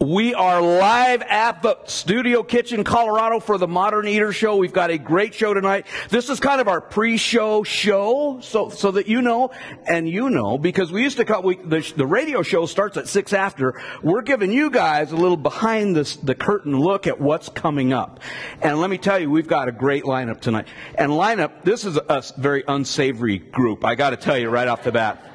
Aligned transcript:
We 0.00 0.32
are 0.32 0.62
live 0.62 1.22
at 1.22 1.60
the 1.60 1.76
Studio 1.86 2.44
Kitchen, 2.44 2.84
Colorado 2.84 3.40
for 3.40 3.58
the 3.58 3.66
Modern 3.66 4.06
Eater 4.06 4.32
Show. 4.32 4.54
We've 4.54 4.72
got 4.72 4.90
a 4.90 4.98
great 4.98 5.34
show 5.34 5.54
tonight. 5.54 5.88
This 6.08 6.30
is 6.30 6.38
kind 6.38 6.60
of 6.60 6.68
our 6.68 6.80
pre-show 6.80 7.64
show, 7.64 8.38
so 8.40 8.68
so 8.68 8.92
that 8.92 9.08
you 9.08 9.22
know 9.22 9.50
and 9.88 10.08
you 10.08 10.30
know 10.30 10.56
because 10.56 10.92
we 10.92 11.02
used 11.02 11.16
to 11.16 11.24
call 11.24 11.42
we, 11.42 11.56
the, 11.56 11.92
the 11.96 12.06
radio 12.06 12.42
show 12.42 12.66
starts 12.66 12.96
at 12.96 13.08
six 13.08 13.32
after. 13.32 13.82
We're 14.00 14.22
giving 14.22 14.52
you 14.52 14.70
guys 14.70 15.10
a 15.10 15.16
little 15.16 15.36
behind 15.36 15.96
the 15.96 16.16
the 16.22 16.36
curtain 16.36 16.78
look 16.78 17.08
at 17.08 17.20
what's 17.20 17.48
coming 17.48 17.92
up. 17.92 18.20
And 18.62 18.80
let 18.80 18.90
me 18.90 18.98
tell 18.98 19.18
you, 19.18 19.28
we've 19.30 19.48
got 19.48 19.66
a 19.66 19.72
great 19.72 20.04
lineup 20.04 20.40
tonight. 20.40 20.68
And 20.94 21.10
lineup, 21.10 21.64
this 21.64 21.84
is 21.84 21.96
a 21.96 22.22
very 22.36 22.62
unsavory 22.68 23.38
group. 23.38 23.84
I 23.84 23.96
got 23.96 24.10
to 24.10 24.16
tell 24.16 24.38
you 24.38 24.48
right 24.48 24.68
off 24.68 24.84
the 24.84 24.92
bat. 24.92 25.27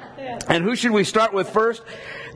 And 0.48 0.64
who 0.64 0.76
should 0.76 0.92
we 0.92 1.04
start 1.04 1.32
with 1.32 1.50
first? 1.50 1.82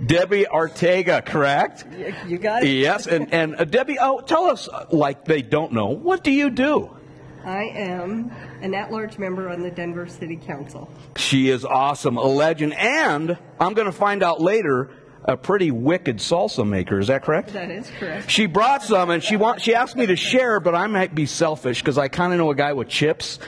Debbie 0.04 0.46
Ortega, 0.46 1.23
correct? 1.23 1.84
You 2.27 2.39
got 2.39 2.62
it. 2.62 2.68
Yes, 2.68 3.07
and 3.07 3.32
and 3.32 3.57
uh, 3.57 3.64
Debbie, 3.64 3.99
oh, 4.00 4.21
tell 4.21 4.44
us 4.44 4.68
uh, 4.68 4.86
like 4.90 5.25
they 5.25 5.43
don't 5.43 5.72
know. 5.72 5.89
What 5.89 6.22
do 6.25 6.30
you 6.30 6.50
do? 6.50 6.96
I 7.44 7.64
am 7.64 8.30
an 8.61 8.75
at-large 8.75 9.18
member 9.18 9.49
on 9.49 9.63
the 9.63 9.71
Denver 9.71 10.07
City 10.07 10.36
Council. 10.36 10.90
She 11.16 11.49
is 11.49 11.64
awesome, 11.64 12.16
a 12.16 12.27
legend, 12.27 12.75
and 12.75 13.39
I'm 13.58 13.75
going 13.75 13.86
to 13.86 13.93
find 13.93 14.22
out 14.22 14.41
later. 14.41 14.91
A 15.25 15.36
pretty 15.36 15.71
wicked 15.71 16.18
salsa 16.18 16.66
maker, 16.66 16.99
is 16.99 17.08
that 17.08 17.22
correct? 17.22 17.52
That 17.52 17.71
is 17.71 17.91
correct. 17.99 18.30
She 18.30 18.46
brought 18.46 18.82
some, 18.82 19.11
and 19.11 19.22
she 19.22 19.36
want 19.36 19.61
she 19.61 19.75
asked 19.75 19.94
me 19.94 20.07
to 20.07 20.16
share, 20.16 20.58
but 20.58 20.75
I 20.75 20.86
might 20.86 21.14
be 21.14 21.27
selfish 21.27 21.82
because 21.82 21.99
I 21.99 22.08
kind 22.08 22.32
of 22.32 22.39
know 22.39 22.50
a 22.50 22.55
guy 22.55 22.72
with 22.72 22.89
chips, 22.89 23.39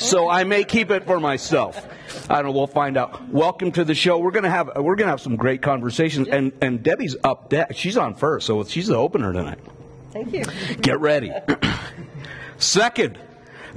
so 0.00 0.28
I 0.28 0.44
may 0.44 0.64
keep 0.64 0.90
it 0.90 1.04
for 1.04 1.20
myself. 1.20 1.86
I 2.28 2.36
don't 2.36 2.46
know. 2.46 2.52
We'll 2.52 2.66
find 2.66 2.96
out. 2.96 3.28
Welcome 3.28 3.72
to 3.72 3.84
the 3.84 3.94
show. 3.94 4.18
We're 4.18 4.30
gonna 4.30 4.50
have 4.50 4.70
we're 4.76 4.96
gonna 4.96 5.10
have 5.10 5.20
some 5.20 5.36
great 5.36 5.62
conversations, 5.62 6.28
and 6.28 6.52
and 6.60 6.82
Debbie's 6.82 7.16
up 7.22 7.48
deck. 7.48 7.76
She's 7.76 7.96
on 7.96 8.14
first, 8.14 8.46
so 8.46 8.64
she's 8.64 8.88
the 8.88 8.96
opener 8.96 9.32
tonight. 9.32 9.58
Thank 10.12 10.32
you. 10.32 10.44
Get 10.80 11.00
ready. 11.00 11.32
Second, 12.58 13.18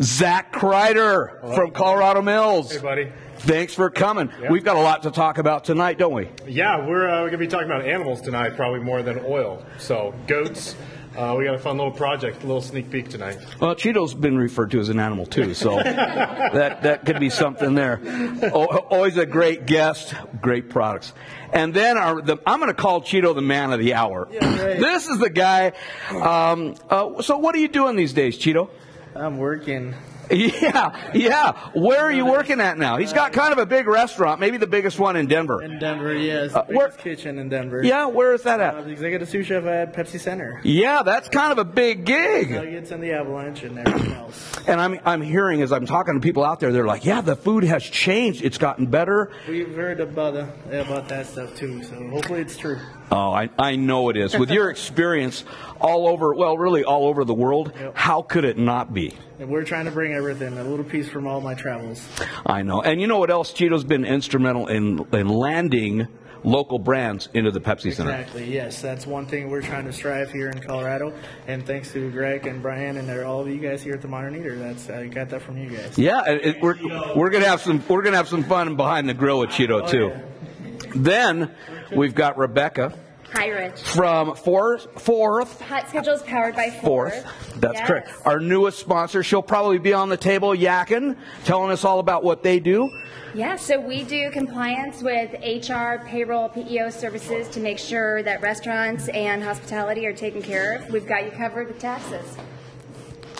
Zac 0.01 0.51
Kreider 0.51 1.55
from 1.55 1.71
Colorado 1.71 2.21
Mills. 2.21 2.71
Hey, 2.71 2.81
buddy. 2.81 3.11
Thanks 3.37 3.73
for 3.73 3.89
coming. 3.89 4.31
We've 4.49 4.63
got 4.63 4.75
a 4.77 4.81
lot 4.81 5.03
to 5.03 5.11
talk 5.11 5.37
about 5.37 5.65
tonight, 5.65 5.97
don't 5.97 6.13
we? 6.13 6.29
Yeah, 6.47 6.85
we're, 6.85 7.07
uh, 7.09 7.21
we're 7.21 7.29
going 7.29 7.31
to 7.31 7.37
be 7.39 7.47
talking 7.47 7.65
about 7.65 7.85
animals 7.85 8.21
tonight, 8.21 8.55
probably 8.55 8.79
more 8.79 9.03
than 9.03 9.19
oil. 9.25 9.65
So, 9.79 10.13
goats. 10.27 10.75
Uh, 11.15 11.35
we 11.37 11.45
got 11.45 11.53
a 11.53 11.59
fun 11.59 11.77
little 11.77 11.91
project, 11.91 12.43
a 12.43 12.47
little 12.47 12.61
sneak 12.61 12.89
peek 12.89 13.07
tonight. 13.07 13.37
Well, 13.59 13.75
Chito's 13.75 14.15
been 14.15 14.35
referred 14.37 14.71
to 14.71 14.79
as 14.79 14.89
an 14.89 14.99
animal 14.99 15.27
too, 15.27 15.53
so 15.53 15.75
that 15.83 16.81
that 16.81 17.05
could 17.05 17.19
be 17.19 17.29
something 17.29 17.75
there. 17.75 18.01
O- 18.51 18.65
always 18.89 19.17
a 19.17 19.25
great 19.25 19.67
guest, 19.67 20.15
great 20.41 20.69
products. 20.69 21.13
And 21.51 21.71
then 21.71 21.97
our, 21.97 22.19
the, 22.19 22.37
I'm 22.47 22.59
going 22.59 22.69
to 22.69 22.81
call 22.81 23.01
Chito 23.01 23.35
the 23.35 23.41
man 23.41 23.71
of 23.71 23.79
the 23.79 23.93
hour. 23.93 24.27
This 24.31 25.07
is 25.07 25.19
the 25.19 25.29
guy. 25.29 25.73
Um, 26.09 26.75
uh, 26.89 27.21
so, 27.21 27.37
what 27.37 27.53
are 27.53 27.59
you 27.59 27.67
doing 27.67 27.95
these 27.95 28.13
days, 28.13 28.37
Cheeto? 28.39 28.69
I'm 29.15 29.37
working. 29.37 29.93
Yeah, 30.33 31.11
yeah. 31.13 31.51
Where 31.73 31.99
are 31.99 32.11
you 32.11 32.25
working 32.25 32.59
at 32.59 32.77
now? 32.77 32.97
He's 32.97 33.13
got 33.13 33.33
kind 33.33 33.51
of 33.53 33.59
a 33.59 33.65
big 33.65 33.87
restaurant, 33.87 34.39
maybe 34.39 34.57
the 34.57 34.67
biggest 34.67 34.99
one 34.99 35.15
in 35.15 35.27
Denver. 35.27 35.61
In 35.61 35.79
Denver, 35.79 36.13
yes. 36.15 36.53
Uh, 36.53 36.63
where- 36.65 36.89
kitchen 36.89 37.37
in 37.37 37.49
Denver. 37.49 37.83
Yeah, 37.83 38.05
where 38.07 38.33
is 38.33 38.43
that 38.43 38.59
at? 38.59 38.83
the 38.85 38.91
executive 38.91 39.29
sous 39.29 39.45
chef 39.45 39.65
at 39.65 39.93
Pepsi 39.93 40.19
Center. 40.19 40.59
Yeah, 40.63 41.03
that's 41.03 41.29
kind 41.29 41.51
of 41.51 41.57
a 41.59 41.65
big 41.65 42.05
gig. 42.05 42.51
Nuggets 42.51 42.91
and 42.91 43.01
the 43.03 43.11
Avalanche 43.13 43.63
and 43.63 43.77
everything 43.79 44.13
else. 44.13 44.51
And 44.67 44.79
I'm 44.81 44.99
I'm 45.05 45.21
hearing 45.21 45.61
as 45.61 45.71
I'm 45.71 45.85
talking 45.85 46.13
to 46.15 46.19
people 46.19 46.43
out 46.43 46.59
there, 46.59 46.71
they're 46.71 46.85
like, 46.87 47.05
"Yeah, 47.05 47.21
the 47.21 47.35
food 47.35 47.63
has 47.65 47.83
changed. 47.83 48.43
It's 48.43 48.57
gotten 48.57 48.85
better." 48.87 49.31
We've 49.47 49.73
heard 49.75 49.99
about 49.99 50.35
uh, 50.35 50.45
about 50.71 51.09
that 51.09 51.27
stuff 51.27 51.55
too, 51.55 51.83
so 51.83 51.95
hopefully 52.09 52.41
it's 52.41 52.57
true. 52.57 52.79
Oh, 53.11 53.31
I, 53.31 53.49
I 53.57 53.75
know 53.75 54.09
it 54.09 54.17
is. 54.17 54.37
With 54.37 54.49
your 54.51 54.69
experience 54.71 55.43
all 55.79 56.07
over, 56.07 56.33
well, 56.33 56.57
really 56.57 56.83
all 56.83 57.05
over 57.05 57.25
the 57.25 57.33
world, 57.33 57.73
how 57.93 58.21
could 58.21 58.45
it 58.45 58.57
not 58.57 58.93
be? 58.93 59.15
And 59.39 59.49
we're 59.49 59.65
trying 59.65 59.85
to 59.85 59.91
bring 59.91 60.13
everything, 60.13 60.57
a 60.57 60.63
little 60.63 60.85
piece 60.85 61.09
from 61.09 61.27
all 61.27 61.41
my 61.41 61.53
travels. 61.53 62.07
I 62.45 62.61
know. 62.63 62.81
And 62.81 63.01
you 63.01 63.07
know 63.07 63.19
what 63.19 63.29
else? 63.29 63.51
Chito's 63.51 63.83
been 63.83 64.05
instrumental 64.05 64.67
in, 64.67 65.05
in 65.11 65.27
landing 65.27 66.07
local 66.43 66.77
brands 66.79 67.29
into 67.33 67.51
the 67.51 67.59
Pepsi 67.59 67.93
Center. 67.93 68.11
Exactly. 68.11 68.53
Yes, 68.53 68.81
that's 68.81 69.07
one 69.07 69.25
thing 69.25 69.49
we're 69.49 69.61
trying 69.61 69.85
to 69.85 69.93
strive 69.93 70.31
here 70.31 70.49
in 70.49 70.59
Colorado. 70.59 71.13
And 71.47 71.65
thanks 71.65 71.91
to 71.93 72.11
Greg 72.11 72.45
and 72.45 72.61
Brian 72.61 72.97
and 72.97 73.09
all 73.23 73.41
of 73.41 73.47
you 73.47 73.57
guys 73.59 73.81
here 73.81 73.93
at 73.93 74.01
the 74.01 74.07
Modern 74.07 74.35
Eater, 74.35 74.55
that's 74.55 74.89
I 74.89 75.07
got 75.07 75.29
that 75.29 75.41
from 75.41 75.57
you 75.57 75.69
guys. 75.69 75.97
Yeah, 75.97 76.29
it, 76.29 76.45
it- 76.45 76.61
we're, 76.61 76.77
we're 77.15 77.29
gonna 77.29 77.47
have 77.47 77.61
some 77.61 77.83
we're 77.87 78.01
gonna 78.01 78.17
have 78.17 78.27
some 78.27 78.43
fun 78.43 78.75
behind 78.75 79.07
the 79.07 79.13
grill 79.13 79.39
with 79.39 79.51
Cheeto 79.51 79.83
oh, 79.83 79.87
too. 79.87 80.13
Then 80.95 81.55
we've 81.95 82.15
got 82.15 82.37
Rebecca 82.37 82.93
Hi, 83.33 83.47
Rich. 83.47 83.81
from 83.81 84.35
Fourth 84.35 84.87
Fourth 85.01 85.59
Hot 85.61 85.89
Schedules 85.89 86.21
powered 86.23 86.55
by 86.55 86.69
Fourth. 86.69 87.23
Fourth. 87.23 87.59
That's 87.59 87.79
Yes. 87.79 87.87
correct. 87.87 88.11
Our 88.25 88.39
newest 88.39 88.79
sponsor. 88.79 89.23
She'll 89.23 89.41
probably 89.41 89.79
be 89.79 89.93
on 89.93 90.09
the 90.09 90.17
table 90.17 90.49
yakking, 90.49 91.15
telling 91.45 91.71
us 91.71 91.83
all 91.83 91.99
about 91.99 92.23
what 92.23 92.43
they 92.43 92.59
do. 92.59 92.89
Yeah, 93.33 93.55
so 93.55 93.79
we 93.79 94.03
do 94.03 94.29
compliance 94.29 95.01
with 95.01 95.31
HR, 95.43 96.05
payroll, 96.05 96.49
PEO 96.49 96.91
services 96.91 97.47
to 97.49 97.59
make 97.59 97.79
sure 97.79 98.21
that 98.21 98.41
restaurants 98.43 99.07
and 99.07 99.41
hospitality 99.43 100.05
are 100.05 100.13
taken 100.13 100.39
care 100.43 100.73
of. 100.73 100.89
We've 100.91 101.07
got 101.07 101.25
you 101.25 101.31
covered 101.31 101.67
with 101.67 101.79
taxes. 101.79 102.37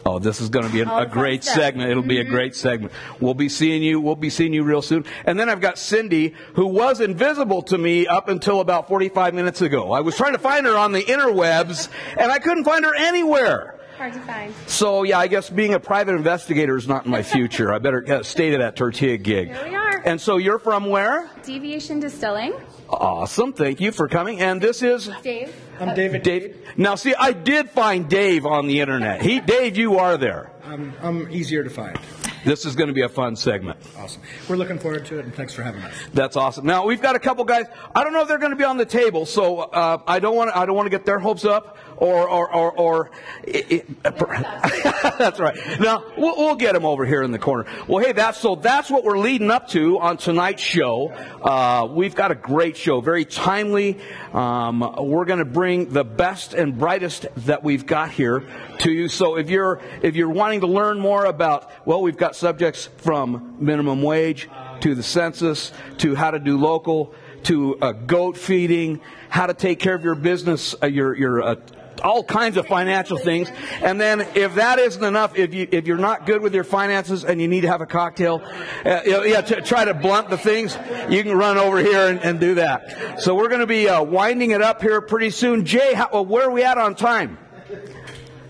Oh, 0.06 0.20
this 0.20 0.42
is 0.42 0.50
going 0.50 0.66
to 0.66 0.72
be 0.72 0.82
a, 0.82 0.98
a 0.98 1.06
great. 1.06 1.42
Mm-hmm. 1.42 1.60
segment. 1.60 1.90
It'll 1.90 2.04
be 2.04 2.20
a 2.20 2.24
great 2.24 2.56
segment. 2.56 2.94
We'll 3.20 3.34
be 3.34 3.50
seeing 3.50 3.84
you. 3.84 4.00
We'll 4.00 4.16
be 4.16 4.30
seeing 4.30 4.54
you 4.54 4.64
real 4.64 4.82
soon. 4.82 5.06
And 5.26 5.40
then 5.40 5.50
I've 5.50 5.62
got 5.62 5.78
Cindy, 5.78 6.36
who 6.56 6.68
was 6.68 7.00
invisible 7.00 7.62
to 7.64 7.78
me 7.78 8.08
up 8.08 8.28
until 8.28 8.60
about 8.60 8.88
45 8.88 9.34
minutes 9.34 9.62
ago. 9.62 9.92
I 9.92 10.02
was 10.02 10.16
trying 10.16 10.34
to 10.34 10.40
find 10.40 10.66
her 10.66 10.78
on 10.78 10.92
the 10.92 11.02
interwebs, 11.02 11.90
and 12.18 12.32
I 12.32 12.40
couldn't 12.40 12.66
find 12.66 12.84
her 12.86 12.96
anywhere. 12.96 13.80
Hard 13.98 14.14
to 14.14 14.20
find. 14.22 14.54
So 14.68 15.04
yeah, 15.04 15.20
I 15.20 15.28
guess 15.28 15.50
being 15.50 15.74
a 15.74 15.80
private 15.80 16.16
investigator 16.16 16.76
is 16.76 16.88
not 16.88 17.06
in 17.06 17.12
my 17.12 17.24
future. 17.24 17.72
I 17.72 17.78
better 17.78 18.04
uh, 18.12 18.24
stay 18.24 18.52
to 18.52 18.58
that 18.60 18.76
tortilla 18.76 19.18
gig. 19.18 19.50
Here 19.50 19.64
we 19.70 19.76
are. 19.76 20.02
And 20.04 20.20
so 20.20 20.38
you're 20.38 20.60
from 20.60 20.88
where? 20.90 21.30
Deviation 21.44 22.00
Distilling. 22.00 22.54
Awesome. 22.94 23.54
Thank 23.54 23.82
you 23.82 23.92
for 23.92 24.08
coming. 24.08 24.42
And 24.42 24.62
this 24.62 24.82
is 24.82 25.10
Dave. 25.22 25.56
I'm 25.80 25.96
David. 25.96 26.24
Dave. 26.24 26.58
Now, 26.78 26.96
see, 26.96 27.14
I 27.16 27.32
did 27.34 27.70
find 27.70 28.10
Dave 28.10 28.46
on 28.46 28.68
the 28.68 28.80
internet. 28.82 29.22
He, 29.22 29.40
Dave, 29.40 29.78
you 29.78 29.98
are 29.98 30.18
there. 30.18 30.52
I'm, 30.64 30.94
I'm 31.02 31.32
easier 31.32 31.64
to 31.64 31.70
find. 31.70 31.98
This 32.46 32.66
is 32.66 32.76
going 32.76 32.88
to 32.88 32.94
be 32.94 33.02
a 33.02 33.10
fun 33.10 33.36
segment. 33.36 33.80
Awesome. 33.98 34.22
We're 34.50 34.58
looking 34.58 34.80
forward 34.80 35.06
to 35.08 35.20
it, 35.20 35.26
and 35.26 35.34
thanks 35.34 35.54
for 35.54 35.64
having 35.64 35.82
us. 35.82 35.94
That's 36.14 36.36
awesome. 36.36 36.66
Now 36.66 36.86
we've 36.86 37.02
got 37.02 37.16
a 37.16 37.20
couple 37.20 37.46
guys. 37.46 37.66
I 37.96 38.04
don't 38.04 38.14
know 38.14 38.22
if 38.22 38.28
they're 38.28 38.38
going 38.38 38.52
to 38.52 38.58
be 38.58 38.64
on 38.64 38.78
the 38.78 38.86
table, 38.86 39.26
so 39.26 39.60
uh, 39.60 40.00
I 40.06 40.20
don't 40.20 40.36
want 40.36 40.56
I 40.56 40.66
don't 40.66 40.76
want 40.76 40.86
to 40.88 40.90
get 40.92 41.06
their 41.06 41.20
hopes 41.20 41.46
up 41.46 41.78
or 41.98 42.28
or 42.28 42.54
or. 42.54 42.72
or 42.78 43.12
it, 43.44 43.72
it, 43.72 44.04
that's 44.04 45.40
right. 45.40 45.58
Now 45.80 46.04
we'll, 46.18 46.36
we'll 46.38 46.56
get 46.56 46.74
them 46.74 46.86
over 46.86 47.06
here 47.06 47.24
in 47.24 47.32
the 47.32 47.40
corner. 47.40 47.66
Well, 47.88 48.04
hey, 48.04 48.12
that's 48.12 48.40
so 48.40 48.56
that's 48.56 48.90
what 48.90 49.04
we're 49.04 49.18
leading 49.18 49.52
up 49.52 49.70
to 49.70 50.00
on 50.00 50.18
tonight's 50.18 50.62
show. 50.62 51.10
Uh, 51.10 51.88
we've 51.90 52.16
got 52.16 52.32
a 52.32 52.36
great 52.36 52.78
show, 52.78 53.02
very 53.02 53.26
timely. 53.26 54.00
Um, 54.34 54.80
we're 55.00 55.26
going 55.26 55.40
to 55.40 55.46
bring 55.46 55.90
the 55.90 56.04
best 56.04 56.54
and 56.54 56.78
brightest 56.78 57.28
that 57.38 57.64
we've 57.64 57.86
got 57.86 58.12
here 58.12 58.44
to 58.80 58.92
you. 58.92 59.08
So 59.08 59.38
if 59.38 59.50
you're 59.50 59.82
if 60.02 60.16
you're 60.16 60.30
wanting 60.30 60.62
to 60.62 60.68
learn 60.68 61.00
more 61.00 61.26
about, 61.26 61.72
well, 61.86 62.02
we've 62.02 62.18
got 62.18 62.33
subjects 62.36 62.90
from 62.98 63.56
minimum 63.60 64.02
wage 64.02 64.50
to 64.82 64.96
the 64.96 65.04
census 65.04 65.72
to 66.00 66.16
how 66.16 66.32
to 66.32 66.40
do 66.40 66.58
local 66.58 67.14
to 67.44 67.78
uh, 67.80 67.92
goat 67.92 68.38
feeding, 68.38 69.02
how 69.30 69.48
to 69.48 69.54
take 69.54 69.80
care 69.80 69.96
of 69.96 70.04
your 70.04 70.16
business, 70.16 70.76
uh, 70.82 70.88
your 70.88 71.16
your 71.16 71.42
uh, 71.42 71.56
all 72.04 72.24
kinds 72.24 72.58
of 72.58 72.68
financial 72.68 73.18
things. 73.18 73.50
And 73.82 74.00
then 74.00 74.22
if 74.36 74.56
that 74.56 74.80
isn't 74.80 75.04
enough, 75.04 75.38
if 75.38 75.54
you 75.54 75.68
if 75.72 75.88
you're 75.88 75.98
not 75.98 76.26
good 76.26 76.42
with 76.42 76.54
your 76.54 76.64
finances 76.64 77.24
and 77.24 77.42
you 77.42 77.48
need 77.48 77.62
to 77.62 77.68
have 77.68 77.82
a 77.82 77.86
cocktail, 77.86 78.42
uh, 78.86 79.02
yeah, 79.06 79.42
to 79.42 79.62
try 79.62 79.86
to 79.86 79.94
blunt 79.94 80.30
the 80.30 80.38
things, 80.38 80.78
you 81.10 81.24
can 81.24 81.36
run 81.38 81.58
over 81.58 81.78
here 81.80 82.08
and, 82.08 82.20
and 82.22 82.40
do 82.40 82.56
that. 82.56 83.22
So 83.22 83.36
we're 83.36 83.50
going 83.50 83.62
to 83.62 83.68
be 83.68 83.88
uh, 83.88 84.04
winding 84.04 84.52
it 84.52 84.62
up 84.62 84.82
here 84.82 85.02
pretty 85.02 85.30
soon. 85.30 85.66
Jay, 85.66 85.94
how, 85.94 86.10
uh, 86.14 86.22
where 86.22 86.48
are 86.48 86.52
we 86.52 86.64
at 86.64 86.78
on 86.78 86.96
time? 86.96 87.38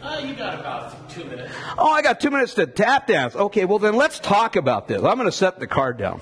Uh, 0.03 0.17
you 0.17 0.33
got 0.35 0.59
about 0.59 1.09
two 1.09 1.23
minutes. 1.23 1.53
Oh, 1.77 1.88
I 1.88 2.01
got 2.01 2.19
two 2.19 2.29
minutes 2.29 2.55
to 2.55 2.67
tap 2.67 3.07
dance. 3.07 3.38
Okay, 3.38 3.63
well 3.63 3.79
then 3.79 3.95
let's 3.95 4.19
talk 4.19 4.57
about 4.57 4.89
this. 4.89 4.97
I'm 5.01 5.15
going 5.15 5.29
to 5.29 5.31
set 5.31 5.61
the 5.61 5.67
card 5.67 5.97
down. 5.97 6.19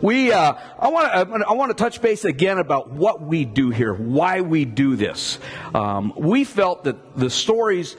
We, 0.00 0.32
uh, 0.32 0.54
I 0.78 0.88
want 0.88 1.12
to, 1.12 1.46
I 1.46 1.52
want 1.52 1.70
to 1.70 1.74
touch 1.74 2.00
base 2.00 2.24
again 2.24 2.58
about 2.58 2.90
what 2.90 3.20
we 3.20 3.44
do 3.44 3.68
here, 3.68 3.92
why 3.92 4.40
we 4.40 4.64
do 4.64 4.96
this. 4.96 5.38
Um, 5.74 6.14
we 6.16 6.44
felt 6.44 6.84
that 6.84 7.14
the 7.14 7.28
stories 7.28 7.94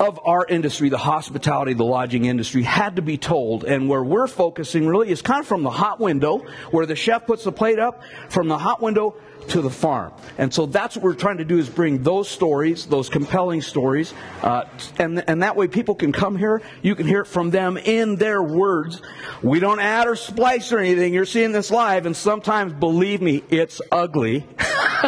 of 0.00 0.18
our 0.24 0.44
industry, 0.44 0.88
the 0.88 0.98
hospitality, 0.98 1.74
the 1.74 1.84
lodging 1.84 2.24
industry, 2.24 2.64
had 2.64 2.96
to 2.96 3.02
be 3.02 3.16
told. 3.16 3.62
And 3.62 3.88
where 3.88 4.02
we're 4.02 4.26
focusing 4.26 4.88
really 4.88 5.10
is 5.10 5.22
kind 5.22 5.40
of 5.40 5.46
from 5.46 5.62
the 5.62 5.70
hot 5.70 6.00
window, 6.00 6.38
where 6.72 6.84
the 6.84 6.96
chef 6.96 7.26
puts 7.26 7.44
the 7.44 7.52
plate 7.52 7.78
up, 7.78 8.02
from 8.28 8.48
the 8.48 8.58
hot 8.58 8.82
window 8.82 9.14
to 9.48 9.62
the 9.62 9.70
farm. 9.70 10.12
And 10.38 10.52
so 10.52 10.66
that's 10.66 10.96
what 10.96 11.04
we're 11.04 11.14
trying 11.14 11.38
to 11.38 11.44
do 11.44 11.58
is 11.58 11.68
bring 11.68 12.02
those 12.02 12.28
stories, 12.28 12.86
those 12.86 13.08
compelling 13.08 13.62
stories, 13.62 14.12
uh, 14.42 14.64
and, 14.98 15.22
and 15.28 15.42
that 15.42 15.56
way 15.56 15.68
people 15.68 15.94
can 15.94 16.12
come 16.12 16.36
here, 16.36 16.62
you 16.82 16.94
can 16.94 17.06
hear 17.06 17.20
it 17.20 17.26
from 17.26 17.50
them 17.50 17.76
in 17.76 18.16
their 18.16 18.42
words. 18.42 19.00
We 19.42 19.60
don't 19.60 19.80
add 19.80 20.06
or 20.06 20.16
splice 20.16 20.72
or 20.72 20.78
anything. 20.78 21.14
You're 21.14 21.24
seeing 21.24 21.52
this 21.52 21.70
live, 21.70 22.06
and 22.06 22.16
sometimes, 22.16 22.72
believe 22.72 23.20
me, 23.20 23.42
it's 23.50 23.80
ugly. 23.90 24.46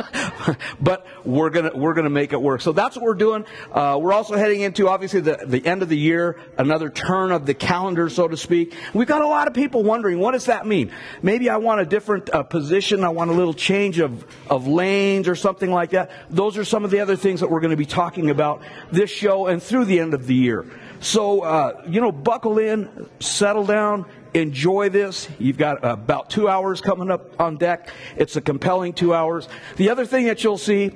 but 0.80 1.06
we're 1.24 1.50
gonna 1.50 1.70
we're 1.74 1.94
gonna 1.94 2.10
make 2.10 2.32
it 2.32 2.40
work. 2.40 2.60
So 2.60 2.72
that's 2.72 2.96
what 2.96 3.04
we're 3.04 3.14
doing. 3.14 3.44
Uh, 3.72 3.98
we're 4.00 4.12
also 4.12 4.36
heading 4.36 4.60
into 4.60 4.88
obviously 4.88 5.20
the 5.20 5.44
the 5.46 5.64
end 5.64 5.82
of 5.82 5.88
the 5.88 5.96
year, 5.96 6.40
another 6.58 6.90
turn 6.90 7.32
of 7.32 7.46
the 7.46 7.54
calendar, 7.54 8.08
so 8.08 8.28
to 8.28 8.36
speak. 8.36 8.74
We've 8.94 9.08
got 9.08 9.22
a 9.22 9.26
lot 9.26 9.48
of 9.48 9.54
people 9.54 9.82
wondering 9.82 10.18
what 10.18 10.32
does 10.32 10.46
that 10.46 10.66
mean. 10.66 10.92
Maybe 11.22 11.48
I 11.48 11.56
want 11.56 11.80
a 11.80 11.86
different 11.86 12.32
uh, 12.32 12.42
position. 12.42 13.04
I 13.04 13.08
want 13.08 13.30
a 13.30 13.34
little 13.34 13.54
change 13.54 13.98
of 13.98 14.25
of 14.48 14.66
lanes 14.66 15.28
or 15.28 15.34
something 15.34 15.70
like 15.70 15.90
that. 15.90 16.10
Those 16.30 16.56
are 16.58 16.64
some 16.64 16.84
of 16.84 16.90
the 16.90 17.00
other 17.00 17.16
things 17.16 17.40
that 17.40 17.50
we're 17.50 17.60
going 17.60 17.70
to 17.70 17.76
be 17.76 17.86
talking 17.86 18.30
about 18.30 18.62
this 18.90 19.10
show 19.10 19.46
and 19.46 19.62
through 19.62 19.86
the 19.86 20.00
end 20.00 20.14
of 20.14 20.26
the 20.26 20.34
year. 20.34 20.66
So 21.00 21.42
uh, 21.42 21.82
you 21.88 22.00
know, 22.00 22.12
buckle 22.12 22.58
in, 22.58 23.08
settle 23.20 23.64
down 23.64 24.06
enjoy 24.34 24.90
this. 24.90 25.28
You've 25.38 25.56
got 25.56 25.78
about 25.82 26.30
two 26.30 26.48
hours 26.48 26.80
coming 26.80 27.10
up 27.10 27.40
on 27.40 27.56
deck. 27.56 27.90
It's 28.16 28.36
a 28.36 28.40
compelling 28.40 28.92
two 28.92 29.14
hours. 29.14 29.48
The 29.76 29.90
other 29.90 30.04
thing 30.04 30.26
that 30.26 30.44
you'll 30.44 30.58
see 30.58 30.92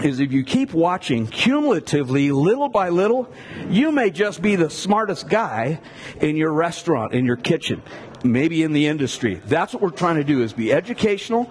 is 0.00 0.20
if 0.20 0.32
you 0.32 0.44
keep 0.44 0.72
watching 0.72 1.26
cumulatively, 1.26 2.30
little 2.30 2.68
by 2.68 2.90
little, 2.90 3.32
you 3.68 3.90
may 3.90 4.10
just 4.10 4.40
be 4.40 4.54
the 4.54 4.70
smartest 4.70 5.28
guy 5.28 5.80
in 6.20 6.36
your 6.36 6.52
restaurant, 6.52 7.14
in 7.14 7.24
your 7.24 7.36
kitchen, 7.36 7.82
maybe 8.22 8.62
in 8.62 8.72
the 8.72 8.86
industry. 8.86 9.40
That's 9.46 9.72
what 9.72 9.82
we're 9.82 9.90
trying 9.90 10.16
to 10.16 10.24
do 10.24 10.42
is 10.42 10.52
be 10.52 10.72
educational 10.72 11.50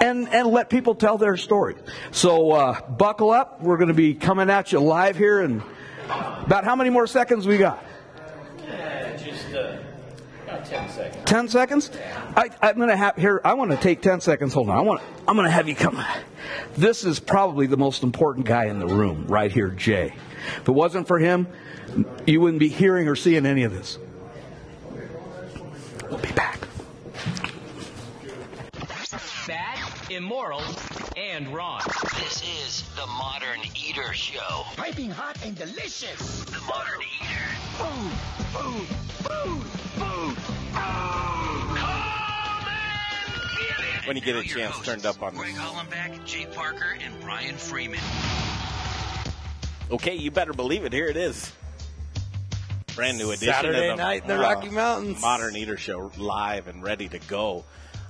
and, 0.00 0.28
and 0.28 0.48
let 0.48 0.70
people 0.70 0.94
tell 0.94 1.18
their 1.18 1.36
story. 1.36 1.76
So 2.10 2.52
uh, 2.52 2.80
buckle 2.88 3.30
up. 3.30 3.60
We're 3.60 3.76
going 3.76 3.88
to 3.88 3.94
be 3.94 4.14
coming 4.14 4.50
at 4.50 4.72
you 4.72 4.80
live 4.80 5.16
here 5.16 5.40
in 5.40 5.62
about 6.08 6.64
how 6.64 6.76
many 6.76 6.90
more 6.90 7.06
seconds 7.06 7.46
we 7.46 7.58
got? 7.58 7.84
Just 9.18 9.54
uh, 9.54 9.78
about 10.44 10.64
10 10.64 10.90
seconds. 10.90 11.24
10 11.24 11.48
seconds? 11.48 11.90
I, 12.36 12.50
I'm 12.62 12.76
going 12.76 12.88
to 12.88 12.96
have 12.96 13.16
here, 13.16 13.40
I 13.44 13.54
want 13.54 13.70
to 13.70 13.76
take 13.76 14.00
10 14.00 14.20
seconds. 14.20 14.54
Hold 14.54 14.70
on. 14.70 14.78
I 14.78 14.80
want, 14.80 15.02
I'm 15.26 15.36
going 15.36 15.46
to 15.46 15.52
have 15.52 15.68
you 15.68 15.74
come. 15.74 16.02
This 16.76 17.04
is 17.04 17.20
probably 17.20 17.66
the 17.66 17.76
most 17.76 18.02
important 18.02 18.46
guy 18.46 18.66
in 18.66 18.78
the 18.78 18.86
room 18.86 19.26
right 19.26 19.52
here, 19.52 19.68
Jay. 19.68 20.14
If 20.56 20.68
it 20.68 20.72
wasn't 20.72 21.06
for 21.06 21.18
him, 21.18 21.46
you 22.26 22.40
wouldn't 22.40 22.60
be 22.60 22.68
hearing 22.68 23.08
or 23.08 23.16
seeing 23.16 23.44
any 23.44 23.64
of 23.64 23.72
this. 23.72 23.98
We'll 26.08 26.18
be 26.18 26.32
back. 26.32 26.67
Immoral, 30.18 30.62
and 31.16 31.46
wrong. 31.54 31.80
This 32.18 32.42
is 32.42 32.82
the 32.96 33.06
Modern 33.06 33.60
Eater 33.76 34.12
Show. 34.12 34.64
Piping 34.76 35.10
hot 35.10 35.38
and 35.44 35.54
delicious. 35.54 36.42
The 36.44 36.60
Modern 36.62 37.02
Eater. 37.22 37.46
Food, 37.78 38.10
food, 38.50 38.88
food, 39.22 39.62
food, 39.94 40.36
food. 40.36 40.88
When 44.08 44.16
you 44.16 44.22
get 44.22 44.34
a 44.34 44.42
chance 44.42 44.72
hosts, 44.72 44.86
turned 44.86 45.06
up 45.06 45.22
on 45.22 45.36
Greg 45.36 45.54
this. 45.54 45.62
Hollenbeck, 45.62 46.24
Jay 46.24 46.46
Parker, 46.46 46.98
and 47.00 47.14
Brian 47.20 47.54
Freeman. 47.54 48.00
Okay, 49.92 50.16
you 50.16 50.32
better 50.32 50.52
believe 50.52 50.84
it. 50.84 50.92
Here 50.92 51.06
it 51.06 51.16
is. 51.16 51.52
Brand 52.96 53.18
new 53.18 53.30
edition 53.30 53.54
Saturday 53.54 53.90
of 53.90 53.98
the, 53.98 54.02
night 54.02 54.22
in 54.22 54.28
the 54.28 54.36
uh, 54.36 54.40
Rocky 54.40 54.70
Mountains. 54.70 55.20
Modern 55.20 55.54
Eater 55.54 55.76
Show 55.76 56.10
live 56.18 56.66
and 56.66 56.82
ready 56.82 57.06
to 57.08 57.20
go. 57.20 57.64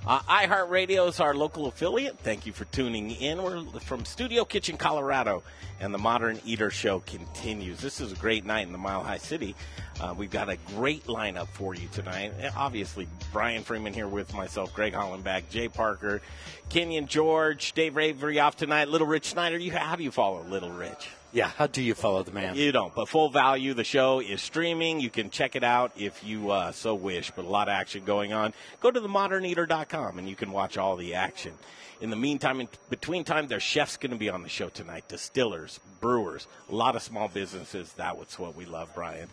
Uh, 0.07 0.21
iHeartRadio 0.21 1.09
is 1.09 1.21
our 1.21 1.35
local 1.35 1.67
affiliate. 1.67 2.19
Thank 2.21 2.47
you 2.47 2.53
for 2.53 2.65
tuning 2.67 3.11
in. 3.11 3.43
We're 3.43 3.63
from 3.81 4.05
Studio 4.05 4.45
Kitchen, 4.45 4.77
Colorado, 4.77 5.43
and 5.81 5.93
the 5.93 5.99
Modern 5.99 6.41
Eater 6.45 6.71
Show 6.71 7.01
continues. 7.01 7.81
This 7.81 8.01
is 8.01 8.13
a 8.13 8.17
great 8.17 8.45
night 8.45 8.67
in 8.67 8.73
the 8.73 8.79
Mile 8.79 9.03
High 9.03 9.19
City. 9.19 9.55
Uh, 10.01 10.15
we've 10.17 10.31
got 10.31 10.49
a 10.49 10.57
great 10.75 11.05
lineup 11.05 11.49
for 11.49 11.75
you 11.75 11.89
tonight. 11.93 12.33
Obviously, 12.57 13.09
Brian 13.33 13.63
Freeman 13.63 13.93
here 13.93 14.09
with 14.09 14.35
myself, 14.35 14.73
Greg 14.75 14.93
Hollenbach, 14.93 15.49
Jay 15.51 15.69
Parker, 15.69 16.21
Kenyon 16.69 17.07
George, 17.07 17.73
Dave 17.73 17.97
Avery 17.99 18.39
off 18.39 18.57
tonight, 18.57 18.89
Little 18.89 19.07
Rich 19.07 19.31
Snyder. 19.31 19.59
You 19.59 19.73
how 19.73 19.97
do 19.97 20.05
you 20.05 20.11
follow 20.11 20.43
Little 20.45 20.71
Rich? 20.71 21.09
Yeah, 21.31 21.49
how 21.49 21.67
do 21.67 21.83
you 21.83 21.95
follow 21.95 22.23
the 22.23 22.33
man? 22.33 22.55
You 22.55 22.73
don't, 22.73 22.95
but 22.95 23.07
full 23.09 23.29
value. 23.29 23.75
The 23.75 23.85
show 23.85 24.21
is 24.21 24.41
streaming. 24.41 24.99
You 24.99 25.11
can 25.11 25.29
check 25.29 25.57
it 25.57 25.65
out 25.65 25.93
if 25.97 26.25
you 26.25 26.51
uh, 26.51 26.73
so 26.73 26.95
wish. 26.95 27.31
But 27.31 27.45
a 27.45 27.49
lot 27.49 27.69
of 27.69 27.73
action 27.73 28.05
going 28.05 28.33
on. 28.33 28.55
Go 28.81 28.91
to 28.91 28.99
themoderneater.com 28.99 30.19
and 30.19 30.29
you 30.29 30.35
can 30.35 30.53
watch 30.53 30.79
all 30.79 30.97
the 30.97 31.15
action. 31.15 31.53
In 32.01 32.11
the 32.11 32.17
meantime, 32.17 32.61
in 32.61 32.69
between 32.89 33.25
time, 33.25 33.49
there's 33.49 33.63
chefs 33.63 33.97
going 33.97 34.13
to 34.13 34.17
be 34.17 34.31
on 34.31 34.43
the 34.43 34.49
show 34.49 34.69
tonight. 34.69 35.09
Distillers, 35.09 35.68
brewers, 36.01 36.47
a 36.71 36.75
lot 36.75 36.97
of 36.97 37.03
small 37.03 37.29
businesses. 37.29 37.93
That's 37.95 38.39
what 38.39 38.57
we 38.57 38.65
love, 38.65 38.91
Brian. 38.95 39.29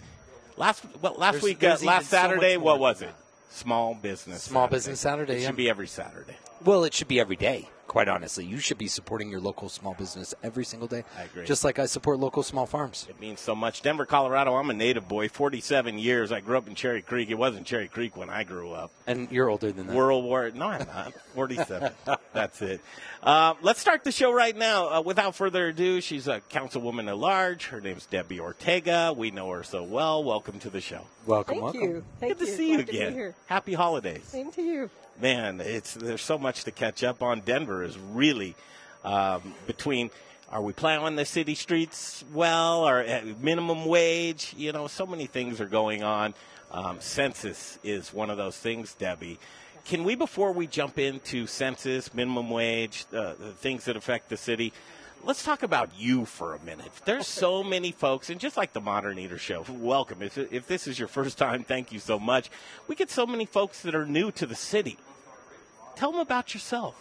Last 0.58 0.84
well, 1.02 1.16
last 1.18 1.34
There's- 1.34 1.44
week, 1.44 1.58
uh, 1.58 1.68
there's 1.70 1.82
even 1.82 1.88
last 1.88 2.08
Saturday, 2.10 2.58
more 2.58 2.66
what 2.66 2.80
was 2.80 3.02
it? 3.02 3.14
Small 3.50 3.94
business. 3.96 4.44
Small 4.44 4.68
Business 4.68 5.00
Saturday, 5.00 5.36
It 5.36 5.42
yeah. 5.42 5.48
should 5.48 5.56
be 5.56 5.70
every 5.70 5.88
Saturday. 5.88 6.36
Well, 6.64 6.84
it 6.84 6.94
should 6.94 7.08
be 7.08 7.20
every 7.22 7.38
day. 7.38 7.70
Quite 7.88 8.10
honestly, 8.10 8.44
you 8.46 8.58
should 8.58 8.78
be 8.78 8.88
supporting 8.88 9.30
your 9.30 9.40
local 9.40 9.70
small 9.70 9.94
business 9.94 10.34
every 10.44 10.66
single 10.66 10.88
day. 10.88 11.04
I 11.18 11.24
agree. 11.24 11.46
Just 11.46 11.64
like 11.64 11.80
I 11.80 11.86
support 11.86 12.20
local 12.20 12.44
small 12.44 12.66
farms. 12.66 13.06
It 13.10 13.22
means 13.22 13.40
so 13.40 13.56
much. 13.56 13.82
Denver, 13.84 14.06
Colorado. 14.06 14.56
I'm 14.56 14.70
a 14.70 14.74
native 14.74 15.08
boy. 15.08 15.30
47 15.30 15.98
years. 16.00 16.32
I 16.32 16.42
grew 16.42 16.58
up 16.58 16.68
in 16.68 16.76
Cherry 16.76 17.02
Creek. 17.02 17.30
It 17.30 17.36
wasn't 17.38 17.66
Cherry 17.68 17.88
Creek 17.88 18.18
when 18.18 18.30
I 18.30 18.44
grew 18.44 18.72
up. 18.72 18.92
And 19.08 19.32
you're 19.32 19.50
older 19.50 19.72
than 19.72 19.88
that. 19.88 19.96
World 19.96 20.26
War. 20.26 20.50
No, 20.54 20.66
I'm 20.68 20.88
not. 20.88 21.14
47. 21.36 21.94
That's 22.34 22.62
it. 22.62 22.82
Uh, 23.24 23.54
let's 23.62 23.80
start 23.80 24.04
the 24.04 24.12
show 24.12 24.32
right 24.34 24.56
now. 24.58 24.90
Uh, 24.90 25.02
without 25.02 25.36
further 25.36 25.68
ado, 25.68 26.02
she's 26.02 26.28
a 26.28 26.42
councilwoman 26.50 27.08
at 27.08 27.18
large. 27.18 27.68
Her 27.68 27.80
name's 27.80 28.08
Debbie 28.08 28.40
Ortega. 28.40 29.14
We 29.16 29.32
know 29.32 29.50
her 29.52 29.64
so 29.64 29.84
well. 29.84 30.24
Welcome 30.24 30.60
to 30.60 30.70
the 30.70 30.82
show. 30.82 31.02
welcome, 31.26 31.54
Thank 31.56 31.64
welcome. 31.64 31.82
you. 31.82 32.04
Thank 32.20 32.38
Good 32.40 32.46
to 32.46 32.52
you. 32.52 32.58
see 32.58 32.70
you 32.72 32.76
Glad 32.78 32.86
to 32.88 32.92
be 32.92 32.98
again. 33.00 33.34
Happy 33.46 33.74
holidays. 33.74 34.24
Same 34.26 34.52
to 34.52 34.62
you. 34.62 34.90
Man, 35.22 35.62
it's 35.62 35.94
there's 35.94 36.22
so 36.22 36.38
much 36.38 36.66
to 36.66 36.72
catch 36.72 37.04
up 37.04 37.24
on. 37.24 37.40
Denver 37.42 37.84
is 37.84 37.98
really 37.98 38.56
um, 39.04 39.54
between. 39.68 40.10
Are 40.52 40.62
we 40.62 40.74
plowing 40.74 41.16
the 41.16 41.26
city 41.26 41.56
streets 41.56 42.24
well? 42.32 42.88
Or 42.88 43.02
uh, 43.02 43.22
minimum 43.42 43.86
wage? 43.86 44.54
You 44.56 44.72
know, 44.72 44.88
so 44.88 45.06
many 45.06 45.26
things 45.26 45.60
are 45.60 45.66
going 45.66 46.04
on. 46.04 46.34
Um, 46.72 46.98
census 47.00 47.80
is 47.84 48.14
one 48.14 48.30
of 48.30 48.38
those 48.38 48.58
things, 48.58 48.94
Debbie. 48.94 49.40
Can 49.86 50.04
we, 50.04 50.16
before 50.16 50.52
we 50.52 50.68
jump 50.68 50.98
into 50.98 51.48
census, 51.48 52.14
minimum 52.14 52.50
wage, 52.50 53.06
uh, 53.14 53.34
the 53.40 53.52
things 53.52 53.86
that 53.86 53.96
affect 53.96 54.30
the 54.30 54.38
city, 54.38 54.74
let's 55.25 55.44
talk 55.44 55.63
about 55.63 55.89
you 55.98 56.25
for 56.25 56.54
a 56.54 56.60
minute. 56.63 56.92
There's 57.04 57.27
so 57.27 57.63
many 57.63 57.92
folks, 57.92 58.30
and 58.30 58.39
just 58.39 58.57
like 58.57 58.74
the 58.74 58.81
Modern 58.81 59.18
Eater 59.19 59.39
Show, 59.39 59.66
welcome. 59.69 60.22
If, 60.22 60.38
if 60.38 60.68
this 60.68 60.88
is 60.88 61.00
your 61.00 61.07
first 61.07 61.38
time, 61.38 61.63
thank 61.63 61.92
you 61.92 62.00
so 62.00 62.19
much. 62.19 62.51
We 62.88 62.95
get 62.95 63.10
so 63.10 63.25
many 63.25 63.45
folks 63.45 63.81
that 63.81 63.95
are 63.95 64.06
new 64.06 64.31
to 64.33 64.45
the 64.45 64.56
city. 64.56 64.98
Tell 65.95 66.12
them 66.12 66.22
about 66.22 66.54
yourself. 66.54 66.95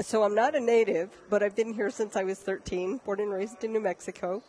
So 0.00 0.22
I'm 0.24 0.34
not 0.34 0.54
a 0.54 0.60
native, 0.60 1.10
but 1.30 1.42
I've 1.42 1.56
been 1.56 1.72
here 1.72 1.90
since 1.90 2.16
I 2.16 2.24
was 2.24 2.38
13, 2.38 3.00
born 3.04 3.20
and 3.20 3.32
raised 3.32 3.62
in 3.64 3.72
New 3.72 3.80
Mexico. 3.80 4.42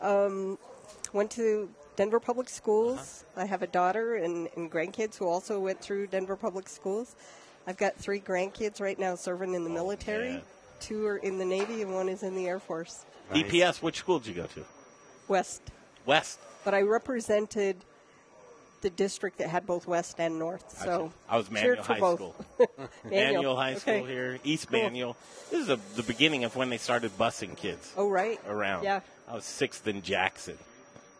Um, 0.00 0.58
went 1.12 1.30
to 1.32 1.70
Denver 1.96 2.20
Public 2.20 2.48
Schools. 2.48 3.24
I 3.36 3.46
have 3.46 3.62
a 3.62 3.66
daughter 3.66 4.16
and, 4.16 4.48
and 4.56 4.70
grandkids 4.70 5.16
who 5.16 5.26
also 5.26 5.58
went 5.58 5.80
through 5.80 6.08
Denver 6.08 6.36
Public 6.36 6.68
Schools. 6.68 7.16
I've 7.66 7.76
got 7.78 7.96
three 7.96 8.20
grandkids 8.20 8.80
right 8.80 8.98
now 8.98 9.14
serving 9.14 9.54
in 9.54 9.64
the 9.64 9.70
military. 9.70 10.34
yeah. 10.34 10.40
Two 10.80 11.06
are 11.06 11.16
in 11.16 11.38
the 11.38 11.44
Navy 11.44 11.82
and 11.82 11.92
one 11.94 12.08
is 12.08 12.22
in 12.22 12.34
the 12.34 12.46
Air 12.46 12.58
Force. 12.60 13.04
DPS, 13.32 13.82
which 13.82 13.98
school 13.98 14.18
did 14.18 14.28
you 14.28 14.34
go 14.34 14.46
to? 14.46 14.64
West. 15.26 15.62
West. 16.06 16.38
But 16.64 16.74
I 16.74 16.82
represented 16.82 17.76
the 18.80 18.90
district 18.90 19.38
that 19.38 19.48
had 19.48 19.66
both 19.66 19.86
West 19.86 20.16
and 20.20 20.38
North. 20.38 20.78
So 20.84 21.12
I 21.28 21.36
was 21.36 21.48
cheered 21.48 21.78
Manual 21.78 21.82
High 21.84 22.00
both. 22.00 22.18
School. 22.18 22.34
Manual. 22.58 22.88
Manual 23.34 23.56
High 23.56 23.74
School 23.74 23.94
Okay. 23.94 24.06
here, 24.06 24.38
East 24.44 24.68
Cool. 24.70 24.80
Manual. 24.82 25.16
This 25.50 25.60
is 25.62 25.68
a, 25.68 25.78
the 25.96 26.02
beginning 26.04 26.44
of 26.44 26.54
when 26.56 26.70
they 26.70 26.78
started 26.78 27.16
busing 27.18 27.56
kids 27.56 27.92
Oh, 27.96 28.08
right. 28.08 28.40
around. 28.48 28.84
Yeah. 28.84 29.00
I 29.28 29.34
was 29.34 29.44
sixth 29.44 29.86
in 29.88 30.02
Jackson. 30.02 30.56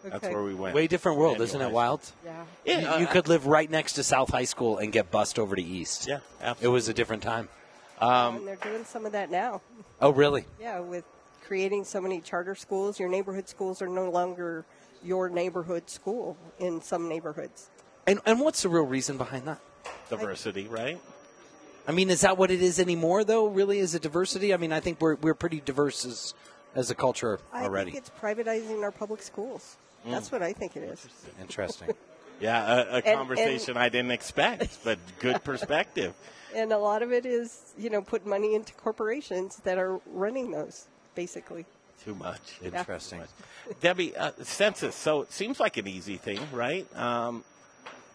That's 0.05 0.23
where 0.29 0.43
we 0.45 0.55
went. 0.55 0.75
Way 0.77 0.87
different 0.87 1.19
world, 1.19 1.33
Manual 1.39 1.45
isn't 1.49 1.61
it 1.61 1.73
wild? 1.73 2.01
Yeah. 2.25 2.45
Yeah, 2.65 2.95
you, 2.95 3.01
you 3.03 3.07
could 3.09 3.27
live 3.29 3.47
right 3.47 3.69
next 3.69 3.95
to 3.95 4.05
South 4.05 4.31
High 4.31 4.45
School 4.45 4.79
and 4.79 4.93
get 4.93 5.11
bussed 5.11 5.39
over 5.41 5.57
to 5.57 5.63
East. 5.63 6.07
Yeah, 6.07 6.21
absolutely. 6.41 6.65
It 6.67 6.73
was 6.73 6.89
a 6.89 6.95
different 6.95 7.23
time. 7.25 7.49
And 8.01 8.47
they're 8.47 8.57
doing 8.57 8.85
some 8.85 9.07
of 9.07 9.13
that 9.13 9.31
now. 9.31 9.61
Oh, 10.01 10.11
really? 10.11 10.45
Yeah, 10.61 10.81
with 10.81 11.05
creating 11.47 11.85
so 11.85 12.01
many 12.01 12.21
charter 12.21 12.55
schools, 12.55 13.01
your 13.01 13.09
neighborhood 13.09 13.49
schools 13.49 13.81
are 13.83 13.89
no 13.89 14.11
longer 14.11 14.65
your 15.03 15.29
neighborhood 15.29 15.89
school 15.89 16.37
in 16.59 16.81
some 16.83 17.09
neighborhoods. 17.09 17.71
And, 18.07 18.21
and 18.27 18.41
what's 18.41 18.63
the 18.63 18.69
real 18.69 18.85
reason 18.85 19.17
behind 19.17 19.47
that? 19.47 19.61
diversity, 20.11 20.67
right? 20.69 20.99
I 21.87 21.93
mean, 21.93 22.11
is 22.11 22.21
that 22.23 22.37
what 22.37 22.51
it 22.51 22.61
is 22.63 22.79
anymore, 22.79 23.25
though? 23.25 23.47
Really, 23.47 23.79
is 23.79 23.95
it 23.95 24.03
diversity? 24.03 24.53
I 24.53 24.57
mean, 24.59 24.73
I 24.73 24.81
think 24.81 25.01
we're, 25.01 25.15
we're 25.17 25.35
pretty 25.35 25.61
diverse 25.61 26.05
as, 26.05 26.35
as 26.75 26.91
a 26.91 26.95
culture 26.95 27.41
I 27.53 27.65
already. 27.65 27.93
think 27.93 28.05
it's 28.07 28.13
privatizing 28.21 28.83
our 28.83 28.91
public 28.93 29.23
schools. 29.23 29.77
Mm. 30.07 30.11
That's 30.13 30.31
what 30.31 30.43
I 30.43 30.53
think 30.53 30.77
it 30.77 30.83
is. 30.83 31.07
Interesting. 31.41 31.91
Yeah, 32.41 32.65
a, 32.65 32.77
a 32.79 32.93
and- 32.99 33.05
conversation 33.05 33.77
I 33.77 33.89
didn't 33.89 34.13
expect, 34.13 34.79
but 34.85 35.01
good 35.19 35.43
perspective. 35.45 36.15
And 36.55 36.73
a 36.73 36.79
lot 36.79 37.03
of 37.03 37.13
it 37.13 37.27
is, 37.27 37.75
you 37.79 37.91
know, 37.91 38.01
put 38.01 38.27
money 38.27 38.55
into 38.55 38.73
corporations 38.75 39.57
that 39.65 39.79
are 39.79 40.01
running 40.07 40.51
those, 40.51 40.87
basically. 41.15 41.65
Too 42.05 42.15
much. 42.15 42.59
Interesting. 42.63 43.23
Debbie, 43.81 44.17
uh, 44.17 44.33
census. 44.43 44.95
So 44.95 45.23
it 45.23 45.33
seems 45.33 45.59
like 45.61 45.77
an 45.77 45.87
easy 45.89 46.17
thing, 46.17 46.39
right? 46.53 46.87
Um, 46.97 47.45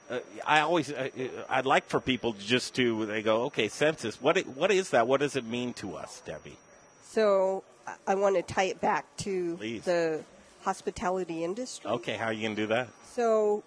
uh, 0.10 0.20
I 0.46 0.62
always, 0.62 0.92
uh, 0.92 1.10
I'd 1.50 1.66
like 1.66 1.88
for 1.88 2.00
people 2.00 2.34
just 2.34 2.76
to, 2.76 3.06
they 3.06 3.22
go, 3.22 3.44
okay, 3.44 3.68
census. 3.68 4.22
What, 4.22 4.38
what 4.48 4.72
is 4.72 4.92
that? 4.92 5.08
What 5.08 5.20
does 5.20 5.36
it 5.36 5.46
mean 5.46 5.74
to 5.76 5.96
us, 5.96 6.22
Debbie? 6.26 6.58
So 7.04 7.64
I- 8.08 8.16
want 8.16 8.36
to 8.36 8.42
tie 8.42 8.64
it 8.64 8.82
back 8.82 9.06
to 9.18 9.58
Please. 9.58 9.84
the 9.84 10.24
hospitality 10.62 11.44
industry. 11.44 11.90
Okay, 11.92 12.16
how 12.16 12.26
are 12.26 12.34
you 12.34 12.42
going 12.42 12.56
to 12.56 12.62
do 12.64 12.68
that? 12.68 12.88
So 13.14 13.64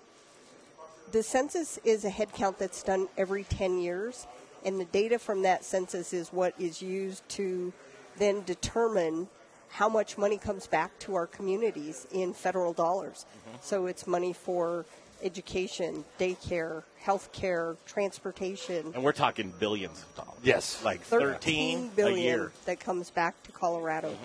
the 1.13 1.23
census 1.23 1.79
is 1.85 2.05
a 2.05 2.11
head 2.11 2.33
count 2.33 2.59
that's 2.59 2.83
done 2.83 3.09
every 3.17 3.45
10 3.45 3.79
years, 3.79 4.27
and 4.67 4.79
the 4.81 4.85
data 4.87 5.19
from 5.19 5.43
that 5.43 5.65
census 5.65 6.13
is 6.13 6.29
what 6.33 6.53
is 6.59 6.83
used 6.83 7.27
to 7.31 7.73
then 8.19 8.43
determine 8.43 9.29
how 9.69 9.89
much 9.89 10.19
money 10.19 10.37
comes 10.37 10.67
back 10.67 10.99
to 10.99 11.15
our 11.15 11.27
communities 11.27 12.07
in 12.13 12.35
federal 12.35 12.73
dollars. 12.73 13.27
So 13.61 13.87
it's 13.87 14.07
money 14.07 14.33
for 14.33 14.85
education, 15.23 16.05
daycare, 16.19 16.83
health 16.99 17.31
care, 17.33 17.77
transportation. 17.87 18.93
And 18.95 19.03
we're 19.03 19.13
talking 19.13 19.53
billions 19.59 20.03
of 20.03 20.25
dollars. 20.25 20.41
Yes. 20.43 20.85
Like 20.85 21.01
13 21.03 21.91
13 21.91 22.19
a 22.19 22.21
year. 22.21 22.39
Mm-hmm. 22.39 22.65
that 22.67 22.81
comes 22.81 23.11
back 23.11 23.41
to 23.45 23.53
Colorado. 23.53 24.17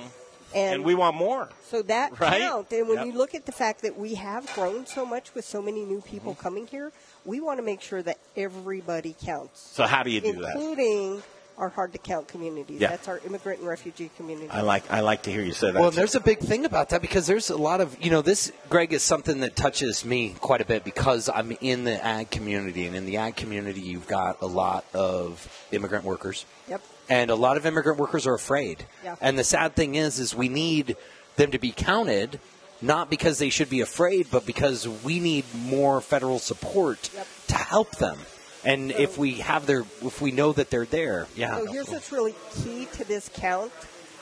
And, 0.56 0.84
we 0.84 0.96
want 0.96 1.16
more. 1.16 1.50
So 1.70 1.82
that 1.84 2.12
Right? 2.20 2.42
count, 2.42 2.72
and 2.72 2.88
when 2.88 2.98
Yep. 2.98 3.06
you 3.08 3.12
look 3.14 3.36
at 3.36 3.46
the 3.46 3.52
fact 3.52 3.82
that 3.84 3.98
we 3.98 4.16
have 4.16 4.52
grown 4.54 4.86
so 4.86 5.06
much 5.06 5.34
with 5.34 5.46
so 5.46 5.62
many 5.62 5.84
new 5.86 6.02
people 6.02 6.34
Mm-hmm. 6.34 6.42
coming 6.42 6.68
here, 6.68 6.92
we 7.26 7.40
want 7.40 7.60
to 7.60 7.64
make 7.64 7.82
sure 7.82 8.02
that 8.04 8.18
everybody 8.36 9.16
counts. 9.24 9.60
So 9.62 9.86
how 9.86 10.04
do 10.04 10.10
you 10.12 10.22
do 10.22 10.34
that? 10.42 10.56
Including 10.56 11.24
our 11.58 11.70
hard 11.70 11.92
to 11.94 12.00
count 12.00 12.28
communities. 12.28 12.82
Yeah. 12.82 12.90
That's 12.90 13.08
our 13.08 13.20
immigrant 13.20 13.60
and 13.60 13.68
refugee 13.68 14.10
community. 14.18 14.50
I 14.50 14.62
like, 14.62 14.90
I 14.92 15.02
like 15.02 15.22
to 15.24 15.32
hear 15.32 15.44
you 15.44 15.54
say 15.54 15.68
that. 15.70 15.80
Well, 15.80 15.90
and 15.90 15.98
there's 15.98 16.16
a 16.16 16.20
big 16.20 16.40
thing 16.40 16.66
about 16.66 16.90
that 16.90 17.02
because 17.02 17.28
there's 17.28 17.52
a 17.52 17.58
lot 17.58 17.82
of, 17.82 17.96
you 18.04 18.10
know, 18.10 18.22
this, 18.24 18.52
Greg, 18.70 18.94
is 18.94 19.04
something 19.04 19.42
that 19.42 19.56
touches 19.56 20.04
me 20.04 20.36
quite 20.40 20.62
a 20.62 20.66
bit 20.66 20.84
because 20.84 21.30
I'm 21.30 21.52
in 21.62 21.84
the 21.84 22.04
ag 22.04 22.32
community. 22.32 22.88
And 22.88 22.96
in 22.96 23.06
the 23.06 23.18
ag 23.18 23.36
community, 23.36 23.82
you've 23.82 24.08
got 24.08 24.42
a 24.42 24.48
lot 24.48 24.86
of 24.96 25.48
immigrant 25.72 26.04
workers. 26.04 26.46
Yep. 26.68 26.82
And 27.12 27.30
a 27.30 27.36
lot 27.36 27.58
of 27.58 27.66
immigrant 27.66 28.00
workers 28.00 28.26
are 28.26 28.34
afraid. 28.34 28.86
Yeah. 29.04 29.18
And 29.20 29.38
the 29.38 29.44
sad 29.44 29.76
thing 29.76 29.96
is, 29.96 30.18
is 30.18 30.34
we 30.34 30.48
need 30.48 30.96
them 31.36 31.52
to 31.52 31.60
be 31.60 31.74
counted, 31.74 32.40
not 32.82 33.10
because 33.10 33.38
they 33.38 33.50
should 33.50 33.70
be 33.70 33.82
afraid, 33.82 34.28
but 34.32 34.46
because 34.46 34.88
we 34.88 35.20
need 35.20 35.44
more 35.54 36.00
federal 36.00 36.40
support 36.40 37.10
to 37.50 37.56
help 37.56 37.98
them. 37.98 38.18
And 38.64 38.92
if 38.92 39.18
we 39.18 39.34
have 39.36 39.66
their, 39.66 39.82
if 40.02 40.22
we 40.22 40.32
know 40.32 40.54
that 40.54 40.70
they're 40.70 40.86
there, 40.86 41.28
yeah. 41.36 41.58
So 41.58 41.66
here's 41.66 41.90
what's 41.90 42.14
really 42.14 42.36
key 42.64 42.88
to 42.94 43.04
this 43.04 43.30
count 43.34 43.74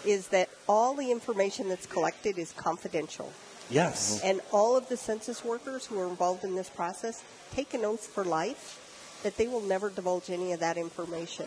is 0.03 0.29
that 0.29 0.49
all 0.67 0.95
the 0.95 1.11
information 1.11 1.69
that's 1.69 1.85
collected 1.85 2.39
is 2.39 2.53
confidential. 2.53 3.31
Yes. 3.69 4.17
Mm-hmm. 4.17 4.27
And 4.27 4.41
all 4.51 4.75
of 4.75 4.89
the 4.89 4.97
census 4.97 5.45
workers 5.45 5.85
who 5.85 5.99
are 5.99 6.07
involved 6.07 6.43
in 6.43 6.55
this 6.55 6.69
process 6.69 7.23
take 7.53 7.75
an 7.75 7.85
oath 7.85 8.07
for 8.07 8.23
life 8.23 9.19
that 9.21 9.37
they 9.37 9.47
will 9.47 9.61
never 9.61 9.91
divulge 9.91 10.31
any 10.31 10.53
of 10.53 10.59
that 10.61 10.77
information. 10.77 11.45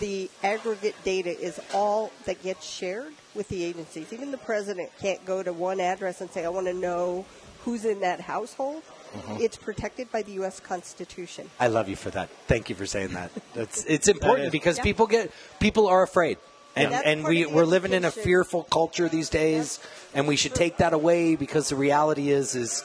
The 0.00 0.30
aggregate 0.42 0.96
data 1.04 1.30
is 1.30 1.60
all 1.72 2.10
that 2.26 2.42
gets 2.42 2.66
shared 2.66 3.12
with 3.34 3.48
the 3.48 3.62
agencies. 3.64 4.12
Even 4.12 4.30
the 4.30 4.38
president 4.38 4.90
can't 5.00 5.24
go 5.24 5.42
to 5.42 5.52
one 5.52 5.80
address 5.80 6.20
and 6.20 6.30
say, 6.30 6.44
I 6.44 6.48
want 6.48 6.66
to 6.66 6.74
know 6.74 7.24
who's 7.64 7.84
in 7.84 8.00
that 8.00 8.20
household. 8.20 8.82
Mhm. 9.14 9.40
It's 9.40 9.56
protected 9.56 10.10
by 10.10 10.22
the 10.22 10.32
U.S. 10.32 10.58
Constitution. 10.58 11.50
I 11.60 11.68
love 11.68 11.88
you 11.88 11.96
for 11.96 12.10
that. 12.10 12.30
Thank 12.48 12.70
you 12.70 12.74
for 12.74 12.86
saying 12.86 13.12
that. 13.12 13.30
That's 13.54 13.84
it's 13.84 14.08
important 14.08 14.46
is- 14.46 14.52
because 14.52 14.78
Yeah. 14.78 14.84
people 14.84 15.06
get 15.06 15.30
people 15.60 15.86
are 15.86 16.02
afraid. 16.02 16.38
And, 16.74 16.90
That's 16.90 17.04
and 17.06 17.20
part 17.20 17.34
we, 17.34 17.44
we're 17.44 17.66
living 17.66 17.92
in 17.92 18.06
a 18.06 18.10
fearful 18.10 18.62
culture 18.64 19.06
these 19.06 19.28
days, 19.28 19.78
and 20.14 20.26
we 20.26 20.36
should 20.36 20.54
take 20.54 20.78
that 20.78 20.94
away 20.94 21.36
because 21.36 21.68
the 21.68 21.76
reality 21.76 22.30
is, 22.30 22.54
is 22.54 22.82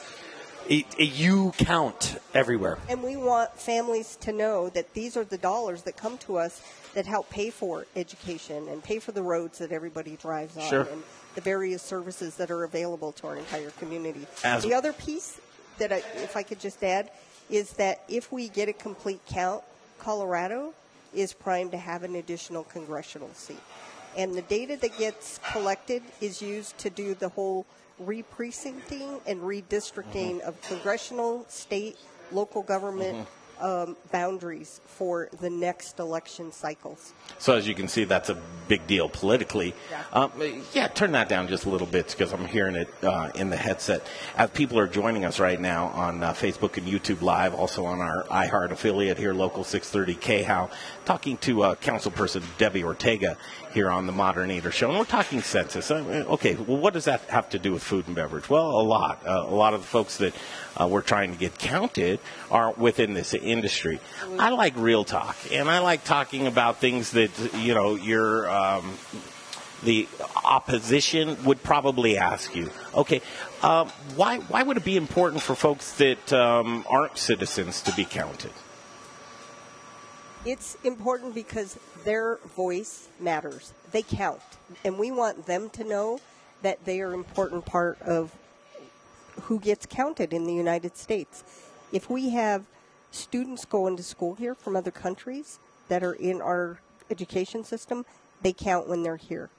it, 0.68 0.86
it- 0.98 1.04
you 1.14 1.52
count 1.58 2.18
everywhere. 2.34 2.78
And 2.88 3.02
we 3.02 3.16
want 3.16 3.58
families 3.58 4.16
to 4.22 4.32
know 4.32 4.68
that 4.70 4.94
these 4.94 5.16
are 5.16 5.24
the 5.24 5.38
dollars 5.38 5.82
that 5.82 5.96
come 5.96 6.18
to 6.18 6.36
us 6.38 6.62
that 6.94 7.06
help 7.06 7.30
pay 7.30 7.50
for 7.50 7.86
education 7.96 8.68
and 8.68 8.82
pay 8.82 8.98
for 8.98 9.12
the 9.12 9.22
roads 9.22 9.58
that 9.58 9.72
everybody 9.72 10.16
drives 10.16 10.56
on 10.56 10.68
Sure. 10.68 10.82
and 10.90 11.02
the 11.34 11.40
various 11.40 11.82
services 11.82 12.36
that 12.36 12.50
are 12.50 12.64
available 12.64 13.12
to 13.12 13.26
our 13.26 13.36
entire 13.36 13.70
community. 13.72 14.26
As- 14.44 14.62
the 14.62 14.74
other 14.74 14.92
piece 14.92 15.40
that, 15.78 15.92
I, 15.92 15.96
if 16.16 16.36
I 16.36 16.42
could 16.42 16.58
just 16.60 16.82
add, 16.82 17.10
is 17.50 17.72
that 17.74 18.02
if 18.08 18.30
we 18.32 18.48
get 18.48 18.68
a 18.68 18.72
complete 18.72 19.20
count, 19.26 19.62
Colorado 19.98 20.74
is 21.14 21.32
primed 21.32 21.70
to 21.72 21.78
have 21.78 22.02
an 22.02 22.14
additional 22.16 22.64
congressional 22.64 23.30
seat. 23.34 23.60
And 24.16 24.34
the 24.34 24.42
data 24.42 24.76
that 24.76 24.98
gets 24.98 25.38
collected 25.52 26.02
is 26.20 26.42
used 26.42 26.76
to 26.78 26.90
do 26.90 27.14
the 27.14 27.28
whole 27.28 27.64
re-precincting 27.98 29.20
and 29.26 29.40
redistricting 29.40 30.40
of 30.40 30.60
congressional, 30.62 31.44
state, 31.48 31.96
local 32.32 32.62
government 32.62 33.26
um, 33.60 33.96
boundaries 34.12 34.80
for 34.86 35.28
the 35.40 35.50
next 35.50 35.98
election 35.98 36.52
cycles. 36.52 37.12
So 37.38 37.54
as 37.54 37.66
you 37.66 37.74
can 37.74 37.88
see, 37.88 38.04
that's 38.04 38.28
a 38.28 38.38
big 38.68 38.86
deal 38.86 39.08
politically. 39.08 39.74
Um, 40.12 40.32
yeah, 40.72 40.88
turn 40.88 41.12
that 41.12 41.28
down 41.28 41.48
just 41.48 41.64
a 41.64 41.68
little 41.68 41.86
bit 41.86 42.08
because 42.08 42.32
I'm 42.32 42.44
hearing 42.44 42.76
it 42.76 42.88
uh, 43.02 43.30
in 43.34 43.50
the 43.50 43.56
headset. 43.56 44.06
As 44.36 44.50
people 44.50 44.78
are 44.78 44.86
joining 44.86 45.24
us 45.24 45.40
right 45.40 45.60
now 45.60 45.86
on 45.88 46.22
uh, 46.22 46.32
Facebook 46.32 46.76
and 46.76 46.86
YouTube 46.86 47.22
Live, 47.22 47.54
also 47.54 47.84
on 47.84 48.00
our 48.00 48.24
iHeart 48.24 48.70
affiliate 48.70 49.18
here, 49.18 49.34
Local 49.34 49.64
630 49.64 50.44
KHOW, 50.44 50.70
talking 51.04 51.36
to 51.38 51.62
uh, 51.62 51.74
Councilperson 51.76 52.42
Debbie 52.58 52.84
Ortega 52.84 53.36
here 53.72 53.90
on 53.90 54.06
the 54.06 54.12
Modern 54.12 54.50
Eater 54.50 54.70
Show. 54.70 54.88
And 54.88 54.98
we're 54.98 55.04
talking 55.04 55.40
census. 55.40 55.90
Uh, 55.90 56.24
okay, 56.28 56.54
well, 56.54 56.78
what 56.78 56.92
does 56.92 57.04
that 57.04 57.22
have 57.22 57.48
to 57.50 57.58
do 57.58 57.72
with 57.72 57.82
food 57.82 58.06
and 58.06 58.16
beverage? 58.16 58.48
Well, 58.48 58.80
a 58.80 58.82
lot. 58.82 59.26
Uh, 59.26 59.44
a 59.46 59.54
lot 59.54 59.74
of 59.74 59.80
the 59.80 59.86
folks 59.86 60.18
that 60.18 60.34
uh, 60.76 60.86
we're 60.86 61.02
trying 61.02 61.32
to 61.32 61.38
get 61.38 61.58
counted 61.58 62.20
are 62.50 62.72
within 62.72 63.14
this 63.14 63.34
industry. 63.34 64.00
I 64.38 64.50
like 64.50 64.74
real 64.76 65.04
talk, 65.04 65.36
and 65.52 65.68
I 65.68 65.80
like 65.80 66.04
talking 66.04 66.46
about 66.46 66.78
things 66.78 67.12
that 67.12 67.30
you 67.54 67.74
know 67.74 67.94
your 67.94 68.50
um, 68.50 68.96
the 69.82 70.08
opposition 70.44 71.44
would 71.44 71.62
probably 71.62 72.16
ask 72.16 72.54
you. 72.54 72.70
Okay, 72.94 73.20
um, 73.62 73.88
why 74.16 74.38
why 74.38 74.62
would 74.62 74.76
it 74.76 74.84
be 74.84 74.96
important 74.96 75.42
for 75.42 75.54
folks 75.54 75.92
that 75.94 76.32
um, 76.32 76.84
aren't 76.88 77.18
citizens 77.18 77.82
to 77.82 77.92
be 77.94 78.04
counted? 78.04 78.52
It's 80.44 80.76
important 80.84 81.34
because 81.34 81.78
their 82.04 82.36
voice 82.56 83.08
matters. 83.20 83.72
They 83.92 84.02
count. 84.02 84.40
And 84.84 84.98
we 84.98 85.10
want 85.10 85.46
them 85.46 85.70
to 85.70 85.84
know 85.84 86.20
that 86.62 86.84
they 86.84 87.00
are 87.00 87.08
an 87.08 87.14
important 87.14 87.64
part 87.66 88.00
of 88.02 88.34
who 89.42 89.58
gets 89.58 89.86
counted 89.86 90.32
in 90.32 90.46
the 90.46 90.54
United 90.54 90.96
States. 90.96 91.44
If 91.92 92.10
we 92.10 92.30
have 92.30 92.64
students 93.10 93.64
going 93.64 93.96
to 93.96 94.02
school 94.02 94.34
here 94.34 94.54
from 94.54 94.76
other 94.76 94.90
countries 94.90 95.58
that 95.88 96.02
are 96.02 96.12
in 96.12 96.40
our 96.40 96.78
education 97.10 97.64
system, 97.64 98.04
they 98.42 98.52
count 98.52 98.88
when 98.88 99.02
they're 99.02 99.16
here. 99.16 99.50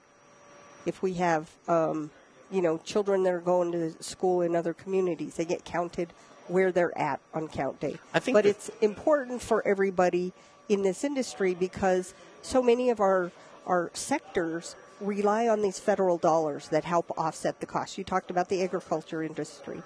If 0.85 1.01
we 1.01 1.15
have, 1.15 1.49
um, 1.67 2.11
you 2.51 2.61
know, 2.61 2.77
children 2.79 3.23
that 3.23 3.33
are 3.33 3.39
going 3.39 3.71
to 3.71 4.03
school 4.03 4.41
in 4.41 4.55
other 4.55 4.73
communities, 4.73 5.35
they 5.35 5.45
get 5.45 5.65
counted 5.65 6.09
where 6.47 6.71
they're 6.71 6.97
at 6.97 7.19
on 7.33 7.47
count 7.47 7.79
day. 7.79 7.97
I 8.13 8.19
think 8.19 8.35
but 8.35 8.45
it's 8.45 8.69
important 8.81 9.41
for 9.41 9.65
everybody 9.67 10.33
in 10.69 10.83
this 10.83 11.03
industry 11.03 11.53
because 11.53 12.13
so 12.41 12.61
many 12.61 12.89
of 12.89 12.99
our 12.99 13.31
our 13.67 13.91
sectors 13.93 14.75
rely 14.99 15.47
on 15.47 15.61
these 15.61 15.79
federal 15.79 16.17
dollars 16.17 16.69
that 16.69 16.83
help 16.83 17.11
offset 17.17 17.59
the 17.59 17.65
cost. 17.65 17.97
You 17.97 18.03
talked 18.03 18.31
about 18.31 18.49
the 18.49 18.63
agriculture 18.63 19.23
industry. 19.23 19.81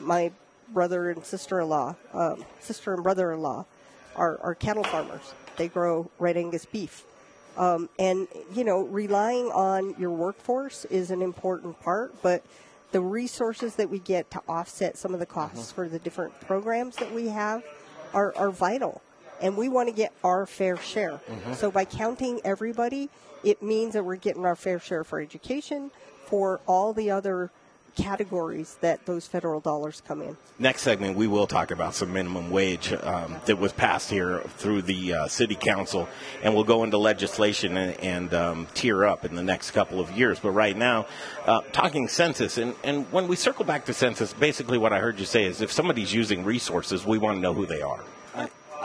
My 0.00 0.30
brother 0.72 1.10
and 1.10 1.24
sister-in-law, 1.24 1.96
um, 2.14 2.44
sister 2.60 2.94
and 2.94 3.02
brother-in-law, 3.02 3.64
are, 4.14 4.38
are 4.42 4.54
cattle 4.54 4.84
farmers. 4.84 5.34
They 5.56 5.68
grow 5.68 6.10
red 6.18 6.36
Angus 6.36 6.64
beef. 6.64 7.04
Um, 7.56 7.88
and, 7.98 8.28
you 8.54 8.64
know, 8.64 8.82
relying 8.82 9.50
on 9.50 9.94
your 9.98 10.10
workforce 10.10 10.84
is 10.86 11.10
an 11.10 11.22
important 11.22 11.80
part, 11.80 12.14
but 12.22 12.44
the 12.92 13.00
resources 13.00 13.76
that 13.76 13.90
we 13.90 13.98
get 13.98 14.30
to 14.30 14.42
offset 14.48 14.96
some 14.96 15.14
of 15.14 15.20
the 15.20 15.26
costs 15.26 15.72
for 15.72 15.88
the 15.88 15.98
different 15.98 16.38
programs 16.42 16.96
that 16.96 17.12
we 17.12 17.28
have 17.28 17.64
are, 18.14 18.36
are 18.36 18.50
vital. 18.50 19.02
And 19.40 19.56
we 19.56 19.68
want 19.68 19.88
to 19.88 19.94
get 19.94 20.12
our 20.24 20.46
fair 20.46 20.76
share. 20.76 21.20
Mhm. 21.28 21.54
So 21.54 21.70
by 21.70 21.84
counting 21.84 22.40
everybody, 22.44 23.10
it 23.44 23.62
means 23.62 23.94
that 23.94 24.04
we're 24.04 24.16
getting 24.16 24.44
our 24.44 24.56
fair 24.56 24.78
share 24.78 25.04
for 25.04 25.20
education, 25.20 25.90
for 26.26 26.60
all 26.66 26.92
the 26.92 27.10
other 27.10 27.50
categories 27.96 28.76
that 28.82 29.04
those 29.06 29.26
federal 29.26 29.58
dollars 29.58 30.02
come 30.06 30.20
in. 30.20 30.36
Next 30.58 30.82
segment, 30.82 31.16
we 31.16 31.26
will 31.26 31.46
talk 31.46 31.70
about 31.70 31.94
some 31.94 32.12
minimum 32.12 32.50
wage 32.50 32.92
um, 32.92 33.36
that 33.46 33.58
was 33.58 33.72
passed 33.72 34.10
here 34.10 34.42
through 34.58 34.82
the 34.82 35.14
uh, 35.14 35.28
city 35.28 35.54
council, 35.54 36.08
and 36.42 36.54
we'll 36.54 36.64
go 36.64 36.84
into 36.84 36.98
legislation 36.98 37.76
and, 37.76 37.98
and 38.00 38.34
um, 38.34 38.66
tier 38.74 39.04
up 39.04 39.24
in 39.24 39.34
the 39.34 39.42
next 39.42 39.70
couple 39.70 39.98
of 39.98 40.10
years. 40.12 40.38
But 40.38 40.50
right 40.50 40.76
now, 40.76 41.06
uh, 41.46 41.62
talking 41.72 42.06
census, 42.08 42.58
and, 42.58 42.74
and 42.84 43.10
when 43.12 43.28
we 43.28 43.36
circle 43.36 43.64
back 43.64 43.86
to 43.86 43.94
census, 43.94 44.34
basically 44.34 44.76
what 44.76 44.92
I 44.92 44.98
heard 44.98 45.18
you 45.18 45.26
say 45.26 45.44
is 45.44 45.62
if 45.62 45.72
somebody's 45.72 46.12
using 46.12 46.44
resources, 46.44 47.06
we 47.06 47.16
want 47.16 47.36
to 47.38 47.40
know 47.40 47.54
who 47.54 47.64
they 47.66 47.80
are. 47.80 48.00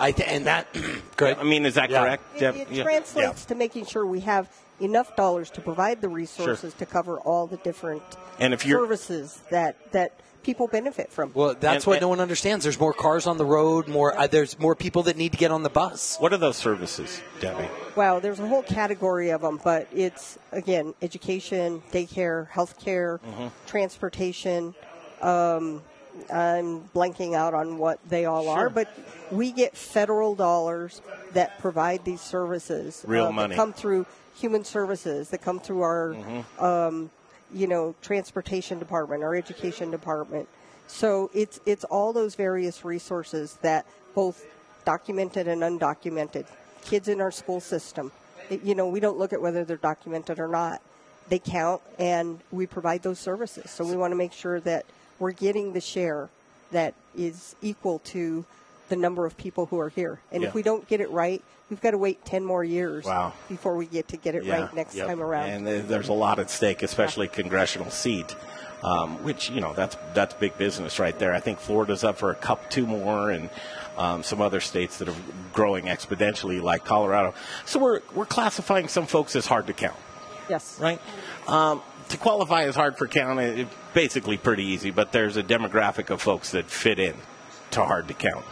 I, 0.02 0.08
I 0.08 0.12
th- 0.12 0.30
and 0.30 0.46
that 0.48 0.68
good. 1.18 1.38
I 1.38 1.44
mean, 1.44 1.66
is 1.66 1.76
that 1.76 1.90
correct? 1.90 2.24
It, 2.36 2.40
Deb? 2.40 2.56
it 2.56 2.72
Yeah. 2.72 2.84
translates 2.84 3.46
to 3.46 3.56
making 3.56 3.86
sure 3.86 4.06
we 4.06 4.22
have 4.22 4.50
enough 4.80 5.16
dollars 5.16 5.50
to 5.52 5.62
provide 5.62 6.02
the 6.02 6.10
resources 6.10 6.74
to 6.76 6.86
cover 6.86 7.20
all 7.20 7.46
the 7.48 7.58
different 7.58 8.02
And 8.40 8.54
if 8.54 8.64
services 8.64 9.40
that 9.52 9.76
that 9.92 10.12
people 10.44 10.68
benefit 10.68 11.12
from. 11.12 11.32
Well, 11.36 11.54
that's 11.54 11.84
And- 11.84 11.86
what 11.86 11.94
and- 11.98 12.02
no 12.02 12.08
one 12.08 12.20
understands. 12.20 12.64
There's 12.66 12.80
more 12.80 12.94
cars 12.94 13.28
on 13.28 13.38
the 13.38 13.46
road. 13.46 13.88
More. 13.88 14.18
Uh, 14.18 14.26
there's 14.26 14.58
more 14.58 14.74
people 14.76 15.04
that 15.04 15.16
need 15.16 15.34
to 15.34 15.38
get 15.38 15.52
on 15.52 15.62
the 15.62 15.70
bus. 15.70 16.18
What 16.20 16.34
are 16.34 16.38
those 16.38 16.58
services, 16.58 17.22
Debbie? 17.40 17.70
Wow, 17.96 18.20
there's 18.20 18.40
a 18.40 18.48
whole 18.48 18.64
category 18.64 19.30
of 19.30 19.42
them, 19.42 19.60
but 19.64 19.88
it's 19.94 20.40
again 20.52 20.96
education, 21.04 21.84
daycare, 21.92 22.50
healthcare, 22.50 23.20
Mm-hmm. 23.20 23.48
transportation. 23.68 24.74
Um, 25.22 25.84
I'm 26.32 26.82
blanking 26.96 27.36
out 27.36 27.54
on 27.54 27.78
what 27.78 28.00
they 28.08 28.26
all 28.26 28.44
Sure. 28.44 28.54
are, 28.54 28.70
but 28.70 28.88
we 29.32 29.52
get 29.52 29.76
federal 29.76 30.36
dollars 30.36 31.02
that 31.34 31.60
provide 31.60 32.04
these 32.06 32.22
services. 32.22 33.04
Real 33.08 33.28
uh, 33.28 33.32
money. 33.32 33.50
that 33.50 33.56
come 33.56 33.74
through 33.74 34.06
human 34.36 34.64
services, 34.64 35.30
that 35.30 35.42
come 35.42 35.60
through 35.60 35.82
our, 35.82 36.14
Mm-hmm. 36.16 36.64
um, 36.64 37.12
you 37.54 37.68
know, 37.68 37.94
transportation 38.02 38.80
department, 38.80 39.24
our 39.24 39.36
education 39.36 39.92
department. 39.92 40.48
So 40.88 41.30
it's 41.34 41.60
it's 41.66 41.84
all 41.86 42.14
those 42.14 42.36
various 42.36 42.84
resources 42.86 43.58
that 43.62 43.86
both 44.16 44.46
documented 44.86 45.48
and 45.48 45.62
undocumented 45.62 46.46
kids 46.84 47.08
in 47.08 47.22
our 47.22 47.32
school 47.32 47.60
system. 47.60 48.12
You 48.50 48.76
know, 48.76 48.88
we 48.88 49.00
don't 49.00 49.18
look 49.18 49.32
at 49.34 49.42
whether 49.42 49.64
they're 49.64 49.78
documented 49.78 50.40
or 50.40 50.48
not. 50.48 50.82
They 51.30 51.40
count, 51.40 51.82
and 52.00 52.40
we 52.52 52.68
provide 52.68 53.04
those 53.04 53.20
services. 53.20 53.72
So 53.72 53.86
we 53.86 53.96
want 53.96 54.12
to 54.12 54.18
make 54.18 54.34
sure 54.34 54.60
that 54.62 54.86
we're 55.22 55.32
getting 55.32 55.72
the 55.74 55.80
share 55.80 56.30
that 56.72 56.96
is 57.16 57.56
equal 57.62 58.00
to 58.00 58.44
the 58.90 58.96
number 58.96 59.26
of 59.26 59.38
people 59.38 59.68
who 59.68 59.80
are 59.80 59.90
here. 59.90 60.20
And 60.32 60.42
Yeah. 60.42 60.50
if 60.50 60.56
we 60.56 60.64
don't 60.64 60.86
get 60.88 61.00
it 61.00 61.10
right, 61.12 61.42
we've 61.70 61.80
got 61.80 61.92
to 61.92 61.98
wait 61.98 62.26
10 62.26 62.44
more 62.44 62.64
years 62.64 63.06
Wow. 63.06 63.34
before 63.48 63.76
we 63.78 63.86
get 63.86 64.08
to 64.10 64.18
get 64.18 64.36
it 64.36 64.46
right 64.48 64.74
next 64.74 64.96
yep. 64.96 65.08
time 65.08 65.22
around. 65.22 65.50
And 65.50 65.68
there's 65.88 66.10
a 66.10 66.14
lot 66.14 66.40
at 66.40 66.50
stake, 66.50 66.82
especially 66.82 67.28
congressional 67.28 67.92
seat, 67.92 68.36
um, 68.84 69.24
which 69.24 69.50
you 69.52 69.62
know 69.62 69.74
that's 69.74 69.96
that's 70.16 70.34
big 70.34 70.58
business 70.58 70.98
right 70.98 71.18
there. 71.20 71.34
I 71.34 71.40
think 71.40 71.60
Florida's 71.60 72.04
up 72.04 72.18
for 72.18 72.32
a 72.32 72.36
cup, 72.36 72.70
two 72.72 72.88
more, 72.88 73.30
and 73.30 73.50
um, 73.98 74.24
some 74.24 74.42
other 74.42 74.60
states 74.60 74.98
that 74.98 75.08
are 75.08 75.16
growing 75.54 75.86
exponentially, 75.86 76.62
like 76.62 76.84
Colorado. 76.84 77.36
So 77.66 77.80
we're 77.80 78.02
we're 78.16 78.26
classifying 78.26 78.88
some 78.88 79.06
folks 79.06 79.36
as 79.36 79.46
hard 79.46 79.68
to 79.68 79.74
count, 79.74 79.98
yes. 80.50 80.78
right? 80.80 81.00
Um, 81.48 81.82
to 82.12 82.18
qualify 82.18 82.64
as 82.64 82.76
hard 82.76 82.98
for 82.98 83.08
count, 83.08 83.40
it, 83.40 83.60
it- 83.60 83.68
basically 83.94 84.38
pretty 84.38 84.64
easy, 84.64 84.90
but 84.92 85.12
there's 85.12 85.36
a 85.36 85.44
demographic 85.44 86.10
of 86.10 86.22
folks 86.22 86.52
that 86.52 86.66
fit 86.66 86.98
in 87.00 87.14
to 87.72 87.84
hard 87.84 88.08
to 88.08 88.14
count. 88.14 88.46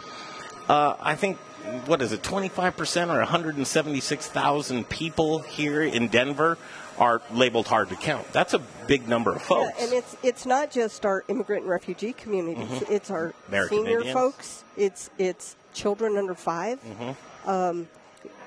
Uh, 0.68 0.94
I 1.00 1.14
think 1.14 1.38
what 1.86 2.02
is 2.02 2.12
it, 2.12 2.22
25% 2.22 3.08
or 3.14 3.18
176,000 3.20 4.88
people 4.88 5.38
here 5.40 5.82
in 5.82 6.08
Denver 6.08 6.58
are 6.98 7.22
labeled 7.32 7.66
hard 7.68 7.88
to 7.88 7.96
count. 7.96 8.30
That's 8.32 8.52
a 8.54 8.58
big 8.86 9.08
number 9.08 9.34
of 9.34 9.40
folks. 9.42 9.72
Yeah, 9.78 9.84
and 9.84 9.92
it's 9.94 10.16
it's 10.22 10.44
not 10.46 10.70
just 10.70 11.06
our 11.06 11.24
immigrant 11.28 11.62
and 11.62 11.70
refugee 11.70 12.12
communities. 12.12 12.68
Mhm. 12.68 12.90
It's 12.90 13.10
our 13.10 13.32
American 13.48 13.78
senior 13.78 13.98
Indians. 13.98 14.12
folks. 14.14 14.64
It's 14.76 15.08
it's 15.16 15.56
children 15.72 16.18
under 16.18 16.34
5 16.34 16.78
Mhm. 16.84 17.48
Um, 17.48 17.88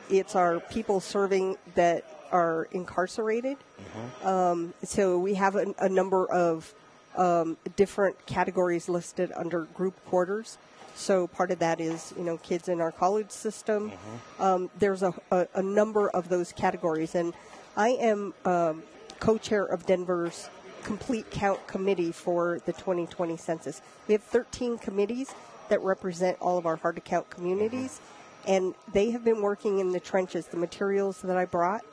it's 0.09 0.35
our 0.35 0.59
people 0.59 0.99
serving 0.99 1.57
that 1.75 2.03
are 2.33 2.67
incarcerated. 2.71 3.57
Mm-hmm. 3.57 4.27
Um, 4.27 4.73
so 4.83 5.17
we 5.19 5.35
have 5.35 5.55
a, 5.55 5.73
a 5.79 5.87
number 5.87 6.25
of 6.25 6.73
um, 7.15 7.57
different 7.75 8.25
categories 8.25 8.89
listed 8.89 9.31
under 9.35 9.61
group 9.65 9.93
quarters. 10.05 10.57
So 10.95 11.27
part 11.27 11.51
of 11.51 11.59
that 11.59 11.79
is 11.79 12.13
you 12.17 12.23
know 12.23 12.37
kids 12.37 12.67
in 12.67 12.81
our 12.81 12.91
college 12.91 13.31
system. 13.31 13.91
Mm-hmm. 13.91 14.43
Um, 14.43 14.69
there's 14.77 15.03
a, 15.03 15.13
a, 15.31 15.47
a 15.55 15.63
number 15.63 16.09
of 16.09 16.29
those 16.29 16.51
categories, 16.51 17.15
and 17.15 17.33
I 17.77 17.89
am 17.89 18.33
um, 18.45 18.83
co-chair 19.19 19.65
of 19.65 19.85
Denver's 19.85 20.49
complete 20.83 21.29
count 21.31 21.65
committee 21.65 22.11
for 22.11 22.59
the 22.65 22.73
2020 22.73 23.37
census. 23.37 23.81
We 24.07 24.13
have 24.13 24.23
13 24.23 24.77
committees 24.77 25.33
that 25.69 25.81
represent 25.81 26.37
all 26.41 26.57
of 26.57 26.65
our 26.65 26.75
hard 26.75 26.95
to 26.95 27.01
count 27.01 27.29
communities, 27.29 28.01
and 28.45 28.75
they 28.91 29.11
have 29.11 29.23
been 29.23 29.41
working 29.41 29.79
in 29.79 29.91
the 29.91 29.99
trenches. 29.99 30.47
The 30.47 30.57
materials 30.57 31.21
that 31.21 31.37
I 31.37 31.45
brought, 31.45 31.83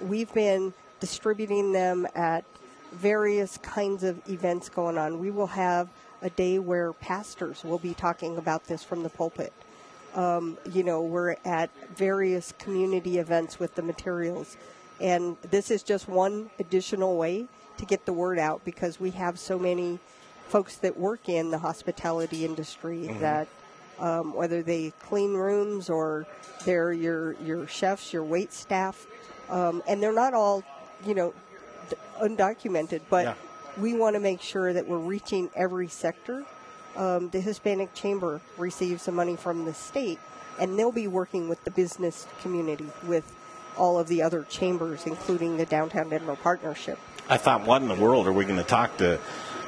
we've 0.00 0.32
been 0.32 0.72
distributing 1.00 1.72
them 1.72 2.06
at 2.14 2.44
various 2.92 3.58
kinds 3.58 4.02
of 4.02 4.20
events 4.28 4.68
going 4.68 4.96
on. 4.98 5.18
We 5.18 5.30
will 5.30 5.48
have 5.48 5.88
a 6.22 6.30
day 6.30 6.58
where 6.58 6.92
pastors 6.94 7.62
will 7.64 7.78
be 7.78 7.94
talking 7.94 8.38
about 8.38 8.66
this 8.66 8.82
from 8.82 9.02
the 9.02 9.10
pulpit. 9.10 9.52
Um, 10.14 10.56
you 10.72 10.82
know, 10.82 11.02
we're 11.02 11.36
at 11.44 11.70
various 11.94 12.52
community 12.58 13.18
events 13.18 13.58
with 13.58 13.74
the 13.74 13.82
materials. 13.82 14.56
And 14.98 15.36
this 15.50 15.70
is 15.70 15.82
just 15.82 16.08
one 16.08 16.48
additional 16.58 17.18
way 17.18 17.46
to 17.76 17.84
get 17.84 18.06
the 18.06 18.14
word 18.14 18.38
out 18.38 18.64
because 18.64 18.98
we 18.98 19.10
have 19.10 19.38
so 19.38 19.58
many 19.58 19.98
folks 20.48 20.76
that 20.76 20.96
work 20.98 21.28
in 21.28 21.50
the 21.50 21.58
hospitality 21.58 22.46
industry 22.46 23.08
Mhm. 23.10 23.20
that 23.20 23.48
um, 23.98 24.34
whether 24.34 24.62
they 24.62 24.92
clean 25.02 25.34
rooms 25.34 25.88
or 25.90 26.26
they're 26.64 26.92
your, 26.92 27.32
your 27.42 27.66
chefs, 27.66 28.12
your 28.12 28.22
wait 28.22 28.52
staff, 28.52 29.06
um, 29.50 29.82
and 29.86 30.02
they're 30.02 30.12
not 30.12 30.34
all, 30.34 30.62
you 31.06 31.14
know, 31.14 31.34
d- 31.90 31.96
undocumented, 32.20 33.00
but 33.10 33.24
Yeah. 33.24 33.34
we 33.80 33.94
want 33.94 34.14
to 34.14 34.20
make 34.20 34.40
sure 34.40 34.72
that 34.72 34.86
we're 34.88 34.98
reaching 34.98 35.50
every 35.54 35.88
sector. 35.88 36.44
Um, 36.96 37.28
the 37.30 37.40
Hispanic 37.40 37.92
Chamber 37.94 38.40
receives 38.56 39.02
some 39.02 39.14
money 39.14 39.36
from 39.36 39.64
the 39.66 39.74
state, 39.74 40.18
and 40.58 40.78
they'll 40.78 40.92
be 40.92 41.08
working 41.08 41.48
with 41.48 41.62
the 41.64 41.70
business 41.70 42.26
community, 42.42 42.86
with 43.06 43.30
all 43.76 43.98
of 43.98 44.08
the 44.08 44.22
other 44.22 44.44
chambers, 44.48 45.04
including 45.06 45.58
the 45.58 45.66
Downtown 45.66 46.08
Denver 46.08 46.36
Partnership. 46.36 46.98
I 47.28 47.36
thought, 47.36 47.66
what 47.66 47.82
in 47.82 47.88
the 47.88 47.94
world 47.94 48.26
are 48.26 48.32
we 48.32 48.44
going 48.46 48.56
to 48.56 48.64
talk 48.64 48.96
to 48.98 49.18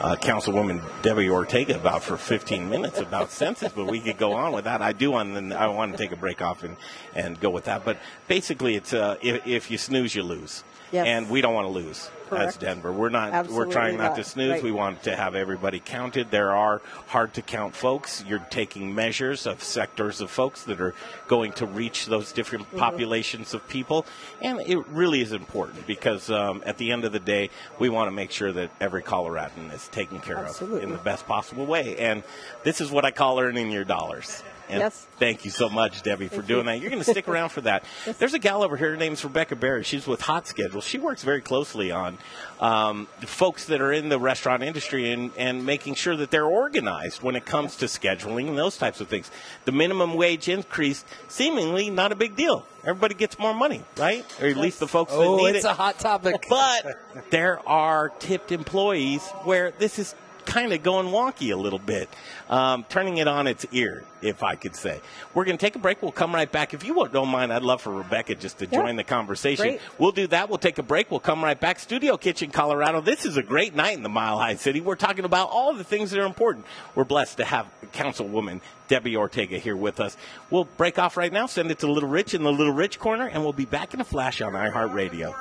uh, 0.01 0.17
Councilwoman 0.17 0.83
Debbie 1.03 1.29
Ortega 1.29 1.77
about 1.77 2.03
for 2.03 2.17
15 2.17 2.69
minutes 2.69 2.99
about 2.99 3.31
census? 3.31 3.73
But 3.73 3.87
we 3.87 4.01
could 4.01 4.19
go 4.19 4.33
on 4.33 4.53
with 4.53 4.65
that. 4.65 4.83
I 4.83 4.93
do 4.93 5.11
want, 5.13 5.37
and 5.37 5.53
I 5.53 5.67
want 5.69 5.93
to 5.93 5.99
take 5.99 6.13
a 6.13 6.17
break 6.17 6.43
off 6.43 6.63
and, 6.63 6.77
and 7.15 7.39
go 7.41 7.51
with 7.51 7.65
that. 7.65 7.85
But 7.85 7.99
basically, 8.27 8.77
it's 8.77 8.93
uh, 8.93 9.17
if, 9.23 9.47
if 9.47 9.71
you 9.71 9.79
snooze, 9.79 10.15
you 10.15 10.23
lose. 10.23 10.65
Yes. 10.93 11.07
And 11.07 11.31
we 11.31 11.41
don't 11.41 11.55
want 11.55 11.67
to 11.67 11.73
lose 11.73 12.11
as 12.31 12.57
Denver. 12.59 12.93
We're 12.93 13.09
not. 13.09 13.33
Absolutely 13.33 13.67
we're 13.67 13.73
trying 13.73 13.97
not, 13.97 14.17
to 14.17 14.25
snooze. 14.25 14.51
Right. 14.51 14.63
We 14.63 14.71
want 14.71 15.05
to 15.05 15.17
have 15.17 15.35
everybody 15.35 15.81
counted. 15.81 16.31
There 16.31 16.55
are 16.55 16.83
hard 17.07 17.35
to 17.35 17.43
count 17.43 17.75
folks. 17.75 18.23
You're 18.27 18.47
taking 18.51 18.95
measures 18.95 19.47
of 19.47 19.63
sectors 19.63 20.21
of 20.21 20.31
folks 20.31 20.65
that 20.65 20.81
are 20.81 20.95
going 21.27 21.53
to 21.53 21.67
reach 21.67 22.07
those 22.07 22.33
different 22.33 22.59
Mm-hmm. 22.69 22.79
populations 22.79 23.55
of 23.55 23.67
people, 23.69 24.05
and 24.43 24.61
it 24.61 24.79
really 24.89 25.21
is 25.21 25.33
important 25.33 25.87
because 25.87 26.31
um, 26.31 26.63
at 26.67 26.77
the 26.77 26.93
end 26.93 27.05
of 27.05 27.13
the 27.13 27.21
day, 27.21 27.51
we 27.79 27.89
want 27.89 28.09
to 28.09 28.11
make 28.11 28.31
sure 28.31 28.53
that 28.53 28.71
every 28.81 29.03
Coloradan 29.03 29.73
is 29.73 29.89
taken 29.89 30.21
care 30.21 30.39
of 30.39 30.61
in 30.83 30.91
the 30.91 30.99
best 30.99 31.27
possible 31.27 31.67
way. 31.67 31.97
And 31.99 32.23
this 32.65 32.81
is 32.81 32.91
what 32.91 33.05
I 33.05 33.11
call 33.11 33.39
earning 33.41 33.71
your 33.71 33.85
dollars. 33.85 34.43
And 34.69 34.81
Yes. 34.81 35.07
Thank 35.19 35.45
you 35.45 35.51
so 35.51 35.69
much, 35.69 36.03
Debbie, 36.03 36.29
for 36.29 36.43
doing 36.43 36.67
that. 36.67 36.81
You're 36.81 36.91
going 36.91 37.03
to 37.03 37.11
stick 37.11 37.27
around 37.29 37.49
for 37.51 37.61
that. 37.63 37.85
There's 38.19 38.35
a 38.35 38.39
gal 38.39 38.63
over 38.63 38.77
here. 38.77 38.91
Her 38.91 38.97
name's 38.97 39.25
Rebecca 39.25 39.57
Berry. 39.57 39.83
She's 39.83 40.07
with 40.07 40.21
Hot 40.23 40.47
Schedule. 40.47 40.81
She 40.81 40.99
works 40.99 41.23
very 41.23 41.41
closely 41.41 41.91
on 41.91 42.19
um, 42.61 43.09
the 43.21 43.27
folks 43.27 43.65
that 43.67 43.81
are 43.81 43.93
in 43.93 44.09
the 44.09 44.19
restaurant 44.19 44.63
industry 44.63 45.11
and, 45.13 45.31
and 45.37 45.65
making 45.65 45.95
sure 45.95 46.17
that 46.17 46.31
they're 46.31 46.47
organized 46.47 47.23
when 47.23 47.37
it 47.37 47.45
comes 47.47 47.77
to 47.77 47.87
scheduling 47.87 48.49
and 48.49 48.59
those 48.59 48.77
types 48.77 49.01
of 49.01 49.09
things. 49.09 49.31
The 49.65 49.73
minimum 49.73 50.15
wage 50.15 50.49
increase, 50.49 51.05
seemingly 51.29 51.91
not 51.91 52.13
a 52.13 52.17
big 52.17 52.37
deal. 52.37 52.67
Everybody 52.85 53.15
gets 53.15 53.39
more 53.39 53.55
money, 53.55 53.83
right? 53.97 54.25
Or 54.41 54.47
at 54.47 54.57
least 54.57 54.81
the 54.81 54.89
folks 54.89 55.13
that 55.13 55.19
need 55.19 55.25
it. 55.25 55.41
Oh, 55.41 55.47
it's 55.47 55.65
a 55.65 55.75
hot 55.75 55.99
topic. 55.99 56.47
But 56.49 56.87
there 57.31 57.67
are 57.69 58.09
tipped 58.09 58.53
employees 58.53 59.27
where 59.45 59.73
this 59.73 59.99
is 59.99 60.15
kind 60.47 60.73
of 60.73 60.83
going 60.83 61.09
wonky 61.09 61.53
a 61.53 61.57
little 61.57 61.79
bit, 61.79 62.09
um, 62.49 62.85
turning 62.89 63.19
it 63.19 63.29
on 63.29 63.47
its 63.47 63.67
ear, 63.73 64.05
if 64.23 64.43
I 64.43 64.55
could 64.55 64.75
say. 64.75 65.01
We're 65.35 65.45
going 65.45 65.59
to 65.59 65.61
take 65.61 65.77
a 65.77 65.79
break. 65.79 66.03
We'll 66.03 66.13
come 66.13 66.35
right 66.35 66.51
back. 66.51 66.75
If 66.75 66.85
you 66.85 66.95
don't 67.13 67.29
mind, 67.29 67.53
I'd 67.53 67.63
love 67.63 67.83
for 67.83 67.93
Rebecca 67.93 68.35
just 68.35 68.59
to 68.59 68.67
Yeah. 68.67 68.81
join 68.83 68.97
the 68.97 69.05
conversation. 69.05 69.65
Great. 69.65 69.81
We'll 69.99 70.13
do 70.13 70.27
that. 70.29 70.49
We'll 70.49 70.59
take 70.59 70.79
a 70.79 70.83
break. 70.83 71.11
We'll 71.11 71.21
come 71.21 71.45
right 71.45 71.59
back. 71.59 71.79
Studio 71.79 72.17
Kitchen, 72.17 72.51
Colorado. 72.51 73.01
This 73.01 73.27
is 73.27 73.37
a 73.37 73.43
great 73.43 73.75
night 73.75 73.97
in 73.97 74.03
the 74.03 74.09
Mile 74.09 74.39
High 74.39 74.57
City. 74.57 74.81
We're 74.81 74.97
talking 74.97 75.25
about 75.25 75.51
all 75.51 75.75
the 75.75 75.85
things 75.85 76.11
that 76.11 76.21
are 76.21 76.27
important. 76.27 76.65
We're 76.95 77.05
blessed 77.05 77.37
to 77.39 77.45
have 77.45 77.67
Councilwoman 77.93 78.61
Debbie 78.89 79.17
Ortega 79.17 79.59
here 79.59 79.77
with 79.77 80.01
us. 80.01 80.17
We'll 80.51 80.65
break 80.65 80.99
off 80.99 81.17
right 81.19 81.33
now, 81.33 81.45
send 81.47 81.71
it 81.71 81.81
to 81.81 81.93
Little 81.93 82.09
Rich 82.09 82.33
in 82.33 82.43
the 82.43 82.51
Little 82.53 82.73
Rich 82.73 82.99
corner, 82.99 83.27
and 83.27 83.43
we'll 83.43 83.53
be 83.53 83.67
back 83.67 83.93
in 83.93 84.01
a 84.01 84.05
flash 84.05 84.41
on 84.41 84.55
iHeartRadio. 84.55 85.35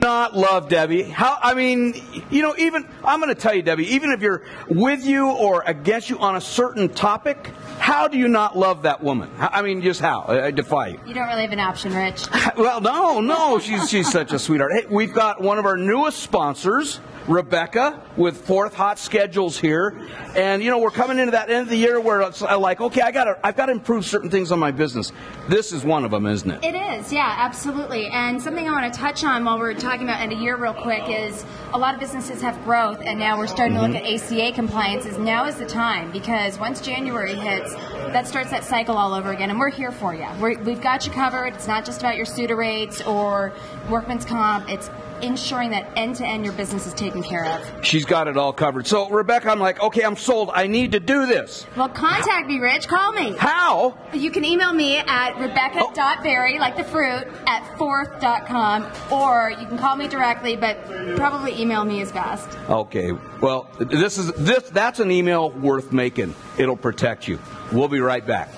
not 0.00 0.34
love 0.36 0.68
Debbie? 0.68 1.02
How? 1.02 1.38
I 1.42 1.54
mean, 1.54 1.94
you 2.30 2.40
know, 2.42 2.54
even 2.58 2.88
I'm 3.04 3.20
going 3.20 3.34
to 3.34 3.40
tell 3.40 3.54
you, 3.54 3.62
Debbie. 3.62 3.94
Even 3.94 4.12
if 4.12 4.20
you're 4.22 4.44
with 4.68 5.04
you 5.04 5.28
or 5.30 5.62
against 5.66 6.08
you 6.10 6.18
on 6.18 6.36
a 6.36 6.40
certain 6.46 6.88
topic, 6.88 7.52
how 7.78 8.08
do 8.08 8.18
you 8.18 8.28
not 8.28 8.56
love 8.56 8.82
that 8.82 9.02
woman? 9.02 9.30
I 9.38 9.62
mean, 9.62 9.82
just 9.82 10.00
how? 10.00 10.24
I 10.28 10.50
defy 10.50 10.88
you. 10.88 11.00
You 11.06 11.14
don't 11.14 11.28
really 11.28 11.42
have 11.42 11.52
an 11.52 11.60
option, 11.60 11.94
Rich. 11.94 12.26
Well, 12.56 12.80
no, 12.80 13.20
no, 13.20 13.58
she's 13.58 13.90
she's 13.90 14.10
such 14.10 14.32
a 14.32 14.38
sweetheart. 14.38 14.72
Hey, 14.72 14.86
we've 14.88 15.12
got 15.12 15.40
one 15.42 15.58
of 15.58 15.66
our 15.66 15.76
newest 15.76 16.20
sponsors, 16.20 17.00
Rebecca, 17.26 18.00
with 18.16 18.46
Fourth 18.46 18.74
Hot 18.74 18.98
Schedules 18.98 19.58
here, 19.58 19.98
and 20.34 20.62
you 20.62 20.70
know 20.70 20.78
we're 20.78 20.90
coming 20.90 21.18
into 21.18 21.32
that 21.32 21.50
end 21.50 21.62
of 21.62 21.68
the 21.68 21.76
year 21.76 22.00
where 22.00 22.22
it's 22.22 22.40
uh, 22.40 22.58
like, 22.58 22.80
okay, 22.80 23.02
I 23.02 23.10
got 23.10 23.24
to 23.24 23.38
I've 23.44 23.56
got 23.56 23.66
to 23.66 23.72
improve 23.72 24.06
certain 24.06 24.30
things 24.30 24.52
on 24.52 24.58
my 24.58 24.70
business. 24.70 25.12
This 25.48 25.72
is 25.72 25.84
one 25.84 26.04
of 26.04 26.10
them, 26.12 26.24
isn't 26.26 26.50
it? 26.50 26.64
It 26.64 26.74
is, 26.74 27.12
yeah, 27.12 27.34
absolutely. 27.38 28.06
And 28.06 28.40
something 28.40 28.66
I 28.66 28.72
want 28.72 28.92
to 28.92 28.98
touch 28.98 29.22
on 29.24 29.44
while 29.44 29.58
we're 29.58 29.74
talking 29.74 30.02
about 30.04 30.20
end 30.20 30.32
of 30.32 30.40
year 30.40 30.56
real 30.56 30.74
quick 30.74 31.02
is 31.08 31.44
a 31.74 31.78
lot 31.78 31.94
of 31.94 32.00
businesses 32.00 32.40
have 32.40 32.62
growth, 32.64 33.00
and 33.04 33.18
now 33.18 33.36
we're 33.36 33.48
starting 33.48 33.76
to 33.76 33.82
look 33.82 33.94
at 33.96 34.04
ACA 34.04 34.52
compliances. 34.52 35.18
Now 35.18 35.44
is 35.46 35.56
the 35.56 35.66
time 35.66 36.10
because 36.12 36.35
once 36.58 36.80
January 36.80 37.34
hits, 37.34 37.74
that 37.74 38.26
starts 38.26 38.50
that 38.50 38.62
cycle 38.62 38.96
all 38.96 39.14
over 39.14 39.30
again, 39.30 39.48
and 39.48 39.58
we're 39.58 39.70
here 39.70 39.90
for 39.90 40.14
you. 40.14 40.26
We're, 40.38 40.58
we've 40.58 40.82
got 40.82 41.06
you 41.06 41.12
covered. 41.12 41.54
It's 41.54 41.66
not 41.66 41.86
just 41.86 42.00
about 42.00 42.16
your 42.16 42.26
SUTA 42.26 42.54
rates 42.54 43.00
or 43.00 43.54
workman's 43.88 44.26
comp. 44.26 44.68
It's 44.68 44.90
ensuring 45.22 45.70
that 45.70 45.90
end 45.96 46.16
to 46.16 46.26
end 46.26 46.44
your 46.44 46.54
business 46.54 46.86
is 46.86 46.94
taken 46.94 47.22
care 47.22 47.44
of. 47.44 47.84
She's 47.84 48.04
got 48.04 48.28
it 48.28 48.36
all 48.36 48.52
covered. 48.52 48.86
So 48.86 49.08
Rebecca, 49.08 49.50
I'm 49.50 49.60
like, 49.60 49.82
okay, 49.82 50.02
I'm 50.02 50.16
sold. 50.16 50.50
I 50.52 50.66
need 50.66 50.92
to 50.92 51.00
do 51.00 51.26
this. 51.26 51.66
Well, 51.76 51.88
contact 51.88 52.48
me, 52.48 52.58
Rich. 52.58 52.88
Call 52.88 53.12
me. 53.12 53.34
How? 53.36 53.96
You 54.12 54.30
can 54.30 54.44
email 54.44 54.72
me 54.72 54.98
at 54.98 55.38
rebecca.berry, 55.38 56.56
oh. 56.56 56.60
like 56.60 56.76
the 56.76 56.84
fruit, 56.84 57.26
at 57.46 57.78
fourth.com, 57.78 58.86
or 59.10 59.50
you 59.58 59.66
can 59.66 59.78
call 59.78 59.96
me 59.96 60.08
directly, 60.08 60.56
but 60.56 60.84
probably 61.16 61.60
email 61.60 61.84
me 61.84 62.00
is 62.00 62.12
best. 62.12 62.48
Okay. 62.68 63.12
Well, 63.40 63.68
this 63.78 64.18
is 64.18 64.32
this 64.32 64.68
that's 64.70 65.00
an 65.00 65.10
email 65.10 65.50
worth 65.50 65.92
making. 65.92 66.34
It'll 66.58 66.76
protect 66.76 67.28
you. 67.28 67.38
We'll 67.72 67.88
be 67.88 68.00
right 68.00 68.26
back. 68.26 68.50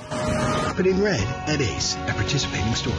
But 0.76 0.86
in 0.86 1.02
red 1.02 1.20
at 1.48 1.60
Ace 1.60 1.96
at 1.96 2.14
participating 2.14 2.74
stores. 2.74 2.98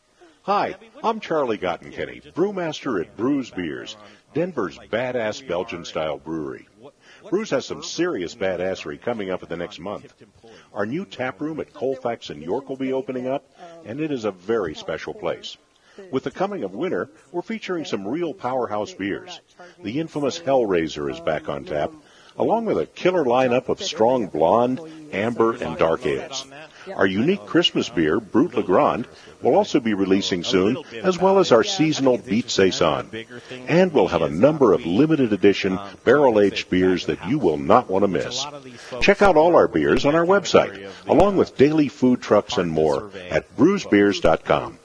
Hi, 0.43 0.75
I'm 1.03 1.19
Charlie 1.19 1.57
Gottenkieny, 1.57 2.33
brewmaster 2.33 3.01
at 3.01 3.17
Bruz 3.17 3.53
Beers, 3.55 3.97
Denver's 4.33 4.77
badass 4.77 5.45
Belgian 5.47 5.85
style 5.85 6.17
brewery. 6.17 6.67
Bruz 7.29 7.49
has 7.51 7.65
some 7.65 7.83
serious 7.83 8.35
badassery 8.35 9.01
coming 9.01 9.29
up 9.29 9.43
in 9.43 9.49
the 9.49 9.57
next 9.57 9.79
month. 9.79 10.13
Our 10.73 10.85
new 10.85 11.05
tap 11.05 11.41
room 11.41 11.59
at 11.59 11.73
Colfax 11.73 12.29
in 12.29 12.41
York 12.41 12.69
will 12.69 12.77
be 12.77 12.93
opening 12.93 13.27
up, 13.27 13.43
and 13.85 13.99
it 13.99 14.11
is 14.11 14.25
a 14.25 14.31
very 14.31 14.75
special 14.75 15.13
place. 15.13 15.57
With 16.11 16.23
the 16.23 16.31
coming 16.31 16.63
of 16.63 16.73
winter, 16.73 17.09
we're 17.31 17.43
featuring 17.43 17.85
some 17.85 18.07
real 18.07 18.33
powerhouse 18.33 18.93
beers. 18.93 19.41
The 19.81 19.99
infamous 19.99 20.39
Hellraiser 20.39 21.11
is 21.11 21.19
back 21.19 21.49
on 21.49 21.65
tap, 21.65 21.91
along 22.37 22.65
with 22.65 22.79
a 22.79 22.87
killer 22.87 23.23
lineup 23.23 23.69
of 23.69 23.81
strong 23.81 24.27
blonde, 24.27 24.79
amber, 25.11 25.53
and 25.53 25.77
dark 25.77 26.05
ales. 26.05 26.47
Our 26.95 27.05
unique 27.07 27.45
Christmas 27.45 27.89
beer, 27.89 28.19
Brut 28.19 28.55
Le 28.55 28.63
Grand, 28.63 29.07
will 29.41 29.55
also 29.55 29.79
be 29.79 29.93
releasing 29.93 30.43
soon, 30.43 30.77
as 31.01 31.19
well 31.19 31.39
as 31.39 31.51
our 31.51 31.63
seasonal 31.63 32.17
Beat 32.17 32.49
Saison. 32.49 33.09
And 33.67 33.93
we'll 33.93 34.07
have 34.07 34.21
a 34.21 34.29
number 34.29 34.73
of 34.73 34.85
limited 34.85 35.33
edition 35.33 35.79
barrel-aged 36.03 36.69
beers 36.69 37.05
that 37.07 37.27
you 37.27 37.39
will 37.39 37.57
not 37.57 37.89
want 37.89 38.03
to 38.03 38.07
miss. 38.07 38.45
Check 39.01 39.21
out 39.21 39.37
all 39.37 39.55
our 39.55 39.67
beers 39.67 40.05
on 40.05 40.15
our 40.15 40.25
website, 40.25 40.89
along 41.07 41.37
with 41.37 41.57
daily 41.57 41.87
food 41.87 42.21
trucks 42.21 42.57
and 42.57 42.71
more 42.71 43.11
at 43.29 43.55
bruzbeers.com. 43.55 44.79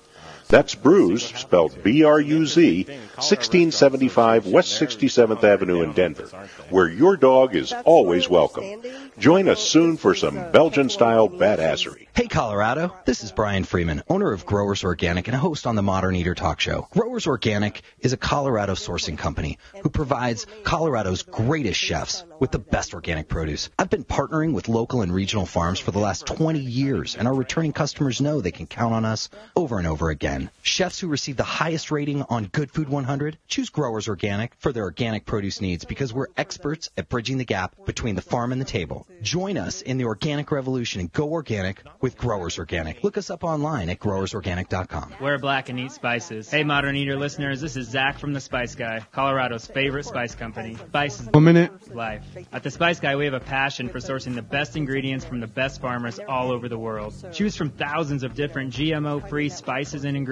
That's 0.48 0.74
Bruz, 0.74 1.36
spelled 1.36 1.82
B-R-U-Z, 1.82 2.84
1675 2.84 4.46
West 4.46 4.80
67th 4.80 5.44
Avenue 5.44 5.82
in 5.82 5.92
Denver, 5.92 6.48
where 6.70 6.88
your 6.88 7.18
dog 7.18 7.54
is 7.54 7.74
always 7.84 8.30
welcome. 8.30 8.82
Join 9.18 9.46
us 9.48 9.60
soon 9.60 9.98
for 9.98 10.14
some 10.14 10.50
Belgian-style 10.50 11.28
badassery. 11.28 12.06
Hey 12.14 12.28
Colorado, 12.28 12.96
this 13.04 13.22
is 13.22 13.30
Brian 13.30 13.64
Freeman, 13.64 14.02
owner 14.08 14.32
of 14.32 14.46
Growers 14.46 14.84
Organic 14.84 15.28
and 15.28 15.36
a 15.36 15.38
host 15.38 15.66
on 15.66 15.76
the 15.76 15.82
Modern 15.82 16.16
Eater 16.16 16.34
Talk 16.34 16.60
Show. 16.60 16.88
Growers 16.92 17.26
Organic 17.26 17.82
is 18.00 18.12
a 18.12 18.16
Colorado 18.16 18.72
sourcing 18.72 19.18
company 19.18 19.58
who 19.82 19.90
provides 19.90 20.46
Colorado's 20.64 21.22
greatest 21.22 21.78
chefs 21.78 22.24
with 22.40 22.52
the 22.52 22.58
best 22.58 22.94
organic 22.94 23.28
produce. 23.28 23.70
I've 23.78 23.90
been 23.90 24.04
partnering 24.04 24.52
with 24.52 24.68
local 24.68 25.02
and 25.02 25.12
regional 25.14 25.46
farms 25.46 25.78
for 25.78 25.90
the 25.90 25.98
last 25.98 26.26
20 26.26 26.58
years, 26.58 27.14
and 27.14 27.28
our 27.28 27.34
returning 27.34 27.72
customers 27.72 28.20
know 28.20 28.40
they 28.40 28.50
can 28.50 28.66
count 28.66 28.94
on 28.94 29.04
us 29.04 29.28
over 29.54 29.78
and 29.78 29.86
over 29.86 30.10
again. 30.10 30.37
Chefs 30.62 31.00
who 31.00 31.08
receive 31.08 31.36
the 31.36 31.42
highest 31.44 31.90
rating 31.90 32.22
on 32.22 32.44
Good 32.44 32.70
Food 32.70 32.88
100 32.88 33.38
choose 33.48 33.70
Growers 33.70 34.08
Organic 34.08 34.54
for 34.58 34.72
their 34.72 34.84
organic 34.84 35.26
produce 35.26 35.60
needs 35.60 35.84
because 35.84 36.12
we're 36.12 36.28
experts 36.36 36.90
at 36.96 37.08
bridging 37.08 37.38
the 37.38 37.44
gap 37.44 37.74
between 37.86 38.14
the 38.14 38.22
farm 38.22 38.52
and 38.52 38.60
the 38.60 38.64
table. 38.64 39.06
Join 39.22 39.56
us 39.56 39.82
in 39.82 39.98
the 39.98 40.04
organic 40.04 40.50
revolution 40.52 41.00
and 41.00 41.12
go 41.12 41.30
organic 41.32 41.82
with 42.00 42.16
Growers 42.16 42.58
Organic. 42.58 43.02
Look 43.02 43.16
us 43.18 43.30
up 43.30 43.42
online 43.44 43.88
at 43.90 43.98
growersorganic.com. 43.98 45.14
Wear 45.20 45.38
black 45.38 45.68
and 45.68 45.78
eat 45.80 45.92
spices. 45.92 46.50
Hey, 46.50 46.64
Modern 46.64 46.96
Eater 46.96 47.16
listeners, 47.16 47.60
this 47.60 47.76
is 47.76 47.88
Zach 47.88 48.18
from 48.18 48.32
The 48.32 48.40
Spice 48.40 48.74
Guy, 48.74 49.00
Colorado's 49.12 49.66
favorite 49.66 50.04
spice 50.04 50.34
company. 50.34 50.76
Spice 50.76 51.20
is 51.20 51.26
One 51.28 51.44
minute. 51.44 51.94
life. 51.94 52.24
At 52.52 52.62
The 52.62 52.70
Spice 52.70 53.00
Guy, 53.00 53.16
we 53.16 53.24
have 53.24 53.34
a 53.34 53.40
passion 53.40 53.88
for 53.88 53.98
sourcing 53.98 54.34
the 54.34 54.42
best 54.42 54.76
ingredients 54.76 55.24
from 55.24 55.40
the 55.40 55.46
best 55.46 55.80
farmers 55.80 56.18
all 56.28 56.50
over 56.50 56.68
the 56.68 56.78
world. 56.78 57.14
Choose 57.32 57.56
from 57.56 57.70
thousands 57.70 58.22
of 58.22 58.34
different 58.34 58.72
GMO-free 58.72 59.48
spices 59.48 60.04
and 60.04 60.16
ingredients, 60.16 60.27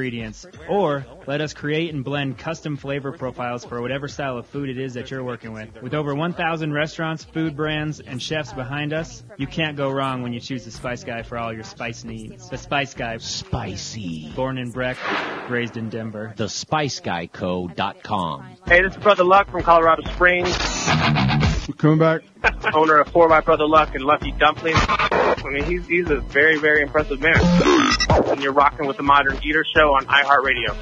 or 0.69 1.07
let 1.27 1.41
us 1.41 1.55
create 1.55 1.93
and 1.93 2.05
blend 2.05 2.39
custom 2.39 2.77
flavor 2.77 3.13
profiles 3.13 3.65
for 3.65 3.81
whatever 3.81 4.09
style 4.09 4.39
of 4.39 4.47
food 4.47 4.69
it 4.69 4.79
is 4.79 4.95
that 4.95 5.11
you're 5.11 5.25
working 5.25 5.53
with. 5.53 5.83
With 5.83 5.95
over 5.95 6.15
1,000 6.15 6.73
restaurants, 6.73 7.25
food 7.25 7.57
brands, 7.57 8.01
and 8.01 8.23
chefs 8.23 8.53
behind 8.53 8.93
us, 8.93 9.25
you 9.37 9.47
can't 9.47 9.77
go 9.77 9.91
wrong 9.91 10.23
when 10.23 10.33
you 10.33 10.41
choose 10.41 10.65
The 10.65 10.71
Spice 10.71 11.05
Guy 11.05 11.23
for 11.23 11.39
all 11.39 11.53
your 11.53 11.65
spice 11.65 12.05
needs. 12.05 12.49
The 12.49 12.59
Spice 12.59 12.95
Guy. 12.95 13.17
Spicy. 13.19 14.33
Born 14.35 14.59
in 14.59 14.71
Breck, 14.71 14.97
raised 15.49 15.77
in 15.77 15.89
Denver. 15.89 16.35
TheSpiceGuyCo.com. 16.37 18.47
Hey, 18.67 18.83
this 18.83 18.97
is 18.97 19.03
Brother 19.03 19.25
Luck 19.25 19.51
from 19.51 19.63
Colorado 19.63 20.03
Springs, 20.13 20.55
We're 21.69 21.75
coming 21.75 21.99
back. 21.99 22.23
owner 22.75 23.01
of 23.01 23.09
4 23.09 23.29
by 23.29 23.41
Brother 23.41 23.67
Luck 23.67 23.95
and 23.97 24.05
Lucky 24.05 24.31
Dumplings. 24.33 24.79
I 24.89 25.43
mean, 25.47 25.65
he's, 25.65 25.85
he's 25.89 26.09
a 26.11 26.21
very, 26.21 26.59
very 26.59 26.81
impressive 26.81 27.21
man. 27.21 27.35
And 28.29 28.41
you're 28.41 28.53
rocking 28.53 28.87
with 28.87 28.97
the 28.97 29.03
Modern 29.03 29.37
Eater 29.43 29.65
Show 29.75 29.95
on 29.95 30.07
iHeartRadio. 30.07 30.77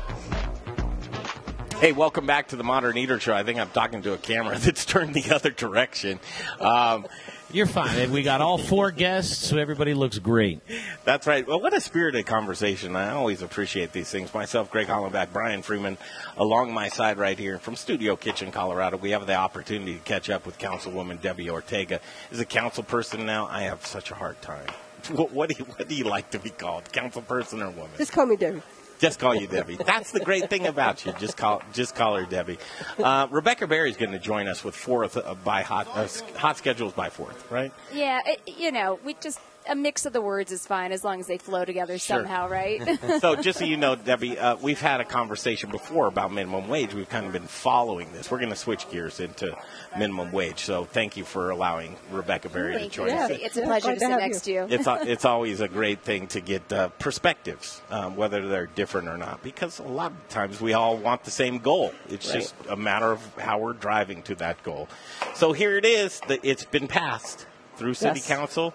Hey, 1.79 1.93
welcome 1.93 2.27
back 2.27 2.49
to 2.49 2.57
the 2.57 2.65
Modern 2.65 2.99
Eater 2.99 3.19
Show. 3.19 3.33
I 3.33 3.45
think 3.45 3.59
I'm 3.59 3.71
talking 3.71 4.03
to 4.03 4.13
a 4.13 4.19
camera 4.19 4.59
that's 4.61 4.85
turned 4.85 5.15
the 5.15 5.35
other 5.35 5.51
direction. 5.51 6.21
Um, 6.61 7.07
You're 7.55 7.67
fine. 7.67 8.11
We 8.11 8.25
got 8.25 8.41
all 8.41 8.59
four 8.59 8.91
guests, 8.91 9.47
so 9.47 9.59
everybody 9.59 9.95
looks 9.95 10.19
great. 10.19 10.61
That's 11.05 11.25
right. 11.25 11.47
Well, 11.47 11.61
what 11.61 11.73
a 11.73 11.81
spirited 11.81 12.27
conversation. 12.27 12.97
I 12.97 13.11
always 13.11 13.43
appreciate 13.43 13.93
these 13.93 14.11
things. 14.11 14.35
Myself, 14.35 14.73
Greg 14.73 14.89
Hollenbach, 14.89 15.33
Brian 15.33 15.63
Freeman, 15.63 15.97
along 16.37 16.75
my 16.75 16.89
side 16.89 17.17
right 17.17 17.39
here 17.39 17.61
from 17.61 17.77
Studio 17.77 18.17
Kitchen, 18.17 18.51
Colorado. 18.51 18.97
We 18.97 19.11
have 19.11 19.29
the 19.29 19.37
opportunity 19.37 19.95
to 19.95 20.01
catch 20.01 20.31
up 20.31 20.47
with 20.47 20.59
Councilwoman 20.59 21.21
Debbie 21.21 21.49
Ortega. 21.49 22.01
As 22.33 22.41
a 22.41 22.45
council 22.45 22.83
person 22.83 23.25
now, 23.25 23.47
I 23.47 23.63
have 23.63 23.87
such 23.87 24.11
a 24.11 24.17
hard 24.17 24.43
time. 24.43 24.67
What, 25.11 25.33
what, 25.33 25.51
do 25.51 25.57
you, 25.59 25.67
what 25.67 25.87
do 25.87 25.95
you 25.95 26.05
like 26.05 26.31
to 26.31 26.39
be 26.39 26.49
called, 26.49 26.91
council 26.91 27.21
person 27.21 27.61
or 27.61 27.69
woman? 27.69 27.91
Just 27.99 28.13
call 28.13 28.25
me 28.25 28.37
Debbie. 28.37 28.63
Just 28.99 29.19
call 29.19 29.35
you 29.35 29.47
Debbie. 29.47 29.77
That's 29.77 30.13
the 30.13 30.21
great 30.21 30.49
thing 30.49 30.67
about 30.67 31.05
you. 31.05 31.13
Just 31.19 31.37
call 31.37 31.63
just 31.73 31.95
call 31.95 32.17
her 32.17 32.25
Debbie. 32.25 32.59
Uh, 32.99 33.27
Rebecca 33.31 33.67
Berry 33.67 33.91
is 33.91 33.97
going 33.97 34.13
to 34.13 34.19
join 34.19 34.49
us 34.49 34.65
with 34.65 34.75
fourth 34.75 35.17
uh, 35.17 35.35
by 35.45 35.63
hot 35.63 35.89
uh, 35.95 36.09
hot 36.37 36.57
schedules 36.57 36.93
by 36.93 37.11
fourth, 37.11 37.51
right? 37.51 37.73
Yeah, 37.93 38.21
it, 38.25 38.41
you 38.47 38.73
know, 38.73 38.99
we 39.05 39.15
just 39.15 39.41
a 39.69 39.75
mix 39.75 40.05
of 40.07 40.13
the 40.13 40.21
words 40.21 40.53
is 40.53 40.67
fine 40.67 40.93
as 40.93 41.05
long 41.05 41.21
as 41.21 41.27
they 41.27 41.39
flow 41.39 41.65
together 41.65 41.99
Sure. 41.99 42.19
somehow, 42.19 42.49
right? 42.49 42.83
so 43.21 43.37
just 43.37 43.59
so 43.59 43.65
you 43.65 43.77
know, 43.77 43.95
Debbie, 43.97 44.39
uh, 44.39 44.57
we've 44.57 44.81
had 44.81 45.01
a 45.01 45.05
conversation 45.05 45.71
before 45.71 46.07
about 46.07 46.33
minimum 46.33 46.69
wage. 46.69 46.95
We've 46.95 47.09
kind 47.09 47.27
of 47.27 47.33
been 47.33 47.47
following 47.47 48.13
this. 48.13 48.31
We're 48.31 48.39
going 48.39 48.51
to 48.51 48.57
switch 48.57 48.89
gears 48.91 49.21
into 49.21 49.57
minimum 49.99 50.33
wage. 50.33 50.61
So 50.65 50.85
thank 50.85 51.17
you 51.17 51.25
for 51.25 51.51
allowing 51.51 51.97
Rebecca 52.11 52.49
Berry 52.49 52.73
to 52.75 52.79
Thank 52.81 52.93
join 52.93 53.09
you. 53.09 53.15
us. 53.15 53.31
It's 53.33 53.57
a 53.57 53.63
pleasure 53.63 53.95
to 53.95 53.99
sit 54.01 54.09
next 54.09 54.41
to 54.43 54.53
you. 54.53 54.67
it's 54.69 54.87
a, 54.87 55.03
it's 55.11 55.25
always 55.35 55.61
a 55.61 55.69
great 55.69 56.01
thing 56.03 56.27
to 56.29 56.41
get 56.41 56.71
uh, 56.73 56.89
perspectives, 56.99 57.81
um, 57.91 58.17
whether 58.17 58.47
they're 58.49 58.67
different 58.67 59.09
or 59.09 59.17
not, 59.17 59.43
because 59.43 59.79
a 59.79 59.83
lot 59.85 60.13
of 60.13 60.29
times 60.29 60.61
we 60.61 60.73
all 60.75 60.97
want 60.97 61.25
the 61.25 61.31
same 61.31 61.59
goal. 61.59 61.93
It's 62.09 62.29
Right. 62.29 62.41
just 62.41 62.55
a 62.69 62.77
matter 62.77 63.13
of 63.13 63.21
how 63.39 63.59
we're 63.59 63.73
driving 63.73 64.23
to 64.25 64.35
that 64.37 64.63
goal. 64.63 64.89
So 65.35 65.53
here 65.53 65.77
it 65.79 65.85
is. 65.85 66.21
The, 66.29 66.39
it's 66.47 66.65
been 66.65 66.89
passed 66.89 67.47
through 67.77 67.95
City 67.95 68.21
Yes. 68.21 68.29
Council. 68.29 68.73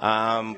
Um, 0.00 0.56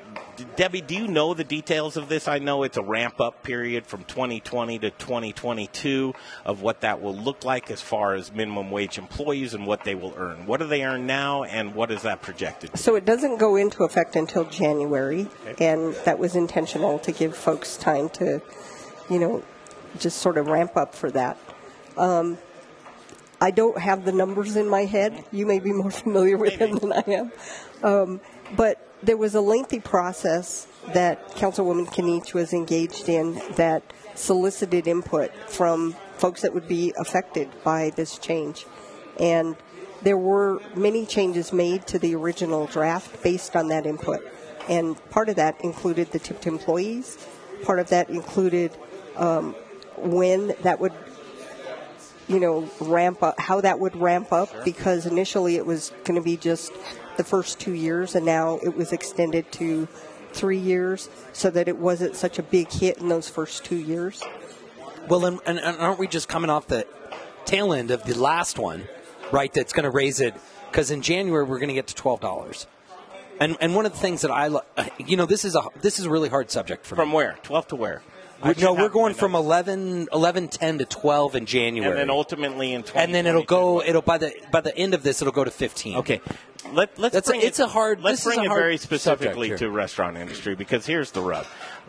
Debbie, 0.55 0.81
do 0.81 0.95
you 0.95 1.07
know 1.07 1.33
the 1.33 1.43
details 1.43 1.97
of 1.97 2.07
this? 2.07 2.27
I 2.27 2.39
know 2.39 2.63
it's 2.63 2.77
a 2.77 2.81
ramp 2.81 3.19
up 3.19 3.43
period 3.43 3.85
from 3.85 4.03
2020 4.05 4.79
to 4.79 4.89
2022 4.89 6.13
of 6.45 6.61
what 6.61 6.81
that 6.81 7.01
will 7.01 7.15
look 7.15 7.43
like 7.43 7.69
as 7.69 7.81
far 7.81 8.13
as 8.15 8.31
minimum 8.31 8.71
wage 8.71 8.97
employees 8.97 9.53
and 9.53 9.67
what 9.67 9.83
they 9.83 9.95
will 9.95 10.13
earn. 10.17 10.45
What 10.45 10.61
do 10.61 10.67
they 10.67 10.85
earn 10.85 11.05
now, 11.05 11.43
and 11.43 11.75
what 11.75 11.91
is 11.91 12.03
that 12.03 12.21
projected? 12.21 12.77
So 12.77 12.95
it 12.95 13.05
doesn't 13.05 13.37
go 13.37 13.57
into 13.57 13.83
effect 13.83 14.15
until 14.15 14.45
January, 14.45 15.27
and 15.59 15.93
that 16.05 16.19
was 16.19 16.35
intentional 16.35 16.99
to 16.99 17.11
give 17.11 17.35
folks 17.35 17.75
time 17.75 18.09
to, 18.09 18.41
you 19.09 19.19
know, 19.19 19.43
just 19.99 20.19
sort 20.19 20.37
of 20.37 20.47
ramp 20.47 20.77
up 20.77 20.95
for 20.95 21.11
that. 21.11 21.37
Um, 21.97 22.37
I 23.41 23.51
don't 23.51 23.77
have 23.77 24.05
the 24.05 24.13
numbers 24.13 24.55
in 24.55 24.69
my 24.69 24.85
head. 24.85 25.25
You 25.31 25.45
may 25.45 25.59
be 25.59 25.73
more 25.73 25.91
familiar 26.03 26.37
with 26.37 26.57
them 26.59 26.77
than 26.77 26.93
I 26.93 27.03
am. 27.07 27.31
Um, 27.83 28.21
but 28.55 28.92
there 29.03 29.17
was 29.17 29.35
a 29.35 29.41
lengthy 29.41 29.79
process 29.79 30.65
that 30.93 31.29
Councilwoman 31.31 31.87
Kniech 31.87 32.33
was 32.33 32.53
engaged 32.53 33.09
in 33.09 33.41
that 33.55 33.83
solicited 34.15 34.87
input 34.87 35.31
from 35.47 35.95
folks 36.17 36.41
that 36.41 36.53
would 36.53 36.67
be 36.67 36.93
affected 36.97 37.49
by 37.63 37.91
this 37.91 38.17
change. 38.17 38.65
And 39.19 39.57
there 40.03 40.17
were 40.17 40.61
many 40.75 41.05
changes 41.05 41.51
made 41.51 41.85
to 41.87 41.99
the 41.99 42.15
original 42.15 42.65
draft 42.67 43.21
based 43.21 43.55
on 43.55 43.67
that 43.69 43.85
input. 43.85 44.25
And 44.69 44.97
part 45.09 45.27
of 45.27 45.35
that 45.35 45.59
included 45.61 46.11
the 46.11 46.19
tipped 46.19 46.47
employees, 46.47 47.17
part 47.63 47.79
of 47.79 47.89
that 47.89 48.09
included 48.09 48.71
um, 49.17 49.53
when 49.97 50.55
that 50.61 50.79
would 50.79 50.93
you 52.27 52.39
know, 52.39 52.69
ramp 52.79 53.21
up, 53.21 53.37
how 53.37 53.59
that 53.59 53.79
would 53.79 53.95
ramp 53.97 54.31
up, 54.31 54.49
because 54.63 55.05
initially 55.05 55.57
it 55.57 55.65
was 55.65 55.91
going 56.05 56.15
to 56.15 56.21
be 56.21 56.37
just 56.37 56.71
the 57.17 57.23
first 57.23 57.59
two 57.59 57.73
years, 57.73 58.15
and 58.15 58.25
now 58.25 58.59
it 58.63 58.75
was 58.75 58.91
extended 58.91 59.51
to 59.53 59.87
three 60.31 60.57
years, 60.57 61.09
so 61.31 61.49
that 61.51 61.67
it 61.67 61.77
wasn't 61.77 62.15
such 62.15 62.39
a 62.39 62.43
big 62.43 62.71
hit 62.71 62.97
in 62.97 63.07
those 63.07 63.29
first 63.29 63.63
two 63.63 63.75
years. 63.75 64.23
Well, 65.07 65.25
and, 65.25 65.39
and, 65.45 65.59
and 65.59 65.77
aren't 65.77 65.99
we 65.99 66.07
just 66.07 66.27
coming 66.27 66.49
off 66.49 66.67
the 66.67 66.87
tail 67.45 67.73
end 67.73 67.91
of 67.91 68.03
the 68.03 68.17
last 68.17 68.57
one, 68.57 68.87
right? 69.31 69.53
That's 69.53 69.73
going 69.73 69.83
to 69.83 69.91
raise 69.91 70.21
it 70.21 70.33
because 70.71 70.91
in 70.91 71.01
January 71.01 71.43
we're 71.43 71.59
going 71.59 71.69
to 71.69 71.75
get 71.75 71.87
to 71.87 71.95
twelve 71.95 72.19
dollars. 72.19 72.67
And 73.39 73.57
and 73.59 73.75
one 73.75 73.85
of 73.85 73.91
the 73.91 73.99
things 73.99 74.21
that 74.21 74.31
I, 74.31 74.47
lo- 74.47 74.61
uh, 74.77 74.85
you 74.97 75.17
know, 75.17 75.25
this 75.25 75.43
is 75.43 75.55
a 75.55 75.63
this 75.81 75.99
is 75.99 76.05
a 76.05 76.09
really 76.09 76.29
hard 76.29 76.49
subject 76.51 76.85
for 76.85 76.95
me. 76.95 77.01
From 77.01 77.11
where? 77.11 77.37
Twelve 77.43 77.67
to 77.69 77.75
where? 77.75 78.01
I 78.43 78.49
We- 78.49 78.53
should 78.55 78.63
no, 78.63 78.73
we're 78.73 78.89
going 78.89 79.13
from 79.13 79.35
11, 79.35 80.09
11, 80.11 80.49
10 80.49 80.77
to 80.79 80.85
twelve 80.85 81.33
in 81.35 81.45
January, 81.45 81.91
And 81.91 81.97
then 81.99 82.09
ultimately 82.09 82.73
in 82.73 82.83
20 82.83 82.99
and 83.05 83.15
then 83.15 83.25
it'll 83.25 83.43
go. 83.43 83.81
It'll 83.81 84.01
by 84.01 84.17
the 84.17 84.33
by 84.51 84.59
the 84.61 84.77
end 84.77 84.93
of 84.93 85.01
this, 85.01 85.21
it'll 85.21 85.31
go 85.33 85.45
to 85.45 85.51
fifteen. 85.51 85.95
Okay, 85.97 86.19
Let, 86.73 86.97
let's 86.97 87.13
That's 87.13 87.27
a- 87.29 87.31
bring 87.31 87.41
it's 87.41 87.59
a 87.59 87.67
hard- 87.67 88.01
Let's 88.01 88.23
bring 88.23 88.43
it 88.43 88.47
very 88.49 88.77
specifically 88.77 89.55
to 89.57 89.69
restaurant 89.69 90.17
industry 90.17 90.55
because 90.55 90.85
here's 90.85 91.11
the 91.11 91.21
rub. 91.21 91.45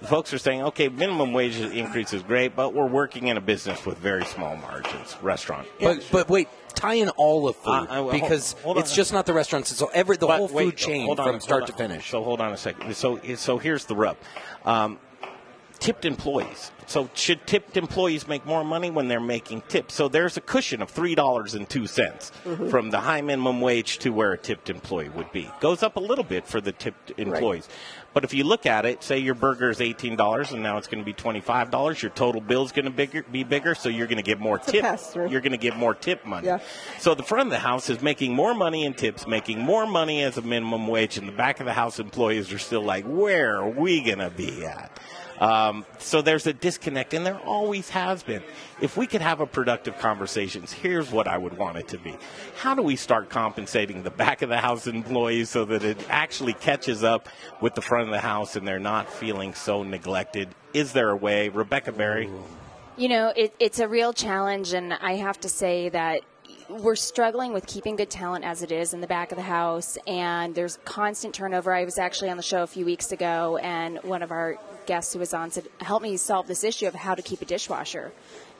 Folks 0.09 0.33
are 0.35 0.39
saying, 0.39 0.63
okay, 0.63 0.89
minimum 0.89 1.33
wage 1.33 1.57
increase 1.59 2.13
is 2.13 2.23
great, 2.23 2.55
but 2.57 2.75
we're 2.75 2.87
working 2.87 3.29
in 3.29 3.37
a 3.37 3.41
business 3.41 3.87
with 3.87 3.97
very 3.99 4.25
small 4.25 4.57
margins, 4.57 5.17
restaurant. 5.23 5.67
But 5.81 6.05
but 6.13 6.29
wait, 6.29 6.49
tie 6.75 6.95
in 6.95 7.09
all 7.11 7.49
of 7.49 7.57
food 7.57 7.87
Uh, 7.89 8.03
because 8.11 8.53
hold- 8.53 8.65
hold 8.65 8.79
it's 8.79 8.95
just 8.95 9.13
not 9.13 9.27
the 9.27 9.33
restaurants. 9.33 9.71
It's 9.73 9.83
every 9.95 10.17
the 10.19 10.27
But 10.27 10.39
whole 10.39 10.49
food 10.49 10.77
chain 10.77 11.09
on, 11.09 11.17
from 11.17 11.41
start 11.41 11.63
hold 11.63 11.71
to 11.71 11.77
finish. 11.77 12.11
So 12.11 12.23
hold 12.23 12.41
on 12.41 12.53
a 12.53 12.57
second. 12.57 12.95
So 12.95 13.19
so 13.37 13.59
here's 13.59 13.85
the 13.87 13.95
rub. 13.97 14.17
Um, 14.65 14.99
tipped 15.79 16.05
employees. 16.05 16.71
So 16.87 17.09
should 17.15 17.47
tipped 17.47 17.79
employees 17.79 18.29
make 18.29 18.45
more 18.45 18.63
money 18.63 18.91
when 18.91 19.09
they're 19.09 19.19
making 19.19 19.63
tips? 19.69 19.95
So 19.95 20.07
there's 20.09 20.37
a 20.37 20.41
cushion 20.43 20.83
of 20.83 20.91
three 20.91 21.15
dollars 21.15 21.55
and 21.55 21.69
two 21.69 21.87
cents 21.87 22.31
Mhm. 22.45 22.71
from 22.71 22.91
the 22.91 23.01
high 23.01 23.23
minimum 23.23 23.61
wage 23.63 23.99
to 24.01 24.11
where 24.11 24.33
a 24.33 24.39
tipped 24.39 24.69
employee 24.69 25.09
would 25.09 25.33
be. 25.33 25.51
Goes 25.61 25.83
up 25.83 25.97
a 25.97 26.01
little 26.01 26.25
bit 26.25 26.47
for 26.47 26.61
the 26.61 26.73
tipped 26.73 27.13
employees. 27.17 27.69
But 28.13 28.23
if 28.23 28.35
you 28.35 28.45
look 28.45 28.67
at 28.67 28.85
it, 28.87 29.03
say 29.03 29.19
your 29.19 29.35
burger 29.35 29.71
is 29.71 29.81
eighteen 29.81 30.15
dollars 30.15 30.53
and 30.53 30.63
now 30.63 30.77
it's 30.77 30.87
going 30.87 30.99
to 31.03 31.05
be 31.05 31.15
twenty 31.15 31.41
five 31.41 31.71
dollars. 31.71 32.03
Your 32.03 32.11
total 32.11 32.41
bill 32.43 32.65
is 32.65 32.71
going 32.73 32.85
to 32.85 32.91
bigger, 32.91 33.23
be 33.25 33.45
bigger, 33.45 33.75
so 33.75 33.89
you're 33.89 34.07
going 34.07 34.19
to 34.19 34.23
get 34.23 34.39
more 34.39 34.57
It's 34.59 34.67
tip. 34.71 34.85
You're 35.15 35.41
going 35.41 35.53
to 35.53 35.57
get 35.59 35.77
more 35.77 35.95
tip 35.95 36.25
money. 36.27 36.47
Yeah. 36.49 36.59
So 36.99 37.15
the 37.15 37.23
front 37.25 37.47
of 37.49 37.51
the 37.51 37.59
house 37.59 37.89
is 37.89 38.03
making 38.03 38.35
more 38.35 38.53
money 38.55 38.85
in 38.85 38.93
tips, 38.95 39.27
making 39.27 39.59
more 39.59 39.87
money 39.87 40.23
as 40.23 40.37
a 40.37 40.43
minimum 40.43 40.87
wage, 40.87 41.17
and 41.17 41.27
the 41.27 41.33
back 41.33 41.61
of 41.61 41.67
the 41.67 41.73
house 41.73 41.99
employees 41.99 42.53
are 42.53 42.59
still 42.59 42.83
like, 42.83 43.05
where 43.07 43.57
are 43.57 43.69
we 43.71 44.03
going 44.03 44.19
to 44.19 44.31
be 44.31 44.65
at? 44.67 44.91
Um, 45.41 45.85
so 45.99 46.23
there's 46.23 46.47
a 46.47 46.53
disconnect, 46.53 47.15
and 47.15 47.27
there 47.27 47.39
always 47.39 47.91
has 47.91 48.23
been. 48.23 48.43
If 48.81 48.97
we 48.97 49.07
could 49.07 49.21
have 49.21 49.41
a 49.41 49.47
productive 49.47 49.99
conversations, 49.99 50.73
here's 50.73 51.11
what 51.11 51.27
I 51.27 51.39
would 51.39 51.59
want 51.59 51.79
it 51.79 51.89
to 51.89 51.99
be. 51.99 52.17
How 52.57 52.75
do 52.75 52.83
we 52.83 52.97
start 52.97 53.31
compensating 53.31 54.03
the 54.03 54.11
back 54.11 54.43
of 54.43 54.49
the 54.49 54.59
house 54.59 54.87
employees 54.87 55.51
so 55.51 55.65
that 55.67 55.83
it 55.83 55.99
actually 56.09 56.53
catches 56.55 57.03
up 57.03 57.29
with 57.61 57.75
the 57.75 57.83
front 57.83 58.09
of 58.09 58.13
the 58.13 58.21
house 58.21 58.57
and 58.57 58.67
they're 58.67 58.79
not 58.79 59.11
feeling 59.11 59.55
so 59.55 59.83
neglected? 59.83 60.49
Is 60.73 60.93
there 60.93 61.11
a 61.11 61.17
way? 61.17 61.49
Rebecca 61.49 61.93
Berry? 61.93 62.31
You 62.97 63.09
know, 63.09 63.33
it, 63.35 63.55
it's 63.59 63.81
a 63.81 63.89
real 63.89 64.13
challenge, 64.13 64.73
and 64.73 64.93
I 64.93 65.15
have 65.15 65.41
to 65.41 65.49
say 65.49 65.89
that 65.89 66.21
we're 66.69 66.95
struggling 66.95 67.53
with 67.53 67.67
keeping 67.67 67.97
good 67.97 68.11
talent 68.11 68.45
as 68.45 68.63
it 68.63 68.73
is 68.73 68.95
in 68.95 69.01
the 69.01 69.07
back 69.07 69.33
of 69.33 69.37
the 69.37 69.43
house, 69.43 69.99
and 70.07 70.55
there's 70.55 70.79
constant 70.85 71.35
turnover. 71.35 71.73
I 71.73 71.85
was 71.85 71.99
actually 71.99 72.31
on 72.31 72.37
the 72.37 72.43
show 72.43 72.63
a 72.63 72.67
few 72.67 72.85
weeks 72.85 73.13
ago, 73.13 73.59
and 73.59 73.99
one 74.03 74.23
of 74.23 74.31
our 74.31 74.59
guests 74.87 75.13
who 75.13 75.19
was 75.19 75.35
on 75.35 75.51
said, 75.51 75.69
Help 75.81 76.03
me 76.03 76.17
solve 76.17 76.47
this 76.47 76.65
issue 76.65 76.87
of 76.87 76.95
how 76.95 77.15
to 77.15 77.23
keep 77.23 77.43
a 77.43 77.45
dishwasher. 77.45 78.13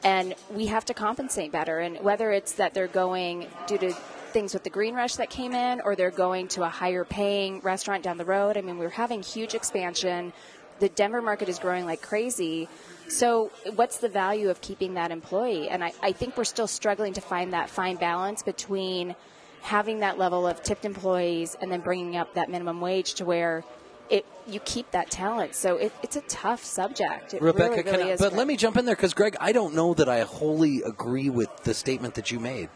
And 0.03 0.35
we 0.51 0.67
have 0.67 0.85
to 0.87 0.95
compensate 0.95 1.51
better, 1.53 1.79
and 1.79 1.99
whether 2.01 2.31
it's 2.31 2.53
that 2.53 2.75
they're 2.75 2.89
going 2.89 3.47
due 3.67 3.79
to 3.79 3.93
things 4.35 4.53
with 4.53 4.65
the 4.65 4.71
green 4.71 4.95
rush 4.95 5.15
that 5.15 5.31
came 5.31 5.55
in, 5.55 5.81
or 5.81 5.97
they're 5.97 6.11
going 6.11 6.49
to 6.49 6.63
a 6.65 6.69
higher 6.69 7.05
paying 7.05 7.61
restaurant 7.61 8.03
down 8.03 8.19
the 8.19 8.25
road. 8.25 8.57
I 8.57 8.61
mean, 8.61 8.79
we're 8.79 8.89
having 8.91 9.23
huge 9.23 9.55
expansion. 9.55 10.33
The 10.81 10.89
Denver 10.89 11.23
market 11.23 11.49
is 11.49 11.59
growing 11.59 11.87
like 11.87 12.03
crazy. 12.03 12.69
So, 13.09 13.51
what's 13.77 13.99
the 13.99 14.09
value 14.09 14.51
of 14.51 14.61
keeping 14.61 14.95
that 14.95 15.11
employee? 15.11 15.69
And 15.69 15.85
I, 15.85 15.93
I 16.03 16.13
think 16.13 16.37
we're 16.37 16.45
still 16.45 16.67
struggling 16.67 17.13
to 17.15 17.21
find 17.21 17.53
that 17.53 17.71
fine 17.71 17.97
balance 17.97 18.43
between 18.43 19.15
having 19.63 20.01
that 20.01 20.19
level 20.19 20.47
of 20.47 20.63
tipped 20.63 20.85
employees 20.85 21.57
and 21.61 21.73
then 21.73 21.81
bringing 21.81 22.17
up 22.17 22.35
that 22.35 22.51
minimum 22.51 22.83
wage 22.83 23.15
to 23.15 23.25
where 23.25 23.65
it 24.11 24.27
you 24.47 24.61
keep 24.61 24.91
that 24.91 25.11
talent. 25.11 25.55
So 25.55 25.77
it, 25.77 25.93
it's 26.03 26.17
a 26.17 26.21
tough 26.23 26.65
subject. 26.65 27.35
It 27.35 27.43
Rebecca, 27.43 27.71
really, 27.71 27.83
can 27.83 27.93
really 27.93 28.11
I, 28.11 28.15
is. 28.15 28.21
but 28.21 28.35
let 28.35 28.47
me 28.47 28.57
jump 28.57 28.77
in 28.77 28.85
there 28.85 28.97
because 28.97 29.15
Greg, 29.15 29.37
I 29.41 29.53
don't 29.53 29.75
know 29.75 29.95
that 29.95 30.09
I 30.09 30.21
wholly 30.23 30.83
agree 30.83 31.31
with 31.31 31.49
the 31.65 31.75
statement 31.75 32.15
that 32.15 32.31
you 32.31 32.41
made. 32.41 32.69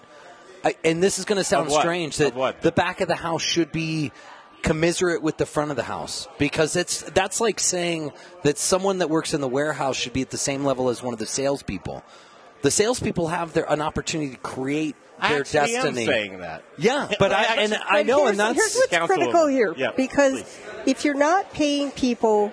I, 0.65 0.77
and 0.85 1.03
this 1.03 1.19
is 1.19 1.25
going 1.25 1.39
to 1.39 1.45
sound 1.45 1.71
strange 1.71 2.17
that 2.17 2.35
what? 2.35 2.63
the 2.63 2.73
back 2.73 3.01
of 3.01 3.09
the 3.09 3.15
house 3.15 3.43
should 3.43 3.71
be 3.71 4.11
commiserate 4.63 5.23
with 5.23 5.37
the 5.37 5.47
front 5.47 5.71
of 5.71 5.77
the 5.77 5.85
house 5.85 6.27
because 6.37 6.75
it's 6.75 7.03
that's 7.03 7.41
like 7.41 7.61
saying 7.61 8.13
that 8.43 8.59
someone 8.59 8.99
that 8.99 9.09
works 9.09 9.33
in 9.33 9.41
the 9.41 9.49
warehouse 9.49 9.97
should 9.97 10.13
be 10.13 10.21
at 10.21 10.31
the 10.31 10.39
same 10.39 10.65
level 10.65 10.89
as 10.89 11.03
one 11.03 11.13
of 11.13 11.21
the 11.21 11.27
salespeople. 11.27 12.03
The 12.63 12.73
salespeople 12.73 13.29
have 13.29 13.53
their 13.53 13.71
an 13.71 13.81
opportunity 13.81 14.33
to 14.33 14.39
create 14.39 14.97
I 14.97 15.08
their 15.21 15.41
actually 15.41 15.77
am 15.77 15.85
destiny. 15.85 16.07
saying 16.07 16.39
that. 16.39 16.63
Yeah, 16.77 17.11
but 17.19 17.33
I 17.33 17.63
and 17.63 17.75
I 17.75 18.03
know, 18.03 18.19
here's, 18.19 18.31
and 18.31 18.41
that's 18.41 18.55
here's 18.57 18.89
what's 18.91 19.07
critical 19.07 19.47
here 19.47 19.75
because 19.97 20.59
if 20.87 21.05
you're 21.05 21.15
not 21.15 21.53
paying 21.53 21.91
people 21.91 22.53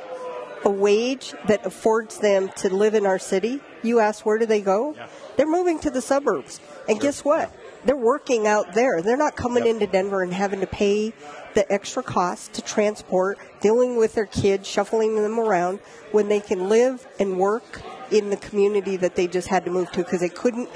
a 0.64 0.70
wage 0.70 1.34
that 1.48 1.66
affords 1.66 2.18
them 2.20 2.50
to 2.58 2.74
live 2.74 2.96
in 2.96 3.06
our 3.06 3.20
city, 3.20 3.62
you 3.84 4.00
ask 4.00 4.26
where 4.26 4.40
do 4.40 4.46
they 4.46 4.62
go? 4.62 4.96
They're 5.38 5.48
moving 5.48 5.80
to 5.80 5.90
the 5.90 6.02
suburbs, 6.02 6.60
and 6.90 7.00
guess 7.00 7.24
what? 7.24 7.56
They're 7.86 7.96
working 7.96 8.48
out 8.48 8.74
there. 8.74 9.04
They're 9.04 9.16
not 9.16 9.36
coming 9.36 9.68
into 9.68 9.86
Denver 9.86 10.24
and 10.24 10.34
having 10.34 10.60
to 10.62 10.68
pay 10.68 11.14
the 11.54 11.72
extra 11.72 12.02
cost 12.02 12.54
to 12.54 12.62
transport, 12.64 13.38
dealing 13.62 13.96
with 13.96 14.16
their 14.16 14.26
kids, 14.26 14.68
shuffling 14.68 15.16
them 15.16 15.40
around 15.40 15.80
when 16.12 16.28
they 16.28 16.40
can 16.40 16.68
live 16.68 17.08
and 17.20 17.38
work 17.38 17.82
in 18.12 18.30
the 18.30 18.38
community 18.38 18.98
that 18.98 19.16
they 19.16 19.28
just 19.28 19.48
had 19.48 19.66
to 19.66 19.72
move 19.72 19.92
to 19.92 20.00
because 20.00 20.20
they 20.20 20.30
couldn't 20.30 20.70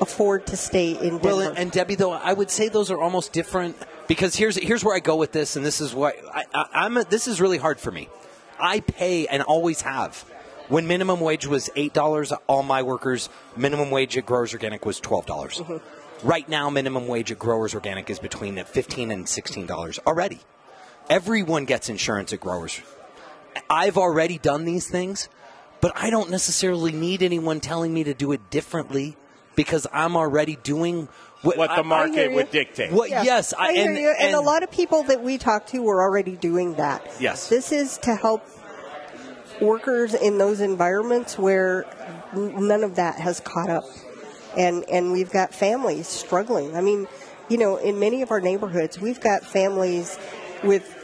afford 0.00 0.46
to 0.48 0.56
stay 0.56 0.92
in 0.92 1.18
Denver. 1.18 1.28
Well, 1.28 1.40
and, 1.56 1.70
Debbie, 1.70 1.94
though, 1.94 2.12
I 2.12 2.32
would 2.32 2.50
say 2.50 2.68
those 2.68 2.90
are 2.90 2.98
almost 2.98 3.32
different 3.32 3.76
because 4.08 4.34
here's 4.34 4.56
here's 4.56 4.84
where 4.84 4.96
I 4.96 5.00
go 5.00 5.16
with 5.16 5.32
this, 5.32 5.56
and 5.56 5.64
this 5.64 5.80
is 5.80 5.94
why 5.94 6.14
I, 6.32 6.44
I, 6.54 6.66
I'm. 6.72 6.96
A, 6.96 7.04
this 7.04 7.28
is 7.28 7.40
really 7.40 7.58
hard 7.58 7.78
for 7.78 7.90
me. 7.90 8.08
I 8.58 8.80
pay 8.80 9.26
and 9.26 9.42
always 9.42 9.82
have 9.82 10.24
When 10.72 10.86
minimum 10.86 11.20
wage 11.20 11.46
was 11.46 11.68
eight 11.76 11.92
dollars, 11.92 12.32
all 12.46 12.62
my 12.62 12.82
workers 12.82 13.28
minimum 13.56 13.90
wage 13.90 14.16
at 14.16 14.24
Growers 14.24 14.54
Organic 14.54 14.86
was 14.86 15.00
twelve 15.00 15.26
dollars. 15.26 15.58
Mm-hmm. 15.58 16.26
Right 16.26 16.48
now, 16.48 16.70
minimum 16.70 17.08
wage 17.08 17.32
at 17.32 17.38
Growers 17.38 17.74
Organic 17.74 18.08
is 18.08 18.18
between 18.18 18.62
fifteen 18.64 19.10
and 19.10 19.28
sixteen 19.28 19.66
dollars 19.66 19.98
already. 20.06 20.40
Everyone 21.10 21.64
gets 21.64 21.88
insurance 21.88 22.32
at 22.32 22.40
Growers. 22.40 22.80
I've 23.68 23.98
already 23.98 24.38
done 24.38 24.64
these 24.64 24.88
things, 24.88 25.28
but 25.82 25.92
I 25.94 26.08
don't 26.08 26.30
necessarily 26.30 26.92
need 26.92 27.22
anyone 27.22 27.60
telling 27.60 27.92
me 27.92 28.04
to 28.04 28.14
do 28.14 28.32
it 28.32 28.48
differently 28.48 29.16
because 29.54 29.86
I'm 29.92 30.16
already 30.16 30.56
doing 30.56 31.08
what, 31.42 31.56
What 31.56 31.68
the 31.68 31.74
I- 31.74 31.78
I 31.78 31.82
market 31.82 32.32
would 32.32 32.50
dictate. 32.50 32.92
What, 32.92 33.10
yes, 33.10 33.52
I, 33.52 33.72
hear 33.72 33.90
and, 33.90 33.98
you. 33.98 34.14
And, 34.18 34.34
a 34.34 34.40
lot 34.40 34.62
of 34.62 34.70
people 34.70 35.02
that 35.04 35.22
we 35.22 35.38
talk 35.38 35.66
to 35.68 35.82
were 35.82 36.00
already 36.00 36.36
doing 36.36 36.74
that. 36.74 37.04
Yes. 37.18 37.48
This 37.48 37.72
is 37.72 37.98
to 37.98 38.14
help 38.14 38.46
workers 39.60 40.14
in 40.14 40.38
those 40.38 40.60
environments 40.60 41.38
where 41.38 41.84
none 42.34 42.84
of 42.84 42.96
that 42.96 43.18
has 43.18 43.40
caught 43.40 43.70
up. 43.70 43.84
And, 44.56 44.84
and 44.88 45.12
we've 45.12 45.30
got 45.30 45.52
families 45.54 46.06
struggling. 46.06 46.76
I 46.76 46.80
mean, 46.80 47.08
you 47.48 47.58
know, 47.58 47.76
in 47.76 47.98
many 47.98 48.22
of 48.22 48.30
our 48.30 48.40
neighborhoods, 48.40 49.00
we've 49.00 49.20
got 49.20 49.44
families 49.44 50.18
with 50.62 51.01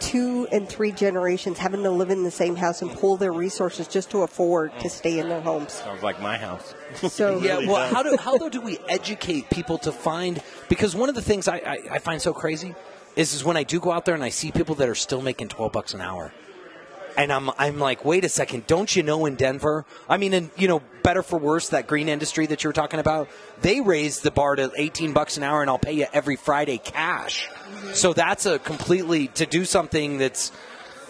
two 0.00 0.46
and 0.52 0.68
three 0.68 0.92
generations 0.92 1.58
having 1.58 1.82
to 1.82 1.90
live 1.90 2.10
in 2.10 2.22
the 2.24 2.30
same 2.30 2.56
house 2.56 2.82
and 2.82 2.90
pull 2.90 3.16
their 3.16 3.32
resources 3.32 3.86
just 3.88 4.10
to 4.10 4.22
afford 4.22 4.72
to 4.80 4.88
stay 4.88 5.18
in 5.18 5.28
their 5.28 5.40
homes. 5.40 5.72
Sounds 5.72 6.02
like 6.02 6.20
my 6.20 6.36
house. 6.38 6.74
So- 7.08 7.38
yeah, 7.42 7.54
Really 7.54 7.66
well, 7.68 7.76
does. 7.76 7.92
how 7.92 8.02
do 8.02 8.16
how 8.18 8.38
though 8.38 8.48
do 8.48 8.60
we 8.60 8.78
educate 8.88 9.50
people 9.50 9.78
to 9.78 9.92
find? 9.92 10.42
Because 10.68 10.94
one 10.96 11.08
of 11.08 11.14
the 11.14 11.22
things 11.22 11.48
I, 11.48 11.56
I, 11.58 11.78
I 11.92 11.98
find 11.98 12.20
so 12.22 12.32
crazy 12.32 12.74
is 13.16 13.34
is 13.34 13.44
when 13.44 13.56
I 13.56 13.64
do 13.64 13.80
go 13.80 13.90
out 13.92 14.04
there 14.04 14.14
and 14.14 14.22
I 14.24 14.28
see 14.28 14.52
people 14.52 14.74
that 14.76 14.88
are 14.88 14.94
still 14.94 15.20
making 15.22 15.48
twelve 15.48 15.72
bucks 15.72 15.92
an 15.94 16.00
hour, 16.00 16.32
and 17.18 17.30
I'm 17.30 17.50
I'm 17.58 17.78
like, 17.78 18.04
wait 18.04 18.24
a 18.24 18.28
second, 18.30 18.66
don't 18.66 18.94
you 18.96 19.02
know 19.02 19.26
in 19.26 19.34
Denver? 19.34 19.84
I 20.08 20.16
mean, 20.16 20.32
in 20.32 20.50
you 20.56 20.68
know, 20.68 20.80
better 21.02 21.22
for 21.22 21.38
worse, 21.38 21.68
that 21.70 21.86
green 21.86 22.08
industry 22.08 22.46
that 22.46 22.64
you 22.64 22.68
were 22.68 22.72
talking 22.72 23.00
about, 23.00 23.28
they 23.60 23.80
raised 23.82 24.22
the 24.22 24.30
bar 24.30 24.56
to 24.56 24.70
eighteen 24.76 25.12
bucks 25.12 25.36
an 25.36 25.42
hour, 25.42 25.60
and 25.60 25.68
I'll 25.68 25.78
pay 25.78 25.92
you 25.92 26.06
every 26.14 26.36
Friday 26.36 26.78
cash. 26.78 27.48
Mm-hmm. 27.48 27.92
So 27.92 28.14
that's 28.14 28.46
a 28.46 28.58
completely 28.58 29.28
to 29.28 29.44
do 29.44 29.66
something 29.66 30.16
that's 30.16 30.52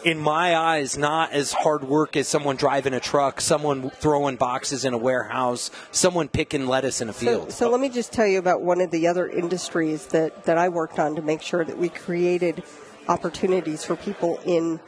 in 0.05 0.17
my 0.17 0.57
eyes, 0.57 0.97
not 0.97 1.33
as 1.33 1.53
hard 1.53 1.83
work 1.83 2.17
as 2.17 2.29
someone 2.29 2.55
driving 2.55 2.95
a 2.95 3.01
truck, 3.01 3.41
someone 3.41 3.91
throwing 3.91 4.37
boxes 4.37 4.85
in 4.85 4.95
a 4.95 4.97
warehouse, 4.97 5.73
someone 5.91 6.29
picking 6.29 6.69
lettuce 6.69 7.01
in 7.01 7.09
a 7.09 7.13
So, 7.13 7.19
field. 7.19 7.53
so 7.53 7.69
let 7.69 7.81
me 7.81 7.89
just 7.89 8.13
tell 8.13 8.27
you 8.27 8.39
about 8.39 8.63
one 8.63 8.81
of 8.81 8.93
the 8.93 9.09
other 9.09 9.29
industries 9.29 10.07
that, 10.07 10.45
that 10.45 10.57
I 10.57 10.69
worked 10.69 11.01
on 11.01 11.17
to 11.17 11.23
make 11.23 11.43
sure 11.43 11.65
that 11.65 11.77
we 11.77 11.89
created 11.89 12.63
opportunities 13.09 13.83
for 13.85 13.97
people 13.97 14.39
in 14.47 14.79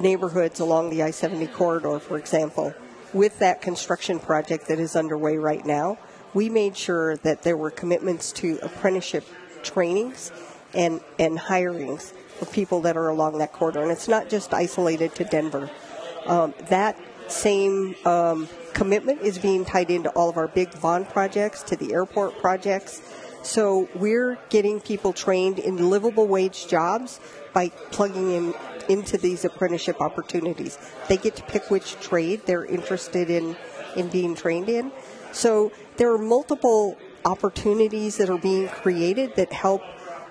neighborhoods 0.00 0.60
along 0.60 0.90
the 0.90 1.02
I 1.02 1.10
70 1.10 1.46
corridor, 1.48 1.98
for 1.98 2.18
example. 2.18 2.74
With 3.12 3.38
that 3.38 3.62
construction 3.62 4.18
project 4.18 4.66
that 4.68 4.78
is 4.78 4.96
underway 4.96 5.36
right 5.36 5.64
now, 5.64 5.98
we 6.32 6.48
made 6.48 6.76
sure 6.76 7.16
that 7.18 7.42
there 7.42 7.56
were 7.56 7.70
commitments 7.70 8.32
to 8.32 8.58
apprenticeship 8.62 9.24
trainings 9.62 10.32
and, 10.74 11.00
and 11.18 11.38
hirings 11.38 12.12
for 12.38 12.46
people 12.46 12.80
that 12.82 12.96
are 12.96 13.08
along 13.08 13.38
that 13.38 13.52
corridor. 13.52 13.82
And 13.82 13.90
it's 13.90 14.08
not 14.08 14.28
just 14.28 14.52
isolated 14.52 15.14
to 15.14 15.24
Denver. 15.24 15.70
Um, 16.26 16.54
that 16.68 16.98
same 17.28 17.94
um, 18.04 18.48
commitment 18.72 19.22
is 19.22 19.38
being 19.38 19.64
tied 19.64 19.90
into 19.90 20.10
all 20.10 20.28
of 20.28 20.36
our 20.36 20.48
big 20.48 20.78
bond 20.80 21.08
projects, 21.08 21.62
to 21.64 21.76
the 21.76 21.92
airport 21.92 22.38
projects. 22.38 23.00
So 23.42 23.88
we're 23.94 24.38
getting 24.48 24.80
people 24.80 25.12
trained 25.12 25.58
in 25.58 25.90
livable 25.90 26.26
wage 26.26 26.66
jobs 26.66 27.20
by 27.52 27.68
plugging 27.68 28.32
in 28.32 28.54
into 28.88 29.18
these 29.18 29.44
apprenticeship 29.44 30.00
opportunities. 30.00 30.78
They 31.08 31.16
get 31.16 31.36
to 31.36 31.42
pick 31.42 31.70
which 31.70 31.98
trade 32.00 32.42
they're 32.46 32.64
interested 32.64 33.30
in 33.30 33.56
in 33.96 34.08
being 34.08 34.34
trained 34.34 34.68
in. 34.68 34.92
So 35.32 35.72
there 35.96 36.12
are 36.12 36.18
multiple 36.18 36.98
opportunities 37.24 38.16
that 38.18 38.28
are 38.28 38.38
being 38.38 38.68
created 38.68 39.36
that 39.36 39.52
help 39.52 39.82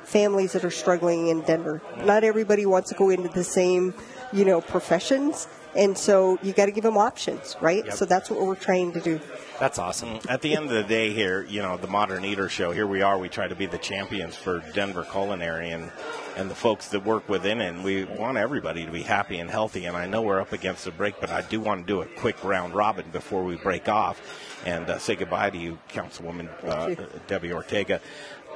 families 0.03 0.51
that 0.53 0.63
are 0.63 0.71
struggling 0.71 1.27
in 1.27 1.41
Denver. 1.41 1.81
Not 2.03 2.23
everybody 2.23 2.65
wants 2.65 2.89
to 2.89 2.95
go 2.95 3.09
into 3.09 3.29
the 3.29 3.43
same, 3.43 3.93
you 4.31 4.45
know, 4.45 4.61
professions, 4.61 5.47
and 5.75 5.97
so 5.97 6.37
you 6.41 6.53
got 6.53 6.65
to 6.65 6.71
give 6.71 6.83
them 6.83 6.97
options, 6.97 7.55
right? 7.61 7.85
Yep. 7.85 7.93
So 7.95 8.05
that's 8.05 8.29
what 8.29 8.39
we're 8.41 8.55
trying 8.55 8.93
to 8.93 9.01
do. 9.01 9.19
That's 9.59 9.79
awesome. 9.79 10.19
At 10.27 10.41
the 10.41 10.55
end 10.55 10.65
of 10.65 10.71
the 10.71 10.83
day, 10.83 11.13
here, 11.13 11.43
you 11.43 11.61
know, 11.61 11.77
the 11.77 11.87
Modern 11.87 12.25
Eater 12.25 12.49
Show. 12.49 12.71
Here 12.71 12.87
we 12.87 13.01
are. 13.01 13.17
We 13.17 13.29
try 13.29 13.47
to 13.47 13.55
be 13.55 13.65
the 13.65 13.77
champions 13.77 14.35
for 14.35 14.63
Denver 14.73 15.03
culinary 15.03 15.71
and 15.71 15.91
and 16.35 16.49
the 16.49 16.55
folks 16.55 16.87
that 16.89 17.05
work 17.05 17.29
within 17.29 17.61
it. 17.61 17.69
And 17.69 17.83
we 17.83 18.05
want 18.05 18.37
everybody 18.37 18.85
to 18.85 18.91
be 18.91 19.03
happy 19.03 19.37
and 19.37 19.49
healthy. 19.49 19.85
And 19.85 19.95
I 19.95 20.07
know 20.07 20.23
we're 20.23 20.41
up 20.41 20.51
against 20.51 20.87
a 20.87 20.91
break, 20.91 21.19
but 21.19 21.29
I 21.29 21.41
do 21.41 21.59
want 21.59 21.85
to 21.85 21.93
do 21.93 22.01
a 22.01 22.05
quick 22.05 22.43
round 22.43 22.73
robin 22.73 23.05
before 23.11 23.43
we 23.43 23.55
break 23.55 23.87
off 23.87 24.19
and 24.65 24.89
uh, 24.89 24.97
say 24.97 25.15
goodbye 25.15 25.49
to 25.49 25.57
you, 25.57 25.77
Councilwoman 25.89 26.49
uh, 26.63 26.95
Debbie 27.27 27.53
Ortega. 27.53 28.01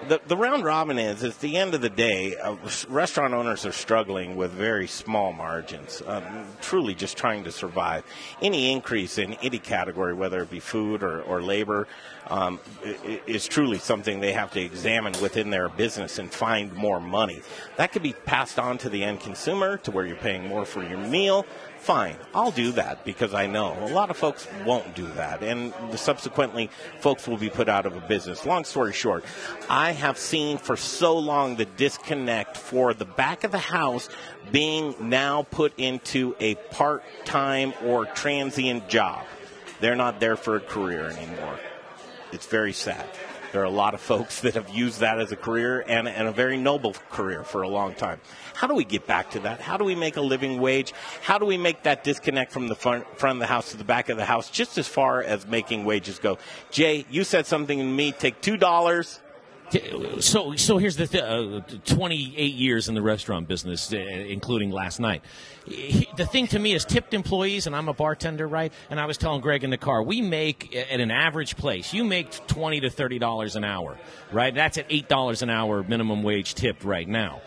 The, 0.05 0.21
the 0.27 0.38
round 0.38 0.63
robin 0.63 0.99
is, 0.99 1.23
at 1.23 1.39
the 1.39 1.57
end 1.57 1.73
of 1.73 1.81
the 1.81 1.89
day, 1.89 2.36
uh, 2.38 2.55
restaurant 2.88 3.33
owners 3.33 3.65
are 3.65 3.71
struggling 3.71 4.36
with 4.36 4.51
very 4.51 4.88
small 4.88 5.33
margins, 5.33 6.03
um, 6.05 6.45
truly 6.62 6.93
just 6.93 7.17
trying 7.17 7.43
to 7.45 7.51
survive. 7.51 8.03
Any 8.41 8.71
increase 8.71 9.17
in 9.17 9.33
any 9.36 9.57
category, 9.57 10.13
whether 10.13 10.41
it 10.43 10.51
be 10.51 10.60
food 10.60 11.01
or, 11.01 11.21
or 11.23 11.41
labor, 11.41 11.88
um, 12.27 12.60
is 13.25 13.47
truly 13.47 13.79
something 13.79 14.19
they 14.19 14.33
have 14.33 14.51
to 14.51 14.62
examine 14.62 15.13
within 15.21 15.49
their 15.49 15.67
business 15.67 16.19
and 16.19 16.31
find 16.31 16.73
more 16.73 16.99
money. 16.99 17.41
That 17.77 17.91
could 17.91 18.03
be 18.03 18.13
passed 18.13 18.60
on 18.60 18.77
to 18.79 18.89
the 18.89 19.03
end 19.03 19.21
consumer 19.21 19.77
to 19.77 19.91
where 19.91 20.05
you're 20.05 20.15
paying 20.17 20.45
more 20.47 20.65
for 20.65 20.83
your 20.83 20.99
meal. 20.99 21.45
Fine, 21.79 22.17
I'll 22.33 22.51
do 22.51 22.73
that 22.73 23.05
because 23.05 23.33
I 23.33 23.47
know 23.47 23.77
a 23.79 23.93
lot 23.93 24.09
of 24.09 24.17
folks 24.17 24.47
won't 24.65 24.93
do 24.93 25.07
that, 25.13 25.41
and 25.41 25.73
subsequently, 25.95 26.69
folks 26.99 27.27
will 27.27 27.37
be 27.37 27.49
put 27.49 27.69
out 27.69 27.85
of 27.85 27.95
a 27.95 28.01
business. 28.01 28.45
Long 28.45 28.65
story 28.65 28.91
short, 28.91 29.23
I 29.69 29.93
have 29.93 30.17
seen 30.17 30.57
for 30.57 30.75
so 30.75 31.17
long 31.17 31.55
the 31.55 31.65
disconnect 31.65 32.57
for 32.57 32.93
the 32.93 33.05
back 33.05 33.45
of 33.45 33.51
the 33.51 33.57
house 33.57 34.09
being 34.51 34.95
now 35.09 35.43
put 35.43 35.79
into 35.79 36.35
a 36.39 36.55
part 36.55 37.03
time 37.23 37.73
or 37.85 38.05
transient 38.05 38.89
job. 38.89 39.25
They're 39.79 39.95
not 39.95 40.19
there 40.19 40.35
for 40.35 40.57
a 40.57 40.61
career 40.61 41.05
anymore. 41.05 41.59
It's 42.31 42.47
very 42.47 42.73
sad. 42.73 43.05
There 43.53 43.61
are 43.61 43.65
a 43.65 43.69
lot 43.69 43.93
of 43.93 44.01
folks 44.01 44.41
that 44.41 44.55
have 44.55 44.69
used 44.69 44.99
that 44.99 45.19
as 45.19 45.31
a 45.31 45.37
career 45.37 45.83
and, 45.87 46.07
and 46.07 46.27
a 46.27 46.31
very 46.31 46.57
noble 46.57 46.93
career 47.09 47.43
for 47.43 47.61
a 47.61 47.69
long 47.69 47.93
time. 47.95 48.19
How 48.57 48.65
do 48.65 48.73
we 48.73 48.85
get 48.85 49.05
back 49.05 49.29
to 49.31 49.39
that? 49.41 49.61
How 49.61 49.77
do 49.77 49.83
we 49.83 49.93
make 49.93 50.17
a 50.17 50.21
living 50.21 50.59
wage? 50.59 50.91
How 51.21 51.37
do 51.37 51.45
we 51.45 51.57
make 51.57 51.83
that 51.83 52.03
disconnect 52.03 52.51
from 52.51 52.67
the 52.67 52.73
front, 52.73 53.05
front 53.19 53.35
of 53.35 53.39
the 53.39 53.45
house 53.45 53.69
to 53.69 53.77
the 53.77 53.83
back 53.83 54.09
of 54.09 54.17
the 54.17 54.25
house, 54.25 54.49
just 54.49 54.79
as 54.79 54.87
far 54.87 55.21
as 55.21 55.45
making 55.45 55.85
wages 55.85 56.17
go? 56.17 56.39
Jay, 56.71 57.05
you 57.11 57.23
said 57.23 57.45
something 57.45 57.77
to 57.77 57.85
me. 57.85 58.11
Take 58.13 58.41
two 58.41 58.57
dollars. 58.57 59.19
So, 60.21 60.55
so 60.55 60.77
here's 60.77 60.95
the 60.95 61.07
th- 61.07 61.23
uh, 61.23 61.59
28 61.85 62.53
years 62.53 62.87
in 62.87 62.95
the 62.95 63.01
restaurant 63.01 63.49
business, 63.49 63.91
uh, 63.93 63.97
including 63.97 64.71
last 64.71 64.99
night. 64.99 65.21
He- 65.65 66.07
The 66.15 66.25
thing 66.25 66.47
to 66.47 66.57
me 66.57 66.73
is 66.73 66.85
tipped 66.85 67.13
employees, 67.13 67.67
and 67.67 67.75
I'm 67.75 67.89
a 67.89 67.93
bartender, 67.93 68.47
right? 68.47 68.71
And 68.89 68.97
I 68.97 69.05
was 69.05 69.17
telling 69.17 69.41
Greg 69.41 69.65
in 69.65 69.69
the 69.69 69.77
car, 69.77 70.01
we 70.01 70.21
make 70.21 70.73
at 70.73 70.99
an 71.01 71.11
average 71.11 71.57
place, 71.57 71.93
you 71.93 72.05
make 72.05 72.31
20 72.47 72.79
to 72.79 72.89
30 72.89 73.19
dollars 73.19 73.55
an 73.57 73.65
hour, 73.65 73.97
right? 74.31 74.55
That's 74.55 74.77
at 74.77 74.85
eight 74.89 75.09
dollars 75.09 75.41
an 75.41 75.49
hour 75.49 75.83
minimum 75.83 76.23
wage 76.23 76.55
tipped 76.55 76.83
right 76.85 77.07
now. 77.07 77.41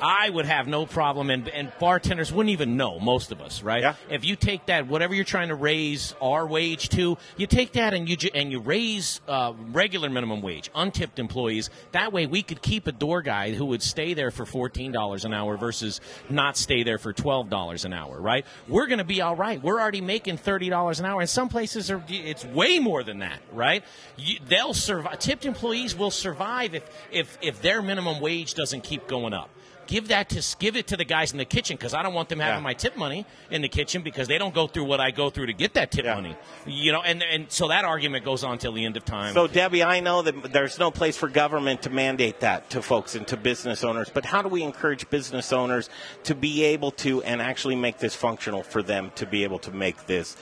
I 0.00 0.28
would 0.28 0.44
have 0.46 0.66
no 0.66 0.86
problem, 0.86 1.30
and, 1.30 1.48
and 1.48 1.72
bartenders 1.78 2.32
wouldn't 2.32 2.52
even 2.52 2.76
know, 2.76 2.98
most 2.98 3.32
of 3.32 3.40
us, 3.40 3.62
right? 3.62 3.82
If 4.10 4.24
you 4.24 4.36
take 4.36 4.66
that, 4.66 4.86
whatever 4.86 5.14
you're 5.14 5.24
trying 5.24 5.48
to 5.48 5.54
raise 5.54 6.14
our 6.20 6.46
wage 6.46 6.88
to, 6.90 7.16
you 7.36 7.46
take 7.46 7.72
that 7.72 7.94
and 7.94 8.08
you 8.08 8.16
ju- 8.16 8.30
and 8.34 8.50
you 8.50 8.60
raise 8.60 9.20
uh, 9.28 9.52
regular 9.72 10.10
minimum 10.10 10.42
wage, 10.42 10.70
untipped 10.74 11.18
employees. 11.18 11.70
That 11.92 12.12
way, 12.12 12.26
we 12.26 12.42
could 12.42 12.60
keep 12.60 12.86
a 12.86 12.92
door 12.92 13.22
guy 13.22 13.52
who 13.54 13.66
would 13.66 13.82
stay 13.82 14.14
there 14.14 14.30
for 14.30 14.44
fourteen 14.44 14.92
dollars 14.92 15.24
an 15.24 15.32
hour 15.32 15.56
versus 15.56 16.00
not 16.28 16.56
stay 16.56 16.82
there 16.82 16.98
for 16.98 17.12
twelve 17.12 17.48
dollars 17.48 17.84
an 17.84 17.92
hour, 17.92 18.20
right? 18.20 18.44
We're 18.68 18.86
going 18.86 18.98
to 18.98 19.04
be 19.04 19.22
all 19.22 19.36
right. 19.36 19.62
We're 19.62 19.80
already 19.80 20.00
making 20.00 20.38
thirty 20.38 20.68
dollars 20.68 21.00
an 21.00 21.06
hour, 21.06 21.20
and 21.20 21.30
some 21.30 21.48
places 21.48 21.90
are 21.90 22.02
it's 22.08 22.44
way 22.44 22.78
more 22.78 23.02
than 23.04 23.20
that, 23.20 23.40
right? 23.52 23.84
You, 24.16 24.38
they'll 24.48 24.74
survive. 24.74 25.18
Tipped 25.18 25.46
employees 25.46 25.96
will 25.96 26.10
survive 26.10 26.74
if 26.74 26.84
if 27.10 27.38
if 27.40 27.62
their 27.62 27.80
minimum 27.80 28.20
wage 28.20 28.54
doesn't 28.54 28.82
keep 28.82 29.06
going 29.06 29.32
up 29.32 29.50
give 29.86 30.08
that 30.08 30.28
to 30.30 30.56
give 30.58 30.76
it 30.76 30.86
to 30.88 30.96
the 30.96 31.04
guys 31.04 31.32
in 31.32 31.38
the 31.38 31.44
kitchen 31.44 31.76
because 31.76 31.94
I 31.94 32.02
don't 32.02 32.14
want 32.14 32.28
them 32.28 32.40
having 32.40 32.62
my 32.62 32.74
tip 32.74 32.96
money 32.96 33.26
in 33.50 33.62
the 33.62 33.68
kitchen 33.68 34.02
because 34.02 34.28
they 34.28 34.38
don't 34.38 34.54
go 34.54 34.66
through 34.66 34.84
what 34.84 35.00
I 35.00 35.10
go 35.10 35.30
through 35.30 35.46
to 35.46 35.52
get 35.52 35.74
that 35.74 35.90
tip 35.90 36.04
money. 36.04 36.36
You 36.66 36.92
know, 36.92 37.02
and 37.02 37.22
and 37.22 37.50
so 37.50 37.68
that 37.68 37.84
argument 37.84 38.24
goes 38.24 38.44
on 38.44 38.58
till 38.58 38.72
the 38.72 38.84
end 38.84 38.96
of 38.96 39.04
time. 39.04 39.34
So, 39.34 39.46
Debbie, 39.46 39.82
I 39.82 40.00
know 40.00 40.22
that 40.22 40.52
there's 40.52 40.78
no 40.78 40.90
place 40.90 41.16
for 41.16 41.28
government 41.28 41.82
to 41.82 41.90
mandate 41.90 42.40
that 42.40 42.70
to 42.70 42.82
folks 42.82 43.14
and 43.14 43.26
to 43.28 43.36
business 43.36 43.84
owners, 43.84 44.10
but 44.12 44.24
how 44.24 44.42
do 44.42 44.48
we 44.48 44.62
encourage 44.62 45.08
business 45.10 45.52
owners 45.52 45.88
to 46.24 46.34
be 46.34 46.64
able 46.64 46.90
to 46.92 47.22
and 47.22 47.40
actually 47.40 47.76
make 47.76 47.98
this 47.98 48.14
functional 48.14 48.62
for 48.62 48.82
them 48.82 49.12
to 49.16 49.26
be 49.26 49.44
able 49.44 49.58
to 49.60 49.70
make 49.70 50.06
this 50.06 50.36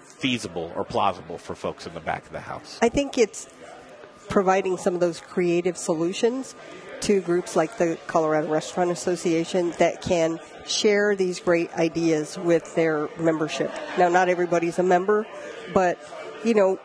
feasible 0.00 0.72
or 0.76 0.84
plausible 0.84 1.38
for 1.38 1.54
folks 1.54 1.86
in 1.86 1.94
the 1.94 2.00
back 2.00 2.26
of 2.26 2.32
the 2.32 2.40
house? 2.40 2.78
I 2.82 2.88
think 2.88 3.18
it's 3.18 3.48
providing 4.28 4.76
some 4.76 4.94
of 4.94 5.00
those 5.00 5.20
creative 5.20 5.76
solutions 5.76 6.54
to 7.02 7.20
groups 7.20 7.56
like 7.56 7.76
the 7.78 7.98
Colorado 8.06 8.48
Restaurant 8.48 8.90
Association 8.90 9.72
that 9.78 10.02
can 10.02 10.38
share 10.66 11.16
these 11.16 11.40
great 11.40 11.72
ideas 11.74 12.38
with 12.38 12.74
their 12.74 13.08
membership. 13.18 13.72
Now, 13.98 14.08
not 14.08 14.28
everybody's 14.28 14.78
a 14.78 14.82
member, 14.82 15.26
but 15.74 15.98
you 16.44 16.54
know, 16.54 16.78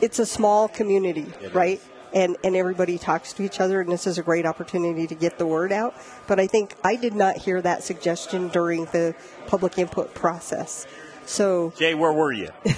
it's 0.00 0.18
a 0.18 0.26
small 0.26 0.68
community, 0.68 1.26
right? 1.52 1.80
And, 2.14 2.36
and 2.44 2.56
everybody 2.56 2.96
talks 2.98 3.32
to 3.34 3.42
each 3.42 3.60
other, 3.60 3.80
and 3.80 3.90
this 3.92 4.06
is 4.06 4.16
a 4.16 4.22
great 4.22 4.46
opportunity 4.46 5.06
to 5.06 5.14
get 5.14 5.38
the 5.38 5.46
word 5.46 5.70
out. 5.72 5.94
But 6.26 6.40
I 6.40 6.46
think 6.46 6.74
I 6.82 6.96
did 6.96 7.14
not 7.14 7.36
hear 7.36 7.60
that 7.60 7.82
suggestion 7.82 8.48
during 8.48 8.86
the 8.86 9.14
public 9.46 9.76
input 9.78 10.14
process. 10.14 10.86
So, 11.26 11.72
Jay, 11.76 11.94
where 11.94 12.12
were 12.12 12.32
you? 12.32 12.50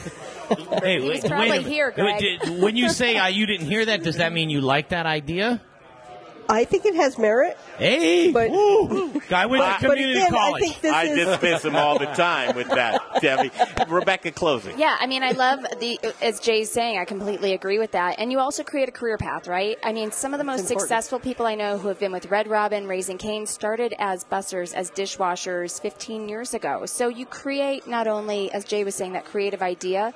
Hey, 0.82 0.98
He's 0.98 1.22
wait, 1.22 1.24
probably 1.30 1.50
wait 1.50 1.66
a- 1.66 1.68
here, 1.68 1.90
Greg. 1.90 2.18
did- 2.20 2.62
When 2.62 2.74
you 2.74 2.88
say 2.88 3.18
uh, 3.18 3.26
you 3.26 3.44
didn't 3.44 3.66
hear 3.66 3.84
that, 3.84 4.02
does 4.02 4.16
that 4.16 4.32
mean 4.32 4.48
you 4.48 4.62
like 4.62 4.88
that 4.88 5.04
idea? 5.04 5.60
I 6.48 6.64
think 6.64 6.86
it 6.86 6.94
has 6.94 7.18
merit. 7.18 7.58
Hey, 7.76 8.32
but 8.32 8.48
guy 9.28 9.46
went 9.46 9.62
to 9.64 9.86
community 9.86 10.12
again, 10.18 10.34
I 10.34 10.36
college. 10.36 10.62
think 10.62 10.80
this 10.80 10.92
I 10.92 11.04
is 11.04 11.26
dismiss 11.26 11.64
him 11.64 11.76
all 11.76 11.98
the 11.98 12.06
time 12.06 12.56
with 12.56 12.68
that, 12.70 13.00
Debbie. 13.20 13.50
Rebecca, 13.88 14.32
closing. 14.32 14.78
Yeah, 14.78 14.96
I 14.98 15.06
mean, 15.06 15.22
I 15.22 15.32
love 15.32 15.60
the 15.78 15.98
as 16.22 16.40
Jay's 16.40 16.70
saying. 16.70 16.98
I 16.98 17.04
completely 17.04 17.52
agree 17.52 17.78
with 17.78 17.92
that. 17.92 18.18
And 18.18 18.32
you 18.32 18.38
also 18.38 18.64
create 18.64 18.88
a 18.88 18.92
career 18.92 19.18
path, 19.18 19.46
right? 19.46 19.78
I 19.82 19.92
mean, 19.92 20.10
some 20.10 20.32
of 20.32 20.38
the 20.38 20.44
most 20.44 20.60
important. 20.60 20.80
successful 20.80 21.18
people 21.18 21.46
I 21.46 21.54
know 21.54 21.78
who 21.78 21.88
have 21.88 21.98
been 21.98 22.12
with 22.12 22.26
Red 22.26 22.48
Robin, 22.48 22.86
Raising 22.86 23.18
Cane, 23.18 23.46
started 23.46 23.94
as 23.98 24.24
bussers, 24.24 24.72
as 24.74 24.90
dishwashers 24.90 25.80
15 25.80 26.28
years 26.28 26.54
ago. 26.54 26.86
So 26.86 27.08
you 27.08 27.26
create 27.26 27.86
not 27.86 28.06
only, 28.06 28.50
as 28.52 28.64
Jay 28.64 28.84
was 28.84 28.94
saying, 28.94 29.12
that 29.12 29.24
creative 29.26 29.62
idea. 29.62 30.14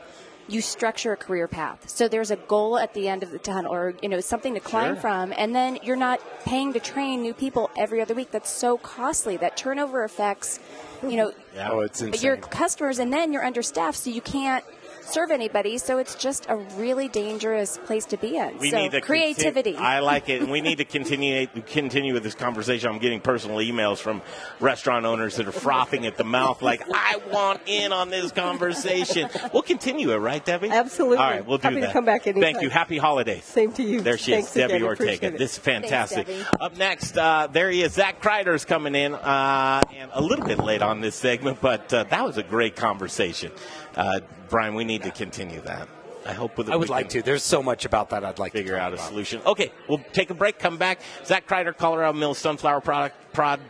You 0.48 0.60
structure 0.60 1.12
a 1.12 1.16
career 1.16 1.46
path. 1.48 1.88
So 1.88 2.08
there's 2.08 2.30
a 2.30 2.36
goal 2.36 2.76
at 2.78 2.94
the 2.94 3.08
end 3.08 3.22
of 3.22 3.30
the 3.30 3.38
tunnel 3.38 3.72
or, 3.72 3.94
you 4.02 4.08
know, 4.08 4.20
something 4.20 4.54
to 4.54 4.60
climb 4.60 4.94
Sure. 4.94 5.00
from. 5.00 5.32
And 5.36 5.54
then 5.54 5.78
you're 5.82 5.96
not 5.96 6.20
paying 6.44 6.72
to 6.72 6.80
train 6.80 7.22
new 7.22 7.32
people 7.32 7.70
every 7.76 8.00
other 8.00 8.14
week. 8.14 8.30
That's 8.32 8.50
so 8.50 8.76
costly. 8.76 9.36
That 9.36 9.56
turnover 9.56 10.02
affects, 10.04 10.58
you 11.02 11.16
know, 11.16 11.32
Yeah, 11.54 11.70
oh, 11.70 11.88
your 12.20 12.36
customers 12.36 12.98
and 12.98 13.12
then 13.12 13.32
you're 13.32 13.44
understaffed 13.44 13.98
so 13.98 14.10
you 14.10 14.20
can't 14.20 14.64
serve 15.04 15.30
anybody 15.30 15.78
so 15.78 15.98
it's 15.98 16.14
just 16.14 16.46
a 16.48 16.56
really 16.76 17.08
dangerous 17.08 17.78
place 17.84 18.04
to 18.06 18.16
be 18.16 18.36
in 18.36 18.58
We 18.58 18.70
so 18.70 18.78
need 18.78 18.92
to 18.92 19.00
creativity 19.00 19.72
conti- 19.72 19.86
I 19.86 20.00
like 20.00 20.28
it, 20.28 20.40
and 20.42 20.50
we 20.50 20.60
need 20.60 20.78
to 20.78 20.84
continue 20.84 21.46
continue 21.66 22.14
with 22.14 22.22
this 22.22 22.34
conversation. 22.34 22.88
I'm 22.90 22.98
getting 22.98 23.20
personal 23.20 23.58
emails 23.58 23.98
from 23.98 24.22
restaurant 24.60 25.04
owners 25.06 25.36
that 25.36 25.46
are 25.48 25.52
frothing 25.52 26.06
at 26.06 26.16
the 26.16 26.24
mouth, 26.24 26.62
like 26.62 26.82
I 26.92 27.20
want 27.30 27.62
in 27.66 27.92
on 27.92 28.10
this 28.10 28.32
conversation. 28.32 29.28
We'll 29.52 29.62
continue 29.62 30.12
it, 30.12 30.16
right, 30.16 30.44
Debbie? 30.44 30.70
Absolutely. 30.70 31.18
All 31.18 31.30
right, 31.30 31.44
we'll 31.46 31.58
do 31.58 31.62
Happy 31.62 31.74
to 31.76 31.80
that. 31.82 31.92
come 31.92 32.04
back 32.04 32.26
anytime. 32.26 32.42
Thank 32.42 32.62
you. 32.62 32.70
Happy 32.70 32.98
holidays. 32.98 33.44
Same 33.44 33.72
to 33.72 33.82
you. 33.82 34.00
There 34.00 34.18
she 34.18 34.32
Thanks 34.32 34.48
is, 34.48 34.54
Debbie 34.54 34.74
again. 34.74 34.84
Ortega. 34.86 35.12
Appreciate 35.14 35.34
it. 35.34 35.38
This 35.38 35.52
is 35.52 35.58
fantastic. 35.58 36.26
Debbie. 36.26 36.44
Up 36.60 36.76
next, 36.76 37.16
uh, 37.18 37.48
there 37.52 37.70
he 37.70 37.82
is. 37.82 37.92
Zac 37.94 38.22
Kreider's 38.22 38.64
coming 38.64 38.94
in, 38.94 39.14
uh, 39.14 39.82
and 39.94 40.10
a 40.14 40.20
little 40.20 40.44
bit 40.46 40.58
late 40.58 40.82
on 40.82 41.00
this 41.00 41.14
segment, 41.16 41.60
but 41.60 41.92
uh, 41.92 42.04
that 42.04 42.24
was 42.24 42.38
a 42.38 42.42
great 42.42 42.76
conversation. 42.76 43.52
Uh, 43.96 44.20
Brian, 44.48 44.74
we 44.74 44.84
need 44.84 45.02
to 45.02 45.10
continue 45.10 45.60
that. 45.62 45.88
I 46.24 46.32
hope 46.32 46.56
with 46.56 46.70
I 46.70 46.76
would 46.76 46.88
like 46.88 47.08
to. 47.10 47.22
There's 47.22 47.42
so 47.42 47.62
much 47.62 47.84
about 47.84 48.10
that 48.10 48.24
I'd 48.24 48.38
like 48.38 48.52
figure 48.52 48.74
to 48.74 48.74
figure 48.74 48.78
out 48.78 48.92
a 48.92 48.94
about. 48.94 49.08
solution. 49.08 49.42
Okay, 49.44 49.72
we'll 49.88 50.02
take 50.12 50.30
a 50.30 50.34
break. 50.34 50.58
Come 50.58 50.76
back. 50.76 51.00
Zac 51.24 51.48
Kreider, 51.48 51.76
Colorado 51.76 52.16
Mills 52.16 52.38
Sunflower 52.38 52.80
Product 52.80 53.16
Prod 53.32 53.60